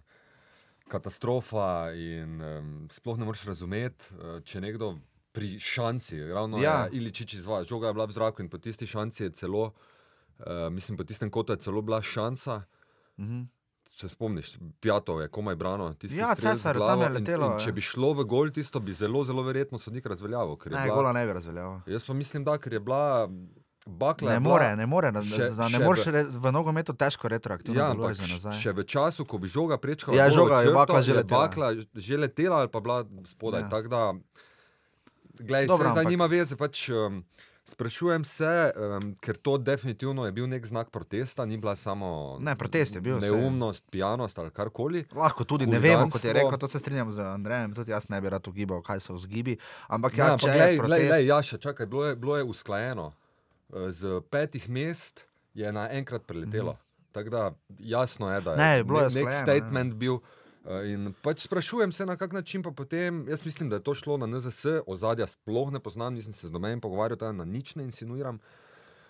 katastrofa 0.89 1.93
in 1.93 2.41
um, 2.43 2.89
sploh 2.91 3.19
ne 3.19 3.25
moreš 3.25 3.45
razumeti, 3.45 4.15
uh, 4.15 4.39
če 4.45 4.61
nekdo 4.61 4.95
pri 5.35 5.59
šanci, 5.61 6.21
ravno 6.31 6.59
Ja. 6.63 6.71
ja. 6.71 6.89
Iličič 6.93 7.35
izvaja, 7.35 7.65
žoga 7.65 7.91
je 7.91 7.97
bila 7.97 8.07
v 8.07 8.17
zraku 8.17 8.43
in 8.43 8.49
po 8.49 8.59
tisti 8.59 8.87
šanci 8.87 9.23
je 9.23 9.31
celo, 9.31 9.73
uh, 10.39 10.71
mislim, 10.71 10.97
po 10.97 11.05
tistem 11.05 11.31
kotu 11.31 11.53
je 11.53 11.65
celo 11.67 11.83
bila 11.83 12.03
šansa. 12.03 12.63
Mhm. 13.19 13.43
Se 13.87 14.09
spomniš, 14.09 14.57
Pjatov 14.81 15.21
je 15.21 15.29
komaj 15.29 15.55
brano. 15.55 15.95
Ja, 16.05 16.35
Cesar, 16.35 16.75
tam 16.75 17.01
je 17.01 17.07
in- 17.07 17.13
letelo, 17.15 17.47
In, 17.47 17.53
ja. 17.53 17.59
če 17.59 17.73
bi 17.73 17.81
šlo 17.81 18.13
v 18.13 18.25
gol, 18.25 18.51
tisto 18.51 18.81
bi 18.81 18.93
zelo, 18.93 19.23
zelo 19.23 19.43
verjetno 19.43 19.79
sodnik 19.79 20.05
razveljavil. 20.05 20.57
je 20.57 20.71
Ne, 20.71 20.83
bila- 20.83 20.95
gola 20.95 21.13
ne 21.13 21.27
bi 21.27 21.33
razveljal. 21.33 21.81
Jaz 21.87 22.03
pa 22.03 22.13
mislim, 22.13 22.45
da 22.45 22.59
ker 22.59 22.73
je 22.73 22.81
bila 22.81 23.29
bakla. 23.87 24.29
Ne 24.29 24.35
je 24.35 24.41
more, 24.41 24.77
ne 24.77 24.87
more, 24.87 25.13
še- 25.13 25.51
za, 25.51 25.69
ne 25.69 25.79
moreš 25.79 26.07
v- 26.07 26.33
v 26.33 26.47
nogometu 26.51 26.93
težko 26.93 27.29
retroaktivno 27.29 27.77
Ja, 27.77 27.91
ampak 27.91 28.17
za 28.17 28.23
nazaj. 28.25 28.53
še 28.55 28.73
v 28.73 28.83
času, 28.83 29.23
ko 29.23 29.39
bi 29.39 29.47
žoga 29.47 29.77
prečkala, 29.77 30.17
Ja, 30.17 30.31
žoga 30.31 30.59
je 30.59 30.67
črto, 30.67 30.75
bakla 30.75 31.03
že 31.03 31.11
je 31.11 31.17
letela. 31.17 31.39
bakla 31.39 31.67
že 31.95 32.17
letela 32.17 32.57
ali 32.57 32.69
pa 32.69 32.81
bila 32.81 33.05
spodaj. 33.23 33.61
Ja. 33.61 33.65
Ja. 33.65 33.71
Tako 33.71 33.89
da, 33.89 34.03
glej, 35.37 35.67
Dobro, 35.67 35.85
Dobro, 35.85 35.93
zdaj 35.93 36.05
nima 36.07 36.27
veze. 36.27 36.57
Pač, 36.57 36.89
um, 36.89 37.25
sprašujem 37.67 38.25
se, 38.25 38.73
um, 38.77 39.15
ker 39.21 39.37
to 39.37 39.57
definitivno 39.59 40.27
je 40.27 40.33
bil 40.33 40.47
nek 40.47 40.67
znak 40.67 40.91
protesta, 40.91 41.45
ni 41.45 41.57
bila 41.57 41.77
samo 41.77 42.37
Ne, 42.41 42.57
protest 42.57 42.95
je 42.95 43.01
bil, 43.01 43.19
neumnost, 43.19 43.85
pijanost 43.91 44.39
ali 44.39 44.51
karkoli. 44.51 45.05
Lahko 45.13 45.45
tudi 45.45 45.67
ne 45.67 45.79
vemo, 45.79 46.09
kot 46.11 46.25
je 46.25 46.33
rekel, 46.33 46.59
to 46.59 46.69
se 46.69 46.79
strinjam 46.79 47.13
z 47.13 47.21
Andrejem, 47.21 47.75
tudi 47.75 47.91
jaz 47.91 48.09
ne 48.09 48.21
bi 48.21 48.29
rad 48.29 48.49
ugibal, 48.49 48.83
kaj 48.83 49.01
so 49.01 49.15
vzgibi. 49.15 49.57
Ampak 49.89 50.13
Ne, 50.13 50.19
ja, 50.19 50.33
ampak 50.33 50.41
če 50.41 50.53
glej, 50.53 50.59
je 50.59 50.67
glej, 50.67 50.79
protest, 50.79 51.09
glej, 51.09 51.27
Jaša, 51.27 51.59
čakaj, 51.59 51.87
bilo 51.87 52.07
je, 52.07 52.17
bilo 52.17 52.37
je 52.37 52.45
usklajeno. 52.45 53.13
Eh, 53.75 53.91
Z 53.91 54.21
petih 54.31 54.69
mest 54.69 55.25
je 55.55 55.73
naenkrat 55.73 56.27
preletelo. 56.27 56.77
Tako 57.13 57.31
da 57.31 57.53
jasno 57.79 58.33
je, 58.35 58.41
da 58.41 58.51
je 58.51 58.57
Ne, 58.57 58.77
je 58.77 58.85
nek 58.85 59.07
usklajeno, 59.07 59.43
statement 59.43 59.95
bil. 59.95 60.19
Eh, 60.65 60.93
In 60.93 61.15
pač 61.23 61.41
sprašujem 61.41 61.93
se, 61.93 62.07
na 62.07 62.17
kak 62.17 62.33
način 62.33 62.63
pa 62.63 62.71
potem. 62.71 63.29
Jaz 63.29 63.45
mislim, 63.45 63.69
da 63.69 63.77
je 63.77 63.83
to 63.83 63.95
šlo 63.95 64.17
na 64.17 64.27
NZS, 64.27 64.67
ozadja 64.87 65.27
sploh 65.27 65.73
ne 65.73 65.81
poznam, 65.81 66.15
nisem 66.15 66.33
se 66.33 66.49
z 66.49 66.53
nobenim 66.53 66.81
pogovarjal, 66.81 67.19
tam 67.19 67.37
na 67.37 67.45
nič 67.45 67.75
ne 67.75 67.85
insinuiram. 67.85 68.39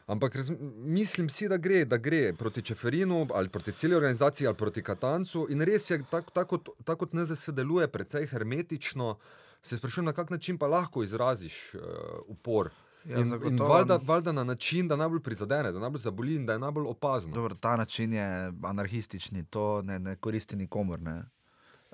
Ampak 0.06 0.34
raz, 0.36 0.50
mislim 0.76 1.28
si, 1.28 1.48
da 1.48 1.56
gre, 1.56 1.84
da 1.84 1.96
gre 1.96 2.34
proti 2.36 2.62
Čeferinu 2.62 3.26
ali 3.34 3.48
proti 3.48 3.72
celi 3.72 3.94
organizaciji 3.94 4.46
ali 4.46 4.56
proti 4.56 4.82
Katancu. 4.82 5.46
In 5.50 5.62
res 5.62 5.90
je, 5.90 6.02
tako 6.10 6.30
tak, 6.30 6.48
kot- 6.48 6.74
tako 6.84 7.06
kot 7.06 7.12
NZS 7.12 7.48
deluje, 7.48 7.88
precej 7.88 8.26
hermetično. 8.26 9.16
Se 9.62 9.76
sprašujem, 9.76 10.04
na 10.04 10.12
kak 10.12 10.30
način 10.30 10.58
pa 10.58 10.66
lahko 10.66 11.02
izraziš 11.02 11.74
uh, 11.74 11.80
upor. 12.26 12.70
Ja, 13.04 13.16
in 13.16 13.18
in 13.18 13.24
zagotovo. 13.24 13.68
valjda, 13.68 13.98
valjda 14.06 14.32
na 14.32 14.44
način, 14.44 14.88
da 14.88 14.96
najbolj 14.96 15.20
prizadene, 15.20 15.72
da 15.72 15.78
najbolj 15.78 16.00
zaboli 16.00 16.34
in 16.34 16.46
da 16.46 16.52
je 16.52 16.58
najbolj 16.58 16.84
opazno. 16.86 17.34
Dobro, 17.34 17.54
ta 17.54 17.76
način 17.76 18.12
je 18.12 18.52
anarhistični, 18.62 19.44
to 19.44 19.82
ne, 19.82 19.98
ne 19.98 20.16
koristi 20.16 20.56
nikomor. 20.56 21.00
Ne. 21.00 21.24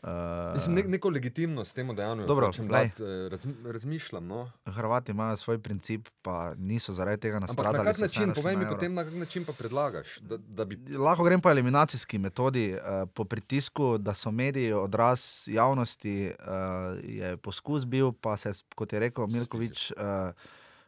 Uh, 0.02 0.54
Mislim, 0.54 0.74
ne, 0.74 0.82
neko 0.82 1.08
legitimnost 1.10 1.74
temu 1.74 1.94
dejanju 1.94 2.26
Dobro, 2.26 2.50
dati, 2.68 3.02
eh, 3.02 3.28
raz, 3.28 3.46
razmišljam. 3.64 4.26
No. 4.26 4.50
Hrvati 4.64 5.12
imajo 5.12 5.36
svoj 5.36 5.58
princip, 5.58 6.08
pa 6.22 6.54
niso 6.54 6.92
zaradi 6.92 7.20
tega 7.20 7.36
Ampak 7.36 7.48
nastradali. 7.48 7.84
na 7.84 7.92
kak 7.92 8.00
način, 8.00 8.32
povej 8.34 8.56
mi 8.56 8.62
euro. 8.62 8.74
potem, 8.74 8.94
na 8.94 9.04
kak 9.04 9.14
način 9.14 9.44
pa 9.44 9.52
predlagaš, 9.52 10.18
da, 10.18 10.36
da 10.36 10.64
bi 10.64 10.78
Lahko 10.96 11.24
grem 11.24 11.40
po 11.40 11.50
eliminacijski 11.50 12.18
metodi, 12.18 12.72
uh, 12.74 13.08
po 13.14 13.24
pritisku, 13.24 13.98
da 13.98 14.14
so 14.14 14.30
mediji 14.30 14.72
odraz 14.72 15.44
javnosti, 15.46 16.32
uh, 16.38 17.04
je 17.04 17.36
poskus 17.36 17.84
bil, 17.84 18.12
pa 18.12 18.36
se, 18.36 18.52
kot 18.74 18.92
je 18.92 19.00
rekel 19.00 19.26
Milkovič, 19.26 19.90
uh, 19.90 20.32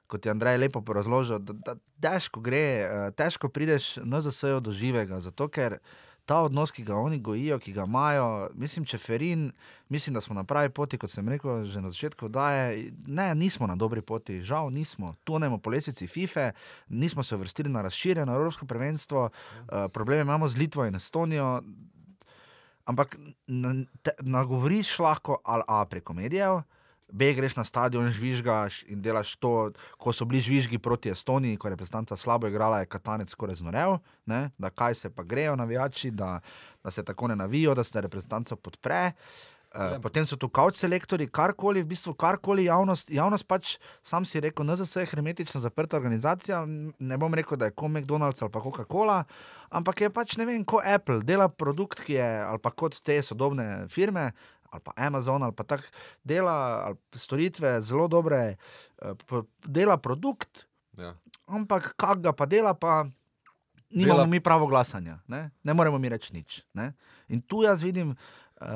kot 0.06 0.26
je 0.26 0.30
Andrej 0.30 0.56
lepo 0.56 0.80
porazložil, 0.80 1.38
da, 1.38 1.52
da 1.52 1.76
težko 2.00 2.40
gre, 2.40 2.88
uh, 2.88 3.14
težko 3.14 3.48
prideš 3.48 3.96
NZS-ju 3.96 4.60
do 4.60 4.72
živega, 4.72 5.20
zato 5.20 5.48
ker 5.48 5.78
ta 6.26 6.42
odnos, 6.42 6.70
ki 6.70 6.84
ga 6.86 6.96
oni 6.96 7.18
gojijo, 7.18 7.58
ki 7.58 7.72
ga 7.72 7.84
imajo, 7.84 8.48
mislim, 8.54 8.84
če 8.86 8.98
Ferin, 8.98 9.48
mislim, 9.88 10.14
da 10.14 10.20
smo 10.20 10.34
na 10.34 10.44
pravi 10.44 10.70
poti, 10.70 10.98
kot 10.98 11.10
sem 11.10 11.28
rekel 11.28 11.64
že 11.64 11.80
na 11.82 11.90
začetku, 11.90 12.28
da 12.28 12.50
je, 12.52 12.92
ne, 13.06 13.34
nismo 13.34 13.66
na 13.66 13.76
dobri 13.76 14.02
poti, 14.02 14.40
žal 14.42 14.70
nismo. 14.70 15.14
Tonemo 15.24 15.58
po 15.58 15.70
lesici 15.70 16.06
FIFA, 16.06 16.52
nismo 16.88 17.22
se 17.22 17.34
uvrstili 17.34 17.70
na 17.70 17.82
razširjeno 17.82 18.34
Evropsko 18.34 18.66
prvenstvo, 18.66 19.30
uh, 19.30 19.88
probleme 19.92 20.22
imamo 20.22 20.48
z 20.48 20.58
Litvo 20.58 20.86
in 20.86 20.94
Estonijo. 20.94 21.62
Ampak 22.84 23.16
na- 23.46 23.84
nagovoriš 24.20 24.98
lahko 24.98 25.38
ali 25.44 25.62
A 25.68 25.84
preko 25.84 26.12
medijev, 26.12 26.62
B 27.12 27.34
greš 27.36 27.58
na 27.60 27.64
stadion, 27.64 28.08
žvižgaš 28.08 28.82
in 28.88 29.02
delaš 29.04 29.36
to, 29.36 29.70
ko 30.00 30.12
so 30.16 30.24
bili 30.24 30.40
žvižgi 30.40 30.80
proti 30.80 31.12
Estoniji, 31.12 31.58
ko 31.60 31.68
je 31.68 31.76
reprezentanca 31.76 32.16
slabo 32.16 32.48
igrala, 32.48 32.80
je 32.80 32.88
Katanec 32.88 33.28
skoraj 33.28 33.60
znorel, 33.60 33.98
ne? 34.26 34.48
da 34.58 34.70
kaj 34.70 34.94
se 34.94 35.10
pa 35.10 35.22
grejo 35.22 35.56
navijači, 35.56 36.10
da, 36.10 36.40
da 36.84 36.90
se 36.90 37.04
tako 37.04 37.28
ne 37.28 37.36
navijo, 37.36 37.74
da 37.74 37.84
se 37.84 38.00
reprezentanca 38.00 38.56
podpre. 38.56 39.12
Uh, 39.72 39.96
potem 40.04 40.26
so 40.28 40.36
tu 40.36 40.50
kauč 40.52 40.76
selektori, 40.76 41.24
karkoli, 41.32 41.80
v 41.80 41.88
bistvu 41.94 42.12
karkoli 42.12 42.66
javnost, 42.66 43.08
javnost 43.08 43.46
pač, 43.48 43.78
sam 44.04 44.26
si 44.28 44.40
rekel, 44.44 44.66
NZS 44.68 45.00
je 45.00 45.08
hermetično 45.14 45.62
zaprta 45.64 45.96
organizacija, 45.96 46.60
ne 46.68 47.16
bom 47.16 47.32
rekel, 47.32 47.56
da 47.56 47.70
je 47.70 47.72
kot 47.72 47.88
McDonald's 47.88 48.44
ali 48.44 48.52
Coca-Cola, 48.52 49.22
ampak 49.72 50.04
je 50.04 50.10
pač 50.12 50.36
ne 50.36 50.44
vem, 50.44 50.60
kot 50.68 50.84
Apple, 50.84 51.22
dela 51.24 51.48
produkt, 51.48 52.04
ki 52.04 52.18
je 52.18 52.28
ali 52.44 52.60
pa 52.60 52.68
kot 52.68 53.00
te 53.00 53.16
sodobne 53.24 53.86
firme, 53.88 54.34
ali 54.72 54.80
pa 54.80 54.92
Amazon, 54.96 55.42
ali 55.42 55.52
pa 55.52 55.62
tako 55.64 55.84
dela 56.24 56.52
ali 56.82 56.96
storitve 57.14 57.80
zelo 57.80 58.08
dobre, 58.08 58.56
eh, 58.98 59.14
dela 59.62 59.96
produkt, 59.96 60.66
Ja. 60.92 61.14
ampak 61.46 61.94
kak 61.94 62.20
ga 62.20 62.32
pa 62.32 62.46
dela, 62.46 62.74
pa 62.74 63.04
nimamo 63.90 64.18
Dela- 64.18 64.26
mi 64.26 64.40
pravo 64.40 64.66
glasanja, 64.66 65.18
ne? 65.26 65.50
ne 65.62 65.72
moremo 65.72 65.98
mi 65.98 66.08
reči 66.08 66.32
nič. 66.32 66.64
Ne? 66.74 66.92
In 67.28 67.40
tu 67.40 67.62
jaz 67.62 67.82
vidim. 67.82 68.16
Uh, 68.62 68.68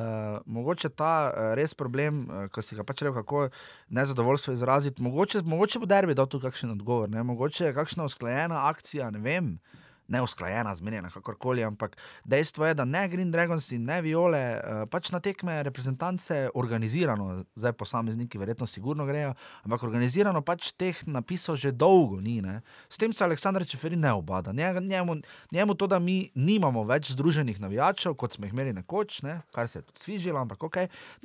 mogoče 0.47 0.89
ta 0.89 1.11
uh, 1.27 1.55
res 1.55 1.71
problem, 1.73 2.27
uh, 2.27 2.49
ki 2.51 2.59
si 2.59 2.75
ga 2.75 2.83
pač 2.83 3.03
rekel, 3.03 3.23
kako 3.23 3.45
nezadovoljstvo 3.89 4.53
izraziti. 4.53 4.99
Mogoče, 4.99 5.45
mogoče 5.47 5.79
bo 5.79 5.87
derbi 5.87 6.11
dal 6.13 6.27
tu 6.27 6.41
kakšen 6.41 6.73
odgovor, 6.73 7.07
ne? 7.07 7.23
mogoče 7.23 7.65
je 7.67 7.75
kakšna 7.75 8.03
usklajena 8.05 8.67
akcija, 8.67 9.11
ne 9.11 9.19
vem, 9.19 9.53
ne 9.55 9.86
usklajena, 10.23 10.75
zmenjena, 10.75 11.11
kakorkoli, 11.11 11.65
ampak 11.65 11.97
dejstvo 12.25 12.67
je, 12.67 12.75
da 12.75 12.85
ne 12.85 13.09
Green 13.09 13.31
Dragons 13.31 13.71
in 13.73 13.85
ne 13.85 13.99
Viole 14.03 14.43
uh, 14.57 14.83
pač 14.91 15.11
na 15.11 15.21
tekme 15.21 15.59
reprezentance 15.67 16.49
organizirano, 16.55 17.45
zdaj 17.57 17.73
posamezniki 17.73 18.39
verjetno 18.39 18.67
sigurno 18.67 19.07
grejo, 19.07 19.35
ampak 19.67 19.83
organizirano 19.83 20.43
pač 20.47 20.71
teh 20.79 21.03
napisov 21.07 21.59
že 21.61 21.73
dolgo 21.73 22.21
ni. 22.21 22.39
Ne? 22.41 22.61
S 22.89 22.99
tem 23.03 23.13
se 23.13 23.25
Aleksandr 23.25 23.67
Čeferin 23.67 24.01
ne 24.01 24.13
obada. 24.13 24.53
Njemu, 24.53 25.17
njemu 25.53 25.75
to, 25.75 25.87
da 25.87 25.99
mi 25.99 26.31
nimamo 26.35 26.85
več 26.85 27.11
združenih 27.17 27.61
navijačev, 27.61 28.15
kot 28.15 28.39
smo 28.39 28.47
jih 28.47 28.55
imeli 28.55 28.77
nekoč, 28.77 29.23
ne? 29.27 29.41
kar 29.55 29.69
se 29.69 29.79
je 29.79 29.89
tudi 29.89 30.01
svižilo, 30.01 30.41
ampak 30.41 30.63
ok, 30.63 30.77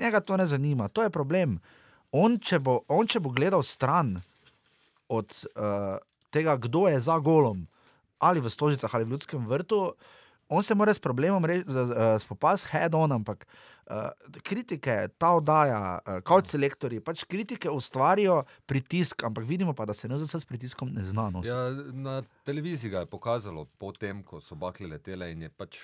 njega 0.02 0.20
to 0.20 0.38
ne 0.38 0.46
zanima, 0.46 0.88
to 0.88 1.04
je 1.04 1.14
problem. 1.14 1.60
On, 2.12 2.36
če 2.40 2.60
bo, 2.60 2.82
on, 2.92 3.08
če 3.08 3.22
bo 3.24 3.32
gledal 3.32 3.64
stran 3.64 4.18
od 5.12 5.32
uh, 5.56 6.00
tega, 6.32 6.56
kdo 6.60 6.88
je 6.88 7.00
za 7.00 7.20
golom, 7.20 7.68
ali 8.22 8.40
v 8.40 8.50
Stožicah 8.50 8.96
ali 8.96 9.06
v 9.06 9.16
Ljudskem 9.16 9.48
vrtu, 9.50 9.92
on 10.52 10.64
se 10.64 10.76
mora 10.76 10.94
s 10.94 11.00
problemom 11.00 11.46
eh, 11.46 11.64
spopasti 12.20 12.70
head 12.72 12.96
on, 12.96 13.12
ampak 13.12 13.46
uh, 13.88 14.12
kritike, 14.44 15.08
ta 15.18 15.30
oddaja, 15.40 15.80
uh, 16.04 16.20
kot 16.28 16.50
selektori, 16.52 17.00
pač 17.00 17.24
kritike 17.24 17.72
ustvarijo 17.72 18.42
pritisk, 18.68 19.24
ampak 19.24 19.48
vidimo 19.48 19.74
pa, 19.74 19.88
da 19.88 19.96
se 19.96 20.12
NZS 20.12 20.44
s 20.44 20.50
pritiskom 20.50 20.92
ne 20.92 21.06
zna 21.08 21.30
nositi. 21.32 21.56
Ja, 21.56 21.72
na 21.96 22.20
televiziji 22.44 22.92
ga 22.92 23.06
je 23.06 23.12
pokazalo, 23.14 23.66
potem, 23.80 24.24
ko 24.28 24.42
so 24.44 24.60
bakle 24.60 24.92
letele 24.92 25.32
in 25.32 25.48
je 25.48 25.54
pač 25.56 25.80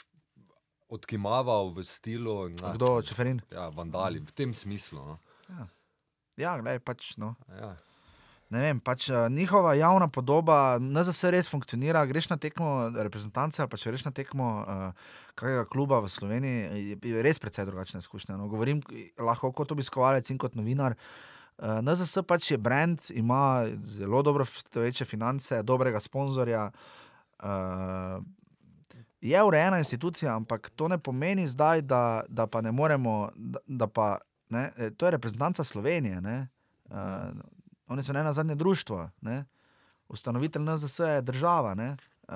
odkimaval 0.92 1.72
v 1.76 1.88
stilu. 1.88 2.50
na, 2.60 2.76
Kdo, 2.76 3.02
Čeferin? 3.08 3.42
Ja, 3.52 3.70
vandali, 3.72 4.20
v 4.20 4.36
tem 4.36 4.52
smislu. 4.52 5.00
No. 5.00 5.68
Ja, 6.36 6.58
gledaj, 6.60 6.84
pač, 6.84 7.16
no. 7.20 7.36
Ja. 7.56 7.76
Ne 8.50 8.62
vem, 8.64 8.80
pač 8.80 9.10
uh, 9.12 9.26
njihova 9.30 9.74
javna 9.76 10.08
podoba, 10.08 10.78
NZS 10.80 11.32
res 11.36 11.50
funkcionira. 11.52 12.06
Greš 12.08 12.30
na 12.32 12.38
tekmo 12.40 12.90
reprezentance 12.96 13.62
ali 13.62 13.72
pa 13.72 13.80
če 13.80 13.92
greš 13.92 14.06
na 14.08 14.14
tekmo 14.16 14.52
uh, 14.62 15.10
kakega 15.36 15.66
kluba 15.68 16.00
v 16.00 16.12
Sloveniji, 16.12 16.62
je, 16.92 17.00
je 17.12 17.26
res 17.26 17.40
precej 17.44 17.68
drugačna 17.68 18.00
izkušnja. 18.00 18.38
No. 18.40 18.48
Govorim 18.48 18.80
eh, 18.92 19.12
lahko 19.20 19.52
kot 19.52 19.76
obiskovalec 19.76 20.32
in 20.32 20.40
kot 20.40 20.56
novinar. 20.56 20.96
Uh, 21.58 21.82
NZS 21.84 22.24
pač 22.30 22.54
je 22.54 22.58
brand, 22.62 23.02
ima 23.12 23.68
zelo 23.84 24.24
dobro 24.24 24.46
stoječe 24.46 25.06
finance, 25.06 25.60
dobrega 25.64 26.00
sponzorja. 26.00 26.70
Uh, 27.44 28.24
je 29.22 29.44
urejena 29.44 29.78
institucija, 29.78 30.36
ampak 30.36 30.70
to 30.70 30.88
ne 30.88 30.98
pomeni 30.98 31.48
zdaj, 31.48 31.82
da, 31.82 32.24
da 32.30 32.48
pa 32.48 32.62
ne 32.62 32.72
moremo, 32.72 33.30
da, 33.36 33.60
da 33.68 33.88
pa, 33.88 34.18
ne, 34.50 34.72
eh, 34.78 34.92
to 34.92 35.06
je 35.06 35.12
reprezentanca 35.12 35.64
Slovenije. 35.64 36.22
Ne, 36.22 36.48
uh, 36.90 36.96
Oni 37.88 38.04
so 38.04 38.14
ne 38.14 38.24
na 38.24 38.34
zadnje 38.34 38.56
društvo, 38.56 39.10
ne? 39.22 39.46
ustanovitelj 40.10 40.64
NZS 40.64 41.00
je 41.00 41.22
država. 41.22 41.76
Ne? 41.76 41.96
Uh, 42.28 42.36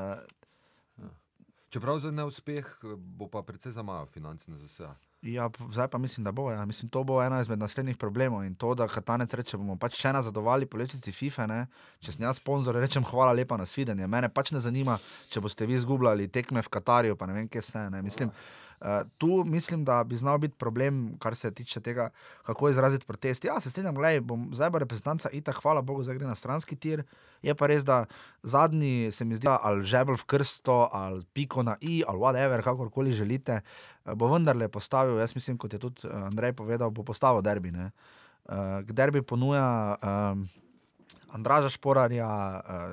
Čeprav 1.72 2.00
za 2.00 2.12
neuspeh 2.12 2.66
eh, 2.84 2.96
bo 2.98 3.28
pa 3.28 3.42
predvsej 3.42 3.72
zamajal 3.72 4.06
finance 4.06 4.52
na 4.52 4.58
ZSA. 4.60 4.96
ja, 5.22 5.50
zdaj 5.72 5.88
pa 5.88 5.98
mislim, 5.98 6.24
da 6.24 6.32
bo. 6.32 6.52
Ja. 6.52 6.66
Mislim, 6.66 6.90
to 6.90 7.04
bo 7.04 7.24
ena 7.24 7.42
izmed 7.42 7.60
naslednjih 7.60 7.98
problemov. 7.98 8.44
In 8.44 8.56
to, 8.56 8.76
da 8.76 8.88
Katanec 8.88 9.34
reče, 9.34 9.58
bomo 9.58 9.78
pač 9.80 9.96
še 9.96 10.12
nazadovali 10.14 10.66
po 10.66 10.78
lestvici 10.78 11.12
FIFA. 11.12 11.48
Ne? 11.48 11.60
Če 12.04 12.12
sem 12.12 12.26
jaz 12.26 12.42
sponzor, 12.42 12.76
rečem 12.76 13.06
hvala 13.08 13.32
lepa 13.32 13.58
na 13.58 13.66
svidenje. 13.66 14.08
Mene 14.08 14.30
pač 14.30 14.52
ne 14.52 14.60
zanima, 14.60 14.98
če 15.30 15.42
boste 15.42 15.66
vi 15.66 15.78
izgubljali 15.80 16.28
tekme 16.28 16.62
v 16.62 16.74
Katarju, 16.74 17.16
pa 17.16 17.30
ne 17.30 17.38
vem, 17.40 17.48
kje 17.48 17.64
vse. 17.64 17.86
Ne? 17.94 18.02
Mislim, 18.02 18.34
Uh, 18.82 18.88
tu 19.18 19.44
mislim, 19.46 19.86
da 19.86 20.04
bi 20.04 20.18
znal 20.18 20.38
biti 20.38 20.56
problem, 20.58 21.18
kar 21.20 21.36
se 21.36 21.52
tiče 21.52 21.80
tega, 21.82 22.10
kako 22.44 22.70
izraziti 22.70 23.06
protest. 23.06 23.46
Ja, 23.46 23.60
se 23.62 23.70
strinjam, 23.70 23.96
gledaj, 23.96 24.20
bom, 24.20 24.50
zdaj 24.54 24.70
bo 24.70 24.80
reprezentanca 24.80 25.30
itak, 25.30 25.60
hvala 25.62 25.82
Bogu, 25.82 26.04
zdaj 26.04 26.18
gre 26.18 26.28
na 26.28 26.36
stranski 26.36 26.76
tir. 26.76 27.04
Je 27.46 27.54
pa 27.56 27.68
res, 27.70 27.86
da 27.86 28.06
zadnji 28.44 29.12
se 29.12 29.26
mi 29.26 29.38
zdi, 29.38 29.48
ali 29.52 29.86
žebel 29.86 30.18
v 30.18 30.26
krsto, 30.26 30.90
ali 30.92 31.22
piko 31.34 31.64
na 31.64 31.76
i, 31.82 32.02
ali 32.08 32.20
whatever, 32.20 32.64
kakorkoli 32.64 33.12
želite, 33.12 33.60
eh, 33.62 34.16
bo 34.16 34.32
vendarle 34.34 34.68
postavil, 34.68 35.20
jaz 35.20 35.36
mislim, 35.36 35.58
kot 35.62 35.74
je 35.74 35.80
tudi 35.80 36.08
eh, 36.08 36.18
Andrej 36.32 36.54
povedal, 36.54 36.90
bo 36.90 37.04
postavil 37.04 37.42
derbi. 37.42 37.72
ne. 37.72 37.92
Uh, 38.46 38.82
derbi 38.82 39.22
ponuja. 39.22 39.98
Um, 40.02 40.48
Andraža 41.32 41.70
Šporarja, 41.70 42.28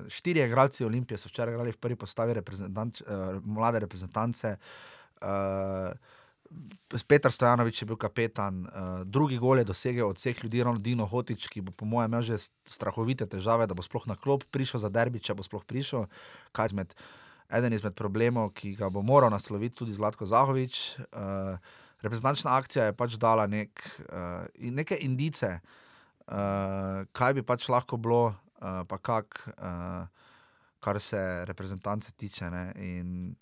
štiri 0.08 0.44
igralci 0.44 0.84
Olimpije 0.84 1.18
so 1.18 1.26
včeraj 1.28 1.54
igrali 1.54 1.72
v 1.72 1.76
prvi 1.76 1.96
postavi 1.96 2.34
reprezentanč, 2.34 3.02
mlade 3.42 3.80
reprezentance. 3.82 4.52
Uh, 4.52 4.97
Petr 7.08 7.28
Stojanovič 7.28 7.82
je 7.82 7.86
bil 7.86 7.98
kapetan, 8.00 8.64
uh, 8.64 9.02
drugi 9.04 9.36
gol 9.36 9.60
je 9.60 9.68
dosegel 9.68 10.08
od 10.08 10.16
vseh 10.16 10.44
ljudi, 10.44 10.62
ravno 10.64 10.80
Dino 10.80 11.04
Hotič, 11.06 11.48
ki 11.52 11.60
bo, 11.60 11.72
po 11.72 11.84
mojem, 11.84 12.08
imel 12.08 12.24
že 12.24 12.40
strahovite 12.64 13.28
težave, 13.28 13.68
da 13.68 13.76
bo 13.76 13.84
sploh 13.84 14.08
na 14.08 14.16
klop 14.16 14.46
prišel 14.48 14.80
za 14.80 14.88
derbi, 14.88 15.20
če 15.20 15.36
bo 15.36 15.44
sploh 15.44 15.64
prišel. 15.68 16.08
Kaj 16.56 16.72
izmed, 16.72 16.94
eden 17.52 17.76
izmed 17.76 17.92
problemov, 17.92 18.56
ki 18.56 18.72
ga 18.80 18.88
bo 18.88 19.04
moral 19.04 19.28
nasloviti 19.28 19.76
tudi 19.76 19.92
Zlatko 19.92 20.24
Zahovič. 20.24 20.96
Uh, 21.12 21.60
reprezentančna 22.00 22.56
akcija 22.56 22.88
je 22.88 22.96
pač 22.96 23.20
dala 23.20 23.44
nek, 23.44 23.84
uh, 24.08 24.48
neke 24.56 24.96
indice, 24.96 25.60
uh, 25.60 27.04
kaj 27.12 27.36
bi 27.36 27.44
pač 27.44 27.68
lahko 27.68 28.00
bilo, 28.00 28.32
uh, 28.32 28.86
pa 28.88 28.96
kak. 28.96 29.44
Uh, 29.60 30.08
kar 30.80 31.00
se 31.00 31.44
reprezentance 31.44 32.12
tiče. 32.16 32.50
Ne, 32.50 32.72
in, 32.76 33.34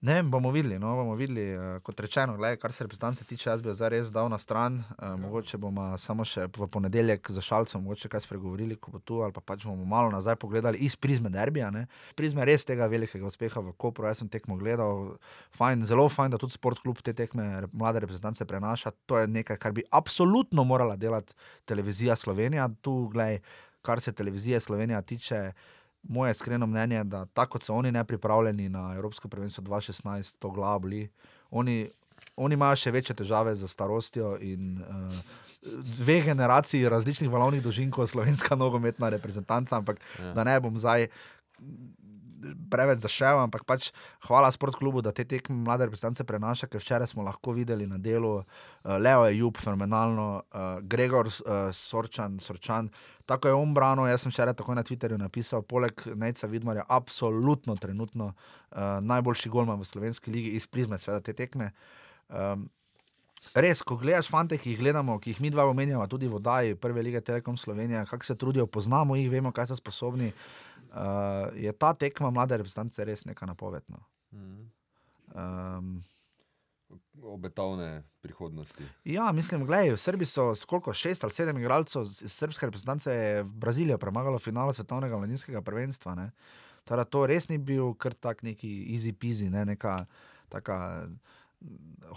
Ne 0.00 0.22
bomo 0.22 0.50
videli. 0.50 0.78
No, 0.78 0.92
bomo 0.94 1.14
videli 1.18 1.56
uh, 1.56 1.62
kot 1.82 2.00
rečeno, 2.00 2.36
gled, 2.38 2.60
kar 2.62 2.70
se 2.72 2.84
reprezentance 2.84 3.24
tiče, 3.26 3.48
jaz 3.50 3.62
bi 3.62 3.66
jo 3.68 3.72
zdaj 3.74 3.88
res 3.90 4.10
dal 4.14 4.28
na 4.30 4.36
stran. 4.38 4.76
Uh, 4.94 5.16
mogoče 5.18 5.58
bomo 5.58 5.88
samo 5.98 6.22
še 6.22 6.44
v 6.54 6.68
ponedeljek 6.70 7.26
za 7.34 7.42
šalcem, 7.42 7.82
mogoče 7.82 8.10
kaj 8.12 8.22
spregovorili, 8.22 8.76
ko 8.78 8.92
bo 8.94 9.00
tu, 9.02 9.16
ali 9.26 9.34
pa 9.34 9.42
pač 9.42 9.64
bomo 9.66 9.82
malo 9.82 10.12
nazaj 10.14 10.36
pogledali 10.38 10.78
iz 10.86 10.94
prizme 10.94 11.32
derbija. 11.34 11.72
Ne. 11.74 11.88
Prizme 12.14 12.46
res 12.46 12.62
tega 12.68 12.86
velikega 12.86 13.26
uspeha 13.26 13.58
v 13.58 13.74
Kopru. 13.74 14.06
Jaz 14.06 14.22
sem 14.22 14.30
tekmo 14.30 14.54
gledal, 14.60 15.16
fajn, 15.58 15.82
zelo 15.90 16.06
fajn, 16.14 16.36
da 16.36 16.38
tudi 16.38 16.54
sport 16.54 16.78
klub 16.84 17.02
te 17.02 17.16
tekme 17.18 17.64
mlade 17.72 18.04
reprezentance 18.04 18.46
prenaša. 18.46 18.94
To 19.10 19.18
je 19.18 19.26
nekaj, 19.26 19.58
kar 19.58 19.74
bi 19.74 19.82
absolutno 19.90 20.62
morala 20.62 20.94
delati 20.94 21.34
televizija 21.66 22.14
Slovenija. 22.14 22.70
Tu, 22.86 22.94
gled, 23.10 23.42
kar 23.82 23.98
se 23.98 24.14
televizije 24.14 24.62
Slovenija 24.62 25.02
tiče. 25.02 25.42
Moje 26.02 26.30
iskreno 26.30 26.66
mnenje 26.66 26.96
je, 26.96 27.04
da 27.04 27.24
tako 27.26 27.52
kot 27.52 27.62
so 27.62 27.74
oni 27.74 27.92
nepripravljeni 27.92 28.68
na 28.68 28.94
Evropsko 28.96 29.28
prvenstvo 29.28 29.64
2016, 29.64 30.36
to 30.38 30.50
glavo 30.50 30.78
boli. 30.78 31.08
Oni, 31.50 31.90
oni 32.36 32.54
imajo 32.54 32.76
še 32.76 32.90
večje 32.90 33.16
težave 33.16 33.54
z 33.54 33.68
starostjo 33.68 34.36
in 34.40 34.78
uh, 34.78 35.14
dve 35.98 36.20
generaciji 36.22 36.88
različnih 36.88 37.30
valovnih 37.30 37.62
dolžin 37.62 37.90
kot 37.90 38.10
slovenska 38.10 38.56
nogometna 38.62 39.08
reprezentanca, 39.08 39.76
ampak 39.76 40.00
ja. 40.18 40.32
da 40.32 40.44
ne 40.44 40.60
bom 40.60 40.78
zdaj 40.78 41.08
preveč 42.70 43.02
zašel, 43.02 43.40
ampak 43.42 43.64
pač 43.68 43.90
hvala 44.28 44.50
sportklubu, 44.54 45.02
da 45.02 45.12
te 45.12 45.24
tekme 45.28 45.56
mlade 45.56 45.88
reprezentance 45.88 46.24
prenaša, 46.24 46.68
ker 46.70 46.82
včeraj 46.82 47.12
smo 47.12 47.26
lahko 47.26 47.54
videli 47.56 47.86
na 47.86 47.98
delu, 47.98 48.38
uh, 48.40 48.96
Leo 48.98 49.26
je 49.28 49.38
jub, 49.38 49.58
fenomenalno, 49.60 50.28
uh, 50.42 50.66
Gregor 50.82 51.28
uh, 51.28 51.68
Sorčan, 51.74 52.38
Sorčan, 52.40 52.90
tako 53.26 53.48
je 53.48 53.58
on 53.58 53.74
branil, 53.74 54.08
jaz 54.08 54.24
sem 54.24 54.34
včeraj 54.34 54.58
tako 54.60 54.78
na 54.78 54.86
Twitterju 54.86 55.20
napisal, 55.20 55.62
poleg 55.62 56.06
Nejca 56.14 56.48
Vidmarja, 56.50 56.86
absolutno 56.88 57.76
trenutno 57.76 58.32
uh, 58.32 58.98
najboljši 59.02 59.52
golman 59.52 59.80
v 59.80 59.88
slovenski 59.88 60.32
ligi 60.32 60.56
iz 60.56 60.66
prizme 60.66 60.98
sveda 60.98 61.20
te 61.20 61.36
tekme. 61.36 61.72
Um, 62.28 62.68
Res, 63.54 63.82
ko 63.82 63.96
gledaš 63.96 64.28
fante, 64.30 64.58
ki 64.58 64.74
jih 64.74 64.82
gledamo, 64.82 65.16
ki 65.22 65.32
jih 65.32 65.40
mi 65.42 65.50
dva 65.50 65.64
omenjava, 65.70 66.06
tudi 66.10 66.28
v 66.28 66.38
oddaji 66.38 66.76
Prve 66.80 67.02
lige 67.02 67.20
Telekom 67.24 67.56
Slovenija, 67.56 68.04
kako 68.06 68.24
se 68.24 68.36
trudijo, 68.36 68.66
poznamo 68.66 69.16
jih, 69.16 69.30
vemo, 69.30 69.52
kaj 69.52 69.70
so 69.70 69.78
sposobni, 69.78 70.32
uh, 70.90 71.48
je 71.56 71.72
ta 71.72 71.94
tekma 71.94 72.30
mlade 72.30 72.56
reprezentance 72.56 73.04
res 73.04 73.24
neka 73.24 73.46
napovedna. 73.46 74.02
Um, 75.34 75.98
Obetavne 77.22 78.02
prihodnosti. 78.20 78.84
ja, 79.04 79.32
mislim, 79.32 79.66
gledaj, 79.66 79.96
Srbi 79.96 80.24
so 80.24 80.52
koliko 80.66 80.94
šest 80.94 81.24
ali 81.24 81.32
sedem 81.32 81.58
igralcev 81.58 82.02
iz 82.02 82.32
srbske 82.32 82.66
reprezentance 82.66 83.12
je 83.12 83.44
Brazilijo 83.44 83.98
premagalo 83.98 84.36
v 84.36 84.42
finalu 84.42 84.72
svetovnega 84.72 85.18
mladinskega 85.18 85.60
prvenstva. 85.60 86.14
ne. 86.14 86.30
Teda 86.84 87.04
to 87.04 87.26
res 87.26 87.48
ni 87.48 87.58
bil 87.58 87.94
kar 87.94 88.14
tak 88.14 88.42
neki 88.42 88.86
easy 88.94 89.12
peasy, 89.12 89.50
ne, 89.50 89.64
neka 89.64 89.96
taka 90.48 91.08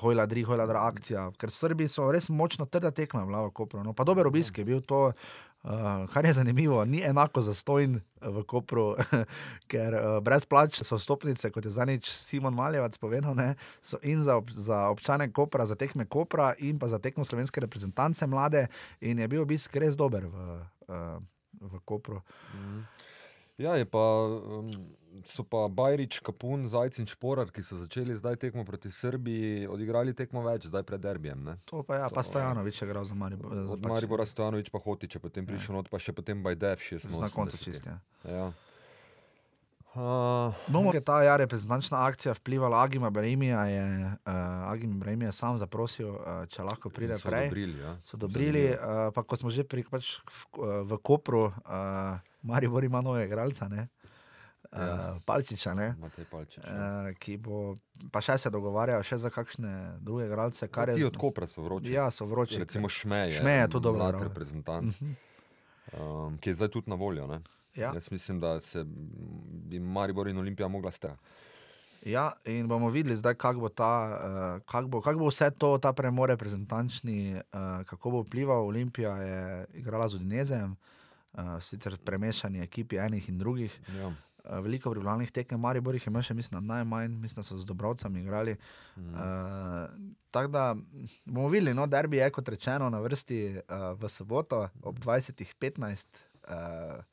hojla 0.02 0.26
dri, 0.26 0.44
hojla 0.44 0.66
dra 0.66 0.86
akcija, 0.88 1.30
ker 1.40 1.52
Srbi 1.52 1.88
so 1.92 2.10
res 2.12 2.30
močno 2.30 2.66
trda 2.66 2.92
tekma 2.96 3.26
bila 3.26 3.46
v 3.48 3.56
Kopru. 3.56 3.84
No, 3.84 3.94
pa 3.94 4.06
dober 4.08 4.28
obisk 4.28 4.62
je 4.62 4.68
bil 4.68 4.82
to. 4.82 5.12
Uh, 5.62 6.08
kar 6.10 6.26
je 6.26 6.34
zanimivo, 6.34 6.80
ni 6.90 7.04
enako 7.06 7.44
zastojn 7.46 8.00
v 8.22 8.42
Kopru, 8.50 8.96
ker 9.72 9.94
uh, 9.94 10.16
brezplačne 10.26 10.82
so 10.82 10.98
stopnice, 10.98 11.52
kot 11.54 11.68
je 11.70 11.74
zanič 11.76 12.10
Simon 12.10 12.56
Maljevac 12.58 12.98
povedal, 12.98 13.36
ne, 13.38 13.52
so 13.78 14.00
in 14.02 14.24
za, 14.26 14.40
ob, 14.42 14.50
za 14.50 14.88
občane 14.90 15.30
Kopra, 15.30 15.68
za 15.70 15.78
tekme 15.78 16.08
Kopra, 16.10 16.56
in 16.58 16.82
pa 16.82 16.90
za 16.90 16.98
tekmo 16.98 17.22
slovenske 17.22 17.62
reprezentance 17.62 18.26
mlade, 18.26 18.66
in 19.06 19.22
je 19.22 19.28
bil 19.30 19.46
obisk 19.46 19.78
res 19.78 19.94
dober 19.94 20.26
v, 20.34 20.58
uh, 20.90 21.22
v 21.62 21.84
Kopru. 21.86 22.24
Ja, 23.62 23.78
je 23.78 23.86
pa, 23.86 24.02
um, 24.26 24.74
so 25.26 25.44
pa 25.44 25.68
Bajrič, 25.68 26.20
Kapun, 26.20 26.68
Zajc 26.68 27.02
in 27.04 27.08
Šporar, 27.10 27.52
ki 27.52 27.64
so 27.64 27.78
začeli 27.78 28.16
zdaj 28.16 28.40
tekmo 28.42 28.64
proti 28.66 28.92
Srbiji, 28.92 29.68
odigrali 29.68 30.16
tekmo 30.16 30.44
več, 30.46 30.70
zdaj 30.72 30.84
pred 30.88 31.02
derbijem. 31.04 31.44
Ne? 31.44 31.58
To 31.70 31.84
pa, 31.84 32.06
ja, 32.06 32.08
pa 32.10 32.24
Stojanovič 32.24 32.82
je 32.82 32.88
igral 32.88 33.06
za 33.06 33.16
Maribor. 33.18 33.52
Od 33.52 33.80
pač- 33.80 33.92
Maribora 33.92 34.26
Stojanovič 34.26 34.72
pa 34.72 34.80
Hotič, 34.80 35.20
je 35.20 35.22
potem 35.22 35.46
prišel 35.46 35.76
not, 35.76 35.92
pa 35.92 36.00
še 36.00 36.16
potem 36.16 36.40
Bajdev 36.40 36.80
86. 36.80 37.12
Na 37.20 37.32
koncu 37.32 37.60
čist. 37.60 37.88
Ja. 37.88 38.00
Ja. 38.26 38.48
Uh, 39.92 40.56
Bomo, 40.72 40.96
je 40.96 41.04
ta 41.04 41.20
ja, 41.20 41.36
reprezentančna 41.36 42.08
akcija 42.08 42.32
vplivala, 42.40 42.80
Agima 42.80 43.10
Bremija 43.12 43.66
je, 43.68 43.84
uh, 44.24 44.72
Agim 44.72 44.96
Bremija 44.96 45.28
je 45.28 45.36
sam 45.36 45.60
zaprosil, 45.60 46.16
uh, 46.16 46.48
če 46.48 46.64
lahko 46.64 46.88
pride 46.88 47.20
so 47.20 47.28
prej. 47.28 47.52
odobrili, 47.52 47.76
ja. 47.76 47.98
so 48.08 48.16
dobrili, 48.16 48.72
uh, 48.72 49.12
pa 49.12 49.20
ko 49.28 49.36
smo 49.36 49.52
že 49.52 49.68
pri, 49.68 49.84
pač 49.84 50.16
v, 50.24 50.88
v 50.88 51.00
Kopru, 51.04 51.52
uh, 51.52 52.24
Maribor 52.40 52.88
ima 52.88 53.04
nove 53.04 53.28
igralca, 53.28 53.68
ne? 53.68 53.92
Uh, 53.92 54.01
Ja. 54.74 55.20
Palčiča, 55.26 55.74
ne? 55.74 55.96
Palčič. 56.26 56.58
ja. 56.58 56.72
Uh, 57.04 57.18
ki 57.18 57.38
bo, 57.38 57.76
pa 58.08 58.22
še 58.22 58.38
se 58.38 58.50
dogovarjajo 58.50 59.04
še 59.04 59.18
za 59.18 59.30
kakšne 59.30 59.72
druge 60.00 60.26
igralce, 60.26 60.68
kar 60.68 60.88
Ti 60.88 60.96
je 60.98 61.06
od 61.06 61.18
Kopra 61.18 61.44
so 61.46 61.62
vroči. 61.62 61.92
Ja, 61.92 62.08
so 62.08 62.26
vroči. 62.26 62.58
Recimo 62.58 62.88
Šmeje. 62.88 63.32
Šmeje 63.34 63.60
je 63.60 63.68
tudi 63.70 63.84
dobro 63.84 64.00
mlad 64.00 64.16
igral. 64.16 64.24
reprezentant, 64.24 64.88
Mhm. 64.94 65.12
um, 65.94 66.38
ki 66.38 66.50
je 66.50 66.54
zdaj 66.56 66.70
tudi 66.70 66.88
na 66.88 66.96
voljo. 66.96 67.28
Ne? 67.28 67.42
Ja. 67.74 67.92
Jaz 67.94 68.12
mislim, 68.12 68.40
da 68.40 68.60
se 68.60 68.84
bi 69.62 69.80
Maribor 69.82 70.28
in 70.28 70.38
Olimpija 70.38 70.68
mogla 70.68 70.92
steha. 70.92 71.16
Ja, 72.02 72.32
in 72.46 72.68
bomo 72.68 72.90
videli 72.90 73.16
zdaj, 73.16 73.36
kako 73.36 73.60
bo, 73.60 73.70
ta, 73.70 73.92
uh, 74.58 74.64
kak 74.64 74.88
bo, 74.88 75.02
kak 75.02 75.18
bo 75.18 75.28
vse 75.28 75.52
to, 75.52 75.78
ta 75.78 75.94
premor 75.94 76.30
reprezentančni, 76.30 77.20
uh, 77.36 77.44
kako 77.86 78.12
bo 78.12 78.22
vplival. 78.22 78.66
Olimpija 78.66 79.12
je 79.18 79.42
igrala 79.76 80.08
z 80.08 80.16
Udinezem, 80.16 80.76
uh, 81.34 81.60
sicer 81.60 81.98
premešani 82.00 82.60
ekipi 82.60 82.98
enih 82.98 83.30
in 83.30 83.38
drugih. 83.38 83.80
Ja. 83.94 84.10
Uh, 84.44 84.58
veliko 84.66 84.90
pripravljalnih 84.90 85.32
tekem, 85.32 85.60
Maribor 85.60 85.96
jih 85.96 86.08
je 86.08 86.10
imel 86.10 86.24
še, 86.26 86.34
mislim, 86.34 86.66
najmanj, 86.66 87.14
mislim, 87.22 87.42
da 87.42 87.46
so 87.46 87.58
z 87.62 87.68
Dobrovcami 87.70 88.24
igrali. 88.24 88.56
Mhm. 88.98 89.14
Uh, 89.14 90.18
Tako 90.32 90.48
da 90.48 90.76
bomo 91.26 91.50
videli, 91.52 91.74
no, 91.76 91.88
derbi 91.88 92.18
je 92.18 92.30
kot 92.32 92.50
rečeno 92.50 92.90
na 92.90 93.00
vrsti 93.04 93.40
uh, 93.58 93.92
v 94.00 94.10
soboto 94.10 94.70
ob 94.84 95.00
20.15. 95.00 96.22
Uh, 96.48 97.04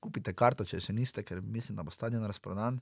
kupite 0.00 0.34
karto, 0.36 0.64
če 0.64 0.80
še 0.80 0.94
niste, 0.94 1.24
ker 1.26 1.40
mislim, 1.42 1.76
da 1.76 1.82
bo 1.82 1.94
stadion 1.94 2.26
razprodan. 2.28 2.80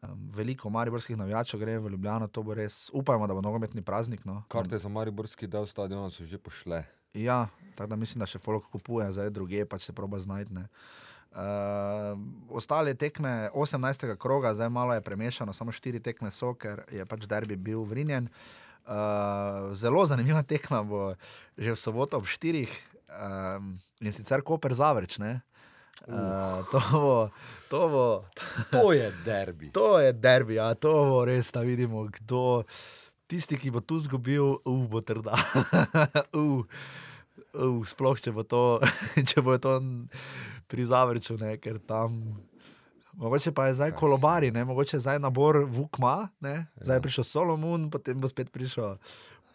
Um, 0.00 0.30
veliko 0.32 0.70
mariborskih 0.72 1.18
navijačev 1.20 1.60
gre 1.60 1.76
v 1.78 1.92
Ljubljano, 1.92 2.30
to 2.32 2.42
bo 2.42 2.56
res, 2.56 2.88
upajmo, 2.96 3.28
da 3.28 3.36
bo 3.36 3.44
nogometni 3.44 3.84
praznik. 3.84 4.24
No. 4.24 4.40
Karte 4.48 4.78
za 4.78 4.88
Mariborski 4.88 5.46
del 5.50 5.68
stadiona 5.68 6.10
so 6.10 6.24
že 6.24 6.38
pošle. 6.38 6.84
Ja, 7.14 7.48
tako 7.74 7.90
da 7.90 7.96
mislim, 7.96 8.22
da 8.22 8.28
še 8.30 8.38
folk 8.38 8.70
kupuje, 8.72 9.10
zdaj 9.12 9.32
druge 9.34 9.64
pač 9.66 9.88
se 9.88 9.92
proba 9.92 10.18
znajti. 10.18 10.54
ne. 10.54 10.68
Uh, 11.30 12.18
ostale 12.50 12.94
tekme 12.98 13.50
18. 13.54 14.16
kroga, 14.18 14.54
zdaj 14.54 14.68
malo 14.68 14.94
je 14.94 15.00
premešano, 15.00 15.52
samo 15.52 15.70
štiri 15.72 16.00
tekme 16.02 16.30
so, 16.34 16.54
ker 16.58 16.82
je 16.90 17.06
pač 17.06 17.26
derbi 17.30 17.54
bil 17.56 17.84
vrinjen. 17.86 18.26
Uh, 18.82 19.70
zelo 19.78 20.02
zanimiva 20.06 20.42
tekma 20.52 20.82
bo 20.82 21.14
že 21.54 21.70
v 21.70 21.78
soboto 21.78 22.18
ob 22.18 22.26
4. 22.26 22.66
Um, 23.10 23.78
in 24.00 24.12
sicer 24.12 24.42
Koper 24.42 24.74
Zavrč. 24.74 25.18
ne. 25.18 25.42
Uh, 26.08 26.64
to 26.72 26.80
bo, 26.92 27.30
to 27.68 27.80
bo, 27.88 28.06
To 28.74 28.92
je 28.92 29.12
derbi. 29.24 29.70
to 29.70 30.00
je 30.00 30.12
derbi, 30.12 30.54
ja, 30.54 30.74
to 30.74 30.90
bo 30.90 31.24
res, 31.24 31.52
da 31.52 31.60
vidimo, 31.60 32.08
kdo. 32.08 32.64
Tisti, 33.30 33.54
ki 33.54 33.70
bo 33.70 33.78
tu 33.78 34.00
izgubil, 34.02 34.58
uh, 34.64 34.82
bo 34.90 34.98
trda. 35.04 35.36
uh, 36.34 36.64
uh, 37.54 37.82
sploh, 37.86 38.18
če 38.18 38.32
bo 38.34 38.42
to, 38.42 38.80
če 39.28 39.44
bo 39.44 39.54
to 39.62 39.78
pri 40.70 40.84
Zavrču, 40.84 41.34
ne, 41.36 41.56
ker 41.58 41.78
tam. 41.80 42.14
Mogoče 43.14 43.50
pa 43.50 43.66
je 43.66 43.74
zdaj 43.74 43.92
kolobari, 43.92 44.50
ne? 44.50 44.62
mogoče 44.64 44.94
je 44.94 45.02
zdaj 45.02 45.18
nabor 45.18 45.64
Vukma, 45.66 46.28
ne? 46.40 46.66
zdaj 46.76 46.96
je 46.96 47.02
prišel 47.02 47.24
Solomon, 47.26 47.90
potem 47.90 48.14
bo 48.16 48.24
spet 48.26 48.48
prišel 48.48 48.96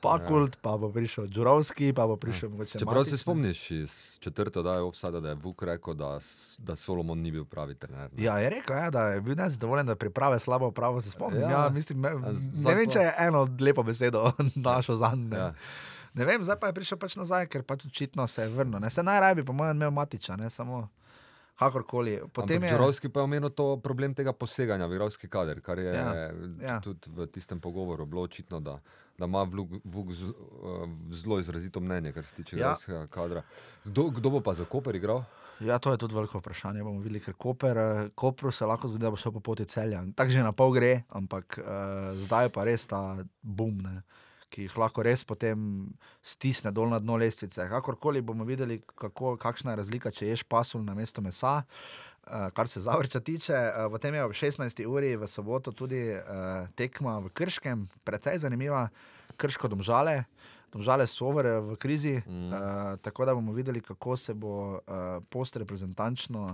Pakult, 0.02 0.58
pa 0.60 0.76
bo 0.76 0.86
prišel 0.88 1.26
Džurovski, 1.28 1.90
pa 1.92 2.04
bo 2.04 2.14
prišel 2.16 2.50
mogoče. 2.50 2.78
Čeprav 2.78 2.98
Matić, 2.98 3.10
se 3.10 3.18
spomniš 3.18 3.60
iz 3.74 3.92
četrte 4.20 4.60
oddaje 4.60 4.82
Offsada, 4.82 5.20
da 5.20 5.30
je 5.30 5.36
Vuk 5.36 5.64
rekel, 5.64 5.94
da, 5.96 6.20
da 6.60 6.76
Solomon 6.76 7.18
ni 7.18 7.32
bil 7.32 7.46
pravi 7.46 7.76
trener. 7.76 8.12
ne? 8.12 8.24
Ja, 8.24 8.38
je 8.38 8.50
rekel, 8.52 8.76
ja, 8.76 8.90
da 8.90 9.08
je 9.08 9.22
bil 9.22 9.36
nezadovoljen, 9.36 9.86
da 9.86 9.96
priprave 9.96 10.38
slabo 10.38 10.72
pravo 10.72 11.02
se 11.02 11.10
spomnim. 11.10 11.42
Ja, 11.42 11.50
Ja. 11.50 11.64
ja 11.64 11.70
mislim, 11.72 12.00
me, 12.00 12.10
A 12.22 12.34
z- 12.34 12.62
ne 12.62 12.76
vem, 12.76 12.86
če 12.88 13.00
je 13.00 13.14
eno 13.20 13.48
lepo 13.60 13.84
besedo 13.84 14.32
našel 14.58 14.96
za 14.98 15.12
njega. 15.12 15.38
Ja. 15.38 15.44
Ja. 15.44 15.54
Ne 16.14 16.26
vem, 16.26 16.44
zdaj 16.44 16.60
pa 16.60 16.68
je 16.68 16.74
prišel 16.74 16.98
pač 16.98 17.16
nazaj, 17.16 17.48
ker 17.48 17.64
pač 17.64 17.86
očitno 17.86 18.28
se 18.28 18.42
je 18.42 18.50
vrnil. 18.50 18.80
Ne. 18.80 18.90
Se 18.90 19.02
najraje 19.02 19.36
bi, 19.36 19.44
po 19.44 19.54
mojem, 19.54 19.76
imel 19.76 19.92
Matiča, 19.92 20.36
ne 20.36 20.50
samo 20.50 20.88
kakorkoli. 21.56 22.20
Potem 22.34 22.58
Ampak 22.58 22.70
je 22.70 22.76
Džurovski 22.76 23.10
pa 23.10 23.20
je 23.20 23.24
omenil 23.24 23.50
to 23.50 23.78
problem 23.80 24.14
tega 24.14 24.34
poseganja 24.34 24.86
v 24.86 24.98
igralski 24.98 25.30
kader, 25.30 25.62
kar 25.62 25.80
je 25.80 25.94
Ja, 25.96 26.32
ja, 26.62 26.80
tudi 26.84 27.12
v 27.16 27.28
tistem 27.28 27.60
pogovoru 27.60 28.06
bilo 28.06 28.22
očitno, 28.22 28.60
da, 28.60 28.80
da 29.18 29.26
ima 29.26 29.44
Vluk, 29.44 29.70
Vuk 29.84 30.12
z, 30.12 30.24
uh, 30.24 30.90
zelo 31.12 31.40
izrazito 31.40 31.80
mnenje, 31.80 32.14
kar 32.14 32.26
se 32.26 32.36
tiče 32.36 32.56
Ja. 32.56 32.60
igralskega 32.60 33.08
kadra. 33.08 33.44
Kdo, 33.86 34.10
kdo 34.10 34.30
bo 34.30 34.42
pa 34.42 34.54
za 34.54 34.66
Koper 34.66 34.96
igral? 34.96 35.24
Ja, 35.60 35.80
to 35.80 35.92
je 35.92 35.98
tudi 35.98 36.16
veliko 36.16 36.40
vprašanje. 36.40 36.84
Bomo 36.84 37.00
videli, 37.00 37.22
ker 37.24 37.34
Koper, 37.34 37.78
eh, 37.78 38.10
Kopru 38.16 38.52
se 38.52 38.66
lahko 38.66 38.88
zgodi, 38.88 39.04
da 39.04 39.10
bo 39.10 39.16
šel 39.16 39.32
po 39.32 39.40
poti 39.40 39.66
celja. 39.66 40.04
Tako 40.16 40.32
že 40.32 40.44
na 40.44 40.52
pol 40.52 40.72
gre, 40.76 41.04
ampak 41.10 41.60
uh, 41.60 42.12
zdaj 42.20 42.50
pa 42.52 42.64
res 42.68 42.88
ta 42.88 43.24
boom, 43.42 43.80
ne, 43.80 44.02
ki 44.56 44.70
jih 44.70 44.78
lahko 44.80 45.04
res 45.04 45.26
potem 45.28 45.60
stisne 46.24 46.72
dol 46.72 46.88
na 46.94 47.02
dno 47.04 47.18
lestvice. 47.20 47.68
Kakorkoli 47.68 48.24
bomo 48.24 48.48
videli, 48.48 48.80
kako, 48.96 49.36
kakšna 49.42 49.74
je 49.74 49.82
razlika, 49.82 50.14
če 50.16 50.30
ješ 50.30 50.46
pasulj 50.48 50.86
na 50.88 50.96
mesto 50.96 51.24
mesa. 51.24 51.58
Uh, 52.26 52.48
kar 52.58 52.66
se 52.72 52.82
Zavrča 52.82 53.20
tiče, 53.22 53.54
uh, 53.54 53.90
potem 53.94 54.16
je 54.16 54.24
ob 54.26 54.32
16. 54.34 54.80
uri 54.90 55.12
v 55.20 55.28
soboto 55.30 55.76
tudi 55.76 56.08
uh, 56.16 56.66
tekma 56.74 57.20
v 57.22 57.30
Krškem, 57.38 57.84
precej 58.08 58.40
zanimiva, 58.42 58.88
Krško 59.38 59.70
domžale. 59.70 60.24
Domžale 60.74 61.06
so 61.08 61.30
v 61.36 61.76
krizi, 61.78 62.16
mm. 62.26 62.48
uh, 62.50 62.96
tako 63.04 63.28
da 63.28 63.36
bomo 63.36 63.54
videli, 63.54 63.84
kako 63.84 64.18
se 64.18 64.34
bo 64.34 64.80
uh, 64.80 65.22
postreprezentančno 65.30 66.48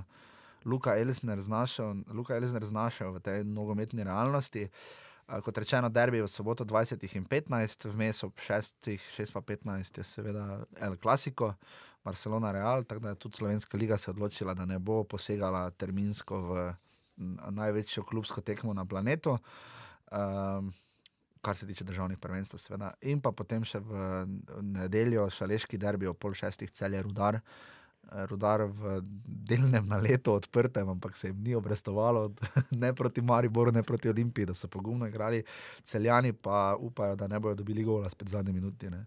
Luka 0.66 0.98
Elsner 0.98 1.40
znašel, 1.40 2.04
Luka 2.14 2.36
Elsner 2.36 2.66
znašel 2.66 3.16
v 3.16 3.24
tej 3.24 3.44
nogometni 3.48 4.04
realnosti. 4.04 4.68
Uh, 4.68 5.11
kot 5.40 5.58
rečeno, 5.58 5.90
derbi 5.90 6.22
v 6.22 6.28
soboto 6.28 6.66
20 6.68 7.16
in 7.16 7.26
15, 7.26 7.88
vmes 7.94 8.24
ob 8.28 8.36
6, 8.36 8.92
6 9.16 9.34
pa 9.34 9.42
15 9.42 9.98
je 9.98 10.04
seveda 10.04 10.66
El 10.80 10.98
Clasico. 10.98 11.56
Barcelona 12.04 12.50
Real, 12.52 12.84
tako 12.84 13.02
da 13.02 13.10
je 13.10 13.16
tudi 13.16 13.38
Slovenska 13.38 13.78
liga 13.78 13.98
se 13.98 14.10
odločila, 14.10 14.54
da 14.54 14.66
ne 14.66 14.80
bo 14.80 15.04
posegala 15.04 15.70
terminsko 15.70 16.40
v 16.42 16.74
največjo 17.52 18.04
klubsko 18.04 18.42
tekmo 18.42 18.74
na 18.74 18.86
planetu, 18.86 19.38
um, 20.12 20.72
kar 21.42 21.58
se 21.58 21.68
tiče 21.68 21.84
državnih 21.84 22.18
prvenstv, 22.18 22.58
seveda. 22.58 22.94
In 23.02 23.22
pa 23.22 23.32
potem 23.32 23.62
še 23.66 23.80
v 23.80 24.26
nedeljo 24.62 25.30
šaleški 25.30 25.78
derbi 25.78 26.10
o 26.10 26.14
pol 26.18 26.34
šestih 26.34 26.72
celje 26.74 27.04
rudar. 27.06 27.38
Eh, 27.38 27.81
Rudar 28.28 28.66
v 28.68 29.00
delnem 29.26 29.86
naletu 29.88 30.34
odprtem, 30.34 30.90
ampak 30.90 31.16
se 31.18 31.30
jim 31.30 31.44
ni 31.44 31.56
obrestovalo, 31.56 32.34
ne 32.84 32.94
proti 32.94 33.22
Mariboru, 33.22 33.72
ne 33.72 33.84
proti 33.84 34.10
Olimpiji, 34.10 34.46
da 34.46 34.54
so 34.54 34.68
pogumno 34.68 35.08
igrali, 35.08 35.44
celjani 35.84 36.34
pa 36.34 36.76
upajo, 36.80 37.16
da 37.16 37.28
ne 37.28 37.40
bodo 37.40 37.56
dobili 37.56 37.84
gola 37.84 38.10
spet 38.10 38.34
minuti. 38.52 38.90
ne. 38.90 39.06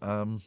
Um, 0.00 0.38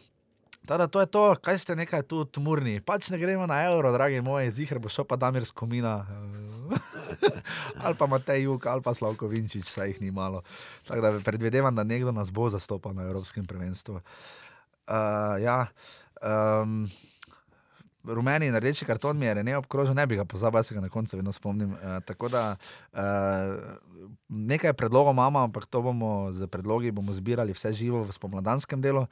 Tada, 0.65 0.87
to 0.87 0.99
je 0.99 1.05
to, 1.05 1.23
kaj 1.45 1.59
ste 1.61 1.75
nekaj 1.77 2.01
tu 2.09 2.23
tmurni. 2.25 2.81
Pač 2.81 3.11
ne 3.13 3.19
gremo 3.21 3.45
na 3.45 3.61
evro, 3.69 3.91
dragi 3.93 4.21
moji, 4.25 4.49
zihar 4.49 4.81
bo 4.81 4.89
šel 4.89 5.05
pa 5.05 5.13
Damir 5.13 5.45
Skomina, 5.45 6.01
ali 7.85 7.93
pa 7.93 8.07
Matej 8.09 8.49
Juk, 8.49 8.65
ali 8.65 8.81
pa 8.81 8.95
Slavko 8.97 9.29
Vinčič, 9.29 9.69
saj 9.69 9.93
jih 9.93 10.01
ni 10.01 10.09
malo. 10.09 10.41
Tako 10.89 11.01
da 11.05 11.11
predvidevam, 11.21 11.75
da 11.75 11.85
nekdo 11.85 12.09
nas 12.09 12.33
bo 12.33 12.49
zastopal 12.49 12.97
na 12.97 13.05
Evropskem 13.05 13.45
prvenstvu. 13.45 14.01
Uh, 14.89 15.37
ja, 15.41 15.67
um, 16.17 16.89
rumeni 18.07 18.47
in 18.47 18.55
rdeči 18.55 18.85
karton 18.85 19.17
mi 19.17 19.25
je 19.25 19.43
ne 19.43 19.57
obkrožil, 19.57 19.93
ne 19.93 20.07
bi 20.07 20.15
ga 20.15 20.25
pozabil, 20.25 20.63
se 20.63 20.75
ga 20.75 20.81
na 20.81 20.89
koncu 20.89 21.17
vedno 21.17 21.31
spomnim. 21.31 21.71
Uh, 21.71 22.03
tako 22.05 22.29
da 22.29 22.55
uh, 22.93 22.99
nekaj 24.29 24.73
predlogov 24.73 25.13
imamo, 25.13 25.39
ampak 25.39 25.65
to 25.65 25.81
bomo 25.81 26.31
z 26.31 26.47
predlogi 26.47 26.91
bomo 26.91 27.13
zbirali 27.13 27.53
vse 27.53 27.73
živo 27.73 28.03
v 28.03 28.11
spomladanskem 28.11 28.81
delu. 28.81 29.07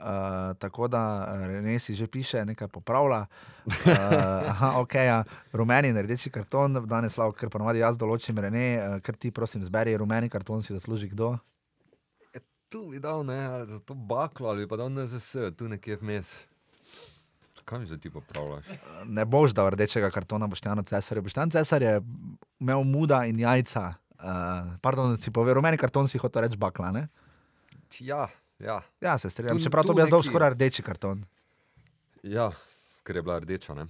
Uh, 0.00 0.56
tako 0.58 0.88
da 0.88 1.28
Rene 1.46 1.78
si 1.78 1.94
že 1.94 2.06
piše, 2.06 2.44
nekaj 2.44 2.68
popravlja. 2.68 3.26
Uh, 3.66 4.80
ok, 4.82 4.94
ja. 4.94 5.24
rumeni 5.52 5.88
in 5.88 5.98
rdeči 5.98 6.30
karton, 6.30 6.86
danes 6.88 7.12
slavo, 7.12 7.32
ker 7.36 7.52
ponovadi 7.52 7.84
jaz 7.84 7.98
določim 8.00 8.38
Rene, 8.38 8.64
uh, 8.80 8.96
ker 9.04 9.16
ti 9.16 9.30
prosim 9.30 9.60
zberi 9.64 9.96
rumeni 9.96 10.32
karton, 10.32 10.62
si 10.62 10.72
zasluži 10.72 11.12
kdo. 11.12 11.36
Tu 12.70 12.80
bi 12.86 13.00
dal 13.02 13.26
ne, 13.26 13.44
ali 13.44 13.66
za 13.66 13.80
to 13.82 13.94
baklo, 13.94 14.48
ali 14.48 14.64
pa 14.68 14.78
dal 14.78 14.88
NZS, 14.88 15.52
tu 15.58 15.68
nekje 15.68 15.98
vmes. 16.00 16.49
Kaj 17.70 17.78
mi 17.78 17.86
zdaj 17.86 17.98
ti 17.98 18.10
popravljaš? 18.10 18.66
Ne 19.06 19.22
boš 19.24 19.52
dal 19.52 19.70
rdečega 19.70 20.10
kartona 20.10 20.46
Boštjana 20.46 20.82
Cesarja. 20.82 21.22
Boštjan 21.22 21.50
Cesar 21.50 21.78
je 21.80 22.00
imel 22.58 22.82
muda 22.84 23.22
in 23.24 23.38
jajca. 23.38 23.84
Uh, 24.12 24.26
pardon, 24.78 25.14
si 25.14 25.30
povedal, 25.30 25.54
rumeni 25.54 25.78
karton 25.78 26.04
si 26.04 26.18
hotel 26.18 26.42
reči 26.42 26.58
bakla. 26.58 26.90
Ne? 26.90 27.06
Ja, 28.00 28.26
ja. 28.58 28.80
Ja, 29.00 29.14
se 29.16 29.30
strinjam. 29.30 29.60
Čeprav 29.60 29.84
to 29.84 29.94
bi 29.94 30.02
jaz 30.02 30.10
dal 30.10 30.22
skoraj 30.22 30.50
rdeči 30.50 30.82
karton. 30.82 31.22
Ja, 32.22 32.50
ker 33.02 33.16
je 33.16 33.22
bila 33.22 33.38
rdeča, 33.38 33.74
ne? 33.74 33.86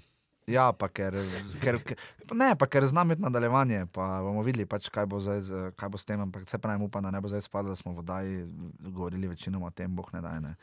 Ja, 0.47 0.73
pa 0.73 0.89
ker, 0.89 1.15
ker, 1.59 1.79
ker, 1.81 1.97
ne, 2.33 2.53
pa 2.55 2.67
ker 2.67 2.83
znam 2.85 3.07
imeti 3.07 3.23
nadaljevanje, 3.23 3.85
pa 3.89 4.21
bomo 4.21 4.43
videli, 4.43 4.67
pač, 4.67 4.89
kaj, 4.89 5.07
bo 5.07 5.19
zdaj, 5.19 5.41
z- 5.41 5.73
kaj 5.73 5.89
bo 5.89 5.99
s 5.99 6.05
tem. 6.05 6.21
Ampak 6.21 6.43
se 6.45 6.59
pravi, 6.59 6.83
upam, 6.83 7.03
da 7.03 7.11
ne 7.11 7.21
bo 7.21 7.29
zdaj 7.29 7.41
spadlo, 7.41 7.71
da 7.71 7.77
smo 7.77 7.93
v 7.93 7.97
vodaji 7.97 8.33
govorili 8.81 9.29
večinoma 9.29 9.67
o 9.67 9.71
tem, 9.73 9.91
boh 9.91 10.11
ne 10.13 10.21
daj. 10.21 10.41
Ne. 10.41 10.55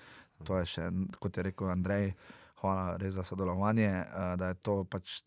To 0.43 0.57
je 0.57 0.65
še, 0.67 0.89
kot 1.17 1.31
je 1.33 1.43
rekel 1.43 1.69
Andrej, 1.69 2.11
hvala 2.61 2.97
res 2.97 3.13
za 3.13 3.23
sodelovanje, 3.23 3.87
eh, 3.87 4.35
da 4.37 4.51
je 4.51 4.59
to 4.65 4.83
pač 4.83 5.21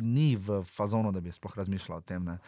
ni 0.00 0.36
v 0.36 0.62
fazonu, 0.64 1.12
da 1.12 1.20
bi 1.20 1.32
sploh 1.32 1.56
razmišljal 1.56 1.98
o 1.98 2.04
tem. 2.04 2.24
Ne. 2.24 2.38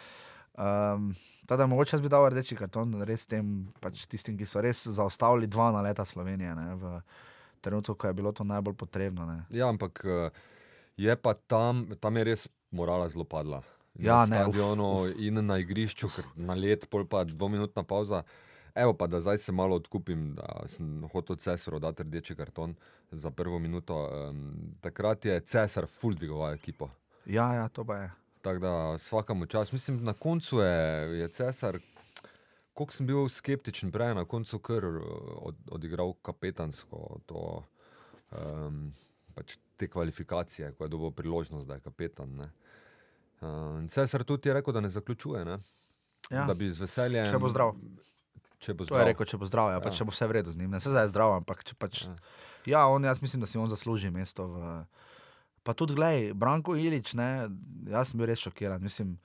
Um, 0.61 1.13
teda, 1.47 1.67
mogoče 1.67 1.97
jaz 1.97 2.03
bi 2.03 2.11
dal 2.13 2.27
rdeči 2.29 2.57
karton 2.59 3.03
res 3.09 3.27
tem, 3.31 3.71
pač 3.81 4.05
tistim, 4.11 4.37
ki 4.37 4.49
so 4.49 4.61
res 4.61 4.83
zaustavili 4.89 5.49
dva 5.49 5.71
na 5.73 5.81
leta 5.87 6.05
Slovenije, 6.05 6.55
ne, 6.59 6.75
v 6.77 6.95
trenutku, 7.65 7.95
ko 7.95 8.11
je 8.11 8.17
bilo 8.19 8.33
to 8.33 8.45
najbolj 8.45 8.75
potrebno. 8.77 9.27
Ne. 9.29 9.45
Ja, 9.55 9.71
ampak 9.71 10.03
eh, 10.05 10.31
je 11.01 11.17
pa 11.17 11.35
tam, 11.35 11.87
tam 12.01 12.17
je 12.17 12.25
res 12.33 12.49
morala 12.71 13.09
zelo 13.09 13.25
padla. 13.25 13.63
Ja, 13.99 14.25
na 14.25 14.27
ne, 14.27 14.43
uf, 14.47 14.55
stadionu 14.55 14.91
in 15.19 15.41
na 15.47 15.59
igrišču, 15.61 16.11
na 16.37 16.55
let, 16.55 16.87
pol 16.91 17.05
pa 17.09 17.25
dvominutna 17.25 17.85
pauza. 17.85 18.23
Evo 18.75 18.95
pa, 18.95 19.07
da 19.07 19.21
zdaj 19.21 19.39
se 19.39 19.53
malo 19.53 19.77
odkupim, 19.77 20.35
da 20.35 20.63
sem 20.67 21.09
hotel 21.13 21.37
Cesaru 21.37 21.79
dati 21.79 22.03
rdeči 22.03 22.35
karton 22.35 22.75
za 23.11 23.31
prvo 23.31 23.59
minuto. 23.59 24.11
Um, 24.31 24.75
takrat 24.81 25.25
je 25.25 25.41
Cesar 25.41 25.87
full 25.87 26.15
dvigoval 26.15 26.55
ekipo. 26.55 26.91
Ja, 27.27 27.55
ja, 27.55 27.69
to 27.69 27.85
pa 27.85 27.97
je. 27.97 28.11
Tako 28.41 28.59
da 28.59 28.95
vsakemu 28.95 29.47
čas. 29.47 29.73
Mislim, 29.73 30.05
na 30.05 30.13
koncu 30.13 30.61
je, 30.61 31.19
je 31.19 31.29
Cesar, 31.29 31.79
koliko 32.75 32.93
sem 32.93 33.07
bil 33.07 33.29
skeptičen 33.29 33.93
prej, 33.93 34.15
na 34.15 34.25
koncu 34.25 34.59
kar 34.59 34.85
eh, 34.85 35.01
od, 35.37 35.57
odigral 35.71 36.15
kapetansko 36.23 37.19
to, 37.27 37.65
um, 38.31 38.93
pač 39.35 39.59
te 39.77 39.89
kvalifikacije, 39.89 40.73
ko 40.73 40.85
je 40.85 40.89
dobil 40.89 41.11
priložnost, 41.11 41.69
da 41.69 41.75
je 41.75 41.81
kapetan. 41.81 42.37
Ne. 42.37 42.51
Um, 43.41 43.89
Cesar 43.89 44.25
tudi 44.25 44.49
je 44.49 44.55
rekel, 44.55 44.73
da 44.73 44.81
ne 44.81 44.89
zaključuje, 44.89 45.45
ne. 45.45 45.59
Ja. 46.31 46.45
Da 46.47 46.55
bi 46.55 46.73
z 46.73 46.85
veseljem. 46.85 47.27
Če 47.27 47.39
bo 47.39 47.49
zdrav. 47.49 47.75
Če 48.61 48.75
bo 48.75 48.85
To 48.85 48.93
zdrav. 48.93 49.01
je 49.01 49.09
rekel, 49.11 49.27
če 49.27 49.39
bo 49.41 49.49
zdrav, 49.49 49.71
ja, 49.71 49.79
Ja. 49.79 49.81
pač, 49.81 49.97
če 49.97 50.05
bo 50.05 50.13
vse 50.13 50.29
v 50.29 50.37
redu 50.37 50.53
z 50.53 50.61
njim. 50.61 50.71
Ne 50.71 50.81
se 50.81 50.93
zdaj 50.93 51.09
je 51.09 51.13
zdrav, 51.15 51.33
ampak 51.41 51.65
če 51.65 51.75
pač. 51.75 52.05
Ja. 52.05 52.15
Ja, 52.67 52.81
on, 52.87 53.01
jaz 53.03 53.23
mislim, 53.25 53.41
da 53.41 53.49
si 53.49 53.57
on 53.57 53.69
zasluži 53.69 54.13
mesto. 54.13 54.45
V... 54.47 54.85
Pa 55.63 55.73
tudi, 55.73 55.97
gledaj, 55.97 56.37
Branko 56.37 56.77
Ilič, 56.77 57.15
ne, 57.17 57.49
jaz 57.89 58.13
sem 58.13 58.21
bil 58.21 58.29
res 58.29 58.41
šokiran. 58.41 58.81
Mislim, 58.81 59.17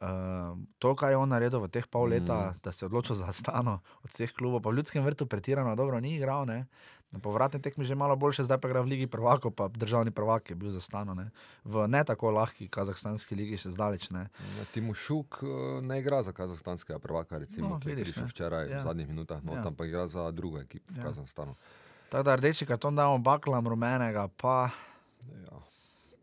uh, 0.00 0.52
to, 0.78 0.92
kar 0.94 1.12
je 1.12 1.16
on 1.16 1.28
naredil 1.28 1.64
v 1.64 1.68
teh 1.72 1.88
pol 1.88 2.08
leta, 2.08 2.52
mm. 2.52 2.60
da 2.60 2.72
se 2.72 2.84
je 2.84 2.88
odločil 2.88 3.16
za 3.16 3.32
stano 3.32 3.80
od 4.04 4.10
vseh 4.12 4.32
klubov, 4.32 4.60
pa 4.60 4.68
v 4.68 4.80
ljudskem 4.80 5.04
vrtu 5.04 5.24
pretirano 5.24 5.72
dobro 5.76 5.96
ni 6.00 6.16
igral. 6.16 6.44
Ne. 6.44 6.66
Na 7.14 7.20
povratni 7.20 7.62
tekmi 7.62 7.86
že 7.86 7.94
malo 7.94 8.16
boljše, 8.16 8.42
zdaj 8.42 8.58
pa 8.58 8.66
igra 8.66 8.82
v 8.82 8.90
Ligi 8.90 9.06
prvakov, 9.06 9.54
pa 9.54 9.70
državni 9.70 10.10
prvak 10.10 10.50
je 10.50 10.56
bil 10.56 10.74
za 10.74 10.82
stano. 10.82 11.14
Ne. 11.14 11.30
V 11.62 11.86
ne 11.86 12.02
tako 12.02 12.30
lahki 12.30 12.66
kazahstanski 12.66 13.38
ligi 13.38 13.54
še 13.56 13.70
zdaleč 13.70 14.10
ne. 14.10 14.26
Ja, 14.58 14.64
Timošuk 14.66 15.38
eh, 15.38 15.46
ne 15.80 16.00
igra 16.00 16.22
za 16.22 16.32
kazahstanskega 16.32 16.98
prvaka, 16.98 17.38
recimo, 17.38 17.68
No, 17.68 17.74
no, 17.74 17.80
ki 17.80 17.86
je 17.86 17.94
vidiš, 17.94 18.18
prišel 18.18 18.26
včeraj 18.26 18.64
Ja. 18.66 18.78
v 18.78 18.82
zadnjih 18.82 19.08
minutah, 19.08 19.38
no, 19.40 19.54
Ja. 19.54 19.62
ja. 19.62 19.70
ampak 19.70 19.86
igra 19.86 20.06
za 20.06 20.26
drugo 20.30 20.58
ekipo 20.58 20.90
v 20.90 20.98
Ja. 20.98 21.02
Kazahstanu. 21.04 21.54
Tako 22.10 22.22
da 22.22 22.34
rdeči 22.34 22.66
karton 22.66 22.92
damo 22.92 23.14
baklam 23.16 23.62
rumenega, 23.62 24.26
pa 24.34 24.74
Ja. 25.22 25.62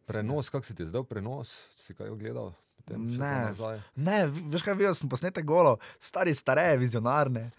Prenos, 0.03 0.49
kak 0.49 0.61
si 0.61 0.75
ti 0.75 0.83
zdaj 0.83 1.03
prenos? 1.03 1.71
Si 1.73 1.95
kaj 1.95 2.09
ogledal? 2.09 2.51
Potem 2.81 3.05
Ne. 3.17 3.53
Ne, 3.95 4.17
veš 4.49 4.63
kaj, 4.65 4.75
videl 4.79 4.95
sem 4.97 5.09
posnetek 5.09 5.45
golo, 5.45 5.75
stari, 6.01 6.33
stare, 6.33 6.65
vizionarne. 6.81 7.51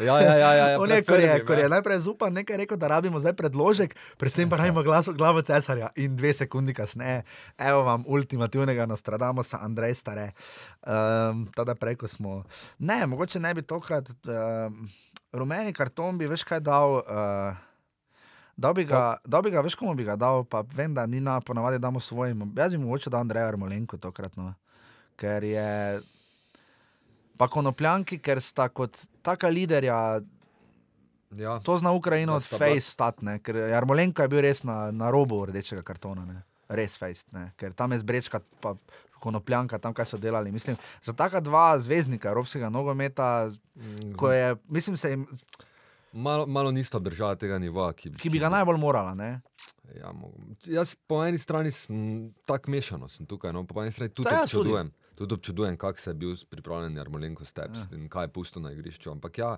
Ja, 0.00 0.16
ja, 0.20 0.34
ja. 0.36 0.50
ja, 0.54 0.68
ja 0.72 0.80
On 0.82 0.90
je, 0.90 1.02
ko 1.04 1.18
je, 1.20 1.44
ko 1.44 1.52
je 1.52 1.66
ja. 1.66 1.70
najprej 1.72 2.00
zupan 2.06 2.32
nekaj 2.32 2.62
rekel, 2.64 2.80
da 2.80 2.88
rabimo 2.94 3.20
zdaj 3.20 3.36
predložek, 3.36 3.94
predvsem 4.16 4.50
pa 4.50 4.56
rabimo 4.62 4.82
glas, 4.82 5.10
glavo 5.12 5.42
cesarja 5.44 5.92
in 6.00 6.16
dve 6.16 6.32
sekundi 6.32 6.74
kasneje, 6.74 7.22
evo 7.58 7.84
vam 7.86 8.06
ultimativnega 8.06 8.86
Nostradamusa, 8.88 9.60
Andrej 9.60 10.00
Stare. 10.00 10.32
Um, 10.82 11.46
tada 11.54 11.76
prej, 11.78 12.00
ko 12.00 12.08
smo. 12.08 12.42
Ne, 12.78 13.04
mogoče 13.06 13.40
ne 13.40 13.54
bi 13.54 13.62
tokrat. 13.62 14.08
Um, 14.26 14.88
rumeni 15.32 15.72
karton 15.76 16.18
bi, 16.18 16.30
veš 16.30 16.46
kaj 16.48 16.64
dal. 16.64 17.02
Uh, 17.02 17.71
Dal 18.54 18.74
bi, 18.74 18.84
ga, 18.84 19.16
dal 19.24 19.42
bi 19.42 19.50
ga, 19.50 19.60
veš, 19.60 19.74
komu 19.74 19.94
bi 19.94 20.04
ga 20.04 20.16
dal, 20.16 20.44
pa 20.44 20.60
vem, 20.68 20.94
da 20.94 21.06
ni 21.06 21.20
na 21.20 21.40
ponavadi 21.40 21.78
damo 21.78 22.00
svojim. 22.00 22.52
Jaz 22.54 22.72
bi 22.72 22.78
mogoče 22.78 23.10
dal 23.10 23.20
Andreja 23.20 23.48
Armolenko 23.48 23.96
tokrat, 23.98 24.36
no. 24.36 24.54
ker 25.16 25.44
je. 25.44 26.00
Pa 27.36 27.48
konopljanki, 27.48 28.18
ker 28.18 28.40
sta 28.40 28.68
kot 28.68 28.92
taka 29.22 29.48
liderja, 29.48 30.20
Ja. 31.32 31.58
to 31.58 31.78
zna 31.78 31.92
Ukrajino 31.92 32.32
Da 32.32 32.36
od 32.36 32.42
sta 32.42 32.58
face 32.58 32.70
bila- 32.70 32.80
stat, 32.82 33.22
ne, 33.22 33.38
ker 33.38 33.56
Jarmolenko 33.56 34.22
je 34.22 34.28
bil 34.28 34.40
res 34.40 34.62
na, 34.62 34.90
na 34.90 35.10
robu 35.10 35.46
rdečega 35.46 35.82
kartona, 35.82 36.26
ne. 36.26 36.42
res 36.68 36.96
face, 36.96 37.24
ne, 37.32 37.52
ker 37.56 37.72
tam 37.72 37.92
je 37.92 37.98
zbrečka, 37.98 38.40
pa 38.60 38.74
konopljanka, 39.18 39.78
tam 39.78 39.94
kaj 39.94 40.06
so 40.06 40.18
delali. 40.18 40.52
Mislim, 40.52 40.76
za 41.02 41.12
taka 41.12 41.40
dva 41.40 41.78
zvezdnika 41.78 42.28
evropskega 42.28 42.68
nogometa, 42.68 43.50
Mm, 43.74 44.12
ko 44.12 44.30
je, 44.30 44.56
mislim, 44.68 44.96
se 44.96 45.10
jim, 45.10 45.26
Malo, 46.12 46.46
malo 46.46 46.70
nista 46.70 46.98
držala 46.98 47.34
tega 47.34 47.58
nivoja, 47.58 47.92
ki, 47.92 48.12
ki 48.12 48.28
bi 48.28 48.38
ga 48.38 48.48
najbolj 48.48 48.76
morala. 48.76 49.14
Ne. 49.14 49.40
Ja, 49.94 50.12
jaz 50.64 50.94
po 51.06 51.24
eni 51.24 51.38
strani 51.38 51.70
sem 51.70 52.02
tako 52.44 52.70
mešano 52.70 53.08
sem 53.08 53.26
tukaj, 53.26 53.52
no, 53.52 53.64
po 53.64 53.82
eni 53.82 53.92
strani 53.92 54.10
tudi 54.10 54.28
Ta 54.28 54.34
jaz 54.36 54.50
tudi. 54.50 54.60
občudujem. 54.60 54.92
Tudi 55.14 55.34
občudujem, 55.34 55.76
kako 55.76 55.98
se 55.98 56.10
je 56.10 56.14
bil 56.14 56.36
pripravljen 56.46 56.96
Jarmolenko 56.96 57.44
Steps 57.44 57.78
ja. 57.80 57.96
in 57.96 58.08
kaj 58.08 58.24
je 58.24 58.28
pusto 58.30 58.60
na 58.60 58.72
igrišču. 58.72 59.10
Ampak 59.10 59.38
ja, 59.38 59.56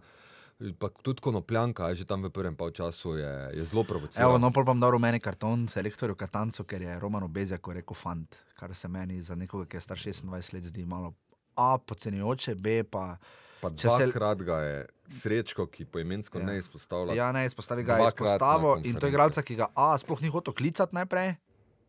Pa 0.79 0.87
tudi 0.89 1.19
konopljanka, 1.19 1.91
že 1.95 2.05
tam 2.05 2.23
v 2.23 2.31
prvem 2.31 2.55
polčasu 2.55 3.19
je, 3.19 3.33
je 3.53 3.65
zelo 3.65 3.83
Evo, 3.83 3.89
provociral. 3.89 4.39
no, 4.39 4.53
pol 4.53 4.63
bom 4.63 4.79
dal 4.79 4.91
rumeni 4.91 5.19
karton 5.19 5.67
selektorju 5.67 6.15
Katancu, 6.15 6.63
ker 6.63 6.79
je 6.79 6.95
Roman 6.95 7.27
Bezjak 7.27 7.67
rekel 7.69 7.91
fant, 7.93 8.31
kar 8.55 8.71
se 8.71 8.87
meni 8.87 9.19
za 9.19 9.35
nekoga, 9.35 9.67
ki 9.67 9.77
je 9.77 9.81
star 9.81 9.99
26 9.99 10.55
let, 10.55 10.65
zdi 10.65 10.87
malo 10.87 11.15
A, 11.57 11.75
podcenjujoče, 11.77 12.55
B 12.55 12.85
pa. 12.85 13.19
Pa 13.61 13.71
če 13.73 13.91
se- 13.91 14.13
ga 14.37 14.59
je 14.61 14.87
srečko, 15.09 15.67
ki 15.67 15.85
poimensko 15.85 16.39
Ja. 16.39 16.47
ne 16.47 16.59
izpostavlja. 16.59 17.15
Ja, 17.15 17.33
ne, 17.33 17.47
izpostavi 17.47 17.85
ga 17.85 17.97
je 17.97 18.07
izpostavil 18.07 18.85
in 18.85 18.97
to 18.97 19.07
je 19.07 19.13
igralca, 19.13 19.43
ki 19.43 19.57
ga 19.57 19.69
A, 19.75 19.99
sploh 19.99 20.23
ni 20.23 20.29
hotel 20.29 20.55
klicati 20.55 20.95
najprej, 20.95 21.35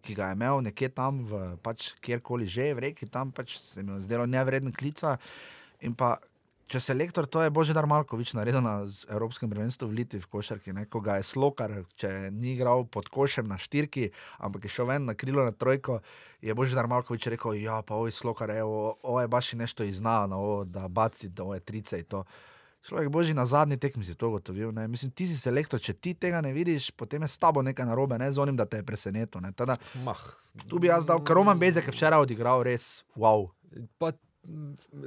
ki 0.01 0.15
ga 0.15 0.29
je 0.29 0.37
imel 0.37 0.61
nekje 0.61 0.89
tam, 0.89 1.23
v, 1.25 1.57
pač 1.63 1.93
kjerkoli 2.01 2.45
že, 2.45 2.73
v 2.73 2.79
reki, 2.89 3.09
tam 3.09 3.31
pač 3.31 3.57
se 3.57 3.83
mi 3.83 3.95
je 3.97 4.05
zdelo 4.05 4.25
nevreden 4.25 4.71
klica. 4.71 5.17
In 5.81 5.95
pa, 5.97 6.19
če 6.67 6.79
se 6.79 6.93
lektor, 6.93 7.25
to 7.25 7.41
je 7.41 7.49
Božidar 7.53 7.85
Malkovič 7.85 8.33
naredil 8.33 8.61
na 8.61 8.85
Evropskem 9.09 9.49
prvenstvu 9.49 9.89
v 9.89 10.01
Litvi 10.01 10.19
v 10.19 10.29
košarki, 10.29 10.73
ne, 10.73 10.85
ko 10.85 11.01
ga 11.01 11.17
je 11.17 11.25
slokar, 11.29 11.85
če 11.97 12.31
ni 12.33 12.53
igral 12.55 12.85
pod 12.85 13.09
košem 13.09 13.45
na 13.47 13.57
štirki, 13.57 14.09
ampak 14.41 14.65
je 14.65 14.73
šel 14.73 14.89
ven 14.89 15.05
na 15.05 15.13
krilo 15.13 15.45
na 15.45 15.53
trojko, 15.53 16.01
je 16.41 16.53
Božidar 16.53 16.89
Malkovič 16.89 17.27
rekel, 17.33 17.57
ja, 17.61 17.81
pa 17.85 17.97
oj, 17.97 18.13
slokar, 18.13 18.49
evo, 18.49 18.97
ovo 19.01 19.21
je 19.21 19.27
baš 19.27 19.53
nešto 19.53 19.85
izna, 19.85 20.25
no, 20.29 20.65
da 20.65 20.87
baci, 20.87 21.29
da 21.29 21.43
ovo 21.43 21.53
je 21.53 21.65
trice 21.65 22.01
in 22.01 22.05
to. 22.09 22.25
Človek 22.85 23.09
boži 23.09 23.33
na 23.33 23.45
zadnji 23.49 23.79
tekmi 23.81 24.05
si 24.05 24.13
to 24.13 24.29
gotovil. 24.29 24.69
Ne? 24.71 24.87
Mislim, 24.87 25.09
ti 25.11 25.25
si 25.25 25.37
selektor, 25.37 25.81
če 25.81 25.95
ti 25.97 26.13
tega 26.13 26.41
ne 26.45 26.53
vidiš, 26.53 26.91
potem 26.93 27.25
je 27.25 27.31
s 27.33 27.41
tabo 27.41 27.63
nekaj 27.65 27.87
narobe, 27.89 28.19
ne 28.21 28.29
z 28.31 28.41
onim, 28.41 28.57
da 28.57 28.67
te 28.69 28.77
je 28.81 28.85
presenetil. 28.85 29.41
ne. 29.41 29.51
Tada, 29.57 29.77
Mah. 30.05 30.21
tu 30.69 30.79
bi 30.79 30.91
jaz 30.91 31.05
dal, 31.05 31.23
ker 31.25 31.35
Roman 31.35 31.59
Bezek 31.59 31.89
je 31.89 31.95
včeraj 31.95 32.27
odigral 32.27 32.61
res 32.63 33.01
wow. 33.17 33.49
Pa, 33.97 34.13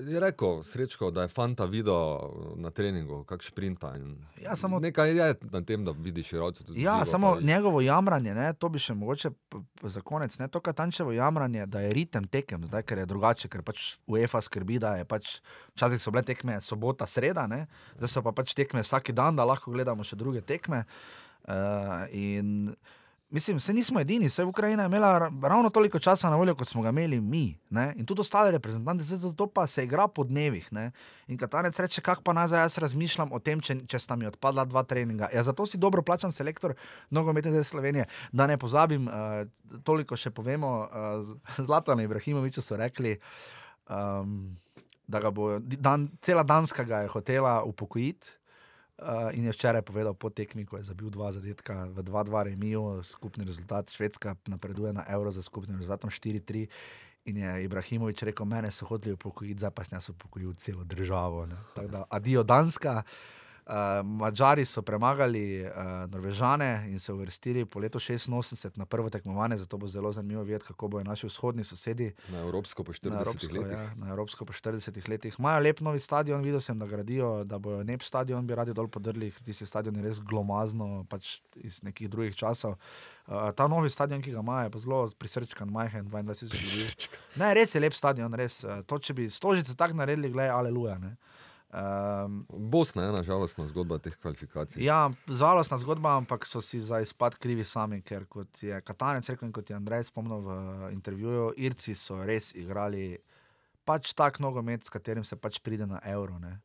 je 0.05 0.21
rekel 0.21 0.63
Srečko, 0.63 1.11
da 1.11 1.23
je 1.23 1.29
fanta 1.29 1.65
videl 1.65 2.19
na 2.57 2.71
treningu, 2.71 3.25
kak 3.25 3.43
šprinta. 3.43 3.97
in 3.97 4.17
Ja, 4.43 4.53
samo- 4.53 4.81
Nekaj 4.81 5.11
je 5.11 5.35
na 5.43 5.63
tem, 5.63 5.85
da 5.85 5.91
vidiš 5.93 6.31
tudi 6.31 6.83
Ja, 6.83 6.93
živo, 6.95 7.05
samo 7.05 7.35
pa- 7.35 7.41
njegovo 7.41 7.81
jamranje, 7.81 8.35
ne, 8.35 8.53
to 8.53 8.69
bi 8.69 8.79
še 8.79 8.95
mogoče 8.95 9.31
za 9.83 10.01
konec, 10.01 10.39
ne, 10.39 10.49
to 10.49 10.61
katančevo 10.61 11.13
jamranje, 11.13 11.67
da 11.67 11.81
je 11.81 11.93
ritem 11.93 12.25
tekem, 12.25 12.65
zdaj, 12.65 12.83
ker 12.83 12.99
je 12.99 13.07
drugače, 13.07 13.49
ker 13.49 13.63
pač 13.63 13.99
UEFA 14.07 14.41
skrbi, 14.41 14.79
da 14.79 14.97
je 14.97 15.05
pač, 15.05 15.41
včasih 15.75 15.99
so 15.99 16.11
bile 16.11 16.23
tekme 16.23 16.61
sobota, 16.61 17.07
sreda, 17.07 17.47
ne, 17.47 17.67
zdaj 17.97 18.09
so 18.09 18.23
pa 18.23 18.33
pač 18.33 18.55
tekme 18.55 18.81
vsak 18.81 19.13
dan, 19.13 19.37
da 19.37 19.45
lahko 19.45 19.71
gledamo 19.71 20.03
še 20.03 20.17
druge 20.17 20.41
tekme. 20.41 20.85
Uh, 21.45 21.55
in 22.11 22.75
mislim, 23.31 23.61
se 23.61 23.73
nismo 23.73 24.01
edini, 24.01 24.29
Ukrajina 24.47 24.83
je 24.83 24.87
imela 24.87 25.19
ra- 25.19 25.49
ravno 25.49 25.71
toliko 25.71 25.99
časa 25.99 26.31
na 26.31 26.37
voljo, 26.37 26.55
kot 26.55 26.69
smo 26.69 26.83
ga 26.83 26.89
imeli 26.89 27.21
mi. 27.21 27.59
Ne? 27.71 27.95
In 27.97 28.07
tudi 28.07 28.21
ostale 28.21 28.51
reprezentante, 28.51 29.05
zato 29.05 29.47
pa 29.47 29.67
se 29.67 29.85
igra 29.85 30.09
po 30.09 30.25
dnevih. 30.25 30.73
Ne? 30.73 30.91
In 31.27 31.39
Katanec 31.39 31.79
reče, 31.79 32.01
kako 32.01 32.23
pa 32.23 32.33
naj 32.33 32.47
zdaj 32.47 32.61
jaz 32.61 32.79
razmišljam 32.79 33.33
o 33.33 33.39
tem, 33.39 33.61
če, 33.61 33.81
če 33.87 33.99
sta 33.99 34.17
mi 34.17 34.27
odpadla 34.27 34.65
dva 34.65 34.83
treninga. 34.83 35.29
Ja, 35.35 35.43
zato 35.43 35.67
si 35.67 35.79
dobro 35.79 36.03
plačan 36.03 36.33
selektor 36.33 36.75
nogometne 37.11 37.51
zveze 37.51 37.69
Slovenije. 37.69 38.07
Da 38.33 38.47
ne 38.47 38.59
pozabim, 38.59 39.09
uh, 39.09 39.83
toliko 39.85 40.17
še 40.17 40.31
povemo, 40.31 40.89
uh, 40.89 41.37
Zlatano 41.67 42.03
Ibrahimoviču 42.03 42.63
so 42.63 42.77
rekli. 42.77 43.19
Um, 43.89 44.57
Da 45.09 45.23
ga 45.25 45.31
bo, 45.33 45.57
dan, 45.59 46.11
cela 46.21 46.43
Danska 46.45 46.85
ga 46.85 46.99
je 46.99 47.09
hotela 47.09 47.63
upokojiti, 47.65 48.29
Uh, 48.99 49.31
in 49.31 49.47
je 49.47 49.55
včeraj 49.55 49.83
povedal 49.87 50.15
po 50.15 50.27
tekmi, 50.31 50.67
ko 50.67 50.77
je 50.77 50.91
zabil 50.91 51.07
dva 51.11 51.31
zadetka 51.31 51.87
v 51.95 52.03
2-2 52.03 52.51
remiju, 52.51 52.99
skupni 53.07 53.47
rezultat. 53.47 53.91
Švedska 53.91 54.35
napreduje 54.51 54.93
na 54.93 55.07
Euro 55.07 55.31
za 55.31 55.43
skupnim 55.43 55.79
rezultatom 55.79 56.11
4-3. 56.11 56.67
In 57.31 57.37
je 57.37 57.65
Ibrahimovič 57.65 58.23
rekel, 58.27 58.43
mene 58.43 58.73
so 58.75 58.89
hoteli 58.91 59.15
upokojiti, 59.15 59.61
zdaj 59.61 59.71
pa 59.71 59.85
sem 59.85 59.97
jaz 59.97 60.11
upokojil 60.11 60.55
celo 60.59 60.83
državo. 60.85 61.47
ne." 61.47 61.57
Tako 61.75 61.89
da, 61.89 62.05
adijo 62.11 62.43
Danska. 62.43 63.07
Uh, 63.07 63.38
Mačari 64.05 64.65
so 64.65 64.83
premagali 64.83 65.65
uh, 65.65 65.71
Norvežane 66.11 66.87
in 66.89 66.99
se 66.99 67.13
uvrstili 67.13 67.65
po 67.65 67.79
letu 67.79 67.99
86 67.99 68.79
na 68.79 68.87
prvo 68.87 69.11
tekmovanje, 69.11 69.57
zato 69.57 69.77
bo 69.77 69.87
zelo 69.87 70.13
zanimivo 70.13 70.43
videti, 70.43 70.65
kako 70.65 70.89
bodo 70.89 71.05
naši 71.05 71.27
vzhodni 71.27 71.65
sosedi 71.65 72.13
Na 72.29 72.39
Evropsko 72.39 72.85
po 72.85 72.93
40 72.93 73.11
na 73.11 73.21
Evropsko, 73.21 73.55
letih. 73.55 73.73
ja, 73.73 73.95
na 73.97 74.09
Evropsko 74.09 74.45
po 74.45 74.53
40 74.53 75.09
letih. 75.09 75.37
Imajo 75.39 75.61
lep 75.61 75.81
novi 75.81 75.99
stadion, 75.99 76.43
videl 76.43 76.61
sem, 76.61 76.79
da 76.79 76.87
gradijo, 76.87 77.45
da 77.45 77.59
bojo 77.59 77.85
nep 77.85 78.03
stadion, 78.03 78.47
bi 78.47 78.55
radi 78.55 78.73
dol 78.75 78.89
podrli, 78.89 79.31
ker 79.31 79.43
tisti 79.43 79.67
stadion 79.67 79.97
je 79.97 80.03
res 80.03 80.21
glomazno, 80.21 81.05
pač 81.09 81.41
iz 81.57 81.83
nekih 81.83 82.09
drugih 82.11 82.37
časov. 82.37 82.79
Uh, 83.27 83.51
ta 83.53 83.69
novi 83.69 83.91
stadion, 83.91 84.23
ki 84.23 84.33
ga 84.33 84.41
imajo, 84.41 84.65
je 84.65 84.71
pa 84.71 84.79
zelo 84.79 85.11
prisrčkan, 85.19 85.69
majhen, 85.69 86.09
22 86.09 86.57
ljudi. 86.57 87.09
Ne, 87.37 87.55
res 87.55 87.75
je 87.75 87.81
lep 87.81 87.93
stadion, 87.93 88.35
res. 88.35 88.65
Uh, 88.65 88.81
to, 88.87 88.99
če 88.99 89.15
bi 89.15 89.29
stožice 89.31 89.77
tako 89.77 90.01
naredili, 90.01 90.33
gledaj, 90.33 90.57
aleluja. 90.57 90.99
Ne. 90.99 91.17
Um, 91.69 92.47
Bosna 92.49 93.03
je 93.05 93.13
nažalostna 93.13 93.67
zgodba 93.69 93.99
teh 94.01 94.15
kvalifikacij. 94.17 94.81
Ja, 94.85 95.11
žalostna 95.29 95.77
zgodba, 95.79 96.15
ampak 96.17 96.47
so 96.49 96.63
si 96.65 96.81
za 96.81 97.01
izpad 97.05 97.37
krivi 97.37 97.65
sami, 97.65 98.01
ker 98.03 98.25
kot 98.25 98.63
je 98.63 98.81
Katanec 98.81 99.29
rekel 99.29 99.51
in 99.51 99.53
kot 99.53 99.69
je 99.71 99.77
Andrej 99.77 100.09
spomnil 100.09 100.41
v 100.41 100.55
intervjuju, 100.97 101.51
Irci 101.61 101.93
so 101.95 102.23
res 102.25 102.55
igrali 102.57 103.19
pač 103.85 104.15
tak 104.17 104.41
nogomet, 104.41 104.85
s 104.85 104.93
katerim 104.93 105.25
se 105.25 105.37
pač 105.37 105.61
pride 105.61 105.87
na 105.87 106.01
evro. 106.09 106.39
ne. 106.41 106.57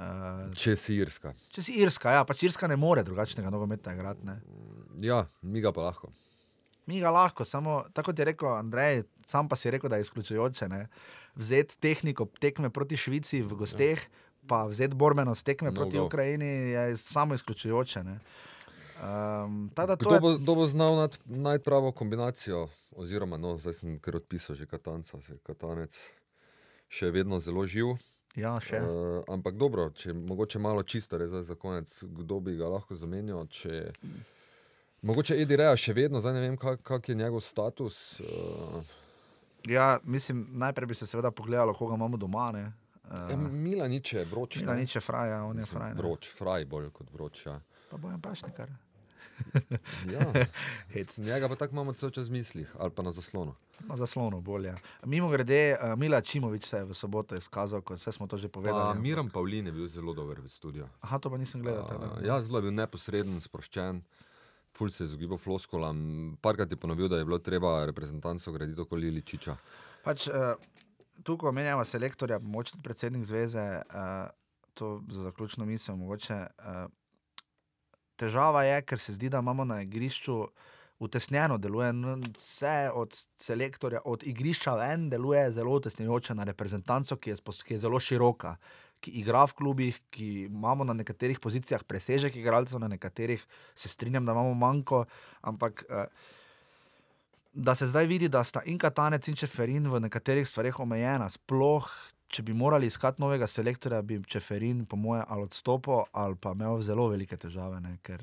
Uh, 0.00 0.48
Če 0.56 0.72
si 0.80 0.96
Irska. 0.96 1.34
če 1.52 1.62
si 1.62 1.76
Irska, 1.76 2.12
ja, 2.16 2.24
pač 2.24 2.46
Irska 2.48 2.68
ne 2.68 2.76
more 2.80 3.04
drugačnega 3.04 3.52
nogometa 3.52 3.92
igrati. 3.92 4.24
ne. 4.24 4.40
Ja, 5.04 5.26
mi 5.42 5.60
ga 5.60 5.72
pa 5.72 5.84
lahko. 5.84 6.08
Mi 6.88 7.00
ga 7.00 7.10
lahko, 7.12 7.44
samo 7.44 7.84
tako 7.92 8.12
je 8.16 8.24
rekel 8.24 8.48
Andrej, 8.56 9.04
sam 9.28 9.48
pa 9.48 9.56
si 9.56 9.70
rekel, 9.70 9.90
da 9.90 9.96
je 10.00 10.08
izključujoče. 10.08 10.68
Ne? 10.68 10.88
Vzeti 11.36 11.76
tehniko 11.78 12.26
tekme 12.40 12.70
proti 12.70 12.96
Švici 12.96 13.42
v 13.42 13.54
gosteh, 13.54 14.00
pa 14.50 14.64
vzeti 14.66 14.94
borbenost 14.94 15.46
tekme 15.46 15.70
No 15.70 15.76
proti 15.76 15.96
go. 15.96 16.04
Ukrajini 16.04 16.46
je 16.74 16.96
samo 16.96 17.34
izključujoče. 17.34 18.02
ne. 18.04 18.18
Um, 19.00 19.70
tako 19.74 19.86
da 19.86 19.96
to 19.96 20.04
Kdo 20.04 20.14
je 20.14 20.20
bo, 20.20 20.30
kdo 20.36 20.54
bo 20.54 20.66
znal 20.66 20.96
nad- 20.96 21.18
najti 21.24 21.64
pravo 21.64 21.92
kombinacijo, 21.92 22.66
oziroma 22.92 23.38
no, 23.38 23.54
zdaj 23.58 23.72
sem 23.74 23.98
kar 23.98 24.16
odpisal 24.16 24.56
že 24.56 24.66
Katanca, 24.66 25.20
se 25.20 25.38
Katanec 25.38 25.96
še 26.88 27.10
vedno 27.10 27.38
zelo 27.38 27.64
živ. 27.64 27.94
Ja, 28.36 28.58
še. 28.60 28.78
Uh, 28.78 29.22
ampak 29.26 29.54
dobro, 29.54 29.88
če 29.90 30.12
mogoče 30.12 30.58
malo 30.58 30.82
čisto, 30.82 31.18
res 31.18 31.30
za 31.30 31.54
konec, 31.54 31.88
kdo 32.02 32.40
bi 32.40 32.56
ga 32.56 32.68
lahko 32.68 32.94
zamenjal. 32.94 33.46
Če... 33.48 33.92
Mogoče 35.02 35.38
Edi 35.40 35.56
Reja 35.56 35.72
še 35.76 35.94
vedno, 35.96 36.20
zdaj 36.20 36.36
ne 36.36 36.40
vem, 36.40 36.56
kak, 36.60 36.82
kak 36.84 37.08
je 37.08 37.14
njegov 37.14 37.40
status. 37.40 38.20
Uh, 38.20 38.82
Ja, 39.68 39.98
mislim, 40.04 40.46
najprej 40.52 40.86
bi 40.86 40.94
se 40.94 41.06
seveda 41.06 41.30
pogledalo, 41.30 41.74
koga 41.74 41.94
imamo 41.94 42.16
doma. 42.16 42.46
Ne? 42.52 42.72
Ja, 43.04 43.26
Uh, 43.34 43.40
Milanič 43.52 44.12
je 44.12 44.24
vroč. 44.24 44.60
Mila 44.60 44.74
nič 44.74 44.94
je 44.94 45.00
fraja, 45.00 45.44
on 45.44 45.56
je 45.56 45.64
Mislim, 45.64 45.80
fraj. 45.80 45.94
ne. 45.94 45.98
Vroč, 45.98 46.28
fraj 46.30 46.64
bolj 46.64 46.90
kot 46.94 47.10
vroč. 47.12 47.46
Ja. 47.46 47.60
Pa 47.90 47.96
bojem 47.96 48.20
pašnikar. 48.20 48.70
Ja. 50.12 50.20
Njega 51.16 51.48
pa 51.48 51.56
tako 51.56 51.72
imamo 51.72 51.92
cel 51.92 52.10
čas 52.10 52.28
v 52.28 52.32
mislih 52.32 52.68
ali 52.78 52.90
pa 52.90 53.02
na 53.02 53.10
zaslonu. 53.12 53.54
Na 53.88 53.96
zaslonu 53.96 54.40
bolje. 54.40 54.74
Mimo 55.04 55.28
grede, 55.28 55.76
uh, 55.80 55.98
Mila 55.98 56.20
Čimovič 56.20 56.64
se 56.64 56.76
je 56.76 56.84
v 56.84 56.94
soboto 56.94 57.36
izkazal, 57.36 57.80
kot 57.80 57.96
vse 57.98 58.12
smo 58.12 58.26
to 58.26 58.36
že 58.36 58.48
Pa 58.48 58.60
povedali. 58.60 59.00
Miran 59.00 59.30
Pavlin 59.30 59.66
je 59.66 59.72
bil 59.72 59.88
zelo 59.88 60.12
dober 60.14 60.40
v 60.40 60.48
studiu. 60.48 60.84
Aha, 61.00 61.18
to 61.18 61.30
pa 61.30 61.38
nisem 61.40 61.62
gledal. 61.62 61.88
Uh, 61.88 62.20
ja, 62.20 62.36
zelo 62.42 62.58
je 62.58 62.62
bil 62.68 62.76
neposreden, 62.76 63.40
sproščen. 63.40 64.02
Ful 64.76 64.90
se 64.90 65.04
je 65.04 65.08
izogibal 65.08 65.38
floskolam. 65.38 66.36
Parkrat 66.40 66.70
je 66.70 66.76
ponovil, 66.76 67.08
da 67.08 67.18
je 67.18 67.24
bilo 67.24 67.38
treba 67.38 67.86
reprezentanco 67.86 68.52
graditi 68.52 68.80
okoli 68.80 69.10
Ličiča. 69.10 69.56
Pač, 70.04 70.28
uh, 70.28 70.54
tukaj 71.24 71.48
omenjamo 71.48 71.84
selektorja, 71.84 72.38
tudi 72.38 72.82
predsednik 72.82 73.24
zveze, 73.24 73.82
uh, 73.86 74.30
to 74.74 75.02
za 75.10 75.22
zaključno 75.22 75.66
misel. 75.66 75.96
Mogoče, 75.96 76.46
uh, 76.58 76.90
težava 78.16 78.64
je, 78.64 78.82
ker 78.82 78.98
se 78.98 79.12
zdi, 79.12 79.28
da 79.28 79.38
imamo 79.38 79.64
na 79.64 79.82
igrišču 79.82 80.46
utesnjeno 81.00 81.58
deluje. 81.58 81.88
n- 81.88 82.22
Vse 82.36 82.90
od 82.94 83.16
selektorja, 83.36 84.00
od 84.04 84.22
igrišča 84.22 84.74
ven 84.76 85.08
deluje 85.10 85.50
zelo 85.52 85.76
utesnjujoče 85.76 86.34
na 86.34 86.44
reprezentanco, 86.44 87.16
ki 87.16 87.30
je, 87.30 87.36
ki 87.64 87.74
je 87.74 87.78
zelo 87.78 88.00
široka. 88.00 88.56
Ki 89.00 89.10
igra 89.22 89.46
v 89.48 89.54
klubih, 89.56 90.00
ki 90.10 90.26
imamo 90.50 90.84
na 90.84 90.92
nekaterih 90.92 91.40
pozicijah 91.40 91.84
presežek 91.84 92.36
igralcev, 92.36 92.78
na 92.80 92.88
nekaterih 92.88 93.46
se 93.74 93.88
strinjam, 93.88 94.26
da 94.26 94.32
imamo 94.32 94.54
manjko, 94.54 95.06
ampak 95.40 95.84
uh, 95.88 96.04
da 97.52 97.74
se 97.74 97.86
zdaj 97.86 98.06
vidi, 98.06 98.28
da 98.28 98.44
sta 98.44 98.62
in 98.64 98.78
Katanec 98.78 99.28
in 99.28 99.36
Čeferin 99.36 99.88
v 99.90 100.00
nekaterih 100.00 100.48
stvareh 100.48 100.80
omejena. 100.80 101.28
Sploh, 101.28 101.88
če 102.30 102.44
bi 102.46 102.54
morali 102.54 102.86
iskati 102.86 103.22
novega 103.22 103.46
selektorja, 103.50 104.02
bi 104.06 104.20
Čeferin, 104.22 104.84
po 104.86 104.96
mojem, 104.96 105.24
ali 105.28 105.48
odstopil, 105.48 106.04
ali 106.12 106.38
pa 106.38 106.54
imel 106.54 106.82
zelo 106.86 107.08
velike 107.10 107.36
težave. 107.36 107.80
Ne? 107.82 107.96
Ker 108.06 108.22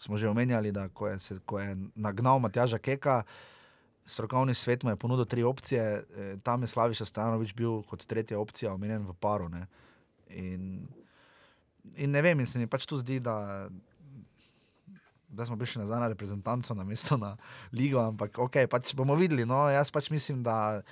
smo 0.00 0.16
že 0.16 0.30
omenjali, 0.30 0.72
da 0.72 0.88
ko 0.88 1.10
je, 1.10 1.18
se, 1.18 1.38
ko 1.44 1.60
je 1.60 1.76
nagnal 1.94 2.40
Matjaža 2.40 2.78
Keka, 2.78 3.22
strokovni 4.06 4.54
svet 4.54 4.82
mu 4.82 4.90
je 4.90 4.96
ponudil 4.96 5.24
tri 5.24 5.42
opcije, 5.42 5.82
eh, 5.82 6.34
tam 6.42 6.62
je 6.62 6.72
Slaviša 6.72 7.04
Stanovič 7.04 7.54
bil 7.54 7.82
kot 7.82 8.06
tretja 8.06 8.40
opcija, 8.40 8.72
omenjen 8.72 9.06
v 9.06 9.14
paru. 9.20 9.48
Ne? 9.48 9.66
In, 10.28 10.88
in 11.94 12.10
ne 12.10 12.22
vem, 12.22 12.40
in 12.40 12.46
se 12.46 12.58
mi 12.58 12.66
pač 12.66 12.86
tu 12.88 12.96
zdi, 12.96 13.20
da. 13.20 13.68
Da 15.32 15.46
smo 15.48 15.56
prišli 15.56 15.80
nazaj 15.80 16.00
na 16.00 16.08
reprezentanco, 16.12 16.74
na 16.76 16.84
mesto 16.84 17.16
na 17.16 17.36
ligo, 17.72 18.02
ampak 18.04 18.36
ok, 18.36 18.66
pač 18.68 18.92
bomo 18.92 19.16
videli. 19.16 19.46
No, 19.48 19.64
jaz 19.72 19.88
pač 19.88 20.10
mislim, 20.12 20.42
da 20.44 20.82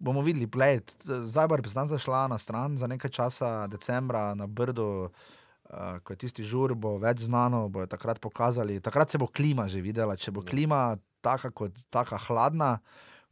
bomo 0.00 0.24
videli. 0.24 0.48
Play. 0.48 0.80
Zdaj 1.04 1.48
bo 1.48 1.60
reprezentanca 1.60 2.00
šla 2.00 2.24
na 2.32 2.40
stran 2.40 2.80
za 2.80 2.88
nekaj 2.88 3.12
časa, 3.12 3.52
decembra 3.68 4.32
na 4.34 4.48
Brdu. 4.48 5.12
Uh, 5.72 6.00
ko 6.04 6.12
je 6.12 6.24
tisti 6.24 6.44
žur, 6.44 6.74
bo 6.76 6.98
več 7.00 7.22
znano, 7.24 7.64
bojo 7.72 7.86
takrat 7.88 8.20
pokazali. 8.20 8.80
Takrat 8.80 9.12
se 9.12 9.20
bo 9.20 9.28
klima 9.28 9.68
že 9.72 9.80
videla. 9.80 10.16
Če 10.16 10.32
bo 10.32 10.42
klima 10.44 10.98
taka, 11.24 11.52
kot, 11.54 11.72
taka 11.88 12.18
hladna, 12.28 12.82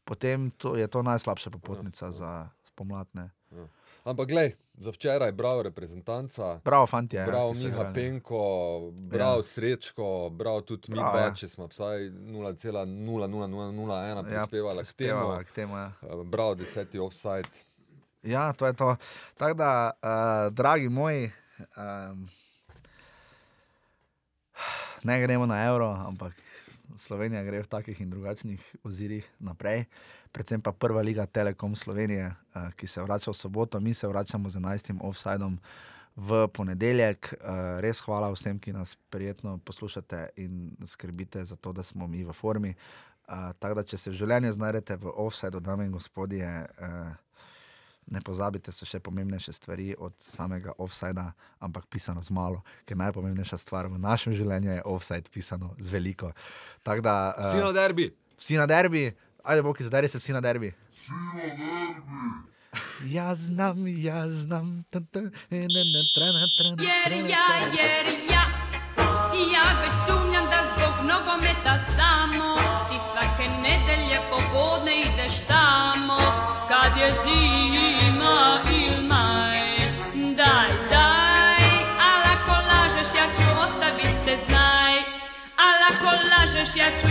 potem 0.09 0.49
to, 0.57 0.77
je 0.79 0.87
to 0.89 1.03
najslabša 1.05 1.51
popotnica 1.53 2.07
ja, 2.09 2.13
za 2.13 2.31
spomladne. 2.71 3.29
Ja. 3.53 3.67
Ampak, 4.11 4.29
glej, 4.29 4.53
za 4.75 4.91
včeraj, 4.91 5.33
bravo, 5.33 5.63
reprezentanca. 5.63 6.61
Bravo, 6.65 6.87
fanti. 6.87 7.17
Bravo, 7.27 7.53
Miha 7.55 7.93
Penko, 7.95 8.43
bravo, 8.91 9.39
ja. 9.39 9.43
Srečko, 9.43 10.31
bravo, 10.35 10.61
tudi 10.61 10.91
mi 10.91 10.99
dva, 10.99 11.21
ja. 11.21 11.35
če 11.35 11.49
smo 11.49 11.69
vsaj 11.71 12.11
0,00001 12.11 14.03
Ja, 14.03 14.23
prispevala 14.23 14.83
k 14.83 14.93
temu. 14.93 15.39
k 15.47 15.53
temu, 15.53 15.79
ja. 15.79 15.93
Eh, 16.03 16.25
Bravo, 16.25 16.55
deseti 16.59 16.99
offside. 16.99 17.63
Ja, 18.23 18.53
to 18.53 18.67
je 18.67 18.73
to. 18.73 18.97
Tako 19.39 19.55
da, 19.55 19.91
uh, 20.03 20.53
dragi 20.53 20.89
moji, 20.89 21.31
um, 21.79 22.27
ne 25.07 25.21
gremo 25.21 25.47
na 25.47 25.67
evro, 25.71 25.95
ampak 26.07 26.35
Slovenija 26.97 27.45
gre 27.47 27.63
v 27.63 27.71
takih 27.71 28.01
in 28.01 28.11
drugačnih 28.11 28.59
ozirih 28.83 29.23
naprej. 29.39 29.85
Predvsem 30.33 30.61
pa 30.63 30.73
prva 30.73 31.03
liga 31.03 31.27
Telekom 31.27 31.75
Slovenije, 31.77 32.27
uh, 32.55 32.71
ki 32.79 32.87
se 32.87 33.03
vrača 33.03 33.31
v 33.31 33.35
soboto, 33.35 33.81
mi 33.81 33.95
se 33.95 34.09
vračamo 34.09 34.49
z 34.51 34.57
11. 34.57 34.99
offsajdom 35.03 35.59
v 36.17 36.49
ponedeljek. 36.49 37.35
Uh, 37.41 37.81
res 37.81 38.01
hvala 38.01 38.31
vsem, 38.31 38.59
ki 38.59 38.73
nas 38.73 38.97
prijetno 39.11 39.59
poslušate 39.65 40.29
in 40.37 40.77
skrbite 40.87 41.45
za 41.45 41.57
to, 41.57 41.73
da 41.73 41.83
smo 41.83 42.07
mi 42.07 42.25
v 42.25 42.33
formi. 42.33 42.75
Uh, 43.27 43.51
tako 43.59 43.75
da, 43.75 43.83
če 43.83 43.99
se 43.99 44.11
v 44.11 44.19
življenju 44.23 44.53
znajdete 44.53 44.97
v 44.97 45.13
offsajdu, 45.17 45.61
dame 45.61 45.87
in 45.87 45.93
gospodje. 45.93 46.47
Ne 48.11 48.19
pozabite, 48.27 48.73
so 48.75 48.87
še 48.89 48.99
pomembnejše 48.99 49.53
stvari 49.55 49.93
od 49.99 50.17
samega 50.19 50.73
offsajda, 50.83 51.29
ampak 51.63 51.85
pisano 51.87 52.19
z 52.23 52.33
malo, 52.35 52.63
ker 52.85 52.99
najpomembnejša 52.99 53.59
stvar 53.61 53.87
v 53.87 54.01
našem 54.03 54.35
življenju 54.35 54.73
je 54.73 54.83
offside, 54.91 55.31
pisano 55.31 55.77
z 55.79 55.93
veliko. 55.95 56.33
Tako 56.83 57.05
da, 57.07 57.15
Vsi 57.39 57.61
na 57.63 57.71
derbi. 57.77 58.09
vsi 58.35 58.59
na 58.59 58.67
derbi, 58.67 59.05
ajde, 59.45 59.63
boki, 59.63 59.85
zdaj 59.85 60.09
se 60.09 60.19
vsi 60.19 60.33
na 60.33 60.41
derbi. 60.41 60.75
Jaz 63.05 63.39
znam, 63.39 63.77
jaz 63.87 64.33
znam. 64.33 64.85
Tan, 64.91 65.07
tan, 65.07 65.23
ne, 65.51 65.59
ne, 65.59 65.83
ne, 65.95 66.03
trana, 66.15 66.47
trana, 66.59 66.83
Jer 66.83 67.05
trana, 67.05 67.29
ja, 67.29 67.49
jer 67.79 68.07
ja, 68.31 68.45
ja 69.55 69.67
već 69.81 69.95
sumnjam 70.07 70.45
da 70.45 70.61
zbog 70.73 70.95
nogometa 71.13 71.79
samo 71.97 72.55
ti 72.89 72.99
svake 73.11 73.51
nedelje 73.63 74.19
popodne 74.31 75.01
ideš 75.01 75.35
tamo 75.49 76.19
kad 76.69 76.97
je 77.01 77.09
zima 77.23 78.61
il 78.73 79.07
maj. 79.09 79.61
Daj, 80.37 80.71
daj, 80.91 81.65
al 82.09 82.23
ako 82.35 82.53
lažeš 82.71 83.15
ja 83.19 83.27
ću 83.37 83.49
ostavit 83.65 84.17
te 84.27 84.39
znaj, 84.49 84.95
al 85.67 85.79
ako 85.91 86.11
lažeš 86.31 86.77
ja 86.77 86.91
ću 87.01 87.11